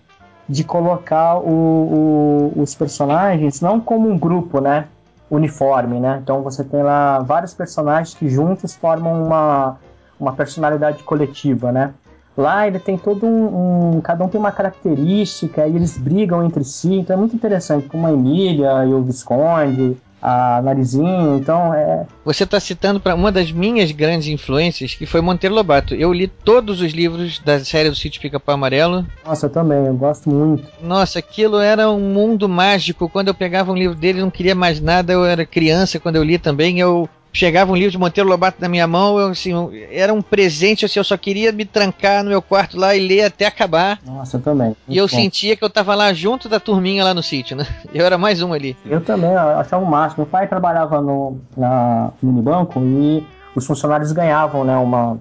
De 0.53 0.64
colocar 0.64 1.36
o- 1.38 2.53
o- 2.57 2.61
os 2.62 2.74
personagens 2.74 3.61
não 3.61 3.78
como 3.78 4.09
um 4.11 4.18
grupo, 4.18 4.61
né? 4.61 4.86
Uniforme, 5.30 6.01
né? 6.01 6.18
Então 6.22 6.42
você 6.42 6.64
tem 6.64 6.82
lá 6.82 7.20
vários 7.20 7.55
personagens 7.55 8.14
que 8.16 8.28
juntos 8.28 8.74
formam 8.74 9.22
uma, 9.22 9.76
uma 10.18 10.32
personalidade 10.32 11.05
coletiva, 11.05 11.70
né? 11.70 11.92
Lá 12.36 12.66
ele 12.66 12.78
tem 12.80 12.98
todo 12.98 13.24
um, 13.26 13.96
um- 13.96 14.01
Cada 14.01 14.24
um 14.24 14.28
tem 14.28 14.40
uma 14.40 14.51
característica 14.51 15.66
e 15.68 15.76
eles 15.76 15.96
brigam 15.96 16.44
entre 16.44 16.64
si, 16.64 16.94
então 16.94 17.14
é 17.14 17.18
muito 17.18 17.36
interessante, 17.36 17.86
como 17.88 18.07
a 18.07 18.12
Emília 18.12 18.84
e 18.86 18.92
o 18.92 19.03
Visconde, 19.03 19.96
a 20.23 20.61
Narizinho, 20.62 21.37
então 21.37 21.73
é, 21.73 22.07
Você 22.25 22.45
está 22.45 22.61
citando 22.61 23.01
para 23.01 23.14
uma 23.14 23.33
das 23.33 23.51
minhas 23.51 23.91
grandes 23.91 24.29
influências, 24.29 24.95
que 24.95 25.07
foi 25.07 25.21
Monteiro 25.21 25.55
Lobato. 25.55 25.95
Eu 25.95 26.12
li 26.12 26.27
todos 26.29 26.81
os 26.81 26.93
livros 26.93 27.39
da 27.39 27.61
série 27.64 27.89
do 27.89 27.97
Sítio 27.97 28.21
Pica-Pau 28.21 28.55
Amarelo. 28.55 29.07
Nossa, 29.25 29.47
eu 29.47 29.51
também, 29.51 29.87
eu 29.87 29.95
gosto 29.95 30.29
muito. 30.29 30.64
Nossa, 30.83 31.18
aquilo 31.18 31.59
era 31.59 31.91
um 31.91 32.01
mundo 32.01 32.49
mágico. 32.49 33.09
Quando 33.09 33.29
eu 33.29 33.35
pegava 33.35 33.73
um 33.73 33.77
livro 33.77 33.97
dele, 33.97 34.21
eu 34.21 34.25
não 34.25 34.31
queria 34.31 34.55
mais 34.55 34.81
nada. 34.81 35.12
Eu 35.12 35.25
era 35.25 35.47
criança 35.47 35.99
quando 35.99 36.16
eu 36.16 36.23
li 36.23 36.39
também. 36.39 36.79
Eu 36.79 37.09
chegava 37.33 37.72
um 37.72 37.76
livro 37.76 37.93
de 37.93 37.99
Monteiro 37.99 38.28
Lobato 38.28 38.61
na 38.61 38.68
minha 38.68 38.87
mão, 38.87 39.18
eu, 39.18 39.28
assim, 39.28 39.53
era 39.91 40.12
um 40.12 40.22
presente. 40.22 40.85
Assim, 40.85 40.99
eu 40.99 41.05
só 41.05 41.16
queria 41.16 41.53
me 41.53 41.64
trancar 41.64 42.22
no 42.22 42.31
meu 42.31 42.43
quarto 42.43 42.78
lá 42.78 42.95
e 42.95 43.07
ler 43.07 43.24
até 43.24 43.47
acabar. 43.47 43.99
Nossa, 44.05 44.37
eu 44.37 44.41
também. 44.41 44.76
E 44.89 44.97
eu 44.97 45.05
bom. 45.05 45.09
sentia 45.09 45.57
que 45.57 45.64
eu 45.64 45.70
tava 45.70 45.95
lá 45.95 46.12
junto 46.12 46.49
da 46.49 46.61
turminha 46.61 47.05
lá 47.05 47.14
no 47.14 47.22
sítio, 47.22 47.57
né? 47.57 47.66
Eu 47.93 48.07
era 48.07 48.16
mais 48.16 48.41
um 48.41 48.53
ali. 48.53 48.76
Eu 48.87 49.01
também, 49.01 49.31
eu 49.31 49.39
achava 49.39 49.85
o 49.85 49.89
máximo. 49.89 50.22
Meu 50.22 50.31
pai 50.31 50.47
trabalhava 50.47 51.01
no 51.01 51.39
na, 51.57 52.11
no 52.22 52.31
Unibanco 52.31 52.81
e 52.81 53.24
os 53.55 53.66
funcionários 53.66 54.12
ganhavam, 54.12 54.64
né, 54.64 54.76
uma, 54.76 55.18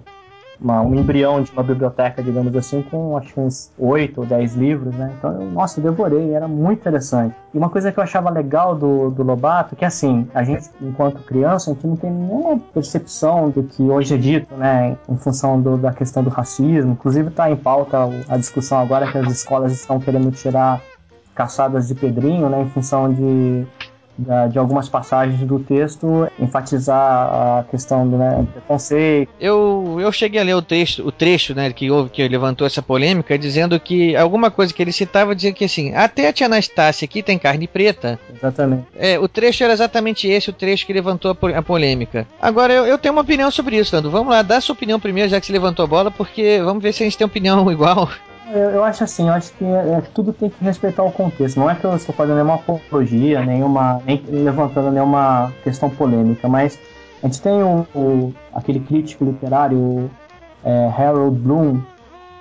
uma- 0.62 0.82
um 0.82 0.93
embrião 0.95 1.41
de 1.41 1.51
uma 1.51 1.64
biblioteca, 1.64 2.22
digamos 2.22 2.55
assim, 2.55 2.82
com 2.82 3.16
acho 3.18 3.34
que 3.34 3.39
uns 3.39 3.72
8 3.78 4.22
ou 4.22 4.28
10 4.28 4.55
livros, 4.55 4.93
né? 4.95 5.14
Então, 5.18 5.32
eu, 5.41 5.49
nossa, 5.51 5.80
eu 5.80 5.84
devorei, 5.84 6.34
era 6.34 6.47
muito 6.47 6.80
interessante. 6.80 7.34
E 7.53 7.57
uma 7.57 7.70
coisa 7.70 7.91
que 7.91 7.99
eu 7.99 8.03
achava 8.03 8.30
legal 8.30 8.76
do, 8.76 9.10
do 9.10 9.24
Lobato, 9.24 9.76
que 9.76 9.86
assim, 9.86 10.28
a 10.34 10.43
gente, 10.43 10.70
enquanto 10.82 11.24
criança, 11.24 11.72
a 11.72 11.74
gente 11.74 11.88
não 11.88 11.95
tem 11.95 12.12
nenhuma 12.12 12.60
percepção 12.74 13.49
do 13.49 13.64
que 13.64 13.84
hoje 13.84 14.14
é 14.16 14.18
dito, 14.18 14.53
né, 14.55 14.97
em 15.07 15.18
função 15.18 15.60
do- 15.62 15.78
da 15.78 15.91
questão 15.93 16.24
do 16.24 16.30
racismo. 16.30 16.91
Inclusive 16.91 17.30
está 17.30 17.49
em 17.49 17.55
pauta 17.55 17.97
a 18.28 18.38
discussão 18.38 18.80
agora 18.80 19.12
que 19.12 19.18
as 19.18 19.32
escolas 19.32 19.72
estão 19.72 19.99
querendo 19.99 20.32
tirar 20.32 20.82
caçadas 21.34 21.88
de 21.88 21.95
Pedrinho, 21.95 22.49
né, 22.49 22.62
em 22.64 22.70
função 22.70 23.12
de, 23.14 23.66
de 24.51 24.59
algumas 24.59 24.89
passagens 24.89 25.39
do 25.41 25.59
texto, 25.59 26.28
enfatizar 26.39 26.97
a 26.99 27.65
questão 27.70 28.07
do 28.07 28.17
né, 28.17 28.45
preconceito. 28.51 29.30
Eu, 29.39 29.97
eu 29.99 30.11
cheguei 30.11 30.39
a 30.41 30.43
ler 30.43 30.55
o 30.55 30.61
texto, 30.61 31.05
o 31.05 31.11
trecho, 31.11 31.53
né, 31.55 31.72
que 31.72 31.89
houve, 31.89 32.09
que 32.09 32.28
levantou 32.28 32.65
essa 32.67 32.82
polêmica, 32.82 33.38
dizendo 33.38 33.80
que 33.80 34.15
alguma 34.15 34.51
coisa 34.51 34.74
que 34.74 34.82
ele 34.82 34.91
citava 34.91 35.36
dizia 35.36 35.53
que 35.53 35.65
assim, 35.65 35.93
até 35.95 36.28
a 36.28 36.34
tia 36.34 36.45
Anastácia 36.47 37.05
aqui 37.05 37.24
tem 37.24 37.38
carne 37.38 37.67
preta. 37.67 38.20
Exatamente. 38.36 38.84
É, 38.97 39.17
o 39.20 39.28
trecho 39.28 39.63
era 39.63 39.74
exatamente 39.74 40.28
esse, 40.28 40.49
o 40.49 40.53
trecho 40.53 40.86
que 40.86 40.93
levantou 40.93 41.32
a, 41.32 41.36
po- 41.36 41.47
a 41.47 41.61
polêmica. 41.61 42.28
Agora, 42.41 42.74
eu, 42.74 42.86
eu 42.86 42.97
tenho 42.97 43.13
uma 43.13 43.22
opinião 43.22 43.49
sobre 43.51 43.78
isso, 43.78 43.95
Nando. 43.95 44.09
Vamos 44.11 44.30
lá, 44.34 44.41
dá 44.41 44.59
sua 44.59 44.74
opinião 44.74 44.99
primeiro, 44.99 45.30
já 45.30 45.39
que 45.39 45.45
você 45.45 45.53
levantou 45.53 45.84
a 45.84 45.88
bola, 45.88 46.11
porque 46.11 46.59
vamos 46.63 46.82
ver 46.84 46.93
se 46.93 47.03
a 47.03 47.05
gente 47.05 47.17
tem 47.17 47.26
opinião 47.26 47.70
igual. 47.72 48.09
Eu, 48.52 48.72
eu 48.72 48.84
acho 48.84 49.04
assim, 49.04 49.28
eu 49.28 49.34
acho 49.34 49.54
que 49.54 49.64
é, 49.64 50.02
tudo 50.14 50.34
tem 50.34 50.50
que 50.50 50.64
respeitar 50.64 51.04
o 51.04 51.12
contexto. 51.12 51.60
Não 51.60 51.70
é 51.70 51.76
que 51.76 51.86
eu 51.86 51.95
estou 51.95 52.16
fazendo 52.16 52.36
nenhuma 52.36 52.56
apologia, 52.56 53.45
nenhuma, 53.45 54.02
nem 54.06 54.22
levantando 54.26 54.89
nenhuma 54.91 55.52
questão 55.64 55.89
polêmica, 55.89 56.47
mas 56.47 56.80
a 57.22 57.28
gente 57.28 57.41
tem 57.41 57.62
o, 57.62 57.86
o- 57.93 58.34
aquele 58.54 58.80
crítico 58.80 59.24
literário, 59.26 60.10
é, 60.64 60.88
Harold 60.88 61.38
Bloom, 61.39 61.80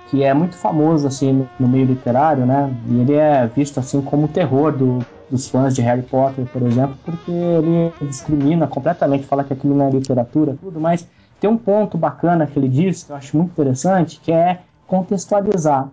que 0.09 0.23
é 0.23 0.33
muito 0.33 0.55
famoso 0.57 1.05
assim 1.07 1.31
no, 1.31 1.49
no 1.59 1.67
meio 1.67 1.85
literário, 1.85 2.45
né? 2.45 2.71
E 2.87 3.01
ele 3.01 3.13
é 3.13 3.45
visto 3.45 3.79
assim 3.79 4.01
como 4.01 4.25
o 4.25 4.29
terror 4.29 4.71
do- 4.71 5.05
dos 5.29 5.47
fãs 5.47 5.75
de 5.75 5.81
Harry 5.83 6.01
Potter, 6.01 6.43
por 6.47 6.63
exemplo, 6.63 6.97
porque 7.05 7.29
ele 7.29 7.93
discrimina 8.01 8.65
completamente, 8.65 9.27
fala 9.27 9.43
que 9.43 9.53
aquilo 9.53 9.75
não 9.75 9.87
é 9.87 9.91
literatura, 9.91 10.57
tudo, 10.59 10.79
mas 10.79 11.07
tem 11.39 11.47
um 11.47 11.57
ponto 11.57 11.99
bacana 11.99 12.47
que 12.47 12.57
ele 12.57 12.67
diz, 12.67 13.03
que 13.03 13.11
eu 13.11 13.15
acho 13.15 13.37
muito 13.37 13.51
interessante, 13.51 14.19
que 14.19 14.31
é 14.31 14.61
contextualizar. 14.87 15.87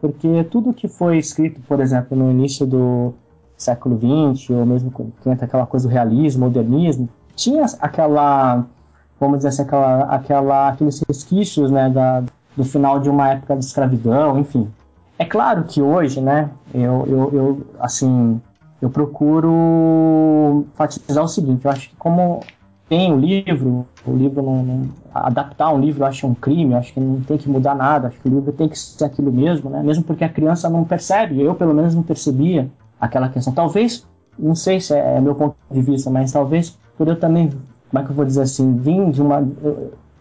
Porque 0.00 0.44
tudo 0.44 0.72
que 0.72 0.88
foi 0.88 1.18
escrito, 1.18 1.60
por 1.68 1.80
exemplo, 1.80 2.16
no 2.16 2.30
início 2.30 2.66
do 2.66 3.12
século 3.56 3.98
XX, 3.98 4.50
ou 4.50 4.64
mesmo 4.64 4.90
quando 4.90 5.12
entra 5.26 5.44
aquela 5.44 5.66
coisa 5.66 5.86
do 5.86 5.92
realismo, 5.92 6.46
modernismo, 6.46 7.08
tinha 7.36 7.66
aquela, 7.80 8.64
vamos 9.18 9.38
dizer 9.38 9.48
assim, 9.48 9.62
aquela, 9.62 10.02
aquela, 10.04 10.68
aqueles 10.68 11.02
resquícios 11.06 11.70
né, 11.70 11.90
da, 11.90 12.22
do 12.56 12.64
final 12.64 12.98
de 12.98 13.10
uma 13.10 13.30
época 13.30 13.56
de 13.56 13.64
escravidão, 13.64 14.38
enfim. 14.38 14.68
É 15.18 15.24
claro 15.26 15.64
que 15.64 15.82
hoje, 15.82 16.20
né, 16.20 16.48
eu, 16.72 17.04
eu, 17.06 17.30
eu 17.34 17.66
assim, 17.78 18.40
eu 18.80 18.88
procuro 18.88 20.64
enfatizar 20.72 21.22
o 21.22 21.28
seguinte, 21.28 21.64
eu 21.66 21.70
acho 21.70 21.90
que 21.90 21.96
como 21.96 22.40
tem 22.88 23.12
o 23.12 23.18
livro, 23.18 23.86
o 24.06 24.16
livro 24.16 24.42
não, 24.42 24.62
não- 24.62 24.88
adaptar 25.12 25.72
um 25.72 25.80
livro 25.80 26.02
eu 26.02 26.06
acho 26.06 26.26
um 26.26 26.34
crime, 26.34 26.74
acho 26.74 26.92
que 26.92 27.00
não 27.00 27.20
tem 27.20 27.36
que 27.36 27.48
mudar 27.48 27.74
nada, 27.74 28.08
acho 28.08 28.20
que 28.20 28.28
o 28.28 28.32
livro 28.32 28.52
tem 28.52 28.68
que 28.68 28.78
ser 28.78 29.04
aquilo 29.04 29.32
mesmo, 29.32 29.70
né? 29.70 29.82
Mesmo 29.82 30.04
porque 30.04 30.24
a 30.24 30.28
criança 30.28 30.68
não 30.68 30.84
percebe, 30.84 31.40
eu 31.40 31.54
pelo 31.54 31.74
menos 31.74 31.94
não 31.94 32.02
percebia 32.02 32.70
aquela 33.00 33.28
questão. 33.28 33.52
Talvez, 33.52 34.06
não 34.38 34.54
sei 34.54 34.80
se 34.80 34.94
é 34.94 35.20
meu 35.20 35.34
ponto 35.34 35.56
de 35.70 35.80
vista, 35.80 36.10
mas 36.10 36.32
talvez 36.32 36.78
por 36.96 37.08
eu 37.08 37.18
também, 37.18 37.50
como 37.90 38.02
é 38.02 38.04
que 38.04 38.10
eu 38.10 38.14
vou 38.14 38.24
dizer 38.24 38.42
assim, 38.42 38.76
vim 38.76 39.10
de 39.10 39.20
uma 39.22 39.46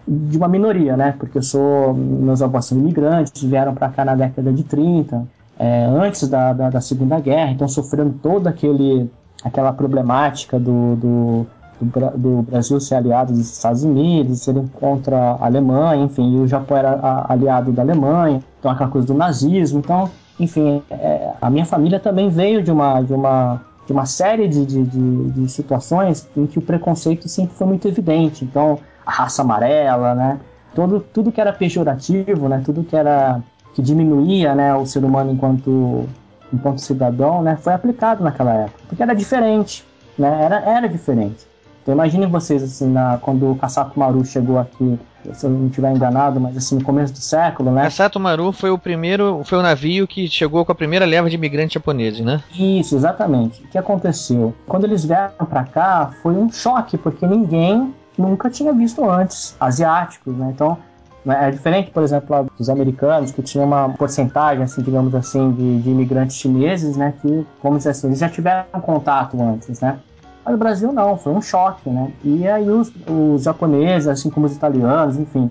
de 0.07 0.37
uma 0.37 0.47
minoria, 0.47 0.97
né? 0.97 1.13
Porque 1.17 1.37
eu 1.37 1.43
sou 1.43 1.93
meus 1.93 2.41
avós 2.41 2.65
são 2.65 2.77
imigrantes, 2.77 3.43
vieram 3.43 3.75
para 3.75 3.89
cá 3.89 4.03
na 4.03 4.15
década 4.15 4.51
de 4.51 4.63
30. 4.63 5.27
é, 5.59 5.85
antes 5.85 6.27
da, 6.27 6.53
da, 6.53 6.69
da, 6.69 6.81
Segunda 6.81 7.19
Guerra, 7.19 7.51
então 7.51 7.67
sofrendo 7.67 8.17
toda 8.23 8.49
aquele, 8.49 9.11
aquela 9.43 9.73
problemática 9.73 10.57
do, 10.57 10.95
do, 10.95 11.47
do, 11.79 12.17
do 12.17 12.41
Brasil 12.43 12.79
ser 12.79 12.95
aliado 12.95 13.33
dos 13.33 13.51
Estados 13.51 13.83
Unidos, 13.83 14.41
serem 14.41 14.67
contra 14.67 15.17
a 15.17 15.45
Alemanha, 15.45 16.03
enfim, 16.03 16.35
e 16.35 16.39
o 16.39 16.47
Japão 16.47 16.77
era 16.77 17.25
aliado 17.27 17.71
da 17.71 17.81
Alemanha, 17.81 18.41
então 18.59 18.69
aquela 18.69 18.89
coisa 18.89 19.07
do 19.07 19.13
nazismo, 19.13 19.79
então, 19.79 20.09
enfim, 20.39 20.83
é, 20.89 21.31
a 21.41 21.49
minha 21.49 21.65
família 21.65 21.99
também 21.99 22.29
veio 22.29 22.61
de 22.61 22.71
uma, 22.71 23.01
de 23.01 23.13
uma, 23.13 23.61
de 23.85 23.93
uma 23.93 24.05
série 24.05 24.47
de, 24.47 24.65
de, 24.65 24.83
de, 24.83 25.31
de 25.31 25.49
situações 25.49 26.27
em 26.35 26.45
que 26.45 26.59
o 26.59 26.61
preconceito 26.61 27.27
sempre 27.27 27.55
foi 27.55 27.67
muito 27.67 27.87
evidente, 27.87 28.43
então 28.43 28.79
a 29.05 29.11
raça 29.11 29.41
amarela, 29.41 30.13
né, 30.13 30.39
todo, 30.75 30.99
tudo 30.99 31.31
que 31.31 31.41
era 31.41 31.53
pejorativo, 31.53 32.47
né, 32.49 32.61
tudo 32.63 32.83
que 32.83 32.95
era 32.95 33.41
que 33.73 33.81
diminuía 33.81 34.55
né, 34.55 34.73
o 34.75 34.85
ser 34.85 35.05
humano 35.05 35.31
enquanto, 35.31 36.05
enquanto 36.51 36.79
cidadão, 36.79 37.41
né, 37.41 37.55
foi 37.55 37.71
aplicado 37.71 38.23
naquela 38.23 38.53
época, 38.53 38.79
porque 38.87 39.01
era 39.01 39.13
diferente, 39.13 39.85
né, 40.17 40.43
era, 40.43 40.59
era 40.59 40.89
diferente. 40.89 41.48
Então 41.89 41.95
imaginem 41.95 42.27
vocês, 42.27 42.61
assim, 42.61 42.87
na, 42.87 43.17
quando 43.17 43.49
o 43.49 43.55
Kasato 43.55 43.99
Maru 43.99 44.23
chegou 44.23 44.59
aqui, 44.59 44.99
se 45.33 45.43
eu 45.43 45.49
não 45.49 45.65
estiver 45.65 45.91
enganado, 45.91 46.39
mas 46.39 46.55
assim, 46.55 46.75
no 46.75 46.83
começo 46.83 47.11
do 47.11 47.17
século, 47.17 47.71
né? 47.71 47.81
Kasato 47.81 48.19
Maru 48.19 48.51
foi 48.51 48.69
o 48.69 48.77
primeiro, 48.77 49.41
foi 49.43 49.57
o 49.57 49.63
navio 49.63 50.07
que 50.07 50.27
chegou 50.27 50.63
com 50.63 50.71
a 50.71 50.75
primeira 50.75 51.03
leva 51.03 51.27
de 51.27 51.35
imigrantes 51.35 51.73
japoneses, 51.73 52.23
né? 52.23 52.43
Isso, 52.53 52.95
exatamente. 52.95 53.63
O 53.63 53.67
que 53.69 53.77
aconteceu? 53.77 54.53
Quando 54.67 54.83
eles 54.83 55.03
vieram 55.03 55.47
para 55.49 55.63
cá, 55.63 56.11
foi 56.21 56.35
um 56.35 56.51
choque, 56.51 56.95
porque 56.95 57.25
ninguém 57.25 57.91
nunca 58.15 58.51
tinha 58.51 58.71
visto 58.71 59.09
antes 59.09 59.55
asiáticos, 59.59 60.35
né? 60.35 60.51
Então, 60.53 60.77
né, 61.25 61.47
é 61.47 61.49
diferente, 61.49 61.89
por 61.89 62.03
exemplo, 62.03 62.51
dos 62.55 62.69
americanos, 62.69 63.31
que 63.31 63.41
tinha 63.41 63.63
uma 63.63 63.89
porcentagem, 63.89 64.63
assim, 64.63 64.83
digamos 64.83 65.15
assim, 65.15 65.51
de, 65.53 65.81
de 65.81 65.89
imigrantes 65.89 66.35
chineses, 66.35 66.95
né? 66.95 67.15
Que, 67.19 67.47
como 67.59 67.77
dizer 67.77 67.89
assim, 67.89 68.05
eles 68.05 68.19
já 68.19 68.29
tiveram 68.29 68.79
contato 68.79 69.41
antes, 69.41 69.81
né? 69.81 69.97
Mas 70.45 70.51
no 70.51 70.57
Brasil 70.57 70.91
não, 70.91 71.17
foi 71.17 71.33
um 71.33 71.41
choque, 71.41 71.89
né? 71.89 72.11
E 72.23 72.47
aí 72.47 72.69
os, 72.69 72.91
os 73.07 73.43
japoneses, 73.43 74.07
assim 74.07 74.29
como 74.29 74.45
os 74.45 74.55
italianos, 74.55 75.17
enfim, 75.17 75.49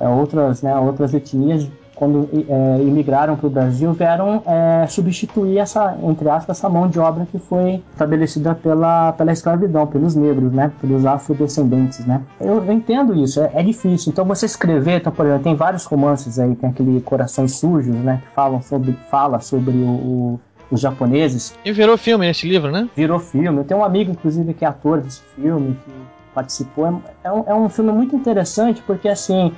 é, 0.00 0.08
outras, 0.08 0.62
né, 0.62 0.76
outras 0.76 1.14
etnias 1.14 1.68
quando 1.94 2.28
é, 2.48 2.82
imigraram 2.82 3.36
para 3.36 3.46
o 3.46 3.50
Brasil, 3.50 3.92
vieram 3.92 4.42
é, 4.46 4.86
substituir 4.88 5.58
essa, 5.58 5.96
entre 6.02 6.28
aspas, 6.28 6.58
essa 6.58 6.68
mão 6.68 6.88
de 6.88 6.98
obra 6.98 7.26
que 7.30 7.38
foi 7.38 7.82
estabelecida 7.92 8.54
pela, 8.54 9.12
pela 9.12 9.32
escravidão, 9.32 9.86
pelos 9.86 10.14
negros, 10.14 10.52
né, 10.52 10.72
pelos 10.80 11.06
afrodescendentes, 11.06 12.04
né. 12.04 12.20
Eu, 12.40 12.64
eu 12.64 12.72
entendo 12.72 13.14
isso, 13.14 13.40
é, 13.40 13.50
é, 13.54 13.62
difícil. 13.62 14.10
Então 14.10 14.24
você 14.24 14.46
escrever, 14.46 15.00
então, 15.00 15.12
por 15.12 15.26
exemplo, 15.26 15.44
tem 15.44 15.54
vários 15.54 15.84
romances 15.84 16.38
aí, 16.38 16.54
tem 16.56 16.70
aquele 16.70 17.00
Corações 17.00 17.56
Sujos, 17.56 17.94
né, 17.94 18.20
que 18.22 18.34
falam 18.34 18.60
sobre, 18.60 18.92
fala 19.10 19.40
sobre 19.40 19.72
o, 19.72 19.88
o 19.88 20.40
os 20.70 20.80
japoneses. 20.80 21.54
E 21.64 21.72
virou 21.72 21.96
filme 21.96 22.28
esse 22.28 22.48
livro, 22.48 22.70
né? 22.70 22.88
Virou 22.96 23.18
filme. 23.18 23.58
Eu 23.58 23.64
tenho 23.64 23.80
um 23.80 23.84
amigo, 23.84 24.10
inclusive, 24.10 24.54
que 24.54 24.64
é 24.64 24.68
ator 24.68 25.00
desse 25.00 25.22
filme, 25.34 25.76
que 25.84 25.92
participou. 26.34 26.86
É, 26.86 27.28
é 27.28 27.32
um, 27.32 27.44
é 27.46 27.54
um 27.54 27.68
filme 27.68 27.92
muito 27.92 28.14
interessante 28.16 28.82
porque, 28.86 29.08
assim, 29.08 29.52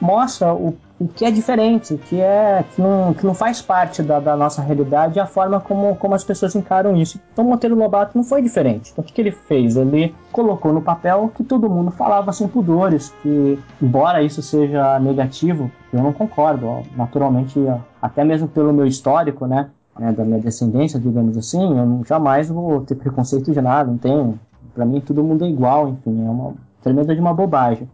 mostra 0.00 0.52
o 0.54 0.76
o 1.00 1.08
que 1.08 1.24
é 1.24 1.30
diferente, 1.30 1.96
que 1.96 2.20
é 2.20 2.62
que 2.74 2.82
não, 2.82 3.14
que 3.14 3.24
não 3.24 3.32
faz 3.32 3.62
parte 3.62 4.02
da, 4.02 4.20
da, 4.20 4.36
nossa 4.36 4.60
realidade 4.60 5.16
e 5.16 5.20
a 5.20 5.26
forma 5.26 5.58
como, 5.58 5.96
como 5.96 6.14
as 6.14 6.22
pessoas 6.22 6.54
encaram 6.54 6.94
isso. 6.94 7.18
Então 7.32 7.42
Monteiro 7.42 7.74
Lobato 7.74 8.14
não 8.14 8.22
foi 8.22 8.42
diferente. 8.42 8.90
Então 8.92 9.02
o 9.02 9.06
que, 9.06 9.14
que 9.14 9.20
ele 9.22 9.32
fez? 9.32 9.76
Ele 9.76 10.14
colocou 10.30 10.74
no 10.74 10.82
papel 10.82 11.32
que 11.34 11.42
todo 11.42 11.70
mundo 11.70 11.90
falava 11.90 12.34
sem 12.34 12.46
pudores, 12.46 13.14
que 13.22 13.58
embora 13.80 14.22
isso 14.22 14.42
seja 14.42 14.98
negativo, 15.00 15.70
eu 15.90 16.02
não 16.02 16.12
concordo. 16.12 16.66
Ó, 16.66 16.82
naturalmente, 16.94 17.58
até 18.02 18.22
mesmo 18.22 18.46
pelo 18.46 18.70
meu 18.70 18.86
histórico, 18.86 19.46
né, 19.46 19.70
né, 20.00 20.12
da 20.12 20.24
minha 20.24 20.40
descendência, 20.40 20.98
digamos 20.98 21.36
assim, 21.36 21.78
eu 21.78 22.02
jamais 22.04 22.48
vou 22.48 22.80
ter 22.80 22.96
preconceito 22.96 23.52
de 23.52 23.60
nada, 23.60 23.90
não 23.90 23.98
tenho. 23.98 24.40
Para 24.74 24.84
mim 24.84 25.00
todo 25.00 25.22
mundo 25.22 25.44
é 25.44 25.48
igual, 25.48 25.90
enfim, 25.90 26.26
é 26.26 26.30
uma 26.30 26.54
tremenda 26.82 27.14
de 27.14 27.20
uma 27.20 27.34
bobagem 27.34 27.88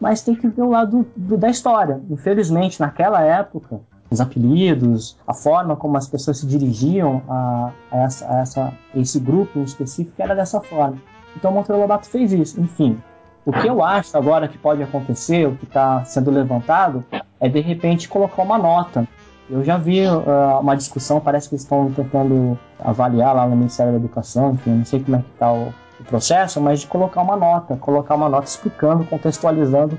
mas 0.00 0.22
tem 0.22 0.34
que 0.34 0.48
ver 0.48 0.62
o 0.62 0.70
lado 0.70 1.06
do, 1.14 1.36
da 1.36 1.50
história. 1.50 2.00
Infelizmente, 2.08 2.80
naquela 2.80 3.20
época, 3.20 3.80
os 4.10 4.20
apelidos, 4.20 5.16
a 5.26 5.34
forma 5.34 5.76
como 5.76 5.96
as 5.96 6.08
pessoas 6.08 6.38
se 6.38 6.46
dirigiam 6.46 7.22
a, 7.28 7.70
a, 7.92 7.98
essa, 7.98 8.26
a 8.28 8.38
essa, 8.40 8.72
esse 8.94 9.20
grupo 9.20 9.58
em 9.58 9.62
específico 9.62 10.14
era 10.18 10.34
dessa 10.34 10.60
forma. 10.60 10.96
Então, 11.36 11.52
Monteiro 11.52 11.80
Lobato 11.80 12.08
fez 12.08 12.32
isso. 12.32 12.58
Enfim, 12.58 12.98
o 13.44 13.52
que 13.52 13.68
eu 13.68 13.84
acho 13.84 14.16
agora 14.16 14.48
que 14.48 14.56
pode 14.56 14.82
acontecer, 14.82 15.46
o 15.46 15.54
que 15.54 15.64
está 15.64 16.02
sendo 16.04 16.30
levantado, 16.30 17.04
é 17.38 17.48
de 17.48 17.60
repente 17.60 18.08
colocar 18.08 18.42
uma 18.42 18.58
nota. 18.58 19.06
Eu 19.50 19.64
já 19.64 19.76
vi 19.76 20.06
uh, 20.06 20.60
uma 20.60 20.76
discussão, 20.76 21.20
parece 21.20 21.48
que 21.48 21.56
estão 21.56 21.90
tentando 21.90 22.56
avaliar 22.78 23.34
lá 23.34 23.46
no 23.46 23.56
Ministério 23.56 23.92
da 23.92 23.98
Educação, 23.98 24.52
enfim, 24.52 24.70
não 24.70 24.84
sei 24.84 25.00
como 25.02 25.16
é 25.16 25.20
que 25.20 25.30
está 25.32 25.52
o, 25.52 25.74
o 25.98 26.04
processo, 26.04 26.60
mas 26.60 26.80
de 26.80 26.86
colocar 26.86 27.20
uma 27.20 27.36
nota, 27.36 27.76
colocar 27.76 28.14
uma 28.14 28.28
nota 28.28 28.46
explicando, 28.46 29.04
contextualizando 29.04 29.98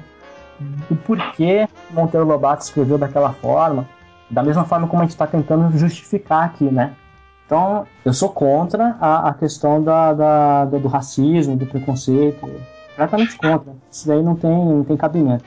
o 0.90 0.96
porquê 0.96 1.68
Monteiro 1.90 2.26
Lobato 2.26 2.64
escreveu 2.64 2.98
daquela 2.98 3.34
forma, 3.34 3.88
da 4.30 4.42
mesma 4.42 4.64
forma 4.64 4.88
como 4.88 5.02
a 5.02 5.06
gente 5.06 5.12
está 5.12 5.28
tentando 5.28 5.78
justificar 5.78 6.46
aqui, 6.46 6.66
né? 6.66 6.96
Então, 7.46 7.86
eu 8.06 8.14
sou 8.14 8.30
contra 8.30 8.96
a, 9.02 9.30
a 9.30 9.34
questão 9.34 9.84
da, 9.84 10.14
da, 10.14 10.66
do 10.66 10.88
racismo, 10.88 11.58
do 11.58 11.66
preconceito, 11.66 12.50
completamente 12.90 13.38
contra. 13.38 13.74
Isso 13.92 14.08
daí 14.08 14.24
não 14.24 14.36
tem, 14.36 14.50
não 14.50 14.84
tem 14.86 14.96
cabimento. 14.96 15.44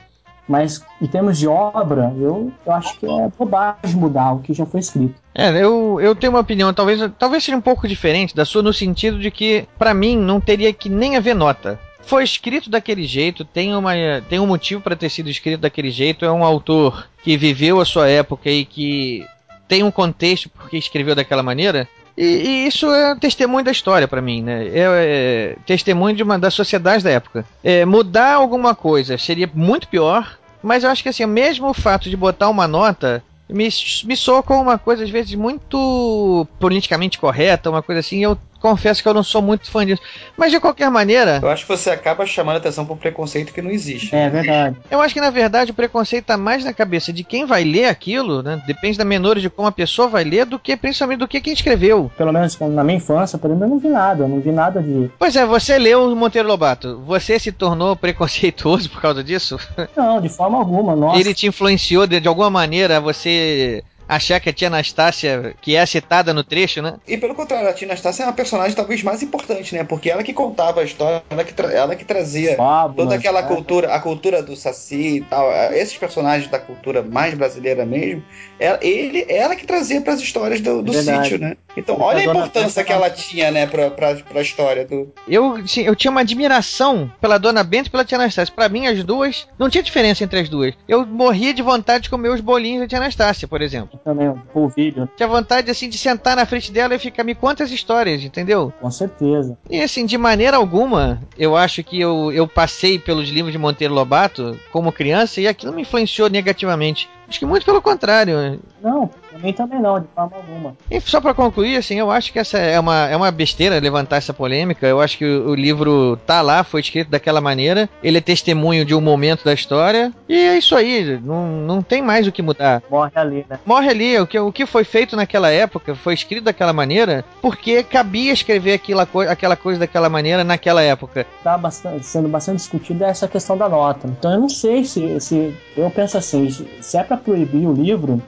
Mas 0.47 0.83
em 1.01 1.07
termos 1.07 1.37
de 1.39 1.47
obra, 1.47 2.13
eu, 2.17 2.51
eu 2.65 2.71
acho 2.71 2.99
que 2.99 3.05
é 3.05 3.29
bobagem 3.37 3.95
mudar 3.95 4.33
o 4.33 4.39
que 4.39 4.53
já 4.53 4.65
foi 4.65 4.79
escrito. 4.79 5.15
É, 5.33 5.49
eu, 5.61 5.99
eu 5.99 6.15
tenho 6.15 6.33
uma 6.33 6.39
opinião, 6.39 6.73
talvez, 6.73 6.99
talvez 7.17 7.43
seja 7.43 7.57
um 7.57 7.61
pouco 7.61 7.87
diferente 7.87 8.35
da 8.35 8.45
sua, 8.45 8.61
no 8.61 8.71
sentido 8.71 9.19
de 9.19 9.31
que, 9.31 9.67
para 9.77 9.93
mim, 9.93 10.15
não 10.15 10.39
teria 10.39 10.71
que 10.71 10.87
nem 10.87 11.17
haver 11.17 11.35
nota. 11.35 11.79
Foi 12.05 12.23
escrito 12.23 12.69
daquele 12.69 13.05
jeito, 13.05 13.43
tem, 13.43 13.75
uma, 13.75 13.93
tem 14.29 14.39
um 14.39 14.45
motivo 14.45 14.79
para 14.79 14.95
ter 14.95 15.09
sido 15.09 15.29
escrito 15.29 15.61
daquele 15.61 15.89
jeito, 15.89 16.23
é 16.23 16.31
um 16.31 16.43
autor 16.43 17.09
que 17.23 17.35
viveu 17.35 17.81
a 17.81 17.85
sua 17.85 18.07
época 18.07 18.47
e 18.47 18.63
que 18.63 19.25
tem 19.67 19.81
um 19.81 19.89
contexto 19.89 20.47
porque 20.49 20.77
escreveu 20.77 21.15
daquela 21.15 21.41
maneira. 21.41 21.87
E, 22.17 22.23
e, 22.25 22.67
isso 22.67 22.93
é 22.93 23.15
testemunho 23.15 23.65
da 23.65 23.71
história 23.71 24.07
para 24.07 24.21
mim, 24.21 24.41
né? 24.41 24.67
É, 24.67 24.83
é, 24.83 25.55
testemunho 25.65 26.15
de 26.15 26.23
uma 26.23 26.39
da 26.39 26.49
sociedade 26.49 27.03
da 27.03 27.09
época. 27.09 27.45
É, 27.63 27.83
mudar 27.85 28.35
alguma 28.35 28.73
coisa 28.73 29.17
seria 29.17 29.49
muito 29.53 29.87
pior, 29.87 30.37
mas 30.63 30.83
eu 30.83 30.89
acho 30.89 31.03
que 31.03 31.09
assim, 31.09 31.25
mesmo 31.25 31.69
o 31.69 31.73
fato 31.73 32.09
de 32.09 32.15
botar 32.15 32.49
uma 32.49 32.67
nota 32.67 33.23
me, 33.49 33.69
me 34.05 34.15
soa 34.15 34.41
como 34.41 34.61
uma 34.61 34.77
coisa 34.77 35.03
às 35.03 35.09
vezes 35.09 35.35
muito 35.35 36.47
politicamente 36.59 37.19
correta, 37.19 37.69
uma 37.69 37.81
coisa 37.81 37.99
assim. 37.99 38.23
Eu 38.23 38.37
confesso 38.65 39.03
que 39.03 39.07
eu 39.07 39.13
não 39.13 39.21
sou 39.21 39.43
muito 39.43 39.69
fã 39.69 39.85
disso. 39.85 40.01
Mas 40.35 40.51
de 40.51 40.59
qualquer 40.59 40.89
maneira. 40.89 41.39
Eu 41.39 41.49
acho 41.49 41.67
que 41.67 41.77
você 41.77 41.91
acaba 41.91 42.25
chamando 42.25 42.57
atenção 42.57 42.83
para 42.83 42.95
um 42.95 42.97
preconceito 42.97 43.53
que 43.53 43.61
não 43.61 43.69
existe. 43.69 44.15
É 44.15 44.27
verdade. 44.27 44.77
Eu 44.89 44.99
acho 45.01 45.13
que 45.13 45.21
na 45.21 45.29
verdade 45.29 45.69
o 45.69 45.75
preconceito 45.75 46.25
tá 46.25 46.35
mais 46.35 46.65
na 46.65 46.73
cabeça 46.73 47.13
de 47.13 47.23
quem 47.23 47.45
vai 47.45 47.63
ler 47.63 47.85
aquilo, 47.85 48.41
né? 48.41 48.59
Depende 48.65 48.97
da 48.97 49.05
menor 49.05 49.37
de 49.37 49.51
como 49.51 49.67
a 49.67 49.71
pessoa 49.71 50.07
vai 50.07 50.23
ler, 50.23 50.47
do 50.47 50.57
que 50.57 50.75
principalmente 50.75 51.19
do 51.19 51.27
que 51.27 51.39
quem 51.39 51.53
escreveu. 51.53 52.11
Pelo 52.17 52.33
menos 52.33 52.57
na 52.59 52.83
minha 52.83 52.97
infância, 52.97 53.37
por 53.37 53.51
exemplo, 53.51 53.65
eu 53.65 53.69
não 53.69 53.77
vi 53.77 53.89
nada, 53.89 54.23
eu 54.23 54.27
não 54.27 54.39
vi 54.39 54.51
nada 54.51 54.81
de. 54.81 55.11
Pois 55.19 55.35
é, 55.35 55.45
você 55.45 55.77
leu 55.77 56.11
o 56.11 56.15
Monteiro 56.15 56.47
Lobato. 56.47 57.03
Você 57.05 57.37
se 57.37 57.51
tornou 57.51 57.95
preconceituoso 57.95 58.89
por 58.89 58.99
causa 58.99 59.23
disso? 59.23 59.59
Não, 59.95 60.19
de 60.19 60.29
forma 60.29 60.57
alguma. 60.57 60.95
Nossa. 60.95 61.19
Ele 61.19 61.35
te 61.35 61.45
influenciou 61.45 62.07
de, 62.07 62.19
de 62.19 62.27
alguma 62.27 62.49
maneira 62.49 62.99
você 62.99 63.83
achar 64.07 64.39
que 64.39 64.49
a 64.49 64.53
tia 64.53 64.67
Anastácia, 64.67 65.55
que 65.61 65.75
é 65.75 65.85
citada 65.85 66.33
no 66.33 66.43
trecho, 66.43 66.81
né? 66.81 66.95
E 67.07 67.17
pelo 67.17 67.35
contrário, 67.35 67.67
a 67.69 67.73
tia 67.73 67.87
Anastácia 67.87 68.23
é 68.23 68.25
uma 68.25 68.33
personagem 68.33 68.75
talvez 68.75 69.03
mais 69.03 69.21
importante, 69.21 69.73
né? 69.75 69.83
Porque 69.83 70.09
ela 70.09 70.23
que 70.23 70.33
contava 70.33 70.81
a 70.81 70.83
história, 70.83 71.23
ela 71.29 71.43
que, 71.43 71.61
ela 71.61 71.95
que 71.95 72.05
trazia 72.05 72.55
Fábulas, 72.55 72.95
toda 72.95 73.15
aquela 73.15 73.39
é. 73.39 73.43
cultura, 73.43 73.93
a 73.93 73.99
cultura 73.99 74.43
do 74.43 74.55
Saci 74.55 75.17
e 75.17 75.21
tal. 75.21 75.51
Esses 75.73 75.97
personagens 75.97 76.49
da 76.49 76.59
cultura 76.59 77.01
mais 77.01 77.33
brasileira 77.33 77.85
mesmo, 77.85 78.23
ela, 78.59 78.79
ele, 78.81 79.25
ela 79.29 79.55
que 79.55 79.65
trazia 79.65 80.01
para 80.01 80.13
as 80.13 80.21
histórias 80.21 80.61
do, 80.61 80.81
do 80.81 80.93
sítio, 80.93 81.39
né? 81.39 81.55
Então, 81.77 81.99
olha 81.99 82.19
a 82.19 82.23
importância 82.23 82.83
que 82.83 82.91
ela 82.91 83.09
tinha, 83.09 83.51
né, 83.51 83.67
pra, 83.67 83.91
pra, 83.91 84.15
pra 84.15 84.41
história 84.41 84.85
do. 84.85 85.13
Eu, 85.27 85.67
sim, 85.67 85.81
eu 85.81 85.95
tinha 85.95 86.11
uma 86.11 86.21
admiração 86.21 87.11
pela 87.19 87.37
Dona 87.37 87.63
Benta 87.63 87.87
e 87.87 87.91
pela 87.91 88.05
Tia 88.05 88.17
Anastácia. 88.17 88.53
Pra 88.55 88.69
mim, 88.69 88.87
as 88.87 89.03
duas, 89.03 89.47
não 89.59 89.69
tinha 89.69 89.83
diferença 89.83 90.23
entre 90.23 90.39
as 90.39 90.49
duas. 90.49 90.73
Eu 90.87 91.05
morria 91.05 91.53
de 91.53 91.61
vontade 91.61 92.05
de 92.05 92.09
comer 92.09 92.29
os 92.29 92.41
bolinhos 92.41 92.81
da 92.81 92.87
Tia 92.87 92.97
Anastácia, 92.97 93.47
por 93.47 93.61
exemplo. 93.61 93.94
Também, 94.03 94.29
o 94.29 94.35
polvilho. 94.53 95.09
Tinha 95.15 95.27
vontade, 95.27 95.69
assim, 95.69 95.89
de 95.89 95.97
sentar 95.97 96.35
na 96.35 96.45
frente 96.45 96.71
dela 96.71 96.95
e 96.95 96.99
ficar, 96.99 97.23
me 97.23 97.35
conta 97.35 97.63
as 97.63 97.71
histórias, 97.71 98.23
entendeu? 98.23 98.73
Com 98.79 98.91
certeza. 98.91 99.57
E, 99.69 99.81
assim, 99.81 100.05
de 100.05 100.17
maneira 100.17 100.57
alguma, 100.57 101.21
eu 101.37 101.55
acho 101.55 101.83
que 101.83 101.99
eu, 101.99 102.31
eu 102.31 102.47
passei 102.47 102.99
pelos 102.99 103.29
livros 103.29 103.51
de 103.51 103.57
Monteiro 103.57 103.93
Lobato 103.93 104.59
como 104.71 104.91
criança 104.91 105.41
e 105.41 105.47
aquilo 105.47 105.73
me 105.73 105.81
influenciou 105.83 106.29
negativamente. 106.29 107.09
Acho 107.27 107.39
que 107.39 107.45
muito 107.45 107.65
pelo 107.65 107.81
contrário. 107.81 108.59
Não, 108.81 109.09
Pra 109.35 109.43
mim 109.43 109.51
também 109.51 109.81
não, 109.81 109.99
de 109.99 110.07
forma 110.15 110.37
alguma. 110.37 110.77
E 110.89 111.01
só 111.01 111.19
pra 111.19 111.33
concluir, 111.33 111.75
assim, 111.75 111.99
eu 111.99 112.09
acho 112.09 112.31
que 112.31 112.39
essa 112.39 112.57
é 112.57 112.79
uma, 112.79 113.07
é 113.07 113.15
uma 113.17 113.29
besteira 113.31 113.79
levantar 113.79 114.15
essa 114.15 114.33
polêmica. 114.33 114.87
Eu 114.87 115.01
acho 115.01 115.17
que 115.17 115.25
o, 115.25 115.49
o 115.49 115.55
livro 115.55 116.17
tá 116.25 116.41
lá, 116.41 116.63
foi 116.63 116.79
escrito 116.79 117.09
daquela 117.09 117.41
maneira. 117.41 117.89
Ele 118.01 118.17
é 118.17 118.21
testemunho 118.21 118.85
de 118.85 118.95
um 118.95 119.01
momento 119.01 119.43
da 119.43 119.53
história. 119.53 120.13
E 120.29 120.33
é 120.33 120.57
isso 120.57 120.73
aí, 120.73 121.19
não, 121.21 121.47
não 121.47 121.81
tem 121.81 122.01
mais 122.01 122.25
o 122.25 122.31
que 122.31 122.41
mudar. 122.41 122.81
Morre 122.89 123.11
ali, 123.15 123.45
né? 123.49 123.59
Morre 123.65 123.89
ali, 123.89 124.17
o 124.19 124.25
que, 124.25 124.39
o 124.39 124.51
que 124.53 124.65
foi 124.65 124.85
feito 124.85 125.17
naquela 125.17 125.49
época, 125.49 125.95
foi 125.95 126.13
escrito 126.13 126.45
daquela 126.45 126.71
maneira, 126.71 127.25
porque 127.41 127.83
cabia 127.83 128.31
escrever 128.31 128.73
aquela, 128.73 129.05
co 129.05 129.19
aquela 129.19 129.57
coisa 129.57 129.81
daquela 129.81 130.07
maneira 130.07 130.45
naquela 130.45 130.81
época. 130.81 131.25
Tá 131.43 131.57
bastante, 131.57 132.05
sendo 132.05 132.29
bastante 132.29 132.57
discutida 132.57 133.07
essa 133.07 133.27
questão 133.27 133.57
da 133.57 133.67
nota. 133.67 134.07
Então 134.07 134.31
eu 134.31 134.39
não 134.39 134.49
sei 134.49 134.85
se, 134.85 135.19
se 135.19 135.53
eu 135.75 135.89
penso 135.89 136.17
assim, 136.17 136.49
se 136.79 136.97
é 136.97 137.03
para 137.03 137.17
proibir 137.17 137.67
o 137.67 137.73
livro, 137.73 138.21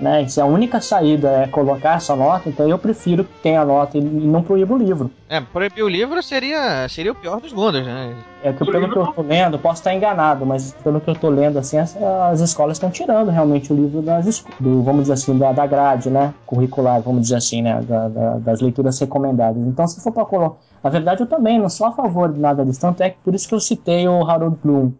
né? 0.00 0.26
Se 0.28 0.40
a 0.40 0.44
única 0.44 0.80
saída 0.80 1.28
é 1.30 1.46
colocar 1.46 1.96
essa 1.96 2.14
nota, 2.14 2.48
então 2.48 2.68
eu 2.68 2.78
prefiro 2.78 3.24
que 3.24 3.32
tenha 3.42 3.60
a 3.60 3.64
nota 3.64 3.96
e 3.96 4.00
não 4.00 4.42
proíba 4.42 4.74
o 4.74 4.78
livro. 4.78 5.10
É, 5.28 5.40
proibir 5.40 5.82
o 5.82 5.88
livro 5.88 6.22
seria, 6.22 6.88
seria 6.88 7.12
o 7.12 7.14
pior 7.14 7.40
dos 7.40 7.52
mundos, 7.52 7.84
né? 7.84 8.14
É 8.42 8.52
que 8.52 8.64
pelo 8.64 8.88
que 8.88 8.98
eu 8.98 9.06
tô 9.12 9.22
lendo, 9.22 9.58
posso 9.58 9.80
estar 9.80 9.94
enganado, 9.94 10.46
mas 10.46 10.72
pelo 10.84 11.00
que 11.00 11.10
eu 11.10 11.14
tô 11.14 11.28
lendo, 11.28 11.58
assim, 11.58 11.78
as, 11.78 11.96
as 11.96 12.40
escolas 12.40 12.76
estão 12.76 12.90
tirando 12.90 13.30
realmente 13.30 13.72
o 13.72 13.76
livro 13.76 14.02
das 14.02 14.44
do, 14.60 14.82
vamos 14.82 15.02
dizer 15.02 15.14
assim, 15.14 15.36
da, 15.36 15.52
da 15.52 15.66
grade, 15.66 16.10
né? 16.10 16.32
Curricular, 16.44 17.00
vamos 17.00 17.22
dizer 17.22 17.36
assim, 17.36 17.62
né? 17.62 17.80
Da, 17.82 18.08
da, 18.08 18.38
das 18.38 18.60
leituras 18.60 18.98
recomendadas. 18.98 19.60
Então, 19.66 19.86
se 19.88 20.00
for 20.00 20.12
para 20.12 20.24
colocar. 20.24 20.56
Na 20.82 20.90
verdade, 20.90 21.22
eu 21.22 21.26
também 21.26 21.58
não 21.58 21.68
sou 21.68 21.86
a 21.86 21.92
favor 21.92 22.32
de 22.32 22.38
nada 22.38 22.64
disso, 22.64 22.80
tanto 22.80 23.02
é 23.02 23.10
que 23.10 23.16
por 23.24 23.34
isso 23.34 23.48
que 23.48 23.54
eu 23.54 23.60
citei 23.60 24.06
o 24.06 24.24
Harold 24.24 24.56
Bloom 24.62 24.92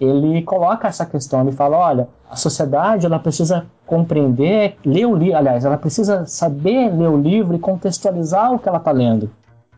ele 0.00 0.42
coloca 0.42 0.88
essa 0.88 1.06
questão, 1.06 1.40
ele 1.42 1.52
fala, 1.52 1.76
olha, 1.76 2.08
a 2.30 2.36
sociedade 2.36 3.06
ela 3.06 3.18
precisa 3.18 3.66
compreender, 3.86 4.76
ler 4.84 5.06
o 5.06 5.16
livro, 5.16 5.36
aliás, 5.36 5.64
ela 5.64 5.78
precisa 5.78 6.26
saber 6.26 6.92
ler 6.94 7.08
o 7.08 7.16
livro 7.16 7.54
e 7.54 7.58
contextualizar 7.58 8.52
o 8.52 8.58
que 8.58 8.68
ela 8.68 8.78
está 8.78 8.90
lendo. 8.90 9.30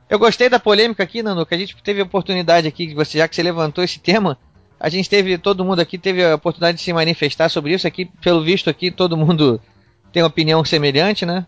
Eu 0.08 0.18
gostei 0.18 0.48
da 0.48 0.58
polêmica 0.58 1.02
aqui, 1.02 1.22
Nando, 1.22 1.44
que 1.44 1.54
a 1.54 1.58
gente 1.58 1.76
teve 1.82 2.00
a 2.00 2.04
oportunidade 2.04 2.66
aqui, 2.66 2.94
você, 2.94 3.18
já 3.18 3.28
que 3.28 3.36
você 3.36 3.42
levantou 3.42 3.84
esse 3.84 4.00
tema, 4.00 4.38
a 4.80 4.88
gente 4.88 5.08
teve, 5.08 5.36
todo 5.36 5.64
mundo 5.64 5.80
aqui 5.80 5.98
teve 5.98 6.24
a 6.24 6.34
oportunidade 6.34 6.78
de 6.78 6.84
se 6.84 6.92
manifestar 6.92 7.48
sobre 7.48 7.74
isso 7.74 7.86
aqui, 7.86 8.06
pelo 8.22 8.42
visto 8.42 8.70
aqui, 8.70 8.90
todo 8.90 9.16
mundo 9.16 9.60
tem 10.12 10.22
uma 10.22 10.28
opinião 10.28 10.64
semelhante, 10.64 11.26
né? 11.26 11.46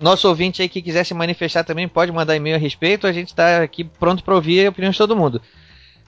Nosso 0.00 0.26
ouvinte 0.28 0.62
aí 0.62 0.68
que 0.68 0.82
quiser 0.82 1.04
se 1.04 1.14
manifestar 1.14 1.62
também 1.62 1.86
pode 1.86 2.10
mandar 2.10 2.34
e-mail 2.34 2.56
a 2.56 2.58
respeito, 2.58 3.06
a 3.06 3.12
gente 3.12 3.28
está 3.28 3.62
aqui 3.62 3.84
pronto 3.84 4.24
para 4.24 4.34
ouvir 4.34 4.66
a 4.66 4.70
opinião 4.70 4.90
de 4.90 4.98
todo 4.98 5.14
mundo. 5.14 5.40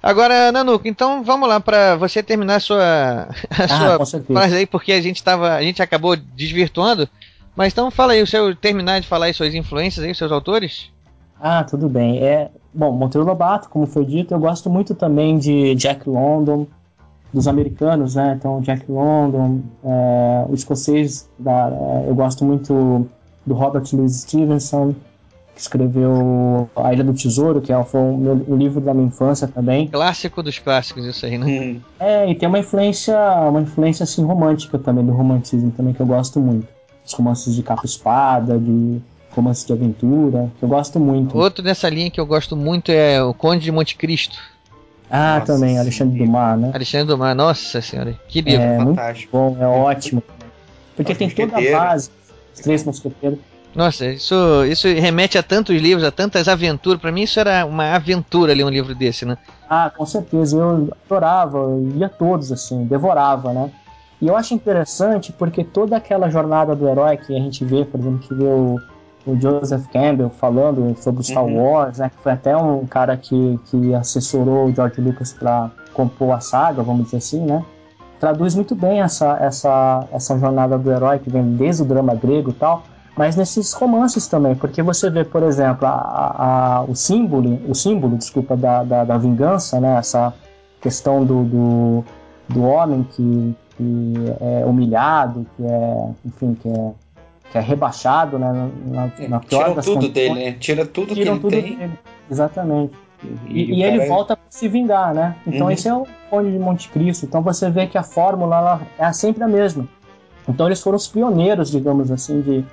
Agora, 0.03 0.51
Nanuco, 0.51 0.89
então 0.89 1.23
vamos 1.23 1.49
lá 1.49 1.61
para 1.61 1.95
você 1.95 2.23
terminar 2.23 2.57
a 2.57 2.61
sua, 2.61 2.83
a 3.51 3.99
ah, 4.01 4.05
sua 4.05 4.21
frase 4.21 4.57
aí, 4.57 4.67
porque 4.67 4.93
a 4.93 5.01
gente 5.01 5.23
tava, 5.23 5.55
a 5.55 5.63
gente 5.63 5.81
acabou 5.81 6.17
desvirtuando. 6.17 7.09
Mas 7.55 7.73
então 7.73 7.91
fala 7.91 8.15
aí, 8.15 8.23
o 8.23 8.27
seu 8.27 8.57
terminar 8.57 9.01
de 9.01 9.07
falar 9.07 9.27
aí 9.27 9.35
suas 9.35 9.55
influências 9.55 10.05
aí, 10.05 10.15
seus 10.15 10.33
autores. 10.33 10.91
Ah, 11.41 11.63
tudo 11.63 11.89
bem. 11.89 12.19
É, 12.19 12.51
bom, 12.75 12.91
Monteiro 12.93 13.27
Lobato, 13.27 13.69
como 13.69 13.87
foi 13.87 14.05
dito, 14.05 14.35
eu 14.35 14.41
gosto 14.41 14.69
muito 14.69 14.95
também 14.95 15.39
de 15.39 15.75
Jack 15.77 16.09
London, 16.09 16.67
dos 17.33 17.47
americanos, 17.47 18.15
né? 18.15 18.35
Então, 18.39 18.61
Jack 18.61 18.91
London, 18.91 19.61
é, 19.85 20.47
o 20.49 20.55
escocês, 20.55 21.29
da, 21.39 21.69
é, 21.69 22.09
eu 22.09 22.15
gosto 22.15 22.45
muito 22.45 23.09
do 23.47 23.55
Robert 23.55 23.85
Louis 23.93 24.23
Stevenson, 24.23 24.95
escreveu 25.57 26.69
A 26.75 26.93
Ilha 26.93 27.05
do 27.05 27.13
Tesouro, 27.13 27.61
que 27.61 27.73
é, 27.73 27.85
foi 27.85 28.01
o, 28.01 28.17
meu, 28.17 28.45
o 28.49 28.57
livro 28.57 28.81
da 28.81 28.95
minha 28.95 29.07
infância 29.07 29.47
também. 29.47 29.89
Clássico 29.89 30.43
dos 30.43 30.59
clássicos, 30.59 31.05
isso 31.05 31.27
aí, 31.27 31.39
né? 31.39 31.77
É, 32.01 32.31
e 32.31 32.35
tem 32.35 32.49
uma 32.49 32.59
influência, 32.59 33.17
uma 33.49 33.61
influência 33.61 34.05
assim 34.05 34.25
romântica 34.25 34.79
também, 34.79 35.05
do 35.05 35.13
romantismo 35.13 35.71
também, 35.71 35.93
que 35.93 36.01
eu 36.01 36.07
gosto 36.07 36.41
muito. 36.41 36.67
Os 37.05 37.13
romances 37.13 37.55
de 37.55 37.63
capa 37.63 37.85
espada, 37.85 38.59
de 38.59 39.01
romances 39.31 39.65
de 39.65 39.73
aventura, 39.73 40.51
que 40.59 40.65
eu 40.65 40.69
gosto 40.69 40.99
muito. 40.99 41.37
Outro 41.37 41.63
dessa 41.63 41.89
linha 41.89 42.11
que 42.11 42.21
eu 42.21 42.27
gosto 42.27 42.57
muito 42.57 42.91
é 42.91 43.23
o 43.23 43.35
Conde 43.35 43.65
de 43.65 43.73
Monte 43.73 43.97
Cristo. 43.97 44.39
Ah, 45.11 45.41
nossa, 45.41 45.53
também, 45.53 45.79
Alexandre 45.79 46.19
sim. 46.19 46.25
Dumas, 46.25 46.59
né? 46.59 46.71
Alexandre 46.73 47.07
Dumas, 47.07 47.37
nossa 47.37 47.83
senhora, 47.83 48.19
que 48.29 48.41
livro. 48.41 48.63
É, 48.63 48.79
fantástico. 48.79 49.37
muito 49.37 49.59
bom, 49.59 49.63
é 49.63 49.69
ótimo. 49.69 50.23
Porque 50.97 51.15
tem 51.15 51.29
toda 51.29 51.59
a 51.59 51.73
base, 51.73 52.11
os 52.55 52.61
três 52.61 52.85
mosqueteiros. 52.85 53.39
Nossa, 53.75 54.07
isso, 54.07 54.35
isso 54.67 54.87
remete 54.87 55.39
a 55.39 55.43
tantos 55.43 55.75
livros, 55.81 56.05
a 56.05 56.11
tantas 56.11 56.47
aventuras. 56.47 57.01
Para 57.01 57.11
mim, 57.11 57.23
isso 57.23 57.41
era 57.41 57.65
uma 57.65 57.95
aventura 57.95 58.53
ler 58.53 58.65
um 58.65 58.71
livro 58.71 58.95
desse, 58.95 59.25
né? 59.25 59.39
Ah, 59.69 59.91
com 59.97 60.05
certeza. 60.05 60.57
Eu 60.57 60.91
adorava, 61.07 61.59
eu 61.59 61.89
lia 61.95 62.09
todos, 62.09 62.53
assim, 62.53 62.85
devorava, 62.85 63.53
né? 63.53 63.71
E 64.21 64.29
eu 64.29 64.37
acho 64.37 64.55
interessante 64.55 65.33
porque 65.33 65.65
toda 65.65 65.97
aquela 65.97 66.31
jornada 66.31 66.77
do 66.77 66.89
herói 66.89 67.17
que 67.17 67.35
a 67.35 67.41
gente 67.41 67.65
vê, 67.65 67.85
por 67.85 67.99
exemplo, 67.99 68.19
que 68.21 68.35
vê 68.35 68.45
o, 68.45 68.79
o 69.27 69.41
Joseph 69.41 69.87
Campbell 69.91 70.31
falando 70.31 70.95
sobre 71.01 71.25
Star 71.25 71.45
uhum. 71.45 71.63
Wars, 71.63 71.99
né? 71.99 72.11
Que 72.11 72.23
foi 72.23 72.33
até 72.33 72.55
um 72.57 72.87
cara 72.87 73.17
que, 73.17 73.59
que 73.67 73.95
assessorou 73.95 74.67
o 74.67 74.75
George 74.75 75.01
Lucas 75.01 75.33
para 75.33 75.71
compor 75.95 76.33
a 76.33 76.41
saga, 76.41 76.83
vamos 76.83 77.07
dizer 77.07 77.17
assim, 77.17 77.41
né? 77.41 77.65
Traduz 78.21 78.55
muito 78.55 78.77
bem 78.77 79.01
essa, 79.01 79.37
essa, 79.41 80.07
essa 80.13 80.39
jornada 80.39 80.79
do 80.79 80.93
herói 80.93 81.19
que 81.19 81.29
vem 81.29 81.57
desde 81.57 81.83
o 81.83 81.85
drama 81.85 82.15
grego 82.15 82.51
e 82.51 82.55
tal 82.55 82.85
mas 83.17 83.37
nesses 83.37 83.73
romances 83.73 84.27
também, 84.27 84.55
porque 84.55 84.83
você 84.83 85.11
vê, 85.11 85.25
por 85.25 85.43
exemplo, 85.43 85.87
a, 85.87 86.79
a, 86.79 86.85
o 86.85 86.95
símbolo, 86.95 87.61
o 87.69 87.75
símbolo, 87.75 88.17
desculpa, 88.17 88.57
da, 88.57 88.83
da, 88.83 89.05
da 89.05 89.19
vingança, 89.19 89.79
né? 89.79 89.99
Essa 89.99 90.33
questão 90.81 91.25
do, 91.25 91.45
do, 91.45 92.05
do 92.49 92.63
homem 92.63 93.03
que, 93.03 93.55
que 93.77 94.15
é 94.41 94.65
humilhado, 94.65 95.47
que 95.57 95.65
é, 95.65 96.09
enfim, 96.25 96.55
que 96.55 96.69
é, 96.69 96.93
que 97.51 97.59
é 97.59 97.61
rebaixado, 97.61 98.39
né? 98.39 98.71
Na, 98.87 99.11
na 99.29 99.41
pior 99.41 99.65
Tiram 99.65 99.75
das 99.75 99.85
tudo 99.85 99.95
condições. 99.95 100.15
dele, 100.15 100.35
né? 100.35 100.53
Tira 100.59 100.87
tudo 100.87 101.15
Tiram 101.15 101.39
que 101.39 101.47
ele 101.47 101.61
tudo 101.61 101.67
tem. 101.69 101.77
Dele. 101.77 101.99
Exatamente. 102.31 102.95
E, 103.47 103.63
e, 103.63 103.75
e 103.75 103.83
ele 103.83 104.01
é... 104.01 104.07
volta 104.07 104.37
para 104.37 104.47
se 104.49 104.67
vingar, 104.69 105.15
né? 105.15 105.37
Então 105.47 105.67
uhum. 105.67 105.71
esse 105.71 105.87
é 105.87 105.95
o 105.95 106.07
Conde 106.31 106.51
de 106.51 106.59
Monte 106.59 106.89
Cristo. 106.89 107.27
Então 107.27 107.43
você 107.43 107.71
vê 107.71 107.87
que 107.87 107.99
a 107.99 108.03
fórmula 108.03 108.81
é 108.99 109.13
sempre 109.13 109.45
a 109.45 109.49
mesma. 109.49 109.87
Então 110.49 110.67
eles 110.67 110.81
foram 110.81 110.97
os 110.97 111.07
pioneiros, 111.07 111.71
digamos 111.71 112.11
assim, 112.11 112.41
de, 112.41 112.65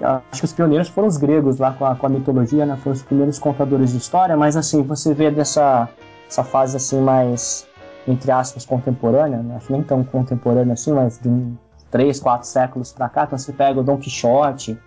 acho 0.00 0.40
que 0.40 0.44
os 0.44 0.52
pioneiros 0.52 0.88
foram 0.88 1.08
os 1.08 1.16
gregos 1.16 1.58
lá 1.58 1.72
com 1.72 1.84
a, 1.84 1.94
com 1.94 2.06
a 2.06 2.08
mitologia, 2.08 2.66
né? 2.66 2.76
Foram 2.76 2.94
os 2.94 3.02
primeiros 3.02 3.38
contadores 3.38 3.92
de 3.92 3.98
história, 3.98 4.36
mas 4.36 4.56
assim, 4.56 4.82
você 4.82 5.14
vê 5.14 5.30
dessa 5.30 5.88
essa 6.28 6.42
fase 6.42 6.76
assim 6.76 7.00
mais, 7.00 7.66
entre 8.06 8.30
aspas, 8.30 8.64
contemporânea, 8.64 9.38
né? 9.38 9.56
acho 9.56 9.72
nem 9.72 9.82
tão 9.82 10.02
contemporânea 10.02 10.72
assim, 10.72 10.92
mas 10.92 11.18
de 11.18 11.28
um, 11.28 11.56
três, 11.90 12.20
quatro 12.20 12.46
séculos 12.46 12.92
pra 12.92 13.08
cá, 13.08 13.24
então 13.24 13.38
você 13.38 13.52
pega 13.52 13.80
o 13.80 13.84
Don 13.84 13.96
Quixote, 13.96 14.78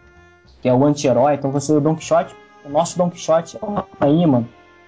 que 0.61 0.68
é 0.68 0.73
o 0.73 0.86
anti-herói, 0.86 1.36
então 1.36 1.52
você, 1.52 1.72
o 1.72 1.80
Don 1.80 1.95
Quixote, 1.95 2.36
o 2.65 2.69
nosso 2.69 2.98
Don 2.98 3.10
Quixote 3.10 3.57
é 3.61 3.65
uma 3.65 3.86
imã. 4.07 4.45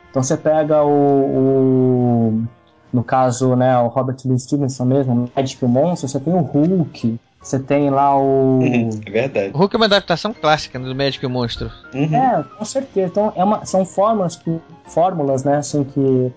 Então 0.10 0.22
você 0.22 0.36
pega 0.36 0.84
o, 0.84 0.90
o, 0.90 2.44
no 2.92 3.04
caso, 3.04 3.56
né, 3.56 3.78
o 3.78 3.88
Robert 3.88 4.18
Louis 4.26 4.44
Stevenson 4.44 4.86
mesmo, 4.86 5.14
o 5.14 5.32
Magic 5.34 5.66
Monstro, 5.66 6.10
você 6.10 6.20
tem 6.20 6.34
o 6.34 6.42
Hulk, 6.42 7.18
você 7.42 7.58
tem 7.58 7.90
lá 7.90 8.16
o. 8.18 8.60
É 8.62 9.10
verdade. 9.12 9.52
O 9.54 9.58
Hulk 9.58 9.76
é 9.76 9.78
uma 9.78 9.86
adaptação 9.88 10.34
clássica 10.34 10.80
do 10.80 10.94
Médico 10.94 11.26
e 11.26 11.28
o 11.28 11.30
Monstro. 11.30 11.72
Uhum. 11.94 12.16
É, 12.16 12.44
com 12.58 12.64
certeza. 12.64 13.08
Então, 13.08 13.34
é 13.36 13.44
uma, 13.44 13.66
são 13.66 13.84
fórmulas 13.84 14.36
que. 14.36 14.60
Fórmulas, 14.86 15.44
né, 15.44 15.58
assim, 15.58 15.84
que 15.84 16.32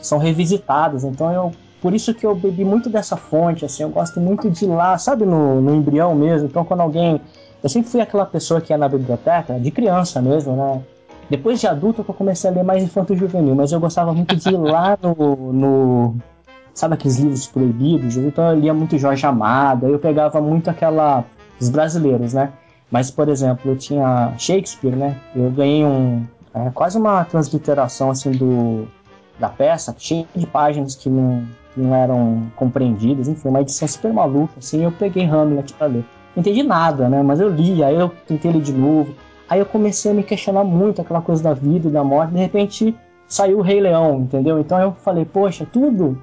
são 0.00 0.18
revisitadas. 0.18 1.04
Então 1.04 1.32
eu. 1.32 1.52
Por 1.80 1.94
isso 1.94 2.12
que 2.12 2.26
eu 2.26 2.34
bebi 2.34 2.64
muito 2.64 2.90
dessa 2.90 3.16
fonte, 3.16 3.64
assim, 3.64 3.84
eu 3.84 3.88
gosto 3.88 4.18
muito 4.18 4.50
de 4.50 4.64
ir 4.64 4.68
lá, 4.68 4.98
sabe, 4.98 5.24
no, 5.24 5.60
no 5.60 5.76
embrião 5.76 6.14
mesmo. 6.14 6.46
Então 6.46 6.64
quando 6.64 6.80
alguém. 6.80 7.20
Eu 7.62 7.68
sempre 7.68 7.90
fui 7.90 8.00
aquela 8.00 8.24
pessoa 8.24 8.60
que 8.60 8.72
ia 8.72 8.78
na 8.78 8.88
biblioteca, 8.88 9.58
de 9.58 9.70
criança 9.72 10.22
mesmo, 10.22 10.54
né? 10.54 10.80
Depois 11.28 11.60
de 11.60 11.66
adulto 11.66 12.04
eu 12.06 12.14
comecei 12.14 12.48
a 12.48 12.52
ler 12.52 12.62
mais 12.62 12.82
infanto 12.82 13.16
juvenil, 13.16 13.54
mas 13.54 13.72
eu 13.72 13.80
gostava 13.80 14.14
muito 14.14 14.34
de 14.34 14.48
ir 14.48 14.56
lá 14.56 14.96
no, 15.02 15.52
no 15.52 16.16
sabe 16.78 16.94
aqueles 16.94 17.18
livros 17.18 17.46
proibidos? 17.46 18.16
Então 18.16 18.52
eu 18.52 18.58
lia 18.58 18.72
muito 18.72 18.96
Jorge 18.98 19.26
Amado, 19.26 19.86
eu 19.86 19.98
pegava 19.98 20.40
muito 20.40 20.70
aquela. 20.70 21.24
os 21.60 21.68
brasileiros, 21.68 22.32
né? 22.32 22.52
Mas, 22.90 23.10
por 23.10 23.28
exemplo, 23.28 23.70
eu 23.72 23.76
tinha 23.76 24.32
Shakespeare, 24.38 24.96
né? 24.96 25.16
Eu 25.34 25.50
ganhei 25.50 25.84
um. 25.84 26.24
É, 26.54 26.70
quase 26.70 26.96
uma 26.96 27.24
transliteração 27.24 28.10
assim 28.10 28.30
do 28.30 28.88
da 29.38 29.48
peça, 29.48 29.94
cheia 29.96 30.26
de 30.34 30.46
páginas 30.46 30.96
que 30.96 31.08
não, 31.08 31.44
não 31.76 31.94
eram 31.94 32.50
compreendidas, 32.56 33.28
enfim, 33.28 33.48
uma 33.48 33.60
edição 33.60 33.86
super 33.86 34.12
maluca, 34.12 34.54
assim, 34.58 34.82
eu 34.82 34.90
peguei 34.90 35.24
Hamlet 35.24 35.74
para 35.74 35.86
ler. 35.86 36.04
Não 36.34 36.40
entendi 36.40 36.62
nada, 36.62 37.08
né? 37.08 37.22
Mas 37.22 37.40
eu 37.40 37.48
li, 37.48 37.82
aí 37.84 37.94
eu 37.94 38.10
tentei 38.26 38.50
ler 38.50 38.62
de 38.62 38.72
novo. 38.72 39.14
Aí 39.48 39.60
eu 39.60 39.66
comecei 39.66 40.10
a 40.10 40.14
me 40.14 40.22
questionar 40.22 40.64
muito 40.64 41.00
aquela 41.00 41.22
coisa 41.22 41.42
da 41.42 41.54
vida 41.54 41.88
e 41.88 41.90
da 41.90 42.04
morte. 42.04 42.32
De 42.32 42.38
repente 42.38 42.94
saiu 43.26 43.58
o 43.58 43.62
Rei 43.62 43.80
Leão, 43.80 44.20
entendeu? 44.20 44.58
Então 44.58 44.78
eu 44.80 44.92
falei, 44.92 45.24
poxa, 45.24 45.66
tudo 45.72 46.20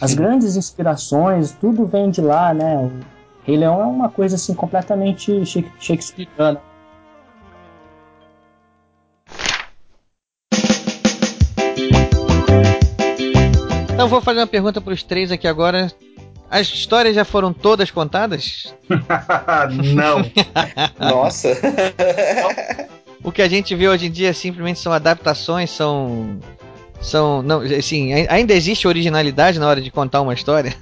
as 0.00 0.14
grandes 0.14 0.56
inspirações, 0.56 1.52
tudo 1.52 1.86
vem 1.86 2.10
de 2.10 2.20
lá, 2.20 2.52
né? 2.52 2.76
O 2.76 2.90
Rei 3.44 3.56
Leão 3.56 3.80
é 3.80 3.84
uma 3.84 4.08
coisa 4.08 4.36
assim 4.36 4.54
completamente 4.54 5.42
shakespeariana. 5.78 6.60
Então 13.92 14.08
vou 14.08 14.20
fazer 14.20 14.40
uma 14.40 14.46
pergunta 14.46 14.80
para 14.80 14.92
os 14.92 15.02
três 15.02 15.30
aqui 15.30 15.46
agora. 15.46 15.92
As 16.50 16.66
histórias 16.66 17.14
já 17.14 17.24
foram 17.24 17.52
todas 17.52 17.90
contadas? 17.90 18.74
Não. 19.94 20.18
Nossa. 20.98 21.48
O 23.22 23.30
que 23.30 23.40
a 23.40 23.48
gente 23.48 23.74
vê 23.74 23.88
hoje 23.88 24.06
em 24.06 24.10
dia 24.10 24.34
simplesmente 24.34 24.80
são 24.80 24.92
adaptações, 24.92 25.70
são. 25.70 26.40
São. 27.02 27.42
Não, 27.42 27.60
assim, 27.60 28.12
ai- 28.12 28.26
ainda 28.30 28.54
existe 28.54 28.86
originalidade 28.86 29.58
na 29.58 29.68
hora 29.68 29.80
de 29.80 29.90
contar 29.90 30.20
uma 30.20 30.34
história? 30.34 30.74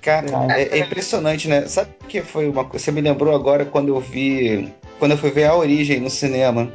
Cara, 0.00 0.26
é, 0.56 0.78
é 0.78 0.78
impressionante, 0.78 1.46
né? 1.48 1.66
Sabe 1.68 1.90
o 2.02 2.06
que 2.06 2.22
foi 2.22 2.48
uma 2.48 2.64
coisa? 2.64 2.84
Você 2.84 2.90
me 2.90 3.00
lembrou 3.00 3.34
agora 3.34 3.64
quando 3.64 3.88
eu 3.88 4.00
vi. 4.00 4.68
Quando 4.98 5.12
eu 5.12 5.18
fui 5.18 5.30
ver 5.30 5.44
a 5.44 5.54
origem 5.56 6.00
no 6.00 6.10
cinema. 6.10 6.70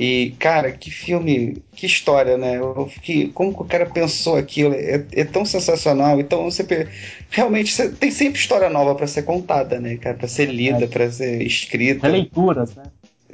E, 0.00 0.34
cara, 0.38 0.72
que 0.72 0.90
filme, 0.90 1.62
que 1.76 1.86
história, 1.86 2.38
né? 2.38 2.56
Eu 2.56 2.88
fiquei, 2.88 3.28
como 3.28 3.54
que 3.54 3.62
o 3.62 3.64
cara 3.66 3.84
pensou 3.86 4.36
aquilo? 4.36 4.74
É, 4.74 5.04
é 5.12 5.24
tão 5.24 5.44
sensacional. 5.44 6.18
Então, 6.18 6.44
você 6.44 6.88
realmente 7.30 7.72
você 7.72 7.90
tem 7.90 8.10
sempre 8.10 8.38
história 8.40 8.70
nova 8.70 8.94
pra 8.94 9.06
ser 9.06 9.22
contada, 9.22 9.78
né, 9.78 9.96
cara? 9.98 10.16
Pra 10.16 10.28
ser 10.28 10.46
lida, 10.46 10.86
pra 10.88 11.10
ser 11.10 11.42
escrita. 11.42 12.06
Releituras, 12.06 12.74
né? 12.74 12.84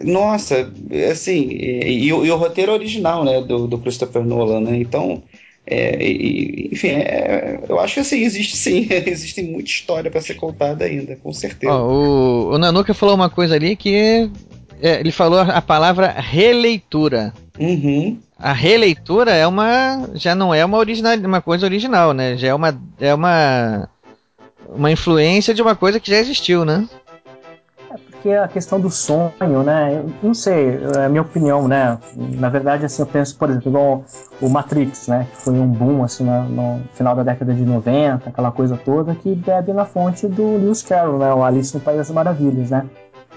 Nossa, 0.02 0.70
assim, 1.10 1.48
e, 1.50 2.04
e 2.06 2.12
o, 2.12 2.24
e 2.24 2.30
o 2.30 2.36
roteiro 2.36 2.72
original, 2.72 3.24
né, 3.24 3.40
do, 3.40 3.66
do 3.66 3.78
Christopher 3.78 4.24
Nolan, 4.24 4.60
né? 4.60 4.76
Então, 4.76 5.22
é, 5.66 6.02
e- 6.02 6.70
enfim, 6.72 6.88
é, 6.88 7.60
eu 7.68 7.78
acho 7.78 7.94
que 7.94 8.00
assim, 8.00 8.20
existe 8.22 8.56
sim, 8.56 8.86
existe 9.06 9.42
muita 9.42 9.68
história 9.68 10.10
pra 10.10 10.20
ser 10.20 10.34
contada 10.34 10.84
ainda, 10.84 11.16
com 11.16 11.32
certeza. 11.32 11.72
Ó, 11.72 11.86
o, 11.86 12.54
o 12.54 12.58
Nanuka 12.58 12.94
falou 12.94 13.14
uma 13.14 13.28
coisa 13.28 13.54
ali 13.54 13.76
que. 13.76 14.30
é, 14.80 15.00
ele 15.00 15.12
falou 15.12 15.40
a 15.40 15.60
palavra 15.60 16.08
releitura. 16.08 17.34
Uhum. 17.58 18.18
A 18.38 18.52
releitura 18.52 19.32
é 19.32 19.46
uma. 19.46 20.08
já 20.14 20.34
não 20.34 20.54
é 20.54 20.64
uma, 20.64 20.78
original, 20.78 21.16
uma 21.18 21.42
coisa 21.42 21.66
original, 21.66 22.12
né? 22.12 22.36
Já 22.36 22.48
é 22.48 22.54
uma. 22.54 22.80
É 22.98 23.12
uma. 23.12 23.88
Uma 24.70 24.92
influência 24.92 25.54
de 25.54 25.62
uma 25.62 25.74
coisa 25.74 25.98
que 25.98 26.10
já 26.10 26.18
existiu, 26.18 26.64
né? 26.64 26.86
Porque 28.18 28.32
a 28.32 28.48
questão 28.48 28.80
do 28.80 28.90
sonho, 28.90 29.62
né? 29.64 29.94
Eu 29.94 30.10
não 30.20 30.34
sei, 30.34 30.80
é 30.96 31.04
a 31.04 31.08
minha 31.08 31.22
opinião, 31.22 31.68
né? 31.68 31.96
Na 32.16 32.48
verdade, 32.48 32.84
assim, 32.84 33.00
eu 33.00 33.06
penso, 33.06 33.36
por 33.38 33.48
exemplo, 33.48 33.68
igual 33.68 34.04
o 34.40 34.48
Matrix, 34.48 35.06
né? 35.06 35.28
Que 35.30 35.42
foi 35.42 35.54
um 35.54 35.68
boom, 35.68 36.02
assim, 36.02 36.24
no, 36.24 36.82
final 36.94 37.14
da 37.14 37.22
década 37.22 37.54
de 37.54 37.64
90, 37.64 38.28
aquela 38.28 38.50
coisa 38.50 38.76
toda, 38.76 39.14
que 39.14 39.36
bebe 39.36 39.72
na 39.72 39.84
fonte 39.84 40.26
do 40.26 40.56
Lewis 40.56 40.82
Carroll, 40.82 41.18
né? 41.20 41.32
O 41.32 41.44
Alice 41.44 41.72
no 41.72 41.80
País 41.80 41.98
das 41.98 42.10
Maravilhas, 42.10 42.70
né? 42.70 42.86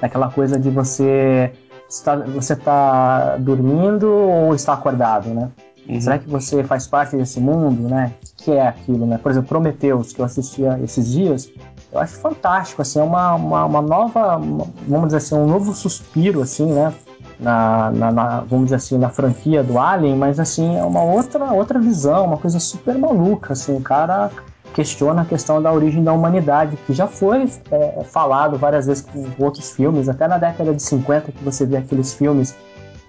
Aquela 0.02 0.32
coisa 0.32 0.58
de 0.58 0.72
você 0.72 1.54
estar, 1.88 2.18
você 2.18 2.56
tá 2.56 3.38
dormindo 3.38 4.12
ou 4.12 4.56
está 4.56 4.74
acordado, 4.74 5.30
né? 5.30 5.52
Uhum. 5.88 6.02
Será 6.02 6.18
que 6.18 6.28
você 6.28 6.64
faz 6.64 6.88
parte 6.88 7.16
desse 7.16 7.40
mundo, 7.40 7.88
né? 7.88 8.14
O 8.24 8.44
que 8.44 8.52
é 8.52 8.68
aquilo, 8.68 9.06
né? 9.06 9.20
Por 9.20 9.32
exemplo, 9.32 9.50
Prometheus, 9.50 10.12
que 10.12 10.22
eu 10.22 10.26
assistia 10.26 10.80
esses 10.84 11.12
dias, 11.12 11.52
eu 11.92 12.00
acho 12.00 12.16
fantástico, 12.20 12.82
assim, 12.82 13.00
é 13.00 13.04
uma, 13.04 13.34
uma, 13.36 13.66
uma 13.66 13.82
nova, 13.82 14.38
uma- 14.38 14.68
vamos 14.88 15.08
dizer 15.08 15.18
assim, 15.18 15.36
um 15.36 15.46
novo 15.48 15.74
suspiro, 15.74 16.42
assim, 16.42 16.66
né? 16.72 16.94
Na, 17.40 17.90
na, 17.92 18.12
na- 18.12 18.40
vamos 18.42 18.66
dizer 18.66 18.76
assim, 18.76 18.98
na 18.98 19.10
franquia 19.10 19.64
do 19.64 19.80
Alien, 19.80 20.16
mas 20.16 20.40
assim, 20.40 20.78
é 20.78 20.84
uma 20.84 21.02
outra, 21.04 21.52
outra 21.54 21.80
visão, 21.80 22.26
uma 22.26 22.38
coisa 22.38 22.60
super 22.60 22.98
maluca, 22.98 23.54
assim, 23.54 23.76
o 23.76 23.82
cara 23.82 24.30
questiona 24.74 25.24
a 25.24 25.26
questão 25.26 25.62
da 25.62 25.72
origem 25.72 26.04
da 26.04 26.14
humanidade, 26.14 26.78
que 26.88 26.94
já 26.94 27.08
foi 27.08 27.50
é, 27.72 28.04
falado 28.06 28.58
várias 28.58 28.86
vezes 28.86 29.04
com 29.04 29.26
outros 29.44 29.72
filmes, 29.72 30.08
até 30.08 30.28
na 30.28 30.38
década 30.38 30.74
de 30.74 30.82
50 30.82 31.32
que 31.32 31.44
você 31.44 31.66
vê 31.66 31.78
aqueles 31.78 32.14
filmes 32.14 32.56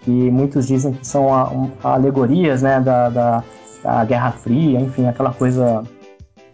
que 0.00 0.10
muitos 0.10 0.66
dizem 0.66 0.92
que 0.92 1.06
são 1.06 1.32
a- 1.32 1.52
alegorias, 1.84 2.62
né, 2.62 2.80
da, 2.80 3.08
da, 3.10 3.44
da 3.84 4.04
Guerra 4.04 4.32
Fria, 4.32 4.80
enfim, 4.80 5.06
aquela 5.06 5.32
coisa 5.32 5.84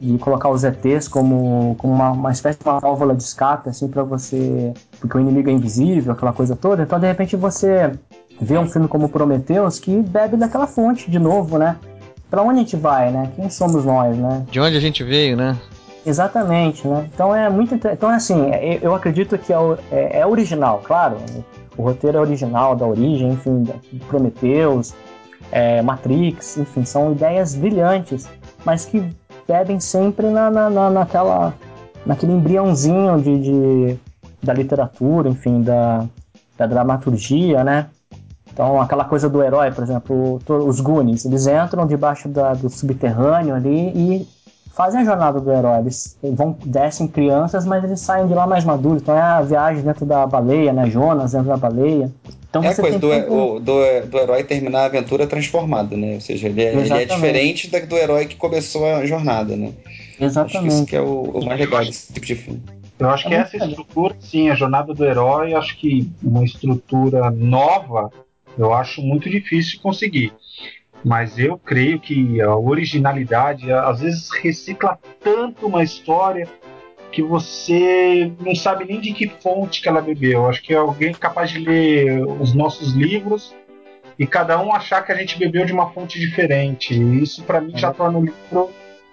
de 0.01 0.17
colocar 0.19 0.49
os 0.49 0.63
ETs 0.65 1.09
como, 1.09 1.75
como 1.79 1.93
uma, 1.93 2.11
uma 2.13 2.31
espécie 2.31 2.59
de 2.59 2.65
uma 2.69 2.79
válvula 2.79 3.15
de 3.15 3.23
escape, 3.23 3.69
assim, 3.69 3.89
para 3.89 4.03
você. 4.03 4.73
Porque 5.01 5.17
o 5.17 5.21
inimigo 5.21 5.51
é 5.51 5.53
invisível, 5.53 6.13
aquela 6.13 6.33
coisa 6.33 6.55
toda. 6.55 6.83
Então, 6.83 7.01
de 7.01 7.07
repente, 7.07 7.35
você 7.37 7.93
vê 8.41 8.57
um 8.59 8.69
filme 8.69 8.87
como 8.87 9.09
Prometheus 9.09 9.79
que 9.81 10.01
bebe 10.03 10.37
daquela 10.37 10.67
fonte 10.67 11.11
de 11.11 11.19
novo, 11.19 11.59
né? 11.59 11.77
Pra 12.31 12.43
onde 12.43 12.55
a 12.61 12.63
gente 12.63 12.77
vai, 12.77 13.11
né? 13.11 13.31
Quem 13.35 13.51
somos 13.51 13.85
nós, 13.85 14.17
né? 14.17 14.45
De 14.51 14.61
onde 14.61 14.77
a 14.77 14.81
gente 14.81 15.03
veio, 15.03 15.37
né? 15.37 15.57
Exatamente, 16.07 16.87
né? 16.87 17.09
Então 17.13 17.35
é 17.35 17.49
muito. 17.51 17.75
Então, 17.75 18.09
assim, 18.09 18.51
é- 18.51 18.79
eu 18.81 18.95
acredito 18.95 19.37
que 19.37 19.53
é, 19.53 19.57
é- 19.91 20.21
é 20.21 20.27
original, 20.27 20.81
claro. 20.85 21.17
O 21.77 21.83
roteiro 21.83 22.19
é 22.19 22.21
original 22.21 22.75
da 22.75 22.87
origem, 22.87 23.31
enfim, 23.31 23.65
Prometheus, 24.09 24.95
é, 25.53 25.81
Matrix, 25.83 26.57
enfim, 26.57 26.85
são 26.85 27.13
ideias 27.13 27.55
brilhantes, 27.55 28.29
mas 28.65 28.85
que 28.85 29.05
bebem 29.49 29.81
sempre 29.81 30.29
na, 30.29 30.51
na, 30.51 30.69
na- 30.69 30.91
naquela, 30.91 31.55
naquele 32.05 32.33
embriãozinho 32.33 33.19
de, 33.21 33.41
de- 33.41 33.99
da 34.43 34.53
literatura, 34.53 35.31
enfim, 35.31 35.63
da, 35.63 36.05
da 36.59 36.67
dramaturgia, 36.67 37.65
né? 37.65 37.87
Então, 38.53 38.81
aquela 38.81 39.05
coisa 39.05 39.29
do 39.29 39.43
herói, 39.43 39.71
por 39.73 39.83
exemplo, 39.85 40.39
os 40.49 40.81
Goonies, 40.81 41.25
eles 41.25 41.47
entram 41.47 41.87
debaixo 41.87 42.29
da- 42.29 42.53
do 42.55 42.69
subterrâneo 42.69 43.55
ali 43.55 43.89
e 43.95 44.29
fazem 44.75 45.01
a 45.01 45.05
jornada 45.05 45.41
do 45.41 45.51
herói. 45.51 45.79
Eles 45.79 46.19
vão, 46.35 46.57
descem 46.65 47.09
crianças, 47.09 47.65
mas 47.65 47.83
eles 47.85 48.01
saem 48.01 48.27
de 48.27 48.35
lá 48.35 48.47
mais 48.47 48.65
maduros. 48.65 49.01
Então 49.03 49.17
é 49.17 49.21
a 49.23 49.41
viagem 49.41 49.83
dentro 49.83 50.05
da 50.05 50.27
baleia, 50.27 50.73
né? 50.73 50.91
Jonas 50.91 51.33
dentro 51.33 51.49
da 51.49 51.57
baleia. 51.57 52.11
Então 52.51 52.63
É 52.65 52.69
a 52.69 52.75
você 52.75 52.81
coisa 52.81 52.99
tem 52.99 53.23
do, 53.23 53.33
o- 53.33 53.61
do, 53.61 54.07
do 54.07 54.19
herói 54.19 54.43
terminar 54.43 54.81
a 54.81 54.85
aventura 54.87 55.27
transformado, 55.27 55.97
né? 55.97 56.15
Ou 56.15 56.21
seja, 56.21 56.49
ele 56.49 56.63
é, 56.63 56.69
ele 56.71 56.79
é 56.79 56.83
Exatamente. 56.83 57.15
diferente 57.15 57.71
da- 57.71 57.81
do 57.81 57.97
herói 57.97 58.27
que 58.27 58.37
começou 58.37 58.87
a 58.87 59.05
jornada, 59.05 59.55
né? 59.57 59.73
Acho 59.77 60.09
que 60.09 60.19
isso 60.19 60.25
Exatamente. 60.25 60.87
que 60.91 60.97
é 60.97 61.01
o, 61.01 61.23
o 61.25 61.45
mais 61.45 61.61
legal 61.61 61.85
desse 61.85 62.13
tipo 62.13 62.27
de 62.27 62.35
filme. 62.35 62.63
Eu 62.99 63.11
acho 63.11 63.29
que 63.29 63.35
É 63.35 63.39
essa 63.39 63.57
estrutura, 63.59 64.17
sim, 64.19 64.49
a 64.51 64.55
jornada 64.55 64.93
do 64.93 65.05
herói, 65.05 65.55
acho 65.55 65.77
que 65.77 66.11
uma 66.23 66.43
estrutura 66.45 67.31
nova, 67.31 68.11
eu 68.57 68.73
acho 68.73 69.03
muito 69.03 69.29
difícil 69.31 69.79
conseguir. 69.81 70.33
Mas 71.05 71.39
eu 71.39 71.57
creio 71.59 72.01
que 72.01 72.41
a 72.41 72.57
originalidade, 72.57 73.71
às 73.71 74.01
vezes, 74.01 74.31
recicla 74.31 74.99
tanto 75.23 75.67
uma 75.67 75.85
história 75.85 76.49
que 77.19 77.23
você 77.23 78.31
não 78.39 78.55
sabe 78.55 78.85
nem 78.85 79.01
de 79.01 79.13
que 79.13 79.27
fonte 79.29 79.83
que 79.83 79.89
ela 79.89 80.01
bebeu. 80.01 80.47
Acho 80.47 80.63
que 80.63 80.73
é 80.73 80.77
alguém 80.77 81.13
capaz 81.13 81.51
de 81.51 81.59
ler 81.59 82.23
os 82.25 82.55
nossos 82.55 82.93
livros 82.93 83.53
e 84.17 84.25
cada 84.25 84.61
um 84.63 84.73
achar 84.73 85.05
que 85.05 85.11
a 85.11 85.17
gente 85.17 85.37
bebeu 85.37 85.67
de 85.67 85.73
uma 85.73 85.91
fonte 85.91 86.21
diferente. 86.21 86.95
E 86.95 87.21
isso, 87.21 87.43
para 87.43 87.61
mim, 87.61 87.77
já 87.77 87.93
torna 87.93 88.19
o 88.19 88.25
livro 88.25 88.71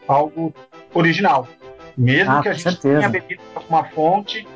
algo 0.08 0.54
original. 0.94 1.48
Mesmo 1.98 2.32
Ah, 2.34 2.42
que 2.44 2.50
a 2.50 2.54
gente 2.54 2.62
certeza. 2.62 3.00
tenha 3.00 3.10
bebido 3.10 3.42
de 3.58 3.66
uma 3.68 3.86
fonte, 3.86 4.48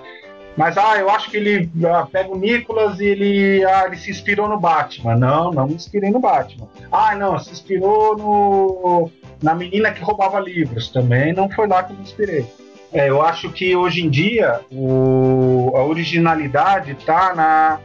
mas 0.55 0.77
ah, 0.77 0.97
eu 0.99 1.09
acho 1.09 1.31
que 1.31 1.37
ele 1.37 1.67
ah, 1.87 2.05
pega 2.11 2.29
o 2.29 2.37
Nicolas 2.37 2.99
e 2.99 3.05
ele, 3.05 3.65
ah, 3.65 3.85
ele 3.87 3.97
se 3.97 4.11
inspirou 4.11 4.47
no 4.47 4.59
Batman. 4.59 5.15
Não, 5.15 5.51
não 5.51 5.67
me 5.67 5.73
inspirei 5.73 6.11
no 6.11 6.19
Batman. 6.19 6.67
Ah, 6.91 7.15
não, 7.15 7.39
se 7.39 7.51
inspirou 7.51 8.15
no 8.15 9.11
na 9.41 9.55
menina 9.55 9.89
que 9.91 10.03
roubava 10.03 10.39
livros. 10.39 10.89
Também 10.89 11.33
não 11.33 11.49
foi 11.49 11.65
lá 11.65 11.81
que 11.81 11.93
eu 11.93 11.97
me 11.97 12.03
inspirei. 12.03 12.45
É, 12.91 13.09
eu 13.09 13.21
acho 13.21 13.51
que 13.51 13.75
hoje 13.75 14.01
em 14.01 14.09
dia 14.09 14.61
o- 14.71 15.71
a 15.75 15.83
originalidade 15.83 16.91
está 16.93 17.35
na, 17.35 17.79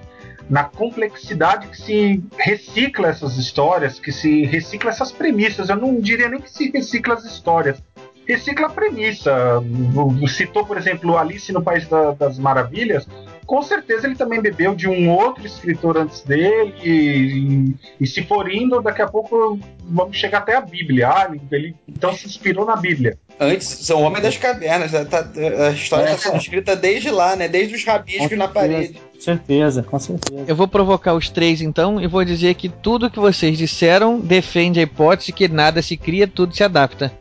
na 0.49 0.65
complexidade 0.65 1.69
que 1.69 1.77
se 1.77 2.23
recicla 2.39 3.09
essas 3.09 3.37
histórias, 3.37 3.99
que 3.99 4.11
se 4.11 4.45
recicla 4.45 4.91
essas 4.91 5.13
premissas. 5.13 5.69
Eu 5.69 5.77
não 5.77 6.01
diria 6.01 6.29
nem 6.29 6.41
que 6.41 6.51
se 6.51 6.71
recicla 6.71 7.15
as 7.15 7.25
histórias. 7.25 7.83
Recicla 8.27 8.69
a 8.69 8.71
premissa. 8.71 9.63
Citou, 10.29 10.65
por 10.65 10.79
exemplo, 10.79 11.19
Alice 11.19 11.53
no 11.53 11.63
País 11.63 11.87
da- 11.87 12.13
das 12.13 12.39
Maravilhas. 12.39 13.07
Com 13.47 13.63
certeza 13.63 14.07
ele 14.07 14.17
também 14.17 14.41
bebeu 14.41 14.75
de 14.75 14.89
um 14.89 15.11
outro 15.11 15.47
escritor 15.47 15.97
antes 15.97 16.23
dele. 16.23 16.75
E, 16.83 17.75
e 18.01 18.07
se 18.07 18.23
for 18.23 18.51
indo, 18.51 18.81
daqui 18.81 19.03
a 19.03 19.07
pouco 19.07 19.59
vamos 19.85 20.17
chegar 20.17 20.39
até 20.39 20.57
a 20.57 20.61
Bíblia. 20.61 21.09
Ah, 21.09 21.31
ele 21.51 21.75
então 21.89 22.15
se 22.15 22.27
inspirou 22.27 22.65
na 22.65 22.77
Bíblia. 22.77 23.19
Antes, 23.39 23.67
são 23.67 24.03
Homem 24.03 24.23
das 24.23 24.37
Cavernas, 24.37 24.93
né? 24.93 25.05
Tá- 25.05 25.29
a 25.67 25.71
história 25.71 26.05
está 26.05 26.31
sendo 26.31 26.41
escrita 26.41 26.77
desde 26.77 27.11
lá, 27.11 27.35
né? 27.35 27.49
Desde 27.49 27.75
os 27.75 27.85
rabiscos 27.85 28.39
na 28.39 28.47
parede. 28.47 28.95
Com 29.15 29.21
certeza, 29.21 29.83
com 29.83 29.99
certeza. 29.99 30.45
Eu 30.47 30.55
vou 30.55 30.69
provocar 30.69 31.15
os 31.15 31.29
três 31.29 31.61
então 31.61 32.01
e 32.01 32.07
vou 32.07 32.25
dizer 32.25 32.55
que 32.55 32.69
tudo 32.69 33.11
que 33.11 33.19
vocês 33.19 33.59
disseram 33.59 34.21
defende 34.21 34.79
a 34.79 34.83
hipótese 34.83 35.33
que 35.33 35.49
nada 35.49 35.83
se 35.83 35.97
cria, 35.97 36.29
tudo 36.29 36.55
se 36.55 36.63
adapta. 36.63 37.13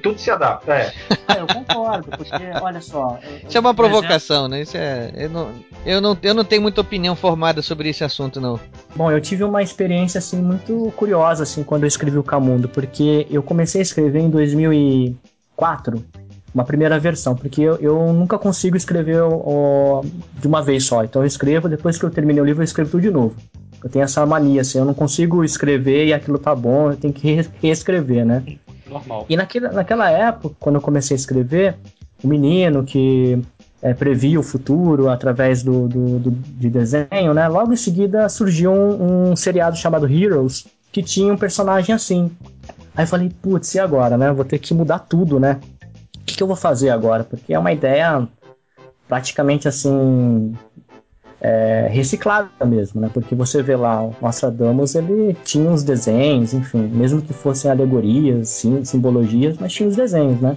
Tudo 0.00 0.18
se 0.18 0.30
adapta, 0.30 0.72
é. 0.74 0.92
Ah, 1.26 1.38
eu 1.38 1.46
concordo, 1.46 2.10
porque, 2.16 2.42
olha 2.60 2.80
só. 2.80 3.18
Isso 3.46 3.56
é 3.56 3.60
uma 3.60 3.74
provocação, 3.74 4.48
né? 4.48 4.62
Isso 4.62 4.76
é. 4.76 5.10
Eu 5.16 5.30
não, 5.30 5.48
eu, 5.86 6.00
não, 6.00 6.18
eu 6.22 6.34
não 6.34 6.44
tenho 6.44 6.62
muita 6.62 6.80
opinião 6.80 7.14
formada 7.16 7.62
sobre 7.62 7.88
esse 7.88 8.04
assunto, 8.04 8.40
não. 8.40 8.58
Bom, 8.94 9.10
eu 9.10 9.20
tive 9.20 9.44
uma 9.44 9.62
experiência 9.62 10.18
assim 10.18 10.40
muito 10.40 10.92
curiosa 10.96 11.42
assim 11.42 11.62
quando 11.64 11.82
eu 11.84 11.88
escrevi 11.88 12.18
o 12.18 12.22
Camundo, 12.22 12.68
porque 12.68 13.26
eu 13.30 13.42
comecei 13.42 13.80
a 13.80 13.82
escrever 13.82 14.20
em 14.20 14.30
2004, 14.30 16.04
uma 16.54 16.64
primeira 16.64 16.98
versão, 16.98 17.34
porque 17.34 17.62
eu, 17.62 17.76
eu 17.76 18.12
nunca 18.12 18.38
consigo 18.38 18.76
escrever 18.76 19.20
ó, 19.22 20.02
de 20.40 20.46
uma 20.46 20.62
vez 20.62 20.84
só. 20.84 21.02
Então 21.04 21.22
eu 21.22 21.26
escrevo, 21.26 21.68
depois 21.68 21.98
que 21.98 22.04
eu 22.04 22.10
terminei 22.10 22.40
o 22.40 22.44
livro, 22.44 22.62
eu 22.62 22.64
escrevo 22.64 22.90
tudo 22.90 23.02
de 23.02 23.10
novo. 23.10 23.34
Eu 23.82 23.90
tenho 23.90 24.04
essa 24.04 24.24
mania, 24.24 24.62
assim, 24.62 24.78
eu 24.78 24.84
não 24.84 24.94
consigo 24.94 25.44
escrever 25.44 26.06
e 26.06 26.14
aquilo 26.14 26.38
tá 26.38 26.54
bom, 26.54 26.90
eu 26.90 26.96
tenho 26.96 27.12
que 27.12 27.34
re- 27.34 27.48
reescrever, 27.60 28.24
né? 28.24 28.42
Normal. 28.86 29.26
E 29.28 29.36
naquela, 29.36 29.72
naquela 29.72 30.10
época, 30.10 30.54
quando 30.60 30.76
eu 30.76 30.80
comecei 30.80 31.14
a 31.14 31.18
escrever, 31.18 31.76
o 32.22 32.28
menino 32.28 32.84
que 32.84 33.42
é, 33.82 33.92
previa 33.92 34.40
o 34.40 34.42
futuro 34.42 35.08
através 35.08 35.62
do, 35.62 35.86
do, 35.86 36.18
do, 36.18 36.30
de 36.30 36.70
desenho, 36.70 37.34
né? 37.34 37.46
Logo 37.48 37.72
em 37.72 37.76
seguida 37.76 38.28
surgiu 38.28 38.72
um, 38.72 39.30
um, 39.30 39.36
seriado 39.36 39.76
chamado 39.76 40.10
Heroes 40.10 40.66
que 40.90 41.02
tinha 41.02 41.32
um 41.32 41.36
personagem 41.36 41.94
assim. 41.94 42.30
Aí 42.96 43.04
eu 43.04 43.08
falei, 43.08 43.30
putz, 43.42 43.74
e 43.74 43.78
agora, 43.78 44.16
né? 44.16 44.32
Vou 44.32 44.44
ter 44.44 44.58
que 44.58 44.72
mudar 44.72 45.00
tudo, 45.00 45.38
né? 45.38 45.60
O 46.16 46.24
que, 46.24 46.36
que 46.36 46.42
eu 46.42 46.46
vou 46.46 46.56
fazer 46.56 46.90
agora? 46.90 47.24
Porque 47.24 47.52
é 47.52 47.58
uma 47.58 47.72
ideia 47.72 48.26
praticamente 49.06 49.68
assim 49.68 50.54
é, 51.44 51.88
reciclada 51.90 52.48
mesmo, 52.64 53.02
né? 53.02 53.10
Porque 53.12 53.34
você 53.34 53.62
vê 53.62 53.76
lá, 53.76 54.02
o 54.02 54.14
Nostradamus, 54.22 54.94
ele 54.94 55.36
tinha 55.44 55.70
os 55.70 55.82
desenhos, 55.82 56.54
enfim, 56.54 56.88
mesmo 56.90 57.20
que 57.20 57.34
fossem 57.34 57.70
alegorias, 57.70 58.48
sim, 58.48 58.82
simbologias, 58.82 59.58
mas 59.58 59.70
tinha 59.70 59.86
os 59.86 59.94
desenhos, 59.94 60.40
né? 60.40 60.56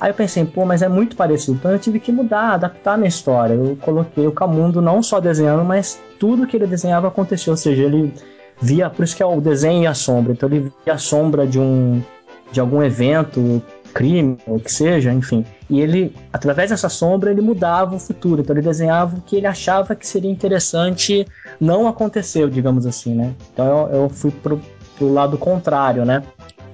Aí 0.00 0.10
eu 0.10 0.14
pensei, 0.14 0.44
pô, 0.44 0.64
mas 0.64 0.82
é 0.82 0.88
muito 0.88 1.14
parecido. 1.14 1.56
Então 1.56 1.70
eu 1.70 1.78
tive 1.78 2.00
que 2.00 2.10
mudar, 2.10 2.54
adaptar 2.54 2.94
a 2.94 2.96
minha 2.96 3.08
história. 3.08 3.54
Eu 3.54 3.76
coloquei 3.80 4.26
o 4.26 4.32
Camundo 4.32 4.82
não 4.82 5.00
só 5.00 5.20
desenhando, 5.20 5.64
mas 5.64 6.00
tudo 6.18 6.48
que 6.48 6.56
ele 6.56 6.66
desenhava 6.66 7.06
aconteceu. 7.06 7.52
Ou 7.52 7.56
seja, 7.56 7.84
ele 7.84 8.12
via, 8.60 8.90
por 8.90 9.04
isso 9.04 9.16
que 9.16 9.22
é 9.22 9.26
o 9.26 9.40
desenho 9.40 9.84
e 9.84 9.86
a 9.86 9.94
sombra. 9.94 10.32
Então 10.32 10.48
ele 10.48 10.72
via 10.84 10.94
a 10.94 10.98
sombra 10.98 11.46
de 11.46 11.60
um 11.60 12.02
de 12.50 12.58
algum 12.60 12.82
evento, 12.82 13.62
crime, 13.92 14.38
o 14.46 14.58
que 14.58 14.72
seja, 14.72 15.12
enfim. 15.12 15.44
E 15.68 15.80
ele, 15.80 16.14
através 16.32 16.70
dessa 16.70 16.88
sombra, 16.88 17.30
ele 17.30 17.40
mudava 17.40 17.94
o 17.94 17.98
futuro. 17.98 18.42
Então 18.42 18.54
ele 18.54 18.62
desenhava 18.62 19.16
o 19.16 19.20
que 19.20 19.36
ele 19.36 19.46
achava 19.46 19.94
que 19.94 20.06
seria 20.06 20.30
interessante 20.30 21.26
não 21.60 21.86
aconteceu, 21.86 22.48
digamos 22.48 22.86
assim, 22.86 23.14
né? 23.14 23.32
Então 23.52 23.66
eu, 23.66 24.02
eu 24.02 24.08
fui 24.08 24.30
pro, 24.30 24.60
pro 24.96 25.12
lado 25.12 25.38
contrário, 25.38 26.04
né? 26.04 26.22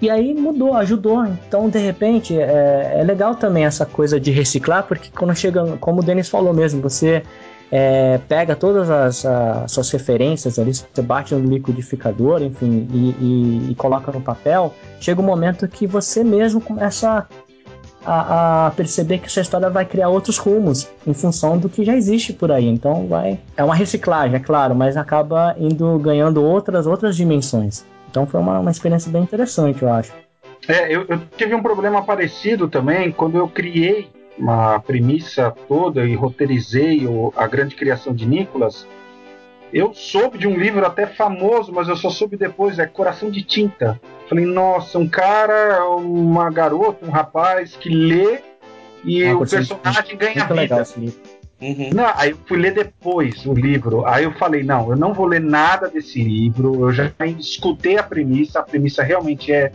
E 0.00 0.08
aí 0.08 0.32
mudou, 0.32 0.74
ajudou. 0.74 1.24
Então, 1.26 1.68
de 1.68 1.78
repente, 1.78 2.38
é, 2.38 2.98
é 3.00 3.04
legal 3.04 3.34
também 3.34 3.64
essa 3.64 3.84
coisa 3.84 4.20
de 4.20 4.30
reciclar, 4.30 4.84
porque 4.84 5.10
quando 5.10 5.34
chega, 5.34 5.76
como 5.78 6.00
o 6.00 6.04
Denis 6.04 6.28
falou 6.28 6.54
mesmo, 6.54 6.80
você 6.80 7.22
é, 7.70 8.18
pega 8.28 8.56
todas 8.56 8.90
as, 8.90 9.24
as, 9.24 9.72
suas 9.72 9.90
referências 9.90 10.58
ali, 10.58 10.74
você 10.74 11.02
bate 11.02 11.34
no 11.34 11.48
liquidificador, 11.48 12.42
enfim, 12.42 12.88
e, 12.92 13.14
e, 13.20 13.72
e, 13.72 13.74
coloca 13.74 14.10
no 14.10 14.20
papel, 14.20 14.74
chega 15.00 15.20
um 15.20 15.24
momento 15.24 15.68
que 15.68 15.86
você 15.86 16.24
mesmo 16.24 16.60
começa 16.60 17.26
a, 18.04 18.66
a, 18.66 18.70
perceber 18.70 19.18
que 19.18 19.30
sua 19.30 19.42
história 19.42 19.68
vai 19.68 19.84
criar 19.84 20.08
outros 20.08 20.38
rumos 20.38 20.88
em 21.06 21.12
função 21.12 21.58
do 21.58 21.68
que 21.68 21.84
já 21.84 21.94
existe 21.94 22.32
por 22.32 22.50
aí. 22.50 22.66
Então 22.66 23.06
vai. 23.06 23.38
É 23.56 23.62
uma 23.62 23.74
reciclagem, 23.74 24.36
é 24.36 24.40
claro, 24.40 24.74
mas 24.74 24.96
acaba 24.96 25.54
indo 25.58 25.98
ganhando 25.98 26.42
outras, 26.42 26.86
outras 26.86 27.16
dimensões. 27.16 27.84
Então 28.10 28.26
foi 28.26 28.40
uma, 28.40 28.60
uma 28.60 28.70
experiência 28.70 29.10
bem 29.12 29.22
interessante, 29.22 29.82
eu 29.82 29.92
acho. 29.92 30.12
É, 30.66 30.94
eu, 30.94 31.04
eu 31.08 31.20
tive 31.36 31.54
um 31.54 31.62
problema 31.62 32.02
parecido 32.02 32.68
também 32.68 33.12
quando 33.12 33.36
eu 33.36 33.48
criei 33.48 34.08
uma 34.38 34.78
premissa 34.80 35.54
toda 35.66 36.04
e 36.04 36.14
roteirizei 36.14 37.06
o, 37.06 37.32
a 37.36 37.46
grande 37.46 37.74
criação 37.74 38.14
de 38.14 38.26
Nicolas. 38.26 38.86
Eu 39.72 39.92
soube 39.92 40.38
de 40.38 40.48
um 40.48 40.56
livro 40.56 40.86
até 40.86 41.06
famoso, 41.06 41.72
mas 41.72 41.88
eu 41.88 41.96
só 41.96 42.08
soube 42.08 42.36
depois, 42.36 42.78
é 42.78 42.86
Coração 42.86 43.30
de 43.30 43.42
Tinta. 43.42 44.00
Falei, 44.28 44.46
nossa, 44.46 44.98
um 44.98 45.08
cara, 45.08 45.86
uma 45.88 46.50
garota, 46.50 47.04
um 47.04 47.10
rapaz 47.10 47.76
que 47.76 47.88
lê 47.90 48.40
e 49.04 49.24
ah, 49.24 49.36
o 49.36 49.46
personagem 49.46 50.16
ganha 50.16 50.42
vida. 50.42 50.54
Legal 50.54 50.80
esse 50.80 50.98
livro. 50.98 51.20
Uhum. 51.60 51.90
Não, 51.92 52.12
aí 52.14 52.30
eu 52.30 52.38
fui 52.46 52.56
ler 52.56 52.72
depois 52.72 53.44
o 53.44 53.52
livro. 53.52 54.06
Aí 54.06 54.24
eu 54.24 54.32
falei, 54.32 54.62
não, 54.62 54.90
eu 54.90 54.96
não 54.96 55.12
vou 55.12 55.26
ler 55.26 55.40
nada 55.40 55.88
desse 55.88 56.22
livro. 56.22 56.88
Eu 56.88 56.92
já 56.92 57.12
escutei 57.38 57.98
a 57.98 58.02
premissa, 58.02 58.60
a 58.60 58.62
premissa 58.62 59.02
realmente 59.02 59.52
é, 59.52 59.72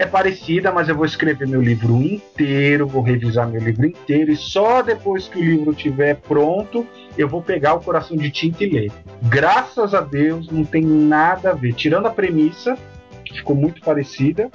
é 0.00 0.06
parecida, 0.06 0.72
mas 0.72 0.88
eu 0.88 0.96
vou 0.96 1.04
escrever 1.04 1.46
meu 1.46 1.60
livro 1.60 1.94
inteiro, 2.02 2.86
vou 2.86 3.02
revisar 3.02 3.46
meu 3.46 3.60
livro 3.60 3.84
inteiro, 3.84 4.32
e 4.32 4.36
só 4.36 4.80
depois 4.80 5.28
que 5.28 5.38
o 5.38 5.44
livro 5.44 5.72
estiver 5.72 6.16
pronto, 6.16 6.86
eu 7.18 7.28
vou 7.28 7.42
pegar 7.42 7.74
o 7.74 7.80
coração 7.82 8.16
de 8.16 8.30
tinta 8.30 8.64
e 8.64 8.70
ler. 8.70 8.92
Graças 9.24 9.92
a 9.92 10.00
Deus, 10.00 10.50
não 10.50 10.64
tem 10.64 10.82
nada 10.82 11.50
a 11.50 11.54
ver. 11.54 11.74
Tirando 11.74 12.06
a 12.06 12.10
premissa, 12.10 12.78
que 13.26 13.34
ficou 13.34 13.54
muito 13.54 13.82
parecida, 13.82 14.50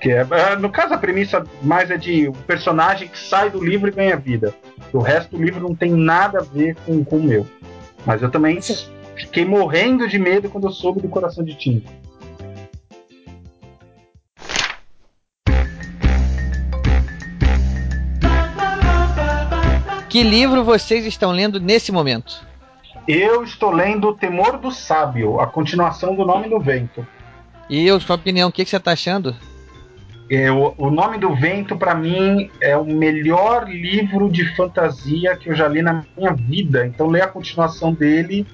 que 0.00 0.10
é, 0.10 0.26
é 0.32 0.56
no 0.56 0.68
caso 0.68 0.94
a 0.94 0.98
premissa 0.98 1.44
mais 1.62 1.92
é 1.92 1.96
de 1.96 2.28
um 2.28 2.32
personagem 2.32 3.06
que 3.06 3.18
sai 3.20 3.50
do 3.50 3.64
livro 3.64 3.88
e 3.88 3.92
ganha 3.92 4.16
vida. 4.16 4.52
O 4.92 4.98
resto 4.98 5.36
do 5.36 5.40
livro 5.40 5.60
não 5.60 5.76
tem 5.76 5.92
nada 5.92 6.40
a 6.40 6.42
ver 6.42 6.74
com, 6.84 7.04
com 7.04 7.18
o 7.18 7.22
meu. 7.22 7.46
Mas 8.04 8.20
eu 8.20 8.32
também 8.32 8.58
fiquei 9.14 9.44
morrendo 9.44 10.08
de 10.08 10.18
medo 10.18 10.50
quando 10.50 10.66
eu 10.66 10.72
soube 10.72 11.00
do 11.00 11.08
Coração 11.08 11.44
de 11.44 11.54
Tinta. 11.54 11.88
Que 20.18 20.24
livro 20.24 20.64
vocês 20.64 21.06
estão 21.06 21.30
lendo 21.30 21.60
nesse 21.60 21.92
momento? 21.92 22.44
Eu 23.06 23.44
estou 23.44 23.70
lendo 23.70 24.12
Temor 24.16 24.58
do 24.58 24.72
Sábio, 24.72 25.40
a 25.40 25.46
continuação 25.46 26.12
do 26.16 26.26
Nome 26.26 26.48
do 26.48 26.58
Vento. 26.58 27.06
E 27.70 27.86
eu, 27.86 28.00
sua 28.00 28.16
opinião, 28.16 28.48
o 28.48 28.52
que, 28.52 28.64
que 28.64 28.70
você 28.70 28.78
está 28.78 28.90
achando? 28.90 29.36
É, 30.28 30.50
o, 30.50 30.74
o 30.76 30.90
Nome 30.90 31.18
do 31.18 31.32
Vento, 31.36 31.76
para 31.76 31.94
mim, 31.94 32.50
é 32.60 32.76
o 32.76 32.84
melhor 32.84 33.68
livro 33.68 34.28
de 34.28 34.44
fantasia 34.56 35.36
que 35.36 35.50
eu 35.50 35.54
já 35.54 35.68
li 35.68 35.82
na 35.82 36.04
minha 36.16 36.32
vida. 36.32 36.84
Então, 36.84 37.06
ler 37.06 37.22
a 37.22 37.28
continuação 37.28 37.94
dele, 37.94 38.44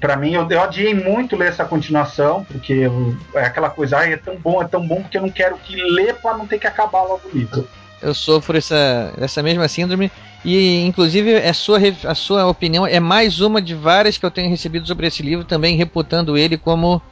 para 0.00 0.16
mim, 0.16 0.34
eu, 0.34 0.50
eu 0.50 0.60
adiei 0.60 0.92
muito 0.92 1.36
ler 1.36 1.50
essa 1.50 1.64
continuação, 1.64 2.44
porque 2.50 2.72
eu, 2.72 3.16
é 3.32 3.44
aquela 3.44 3.70
coisa, 3.70 4.00
ah, 4.00 4.10
é 4.10 4.16
tão 4.16 4.34
bom, 4.34 4.60
é 4.60 4.66
tão 4.66 4.84
bom, 4.84 5.02
porque 5.02 5.18
eu 5.18 5.22
não 5.22 5.30
quero 5.30 5.56
que 5.58 5.76
ler 5.76 6.16
para 6.16 6.36
não 6.36 6.48
ter 6.48 6.58
que 6.58 6.66
acabar 6.66 7.02
logo 7.02 7.28
o 7.32 7.38
livro. 7.38 7.68
Eu 8.02 8.12
sofro 8.12 8.58
essa, 8.58 9.14
essa 9.16 9.40
mesma 9.40 9.68
síndrome 9.68 10.10
e, 10.46 10.86
inclusive, 10.86 11.36
a 11.36 11.52
sua, 11.52 11.78
a 12.04 12.14
sua 12.14 12.46
opinião 12.46 12.86
é 12.86 13.00
mais 13.00 13.40
uma 13.40 13.60
de 13.60 13.74
várias 13.74 14.16
que 14.16 14.24
eu 14.24 14.30
tenho 14.30 14.48
recebido 14.48 14.86
sobre 14.86 15.08
esse 15.08 15.20
livro, 15.20 15.44
também 15.44 15.76
reputando 15.76 16.38
ele 16.38 16.56
como 16.56 17.02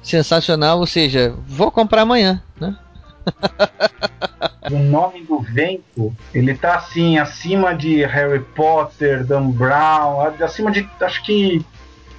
sensacional, 0.00 0.78
ou 0.78 0.86
seja, 0.86 1.34
vou 1.48 1.72
comprar 1.72 2.02
amanhã, 2.02 2.40
né? 2.60 2.76
o 4.70 4.78
nome 4.78 5.24
do 5.24 5.40
vento, 5.40 6.14
ele 6.32 6.54
tá 6.54 6.76
assim, 6.76 7.18
acima 7.18 7.74
de 7.74 8.04
Harry 8.04 8.38
Potter, 8.54 9.24
Dan 9.24 9.50
Brown, 9.50 10.20
acima 10.40 10.70
de. 10.70 10.88
Acho 11.00 11.24
que. 11.24 11.64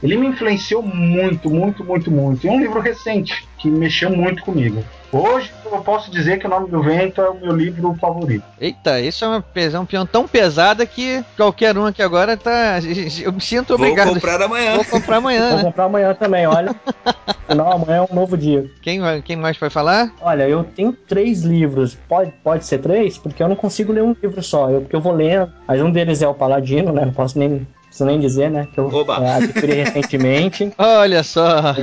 Ele 0.02 0.18
me 0.18 0.28
influenciou 0.28 0.82
muito, 0.82 1.50
muito, 1.50 1.84
muito, 1.84 2.12
muito. 2.12 2.46
E 2.46 2.50
um 2.50 2.60
livro 2.60 2.80
recente 2.80 3.48
que 3.58 3.70
mexeu 3.70 4.10
muito 4.10 4.44
comigo. 4.44 4.84
Hoje 5.12 5.52
eu 5.66 5.80
posso 5.80 6.12
dizer 6.12 6.38
que 6.38 6.46
o 6.46 6.50
Nome 6.50 6.70
do 6.70 6.84
Vento 6.84 7.22
é 7.22 7.30
o 7.30 7.34
meu 7.34 7.56
livro 7.56 7.96
favorito. 7.96 8.44
Eita, 8.60 9.00
isso 9.00 9.24
é 9.24 9.28
uma 9.28 9.42
pesão, 9.42 9.84
um 9.84 9.86
peão 9.86 10.06
tão 10.06 10.28
pesada 10.28 10.86
que 10.86 11.24
qualquer 11.36 11.78
um 11.78 11.86
aqui 11.86 12.02
agora 12.02 12.36
tá. 12.36 12.80
Eu 13.24 13.32
me 13.32 13.42
sinto 13.42 13.74
obrigado. 13.74 14.08
Vou 14.08 14.16
comprar 14.16 14.42
amanhã. 14.42 14.76
Vou 14.76 14.86
comprar 14.86 15.18
amanhã. 15.18 15.50
Vou 15.50 15.58
né? 15.58 15.64
comprar 15.64 15.86
amanhã 15.86 16.14
também, 16.14 16.46
olha. 16.46 16.76
Não, 17.56 17.72
amanhã 17.72 17.98
é 17.98 18.14
um 18.14 18.16
novo 18.16 18.38
dia. 18.38 18.70
Quem, 18.82 19.00
quem 19.24 19.38
mais 19.38 19.58
vai 19.58 19.70
falar? 19.70 20.14
Olha, 20.22 20.48
eu 20.48 20.64
tenho 20.64 20.92
três 20.92 21.44
livros. 21.44 21.98
Pode, 22.08 22.34
pode 22.44 22.66
ser 22.66 22.80
três? 22.80 23.18
Porque 23.18 23.42
eu 23.42 23.48
não 23.48 23.56
consigo 23.56 23.94
ler 23.94 24.04
um 24.04 24.14
livro 24.22 24.44
só. 24.44 24.70
Eu, 24.70 24.82
porque 24.82 24.96
eu 24.96 25.02
vou 25.02 25.14
lendo. 25.14 25.50
Mas 25.66 25.82
um 25.82 25.90
deles 25.90 26.22
é 26.22 26.28
o 26.28 26.34
Paladino, 26.34 26.92
né? 26.92 27.06
Não 27.06 27.14
posso 27.14 27.40
nem 27.40 27.66
preciso 27.98 28.06
nem 28.06 28.20
dizer, 28.20 28.52
né? 28.52 28.68
Que 28.72 28.80
eu 28.80 28.90
é, 29.22 29.34
adquiri 29.34 29.74
recentemente. 29.84 30.72
Olha 30.78 31.24
só! 31.24 31.74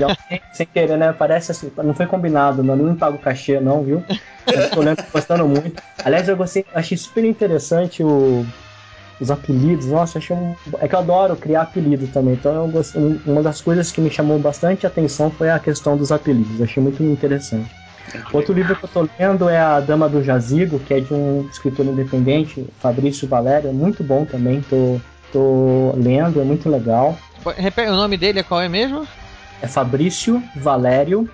Sem 0.53 0.67
querer, 0.67 0.97
né? 0.97 1.13
Parece 1.13 1.51
assim, 1.51 1.71
não 1.77 1.95
foi 1.95 2.07
combinado, 2.07 2.63
não, 2.63 2.77
não 2.77 2.95
pago 2.95 3.19
cachê, 3.19 3.61
não, 3.61 3.83
viu? 3.83 4.05
Estou 4.47 4.83
lendo, 4.83 5.03
gostando 5.13 5.47
muito. 5.47 5.83
Aliás, 6.05 6.29
eu 6.29 6.37
gostei, 6.37 6.65
achei 6.75 6.97
super 6.97 7.25
interessante 7.25 8.03
o, 8.03 8.47
os 9.21 9.31
apelidos. 9.31 9.87
Nossa, 9.87 10.19
achei 10.19 10.37
um, 10.37 10.55
é 10.79 10.87
que 10.87 10.95
eu 10.95 10.99
adoro 11.01 11.37
criar 11.37 11.63
apelido 11.63 12.07
também. 12.09 12.35
Então, 12.35 12.55
eu 12.55 12.69
gostei, 12.69 13.21
uma 13.27 13.43
das 13.43 13.61
coisas 13.61 13.91
que 13.91 14.01
me 14.01 14.11
chamou 14.11 14.39
bastante 14.39 14.87
atenção 14.87 15.31
foi 15.31 15.51
a 15.51 15.59
questão 15.59 15.97
dos 15.97 16.13
apelidos. 16.13 16.61
Achei 16.63 16.83
muito 16.83 17.03
interessante. 17.03 17.71
Outro 18.33 18.53
livro 18.53 18.77
que 18.77 18.85
eu 18.85 18.89
tô 18.89 19.09
lendo 19.19 19.49
é 19.49 19.59
A 19.59 19.81
Dama 19.81 20.09
do 20.09 20.23
Jazigo, 20.23 20.79
que 20.79 20.95
é 20.95 21.01
de 21.01 21.13
um 21.13 21.49
escritor 21.51 21.87
independente, 21.87 22.65
Fabrício 22.79 23.27
Valério, 23.27 23.71
é 23.71 23.73
muito 23.73 24.05
bom 24.05 24.25
também. 24.25 24.61
Tô 24.61 25.01
tô 25.35 25.93
lendo, 25.97 26.41
é 26.41 26.45
muito 26.45 26.71
legal. 26.71 27.19
Repete 27.57 27.91
o 27.91 27.97
nome 27.97 28.17
dele, 28.17 28.45
qual 28.45 28.63
é 28.63 28.69
mesmo? 28.69 29.07
É 29.61 29.67
Fabrício 29.67 30.41
Valério 30.55 31.29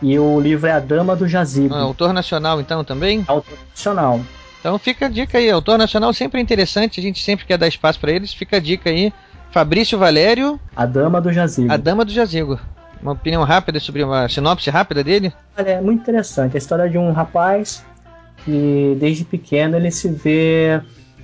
e 0.00 0.16
o 0.18 0.40
livro 0.40 0.68
é 0.68 0.72
A 0.72 0.78
Dama 0.78 1.16
do 1.16 1.26
Jazigo. 1.26 1.74
Ah, 1.74 1.80
autor 1.80 2.12
nacional 2.12 2.60
então 2.60 2.84
também? 2.84 3.24
Autor 3.26 3.58
nacional. 3.68 4.20
Então 4.60 4.78
fica 4.78 5.06
a 5.06 5.08
dica 5.08 5.38
aí, 5.38 5.50
autor 5.50 5.76
nacional 5.76 6.12
sempre 6.12 6.38
é 6.38 6.42
interessante, 6.42 7.00
a 7.00 7.02
gente 7.02 7.22
sempre 7.22 7.44
quer 7.44 7.58
dar 7.58 7.66
espaço 7.66 7.98
para 7.98 8.12
eles, 8.12 8.32
fica 8.32 8.58
a 8.58 8.60
dica 8.60 8.88
aí. 8.88 9.12
Fabrício 9.50 9.98
Valério. 9.98 10.60
A 10.76 10.86
Dama 10.86 11.20
do 11.20 11.32
Jazigo. 11.32 11.72
A 11.72 11.76
Dama 11.76 12.04
do 12.04 12.12
Jazigo. 12.12 12.58
Uma 13.02 13.12
opinião 13.12 13.42
rápida 13.42 13.80
sobre 13.80 14.04
uma 14.04 14.28
sinopse 14.28 14.70
rápida 14.70 15.02
dele? 15.02 15.32
Olha, 15.58 15.70
é 15.70 15.80
muito 15.80 16.02
interessante. 16.02 16.56
A 16.56 16.58
história 16.58 16.88
de 16.88 16.98
um 16.98 17.10
rapaz 17.10 17.82
que 18.44 18.96
desde 19.00 19.24
pequeno 19.24 19.76
ele 19.76 19.90
se 19.90 20.08
vê 20.08 20.80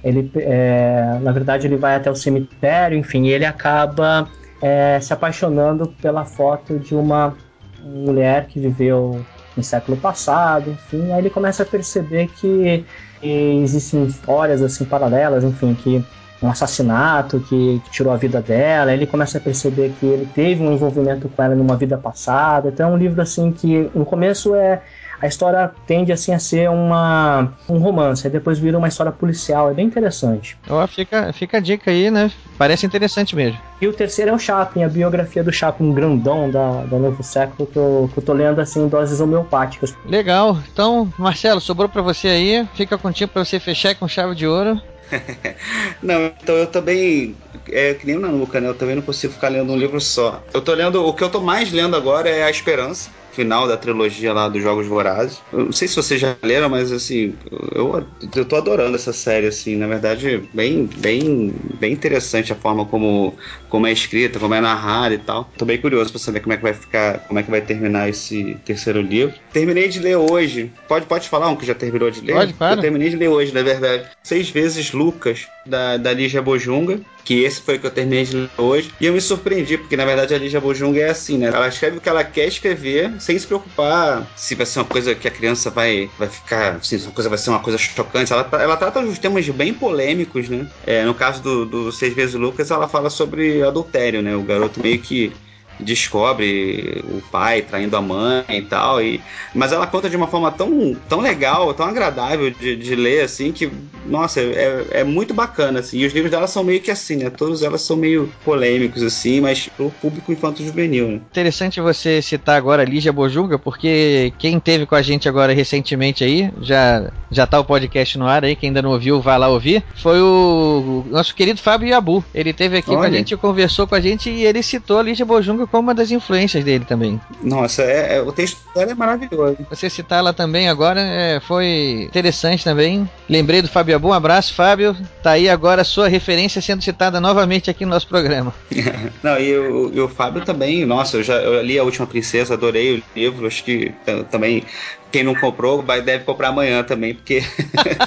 ele, 0.07 0.31
é, 0.37 1.19
na 1.21 1.33
verdade, 1.33 1.67
ele 1.67 1.77
vai 1.77 1.97
até 1.97 2.09
o 2.09 2.15
cemitério, 2.15 2.97
enfim, 2.97 3.27
ele 3.27 3.45
acaba 3.45 4.29
é, 4.63 5.01
se 5.01 5.13
apaixonando 5.13 5.89
pela 6.01 6.25
foto 6.25 6.79
de 6.79 6.95
uma 6.95 7.35
mulher 7.83 8.47
que 8.47 8.61
viveu 8.61 9.21
no 9.57 9.63
século 9.65 9.97
passado, 9.97 10.71
enfim, 10.71 11.11
aí 11.11 11.19
ele 11.19 11.31
começa 11.31 11.65
a 11.65 11.67
perceber 11.67 12.29
que, 12.29 12.85
que 13.21 13.29
existem 13.65 14.05
histórias 14.05 14.63
assim 14.63 14.85
paralelas, 14.85 15.43
enfim, 15.43 15.75
que 15.75 16.05
um 16.41 16.49
assassinato 16.49 17.41
que, 17.41 17.81
que, 17.85 17.91
tirou 17.91 18.13
a 18.13 18.17
vida 18.17 18.41
dela, 18.41 18.93
ele 18.93 19.07
começa 19.07 19.39
a 19.39 19.41
perceber 19.41 19.93
que 19.99 20.07
ele 20.07 20.29
teve 20.35 20.63
um 20.63 20.73
envolvimento 20.73 21.29
com 21.29 21.43
ela 21.43 21.55
numa 21.55 21.77
vida 21.77 21.97
passada. 21.97 22.69
Então 22.69 22.91
é 22.91 22.93
um 22.93 22.97
livro 22.97 23.21
assim 23.21 23.51
que 23.51 23.91
no 23.95 24.05
começo 24.05 24.55
é 24.55 24.83
a 25.21 25.27
história 25.27 25.71
tende 25.87 26.13
assim 26.13 26.33
a 26.33 26.39
ser 26.39 26.69
uma, 26.71 27.53
um 27.69 27.79
romance, 27.79 28.27
aí 28.27 28.33
depois 28.33 28.59
vira 28.59 28.77
uma 28.77 28.89
história 28.89 29.13
policial, 29.13 29.71
é 29.71 29.75
bem 29.75 29.87
interessante. 29.87 30.57
Oh, 30.69 30.87
fica, 30.87 31.33
fica 31.33 31.59
a 31.59 31.61
dica 31.61 31.91
aí, 31.91 32.11
né? 32.11 32.31
Parece 32.59 32.87
interessante 32.87 33.35
mesmo. 33.35 33.59
E 33.81 33.87
o 33.87 33.93
terceiro 33.93 34.31
é 34.31 34.35
o 34.35 34.39
Chaplin, 34.39 34.85
a 34.85 34.89
biografia 34.89 35.43
do 35.45 35.53
Chaplin 35.53 35.93
grandão 35.93 36.51
da, 36.51 36.83
da 36.85 36.99
Novo 36.99 37.23
Século, 37.23 37.67
que 37.67 37.79
eu, 37.79 38.11
que 38.13 38.19
eu 38.19 38.23
tô 38.23 38.33
lendo 38.33 38.61
assim 38.61 38.85
em 38.85 38.89
doses 38.89 39.21
homeopáticas. 39.21 39.95
Legal. 40.07 40.59
Então, 40.73 41.13
Marcelo, 41.19 41.61
sobrou 41.61 41.89
para 41.89 42.03
você 42.03 42.29
aí, 42.29 42.69
fica 42.75 42.97
contigo 42.97 43.33
para 43.33 43.45
você 43.45 43.61
fechar 43.61 43.95
com 43.95 44.09
chave 44.09 44.35
de 44.35 44.47
ouro. 44.47 44.81
não, 46.03 46.33
então 46.43 46.55
eu 46.57 46.67
também. 46.67 47.37
É 47.71 47.95
que 47.95 48.07
nem 48.07 48.17
o 48.17 48.21
Nanuca, 48.21 48.61
né? 48.61 48.69
Eu 48.69 48.75
também 48.75 48.97
não 48.97 49.03
consigo 49.03 49.33
ficar 49.33 49.49
lendo 49.49 49.73
um 49.73 49.77
livro 49.77 50.01
só. 50.01 50.43
Eu 50.53 50.61
tô 50.61 50.75
lendo. 50.75 51.05
O 51.07 51.13
que 51.15 51.23
eu 51.23 51.31
tô 51.31 51.41
mais 51.41 51.71
lendo 51.71 51.95
agora 51.95 52.29
é 52.29 52.43
A 52.43 52.51
Esperança 52.51 53.11
final 53.37 53.69
da 53.69 53.77
trilogia 53.77 54.33
lá 54.33 54.49
dos 54.49 54.63
Jogos 54.63 54.87
Vorazes. 54.87 55.43
Eu 55.53 55.67
não 55.67 55.73
sei 55.73 55.87
se 55.87 55.95
vocês 55.95 56.19
já 56.19 56.35
leram, 56.43 56.71
mas 56.71 56.91
assim, 56.91 57.35
eu, 57.75 58.03
eu 58.35 58.45
tô 58.47 58.57
adorando 58.57 58.97
essa 58.97 59.13
série, 59.13 59.47
assim, 59.47 59.77
na 59.77 59.87
verdade, 59.87 60.43
bem, 60.55 60.89
bem, 60.97 61.55
bem 61.79 61.93
interessante 61.93 62.51
a 62.51 62.57
forma 62.57 62.87
como, 62.87 63.35
como 63.69 63.87
é 63.87 63.93
escrita, 63.93 64.39
como 64.39 64.55
é 64.55 64.61
narrada 64.61 65.15
e 65.15 65.19
tal. 65.19 65.51
Tô 65.59 65.67
bem 65.67 65.79
curioso 65.79 66.11
pra 66.11 66.19
saber 66.19 66.41
como 66.41 66.55
é 66.55 66.57
que 66.57 66.63
vai 66.63 66.73
ficar, 66.73 67.19
como 67.27 67.39
é 67.39 67.43
que 67.43 67.51
vai 67.51 67.61
terminar 67.61 68.09
esse 68.09 68.57
terceiro 68.65 69.03
livro. 69.03 69.35
Terminei 69.53 69.89
de 69.89 70.01
ler 70.01 70.17
hoje. 70.17 70.73
Pode, 70.89 71.05
pode 71.05 71.29
falar 71.29 71.49
um 71.51 71.57
que 71.57 71.67
já 71.67 71.75
terminou 71.75 72.11
de 72.11 72.23
ler? 72.23 72.33
Pode, 72.33 72.55
claro. 72.55 72.79
Eu 72.79 72.81
terminei 72.81 73.11
de 73.11 73.17
ler 73.17 73.29
hoje, 73.29 73.53
na 73.53 73.63
verdade. 73.63 74.09
Seis 74.23 74.49
vezes 74.49 74.93
Lucas, 74.93 75.47
da, 75.67 75.97
da 75.97 76.13
Lígia 76.13 76.41
Bojunga, 76.41 77.01
que 77.25 77.43
esse 77.43 77.61
foi 77.61 77.77
o 77.77 77.81
que 77.81 77.87
eu 77.87 77.91
terminei 77.91 78.25
de 78.25 78.37
ler 78.37 78.51
hoje. 78.57 78.93
E 79.01 79.07
eu 79.07 79.13
me 79.13 79.21
surpreendi, 79.21 79.77
porque 79.77 79.97
na 79.97 80.05
verdade 80.05 80.35
a 80.35 80.39
Lígia 80.39 80.61
Bojunga 80.61 81.01
é 81.01 81.11
assim, 81.11 81.37
né? 81.39 81.49
Ela 81.49 81.69
escreve 81.69 81.99
o 81.99 82.01
que 82.01 82.09
ela 82.09 82.25
quer 82.25 82.47
escrever, 82.47 83.13
sem 83.27 83.37
se 83.37 83.47
preocupar 83.47 84.25
se 84.37 84.55
vai 84.55 84.65
ser 84.65 84.79
uma 84.79 84.85
coisa 84.85 85.13
que 85.13 85.27
a 85.27 85.31
criança 85.31 85.69
vai, 85.69 86.09
vai 86.17 86.29
ficar. 86.29 86.83
Se 86.85 86.97
uma 86.99 87.11
coisa 87.11 87.29
vai 87.29 87.37
ser 87.39 87.51
uma 87.51 87.59
coisa 87.59 87.77
chocante. 87.77 88.33
Ela, 88.33 88.49
ela 88.53 88.77
trata 88.77 89.01
os 89.01 89.19
temas 89.19 89.49
bem 89.49 89.75
polêmicos, 89.75 90.49
né? 90.49 90.67
É, 90.87 91.05
no 91.05 91.13
caso 91.13 91.43
do, 91.43 91.67
do 91.67 91.93
Seis 91.93 92.15
Vezes 92.15 92.37
Lucas, 92.37 92.71
ela 92.71 92.87
fala 92.87 93.11
sobre 93.11 93.63
adultério, 93.65 94.23
né? 94.23 94.37
O 94.37 94.43
garoto 94.43 94.81
meio 94.81 95.01
que 95.01 95.33
descobre 95.79 97.05
o 97.09 97.21
pai 97.31 97.63
traindo 97.63 97.97
a 97.97 98.03
mãe 98.03 98.45
e 98.49 98.63
tal. 98.63 99.03
E, 99.03 99.21
mas 99.55 99.73
ela 99.73 99.87
conta 99.87 100.09
de 100.09 100.17
uma 100.17 100.27
forma 100.27 100.51
tão, 100.51 100.97
tão 101.09 101.21
legal, 101.21 101.73
tão 101.75 101.87
agradável 101.87 102.51
de, 102.51 102.77
de 102.77 102.95
ler, 102.95 103.23
assim, 103.23 103.53
que, 103.53 103.71
nossa, 104.07 104.41
é, 104.41 104.87
é 104.91 105.05
muito 105.05 105.35
bacana, 105.35 105.81
assim. 105.81 105.99
E 105.99 106.07
os 106.07 106.13
livros 106.13 106.31
dela 106.31 106.47
são 106.47 106.65
meio 106.65 106.81
que 106.81 106.91
assim, 106.91 107.17
né? 107.17 107.31
Todos 107.31 107.63
elas 107.63 107.83
são 107.83 107.97
meio 107.97 108.33
polêmicos, 108.45 109.03
assim, 109.03 109.41
mas 109.41 109.69
pro 109.69 109.91
público 110.01 110.33
infanto-juvenil, 110.33 111.09
né? 111.09 111.21
Interessante 111.31 111.81
você 111.81 112.21
citar 112.23 112.57
agora 112.57 112.85
Lígia 112.85 113.13
Bojunga, 113.13 113.59
porque 113.59 114.33
quem 114.39 114.59
teve 114.59 114.87
com 114.87 114.95
a 114.95 115.03
gente 115.03 115.29
agora 115.29 115.53
recentemente 115.53 116.25
aí, 116.25 116.51
já, 116.61 117.11
já 117.31 117.47
tá 117.47 117.61
o 117.61 117.65
podcast 117.65 118.19
no 118.19 118.27
ar 118.27 118.45
aí, 118.45 118.57
quem 118.57 118.69
ainda 118.69 118.83
não 118.83 118.91
ouviu, 118.91 119.21
vai 119.21 119.39
lá 119.39 119.49
ouvir, 119.49 119.83
foi 119.97 120.21
o 120.21 121.05
nosso 121.11 121.35
querido 121.35 121.61
Fábio 121.61 121.89
Yabu. 121.89 122.25
Ele 122.35 122.53
teve 122.53 122.79
aqui 122.79 122.91
Olha. 122.91 122.99
com 122.99 123.05
a 123.05 123.11
gente, 123.11 123.37
conversou 123.37 123.87
com 123.87 123.95
a 123.95 124.01
gente 124.01 124.31
e 124.31 124.45
ele 124.45 124.63
citou 124.63 124.99
a 124.99 125.03
Lígia 125.03 125.27
Bojunga 125.67 125.69
como 125.69 125.89
uma 125.89 125.95
das 125.95 126.11
influências 126.11 126.65
dele 126.65 126.85
também. 126.85 127.21
Nossa, 127.43 127.83
é, 127.83 128.17
é, 128.17 128.23
o 128.23 128.33
texto 128.33 128.59
dela 128.75 128.93
é 128.93 128.95
maravilhoso. 128.95 129.59
Você 129.69 129.91
citar 129.91 130.21
ela 130.21 130.33
também 130.33 130.69
agora 130.69 131.01
é, 131.01 131.41
foi 131.41 132.05
interessante 132.09 132.65
também. 132.65 133.09
Lembrei 133.29 133.61
do 133.61 133.69
Fábio 133.69 133.97
Abu, 133.97 134.09
um 134.09 134.13
abraço, 134.13 134.55
Fábio. 134.55 134.97
Tá 135.23 135.33
aí 135.33 135.49
agora 135.49 135.83
a 135.83 135.85
sua 135.85 136.09
referência 136.09 136.63
sendo 136.63 136.83
citada 136.83 137.21
novamente 137.21 137.71
aqui 137.71 137.85
no 137.85 137.91
nosso 137.91 138.09
programa. 138.09 138.55
Não, 139.23 139.39
e 139.39 139.57
o, 139.57 139.91
e 139.93 140.01
o 140.01 140.09
Fábio 140.09 140.45
também, 140.45 140.85
nossa, 140.87 141.19
eu 141.19 141.23
já 141.23 141.35
eu 141.35 141.63
li 141.63 141.79
A 141.79 141.85
Última 141.85 142.07
Princesa, 142.07 142.55
adorei 142.55 142.99
o 142.99 143.03
livro, 143.15 143.47
acho 143.47 143.65
que 143.65 143.93
também 144.31 144.65
quem 145.11 145.23
não 145.23 145.35
comprou 145.35 145.83
vai, 145.83 146.03
deve 146.03 146.25
comprar 146.25 146.49
amanhã 146.49 146.83
também, 146.83 147.15
porque. 147.15 147.43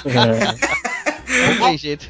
É. 0.06 0.90
Não 1.30 1.68
tem 1.68 1.78
jeito. 1.78 2.08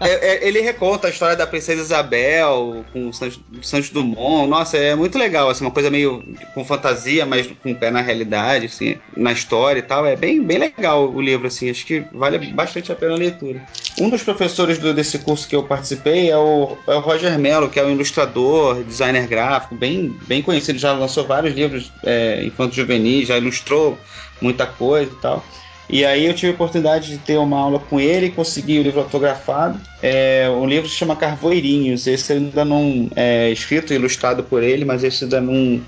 É, 0.00 0.08
é, 0.10 0.46
ele 0.46 0.60
reconta 0.60 1.06
a 1.06 1.10
história 1.10 1.36
da 1.36 1.46
princesa 1.46 1.80
Isabel 1.80 2.84
com 2.92 3.08
o 3.08 3.12
Santos, 3.12 3.40
Santos 3.62 3.90
Dumont. 3.90 4.48
Nossa, 4.48 4.76
é 4.76 4.94
muito 4.94 5.18
legal, 5.18 5.48
assim, 5.48 5.64
uma 5.64 5.70
coisa 5.70 5.90
meio 5.90 6.22
com 6.54 6.64
fantasia, 6.64 7.24
mas 7.24 7.48
com 7.62 7.74
pé 7.74 7.90
na 7.90 8.00
realidade, 8.00 8.66
assim, 8.66 8.96
na 9.16 9.32
história 9.32 9.80
e 9.80 9.82
tal. 9.82 10.06
É 10.06 10.16
bem, 10.16 10.42
bem 10.42 10.58
legal 10.58 11.10
o 11.10 11.20
livro, 11.20 11.46
assim, 11.46 11.70
acho 11.70 11.86
que 11.86 12.04
vale 12.12 12.38
bastante 12.52 12.92
a 12.92 12.94
pena 12.94 13.14
a 13.14 13.16
leitura. 13.16 13.62
Um 13.98 14.10
dos 14.10 14.22
professores 14.22 14.78
do, 14.78 14.92
desse 14.92 15.18
curso 15.18 15.48
que 15.48 15.56
eu 15.56 15.62
participei 15.62 16.30
é 16.30 16.36
o, 16.36 16.76
é 16.86 16.94
o 16.94 17.00
Roger 17.00 17.38
Mello, 17.38 17.68
que 17.68 17.80
é 17.80 17.84
um 17.84 17.90
ilustrador, 17.90 18.82
designer 18.84 19.26
gráfico, 19.26 19.74
bem, 19.74 20.14
bem 20.26 20.42
conhecido, 20.42 20.78
já 20.78 20.92
lançou 20.92 21.26
vários 21.26 21.54
livros 21.54 21.90
é, 22.04 22.44
infanto 22.44 22.74
juvenis, 22.74 23.28
já 23.28 23.36
ilustrou 23.38 23.98
muita 24.40 24.66
coisa 24.66 25.10
e 25.10 25.16
tal. 25.16 25.44
E 25.90 26.04
aí 26.04 26.26
eu 26.26 26.34
tive 26.34 26.52
a 26.52 26.54
oportunidade 26.54 27.08
de 27.08 27.18
ter 27.18 27.38
uma 27.38 27.58
aula 27.58 27.78
com 27.78 27.98
ele, 27.98 28.30
consegui 28.30 28.78
o 28.78 28.82
livro 28.82 29.00
autografado. 29.00 29.80
É, 30.02 30.46
o 30.50 30.66
livro 30.66 30.88
se 30.88 30.94
chama 30.94 31.16
Carvoeirinhos. 31.16 32.06
Esse 32.06 32.34
ainda 32.34 32.64
não 32.64 33.08
é 33.16 33.50
escrito 33.50 33.92
e 33.92 33.96
ilustrado 33.96 34.42
por 34.42 34.62
ele, 34.62 34.84
mas 34.84 35.02
esse 35.02 35.24
ainda 35.24 35.40
não, 35.40 35.80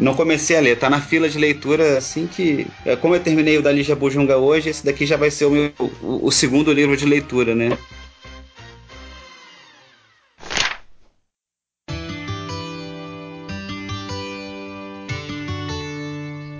não 0.00 0.14
comecei 0.14 0.56
a 0.56 0.60
ler. 0.60 0.78
Tá 0.78 0.88
na 0.88 1.00
fila 1.00 1.28
de 1.28 1.38
leitura 1.38 1.98
assim 1.98 2.26
que. 2.26 2.66
É, 2.86 2.96
como 2.96 3.14
eu 3.14 3.20
terminei 3.20 3.58
o 3.58 3.62
da 3.62 3.70
Lígia 3.70 3.94
Bujunga 3.94 4.38
hoje, 4.38 4.70
esse 4.70 4.84
daqui 4.84 5.04
já 5.04 5.18
vai 5.18 5.30
ser 5.30 5.44
o, 5.44 5.50
meu, 5.50 5.70
o, 5.78 6.26
o 6.26 6.32
segundo 6.32 6.72
livro 6.72 6.96
de 6.96 7.04
leitura, 7.04 7.54
né? 7.54 7.76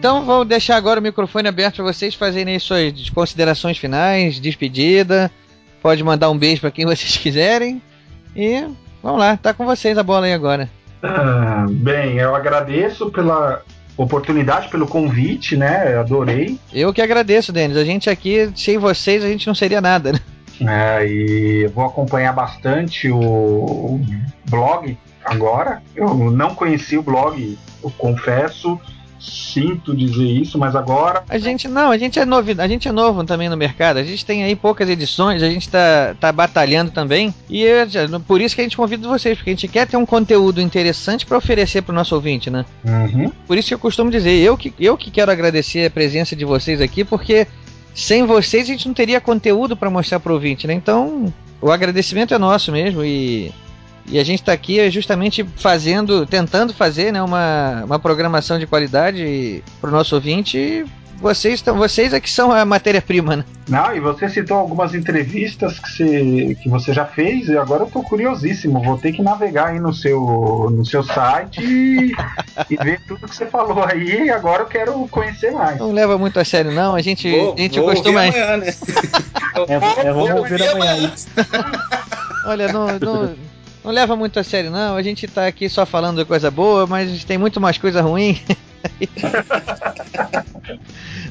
Então 0.03 0.25
vou 0.25 0.45
deixar 0.45 0.75
agora 0.75 0.99
o 0.99 1.03
microfone 1.03 1.47
aberto 1.47 1.77
para 1.77 1.85
vocês 1.85 2.13
fazerem 2.17 2.59
suas 2.59 3.09
considerações 3.11 3.79
finais, 3.79 4.41
despedida. 4.41 5.31
Pode 5.81 6.03
mandar 6.03 6.29
um 6.29 6.37
beijo 6.37 6.61
para 6.61 6.73
quem 6.73 6.85
vocês 6.85 7.17
quiserem. 7.17 7.81
E 8.35 8.67
vamos 9.01 9.21
lá, 9.21 9.37
tá 9.37 9.55
com 9.55 9.65
vocês 9.65 9.97
a 9.97 10.03
bola 10.03 10.27
aí 10.27 10.33
agora. 10.33 10.69
Ah, 11.05 11.67
bem, 11.71 12.17
eu 12.17 12.35
agradeço 12.35 13.13
pela 13.13 13.63
oportunidade, 13.97 14.71
pelo 14.71 14.89
convite, 14.89 15.57
né? 15.57 15.97
Adorei. 15.97 16.59
Eu 16.73 16.93
que 16.93 17.01
agradeço, 17.01 17.53
Denis. 17.53 17.77
A 17.77 17.85
gente 17.85 18.11
aqui, 18.11 18.51
sem 18.57 18.79
vocês, 18.79 19.23
a 19.23 19.29
gente 19.29 19.47
não 19.47 19.55
seria 19.55 19.81
nada, 19.81 20.15
né? 20.15 20.19
É, 20.69 21.07
e 21.07 21.67
vou 21.69 21.85
acompanhar 21.85 22.33
bastante 22.33 23.09
o, 23.09 23.21
o 23.21 24.01
blog 24.51 24.99
agora. 25.25 25.81
Eu 25.95 26.13
não 26.33 26.57
conheci 26.57 26.99
o 26.99 27.03
blog, 27.05 27.57
eu 27.85 27.93
confesso 27.97 28.81
sinto 29.23 29.95
dizer 29.95 30.25
isso, 30.25 30.59
mas 30.59 30.75
agora. 30.75 31.23
A 31.29 31.39
gente 31.39 31.69
não, 31.69 31.91
a 31.91 31.99
gente 31.99 32.19
é 32.19 32.25
novo, 32.25 32.51
a 32.61 32.69
gente 32.69 32.89
é 32.89 32.93
novo 32.93 33.23
também 33.25 33.49
no 33.49 33.57
mercado. 33.57 33.99
A 33.99 34.03
gente 34.03 34.27
tem 34.27 34.43
aí 34.43 34.57
poucas 34.57 34.89
edições, 34.89 35.43
a 35.43 35.49
gente 35.49 35.69
tá, 35.69 36.15
tá 36.19 36.33
batalhando 36.33 36.91
também. 36.91 37.33
E 37.49 37.65
por 38.27 38.41
isso 38.41 38.55
que 38.55 38.61
a 38.61 38.65
gente 38.65 38.77
convida 38.77 39.07
vocês, 39.07 39.39
porque 39.39 39.51
a 39.51 39.53
gente 39.53 39.69
quer 39.69 39.87
ter 39.87 39.97
um 39.97 40.05
conteúdo 40.05 40.61
interessante 40.61 41.25
para 41.25 41.39
oferecer 41.39 41.83
para 41.83 41.93
o 41.93 41.95
nosso 41.95 42.15
ouvinte, 42.15 42.51
né? 42.51 42.65
Uhum. 42.85 43.31
Por 43.47 43.57
isso 43.57 43.69
que 43.69 43.75
eu 43.75 43.79
costumo 43.79 44.11
dizer, 44.11 44.33
eu 44.33 44.57
que, 44.57 44.75
eu 44.81 44.97
que 44.97 45.11
quero 45.11 45.31
agradecer 45.31 45.87
a 45.87 45.91
presença 45.91 46.35
de 46.35 46.45
vocês 46.45 46.81
aqui, 46.81 47.05
porque 47.05 47.47
sem 47.95 48.25
vocês 48.25 48.65
a 48.65 48.73
gente 48.73 48.89
não 48.89 48.95
teria 48.95 49.21
conteúdo 49.21 49.77
para 49.77 49.91
mostrar 49.91 50.19
para 50.19 50.33
o 50.33 50.35
ouvinte, 50.35 50.67
né? 50.67 50.75
Então, 50.75 51.33
o 51.61 51.71
agradecimento 51.71 52.35
é 52.35 52.39
nosso 52.39 52.73
mesmo 52.73 53.05
e 53.05 53.53
e 54.07 54.19
a 54.19 54.25
gente 54.25 54.41
está 54.41 54.53
aqui 54.53 54.91
justamente 54.91 55.45
fazendo, 55.57 56.27
tentando 56.27 56.75
fazer 56.75 57.13
né, 57.13 57.23
uma, 57.23 57.85
uma 57.85 57.99
programação 57.99 58.59
de 58.59 58.67
qualidade 58.67 59.63
para 59.81 59.91
o 59.91 59.93
nosso 59.93 60.15
ouvinte. 60.15 60.59
E 60.59 60.85
vocês, 61.23 61.55
estão, 61.55 61.77
vocês 61.77 62.13
é 62.13 62.19
que 62.19 62.29
são 62.29 62.51
a 62.51 62.65
matéria-prima, 62.65 63.37
né? 63.37 63.45
Não, 63.69 63.95
e 63.95 64.01
você 64.01 64.29
citou 64.29 64.57
algumas 64.57 64.93
entrevistas 64.93 65.79
que 65.79 65.89
você, 65.89 66.55
que 66.61 66.69
você 66.69 66.93
já 66.93 67.07
fez, 67.07 67.49
e 67.49 67.57
agora 67.57 67.85
eu 67.85 67.87
estou 67.87 68.03
curiosíssimo. 68.03 68.83
Vou 68.83 68.99
ter 68.99 69.13
que 69.13 69.23
navegar 69.23 69.69
aí 69.69 69.79
no 69.79 69.95
seu, 69.95 70.21
no 70.71 70.85
seu 70.85 71.05
site 71.05 71.63
e, 71.63 72.13
e 72.69 72.77
ver 72.77 73.01
tudo 73.07 73.29
que 73.29 73.37
você 73.37 73.47
falou 73.47 73.85
aí, 73.85 74.25
e 74.25 74.31
agora 74.31 74.65
eu 74.65 74.67
quero 74.67 75.07
conhecer 75.09 75.53
mais. 75.53 75.79
Não 75.79 75.93
leva 75.93 76.19
muito 76.19 76.41
a 76.41 76.45
sério, 76.45 76.73
não. 76.73 76.97
A 76.97 77.01
gente, 77.01 77.31
vou, 77.31 77.55
a 77.55 77.61
gente 77.61 77.79
vou 77.79 77.89
costuma. 77.91 78.25
Amanhã, 78.25 78.57
né? 78.57 78.75
é, 79.69 80.07
é, 80.09 80.13
vamos 80.13 80.31
ouvir 80.35 80.61
amanhã. 80.69 81.13
Olha, 82.45 82.73
não, 82.73 82.99
não, 82.99 83.35
não 83.85 83.93
leva 83.93 84.17
muito 84.17 84.39
a 84.39 84.45
sério, 84.45 84.71
não. 84.71 84.97
A 84.97 85.03
gente 85.03 85.27
tá 85.27 85.47
aqui 85.47 85.69
só 85.69 85.85
falando 85.85 86.19
de 86.19 86.25
coisa 86.25 86.51
boa, 86.51 86.87
mas 86.87 87.25
tem 87.25 87.39
muito 87.39 87.61
mais 87.61 87.79
coisa 87.79 88.01
ruim. 88.01 88.41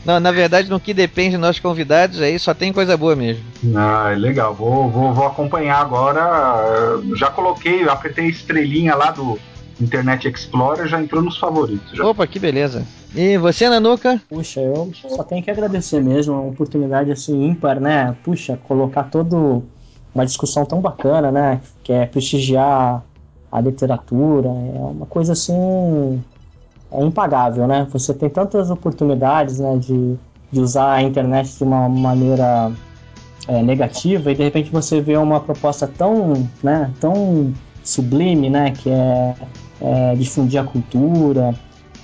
não, 0.06 0.20
na 0.20 0.32
verdade, 0.32 0.70
no 0.70 0.80
que 0.80 0.94
depende 0.94 1.32
dos 1.32 1.42
nossos 1.42 1.60
convidados, 1.60 2.22
aí 2.22 2.38
só 2.38 2.54
tem 2.54 2.74
coisa 2.74 2.98
boa 2.98 3.16
mesmo. 3.16 3.44
Ah, 3.76 4.14
legal. 4.18 4.54
Vou, 4.54 4.90
vou, 4.90 5.14
vou 5.14 5.26
acompanhar 5.26 5.80
agora. 5.80 7.00
Já 7.16 7.30
coloquei, 7.30 7.88
apertei 7.88 8.26
a 8.26 8.30
estrelinha 8.30 8.96
lá 8.96 9.12
do, 9.12 9.40
Internet 9.82 10.28
Explorer 10.28 10.88
já 10.88 11.02
entrou 11.02 11.22
nos 11.22 11.38
favoritos. 11.38 11.98
Já. 11.98 12.06
Opa, 12.06 12.28
que 12.28 12.40
beleza. 12.40 12.86
E 13.16 13.38
você, 13.38 13.68
Nanuca? 13.68 14.22
Puxa, 14.30 14.62
eu 14.62 14.92
só 14.94 15.24
tenho 15.24 15.44
que 15.44 15.52
agradecer 15.52 16.02
mesmo, 16.02 16.34
é 16.34 16.38
uma 16.38 16.50
oportunidade 16.50 17.12
assim 17.12 17.48
ímpar, 17.48 17.80
né? 17.80 18.16
Puxa, 18.24 18.58
colocar 18.68 19.04
todo 19.04 19.64
uma 20.14 20.26
discussão 20.26 20.66
tão 20.66 20.82
bacana, 20.82 21.32
né? 21.32 21.62
Que 21.84 21.94
é 21.94 22.06
prestigiar 22.06 23.04
a 23.52 23.62
literatura, 23.62 24.48
é 24.48 24.80
uma 24.80 25.06
coisa 25.06 25.34
assim 25.34 26.22
é 26.92 27.04
impagável, 27.04 27.68
né? 27.68 27.88
Você 27.92 28.14
tem 28.14 28.30
tantas 28.30 28.70
oportunidades, 28.70 29.60
né, 29.60 29.78
de, 29.78 30.18
de 30.52 30.60
usar 30.60 30.94
a 30.94 31.02
internet 31.02 31.58
de 31.58 31.64
uma 31.64 31.88
maneira 31.88 32.72
é, 33.48 33.64
negativa 33.64 34.32
e 34.32 34.36
de 34.36 34.44
repente 34.44 34.70
você 34.72 35.00
vê 35.00 35.16
uma 35.16 35.40
proposta 35.40 35.88
tão, 35.88 36.48
né, 36.62 36.92
tão 37.00 37.54
sublime, 37.84 38.50
né, 38.50 38.72
que 38.72 38.90
é, 38.90 39.36
é 39.82 40.16
difundir 40.16 40.60
a 40.60 40.64
cultura, 40.64 41.56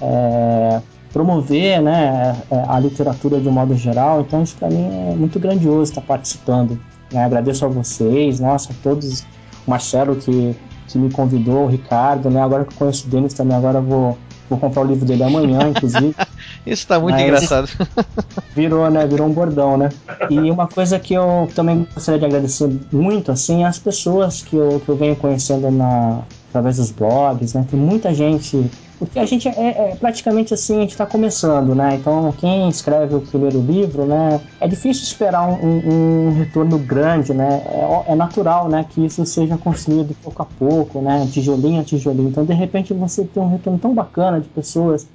é, 0.01 0.81
promover, 1.11 1.81
né, 1.81 2.35
é, 2.49 2.63
a 2.67 2.79
literatura 2.79 3.39
de 3.39 3.47
um 3.49 3.51
modo 3.51 3.75
geral. 3.75 4.21
Então 4.21 4.41
isso 4.41 4.55
para 4.57 4.69
mim 4.69 4.87
é 5.11 5.15
muito 5.15 5.37
grandioso 5.39 5.91
estar 5.91 6.01
participando. 6.01 6.79
Né? 7.11 7.23
Agradeço 7.23 7.65
a 7.65 7.67
vocês, 7.67 8.39
nossa, 8.39 8.71
a 8.71 8.75
todos, 8.83 9.21
o 9.65 9.69
Marcelo 9.69 10.15
que, 10.15 10.55
que 10.87 10.97
me 10.97 11.11
convidou, 11.11 11.65
o 11.65 11.67
Ricardo, 11.67 12.29
né? 12.29 12.41
Agora 12.41 12.65
que 12.65 12.73
eu 12.73 12.77
conheço 12.77 13.07
o 13.07 13.09
Denis 13.09 13.33
também, 13.33 13.55
agora 13.55 13.81
vou 13.81 14.17
Vou 14.49 14.57
comprar 14.57 14.81
o 14.81 14.85
livro 14.85 15.05
dele 15.05 15.23
amanhã, 15.23 15.69
inclusive. 15.69 16.15
Isso 16.65 16.87
tá 16.87 16.99
muito 16.99 17.15
Mas, 17.15 17.23
engraçado. 17.23 17.69
Virou, 18.55 18.89
né? 18.89 19.05
Virou 19.05 19.27
um 19.27 19.31
bordão, 19.31 19.77
né? 19.77 19.89
E 20.29 20.39
uma 20.49 20.67
coisa 20.67 20.97
que 20.99 21.13
eu 21.13 21.49
também 21.53 21.87
gostaria 21.93 22.19
de 22.19 22.25
agradecer 22.25 22.69
muito, 22.91 23.31
assim, 23.31 23.63
as 23.63 23.77
pessoas 23.77 24.41
que 24.41 24.55
eu, 24.55 24.81
que 24.83 24.89
eu 24.89 24.95
venho 24.95 25.15
conhecendo 25.15 25.69
na, 25.69 26.21
através 26.49 26.77
dos 26.77 26.91
blogs, 26.91 27.53
né? 27.53 27.65
Tem 27.69 27.79
muita 27.79 28.13
gente 28.13 28.69
porque 28.99 29.19
a 29.19 29.25
gente 29.25 29.47
é, 29.47 29.91
é 29.91 29.95
praticamente 29.95 30.53
assim, 30.53 30.77
a 30.77 30.81
gente 30.81 30.91
está 30.91 31.05
começando, 31.05 31.75
né? 31.75 31.95
Então, 31.95 32.31
quem 32.31 32.67
escreve 32.67 33.15
o 33.15 33.21
primeiro 33.21 33.61
livro, 33.61 34.05
né? 34.05 34.41
É 34.59 34.67
difícil 34.67 35.03
esperar 35.03 35.47
um, 35.47 36.29
um 36.29 36.33
retorno 36.33 36.79
grande, 36.79 37.33
né? 37.33 37.61
É, 37.65 38.11
é, 38.11 38.15
natural, 38.15 38.67
né? 38.67 38.85
Que 38.89 39.05
isso 39.05 39.23
seja 39.25 39.57
construído 39.57 40.15
pouco 40.23 40.41
a 40.41 40.45
pouco, 40.45 40.99
né? 40.99 41.27
Tijolinho 41.31 41.79
a 41.79 41.83
tijolinho. 41.83 42.29
Então, 42.29 42.43
de 42.43 42.53
repente, 42.53 42.93
você 42.93 43.23
tem 43.23 43.41
um 43.41 43.49
retorno 43.49 43.77
tão 43.77 43.93
bacana 43.93 44.39
de 44.39 44.47
pessoas, 44.49 45.07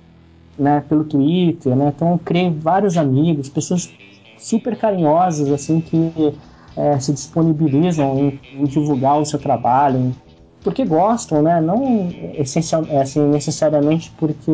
né? 0.57 0.83
Pelo 0.89 1.03
Twitter, 1.03 1.75
né? 1.75 1.93
Então, 1.95 2.13
eu 2.13 2.19
criei 2.19 2.51
vários 2.51 2.97
amigos, 2.97 3.49
pessoas 3.49 3.91
super 4.39 4.77
carinhosas, 4.77 5.51
assim, 5.51 5.81
que 5.81 6.35
é, 6.77 6.99
se 7.01 7.13
disponibilizam 7.13 8.19
em, 8.19 8.41
em 8.61 8.65
divulgar 8.65 9.19
o 9.19 9.25
seu 9.25 9.39
trabalho, 9.39 9.99
em 9.99 10.15
porque 10.63 10.85
gostam, 10.85 11.43
né? 11.43 11.61
Não 11.61 12.09
essencial, 12.35 12.85
é, 12.89 13.03
assim, 13.03 13.21
necessariamente 13.29 14.13
porque 14.19 14.53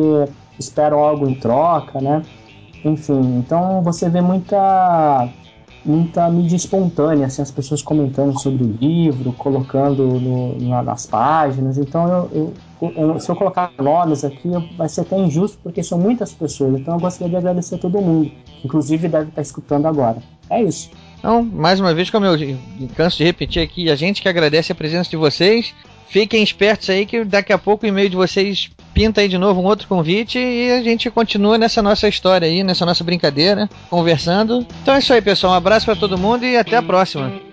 esperam 0.57 0.99
algo 0.99 1.29
em 1.29 1.35
troca, 1.35 2.01
né? 2.01 2.23
Enfim, 2.83 3.37
então 3.37 3.81
você 3.81 4.09
vê 4.09 4.21
muita 4.21 5.29
muita 5.85 6.29
mídia 6.29 6.55
espontânea, 6.55 7.27
assim, 7.27 7.41
as 7.41 7.51
pessoas 7.51 7.81
comentando 7.81 8.37
sobre 8.39 8.63
o 8.63 8.77
livro, 8.79 9.31
colocando 9.33 10.03
no, 10.03 10.83
nas 10.83 11.05
páginas. 11.05 11.77
Então, 11.77 12.29
eu, 12.31 12.53
eu, 12.81 12.91
eu, 12.91 13.19
se 13.19 13.29
eu 13.29 13.35
colocar 13.35 13.71
nomes 13.79 14.23
aqui, 14.23 14.49
vai 14.77 14.89
ser 14.89 15.01
até 15.01 15.17
injusto, 15.17 15.57
porque 15.63 15.81
são 15.81 15.97
muitas 15.97 16.33
pessoas. 16.33 16.79
Então, 16.79 16.95
eu 16.95 16.99
gostaria 16.99 17.29
de 17.29 17.37
agradecer 17.37 17.75
a 17.75 17.77
todo 17.77 18.01
mundo, 18.01 18.29
inclusive 18.63 19.07
deve 19.07 19.29
estar 19.29 19.41
escutando 19.41 19.85
agora. 19.85 20.17
É 20.49 20.61
isso. 20.61 20.91
Então, 21.19 21.43
mais 21.43 21.79
uma 21.79 21.93
vez, 21.93 22.09
como 22.09 22.25
eu 22.25 22.57
canso 22.95 23.17
de 23.17 23.23
repetir 23.23 23.61
aqui, 23.61 23.89
a 23.89 23.95
gente 23.95 24.21
que 24.21 24.29
agradece 24.29 24.71
a 24.71 24.75
presença 24.75 25.09
de 25.09 25.17
vocês. 25.17 25.73
Fiquem 26.09 26.43
espertos 26.43 26.89
aí 26.89 27.05
que 27.05 27.23
daqui 27.23 27.53
a 27.53 27.57
pouco 27.57 27.85
o 27.85 27.87
e-mail 27.87 28.09
de 28.09 28.15
vocês 28.15 28.69
pinta 28.93 29.21
aí 29.21 29.27
de 29.27 29.37
novo 29.37 29.61
um 29.61 29.65
outro 29.65 29.87
convite 29.87 30.39
e 30.39 30.71
a 30.71 30.81
gente 30.81 31.09
continua 31.09 31.57
nessa 31.57 31.81
nossa 31.81 32.07
história 32.07 32.47
aí, 32.47 32.63
nessa 32.63 32.85
nossa 32.85 33.03
brincadeira, 33.03 33.69
conversando. 33.89 34.65
Então 34.81 34.95
é 34.95 34.99
isso 34.99 35.13
aí, 35.13 35.21
pessoal. 35.21 35.53
Um 35.53 35.55
abraço 35.55 35.85
para 35.85 35.95
todo 35.95 36.17
mundo 36.17 36.45
e 36.45 36.57
até 36.57 36.75
a 36.77 36.81
próxima. 36.81 37.48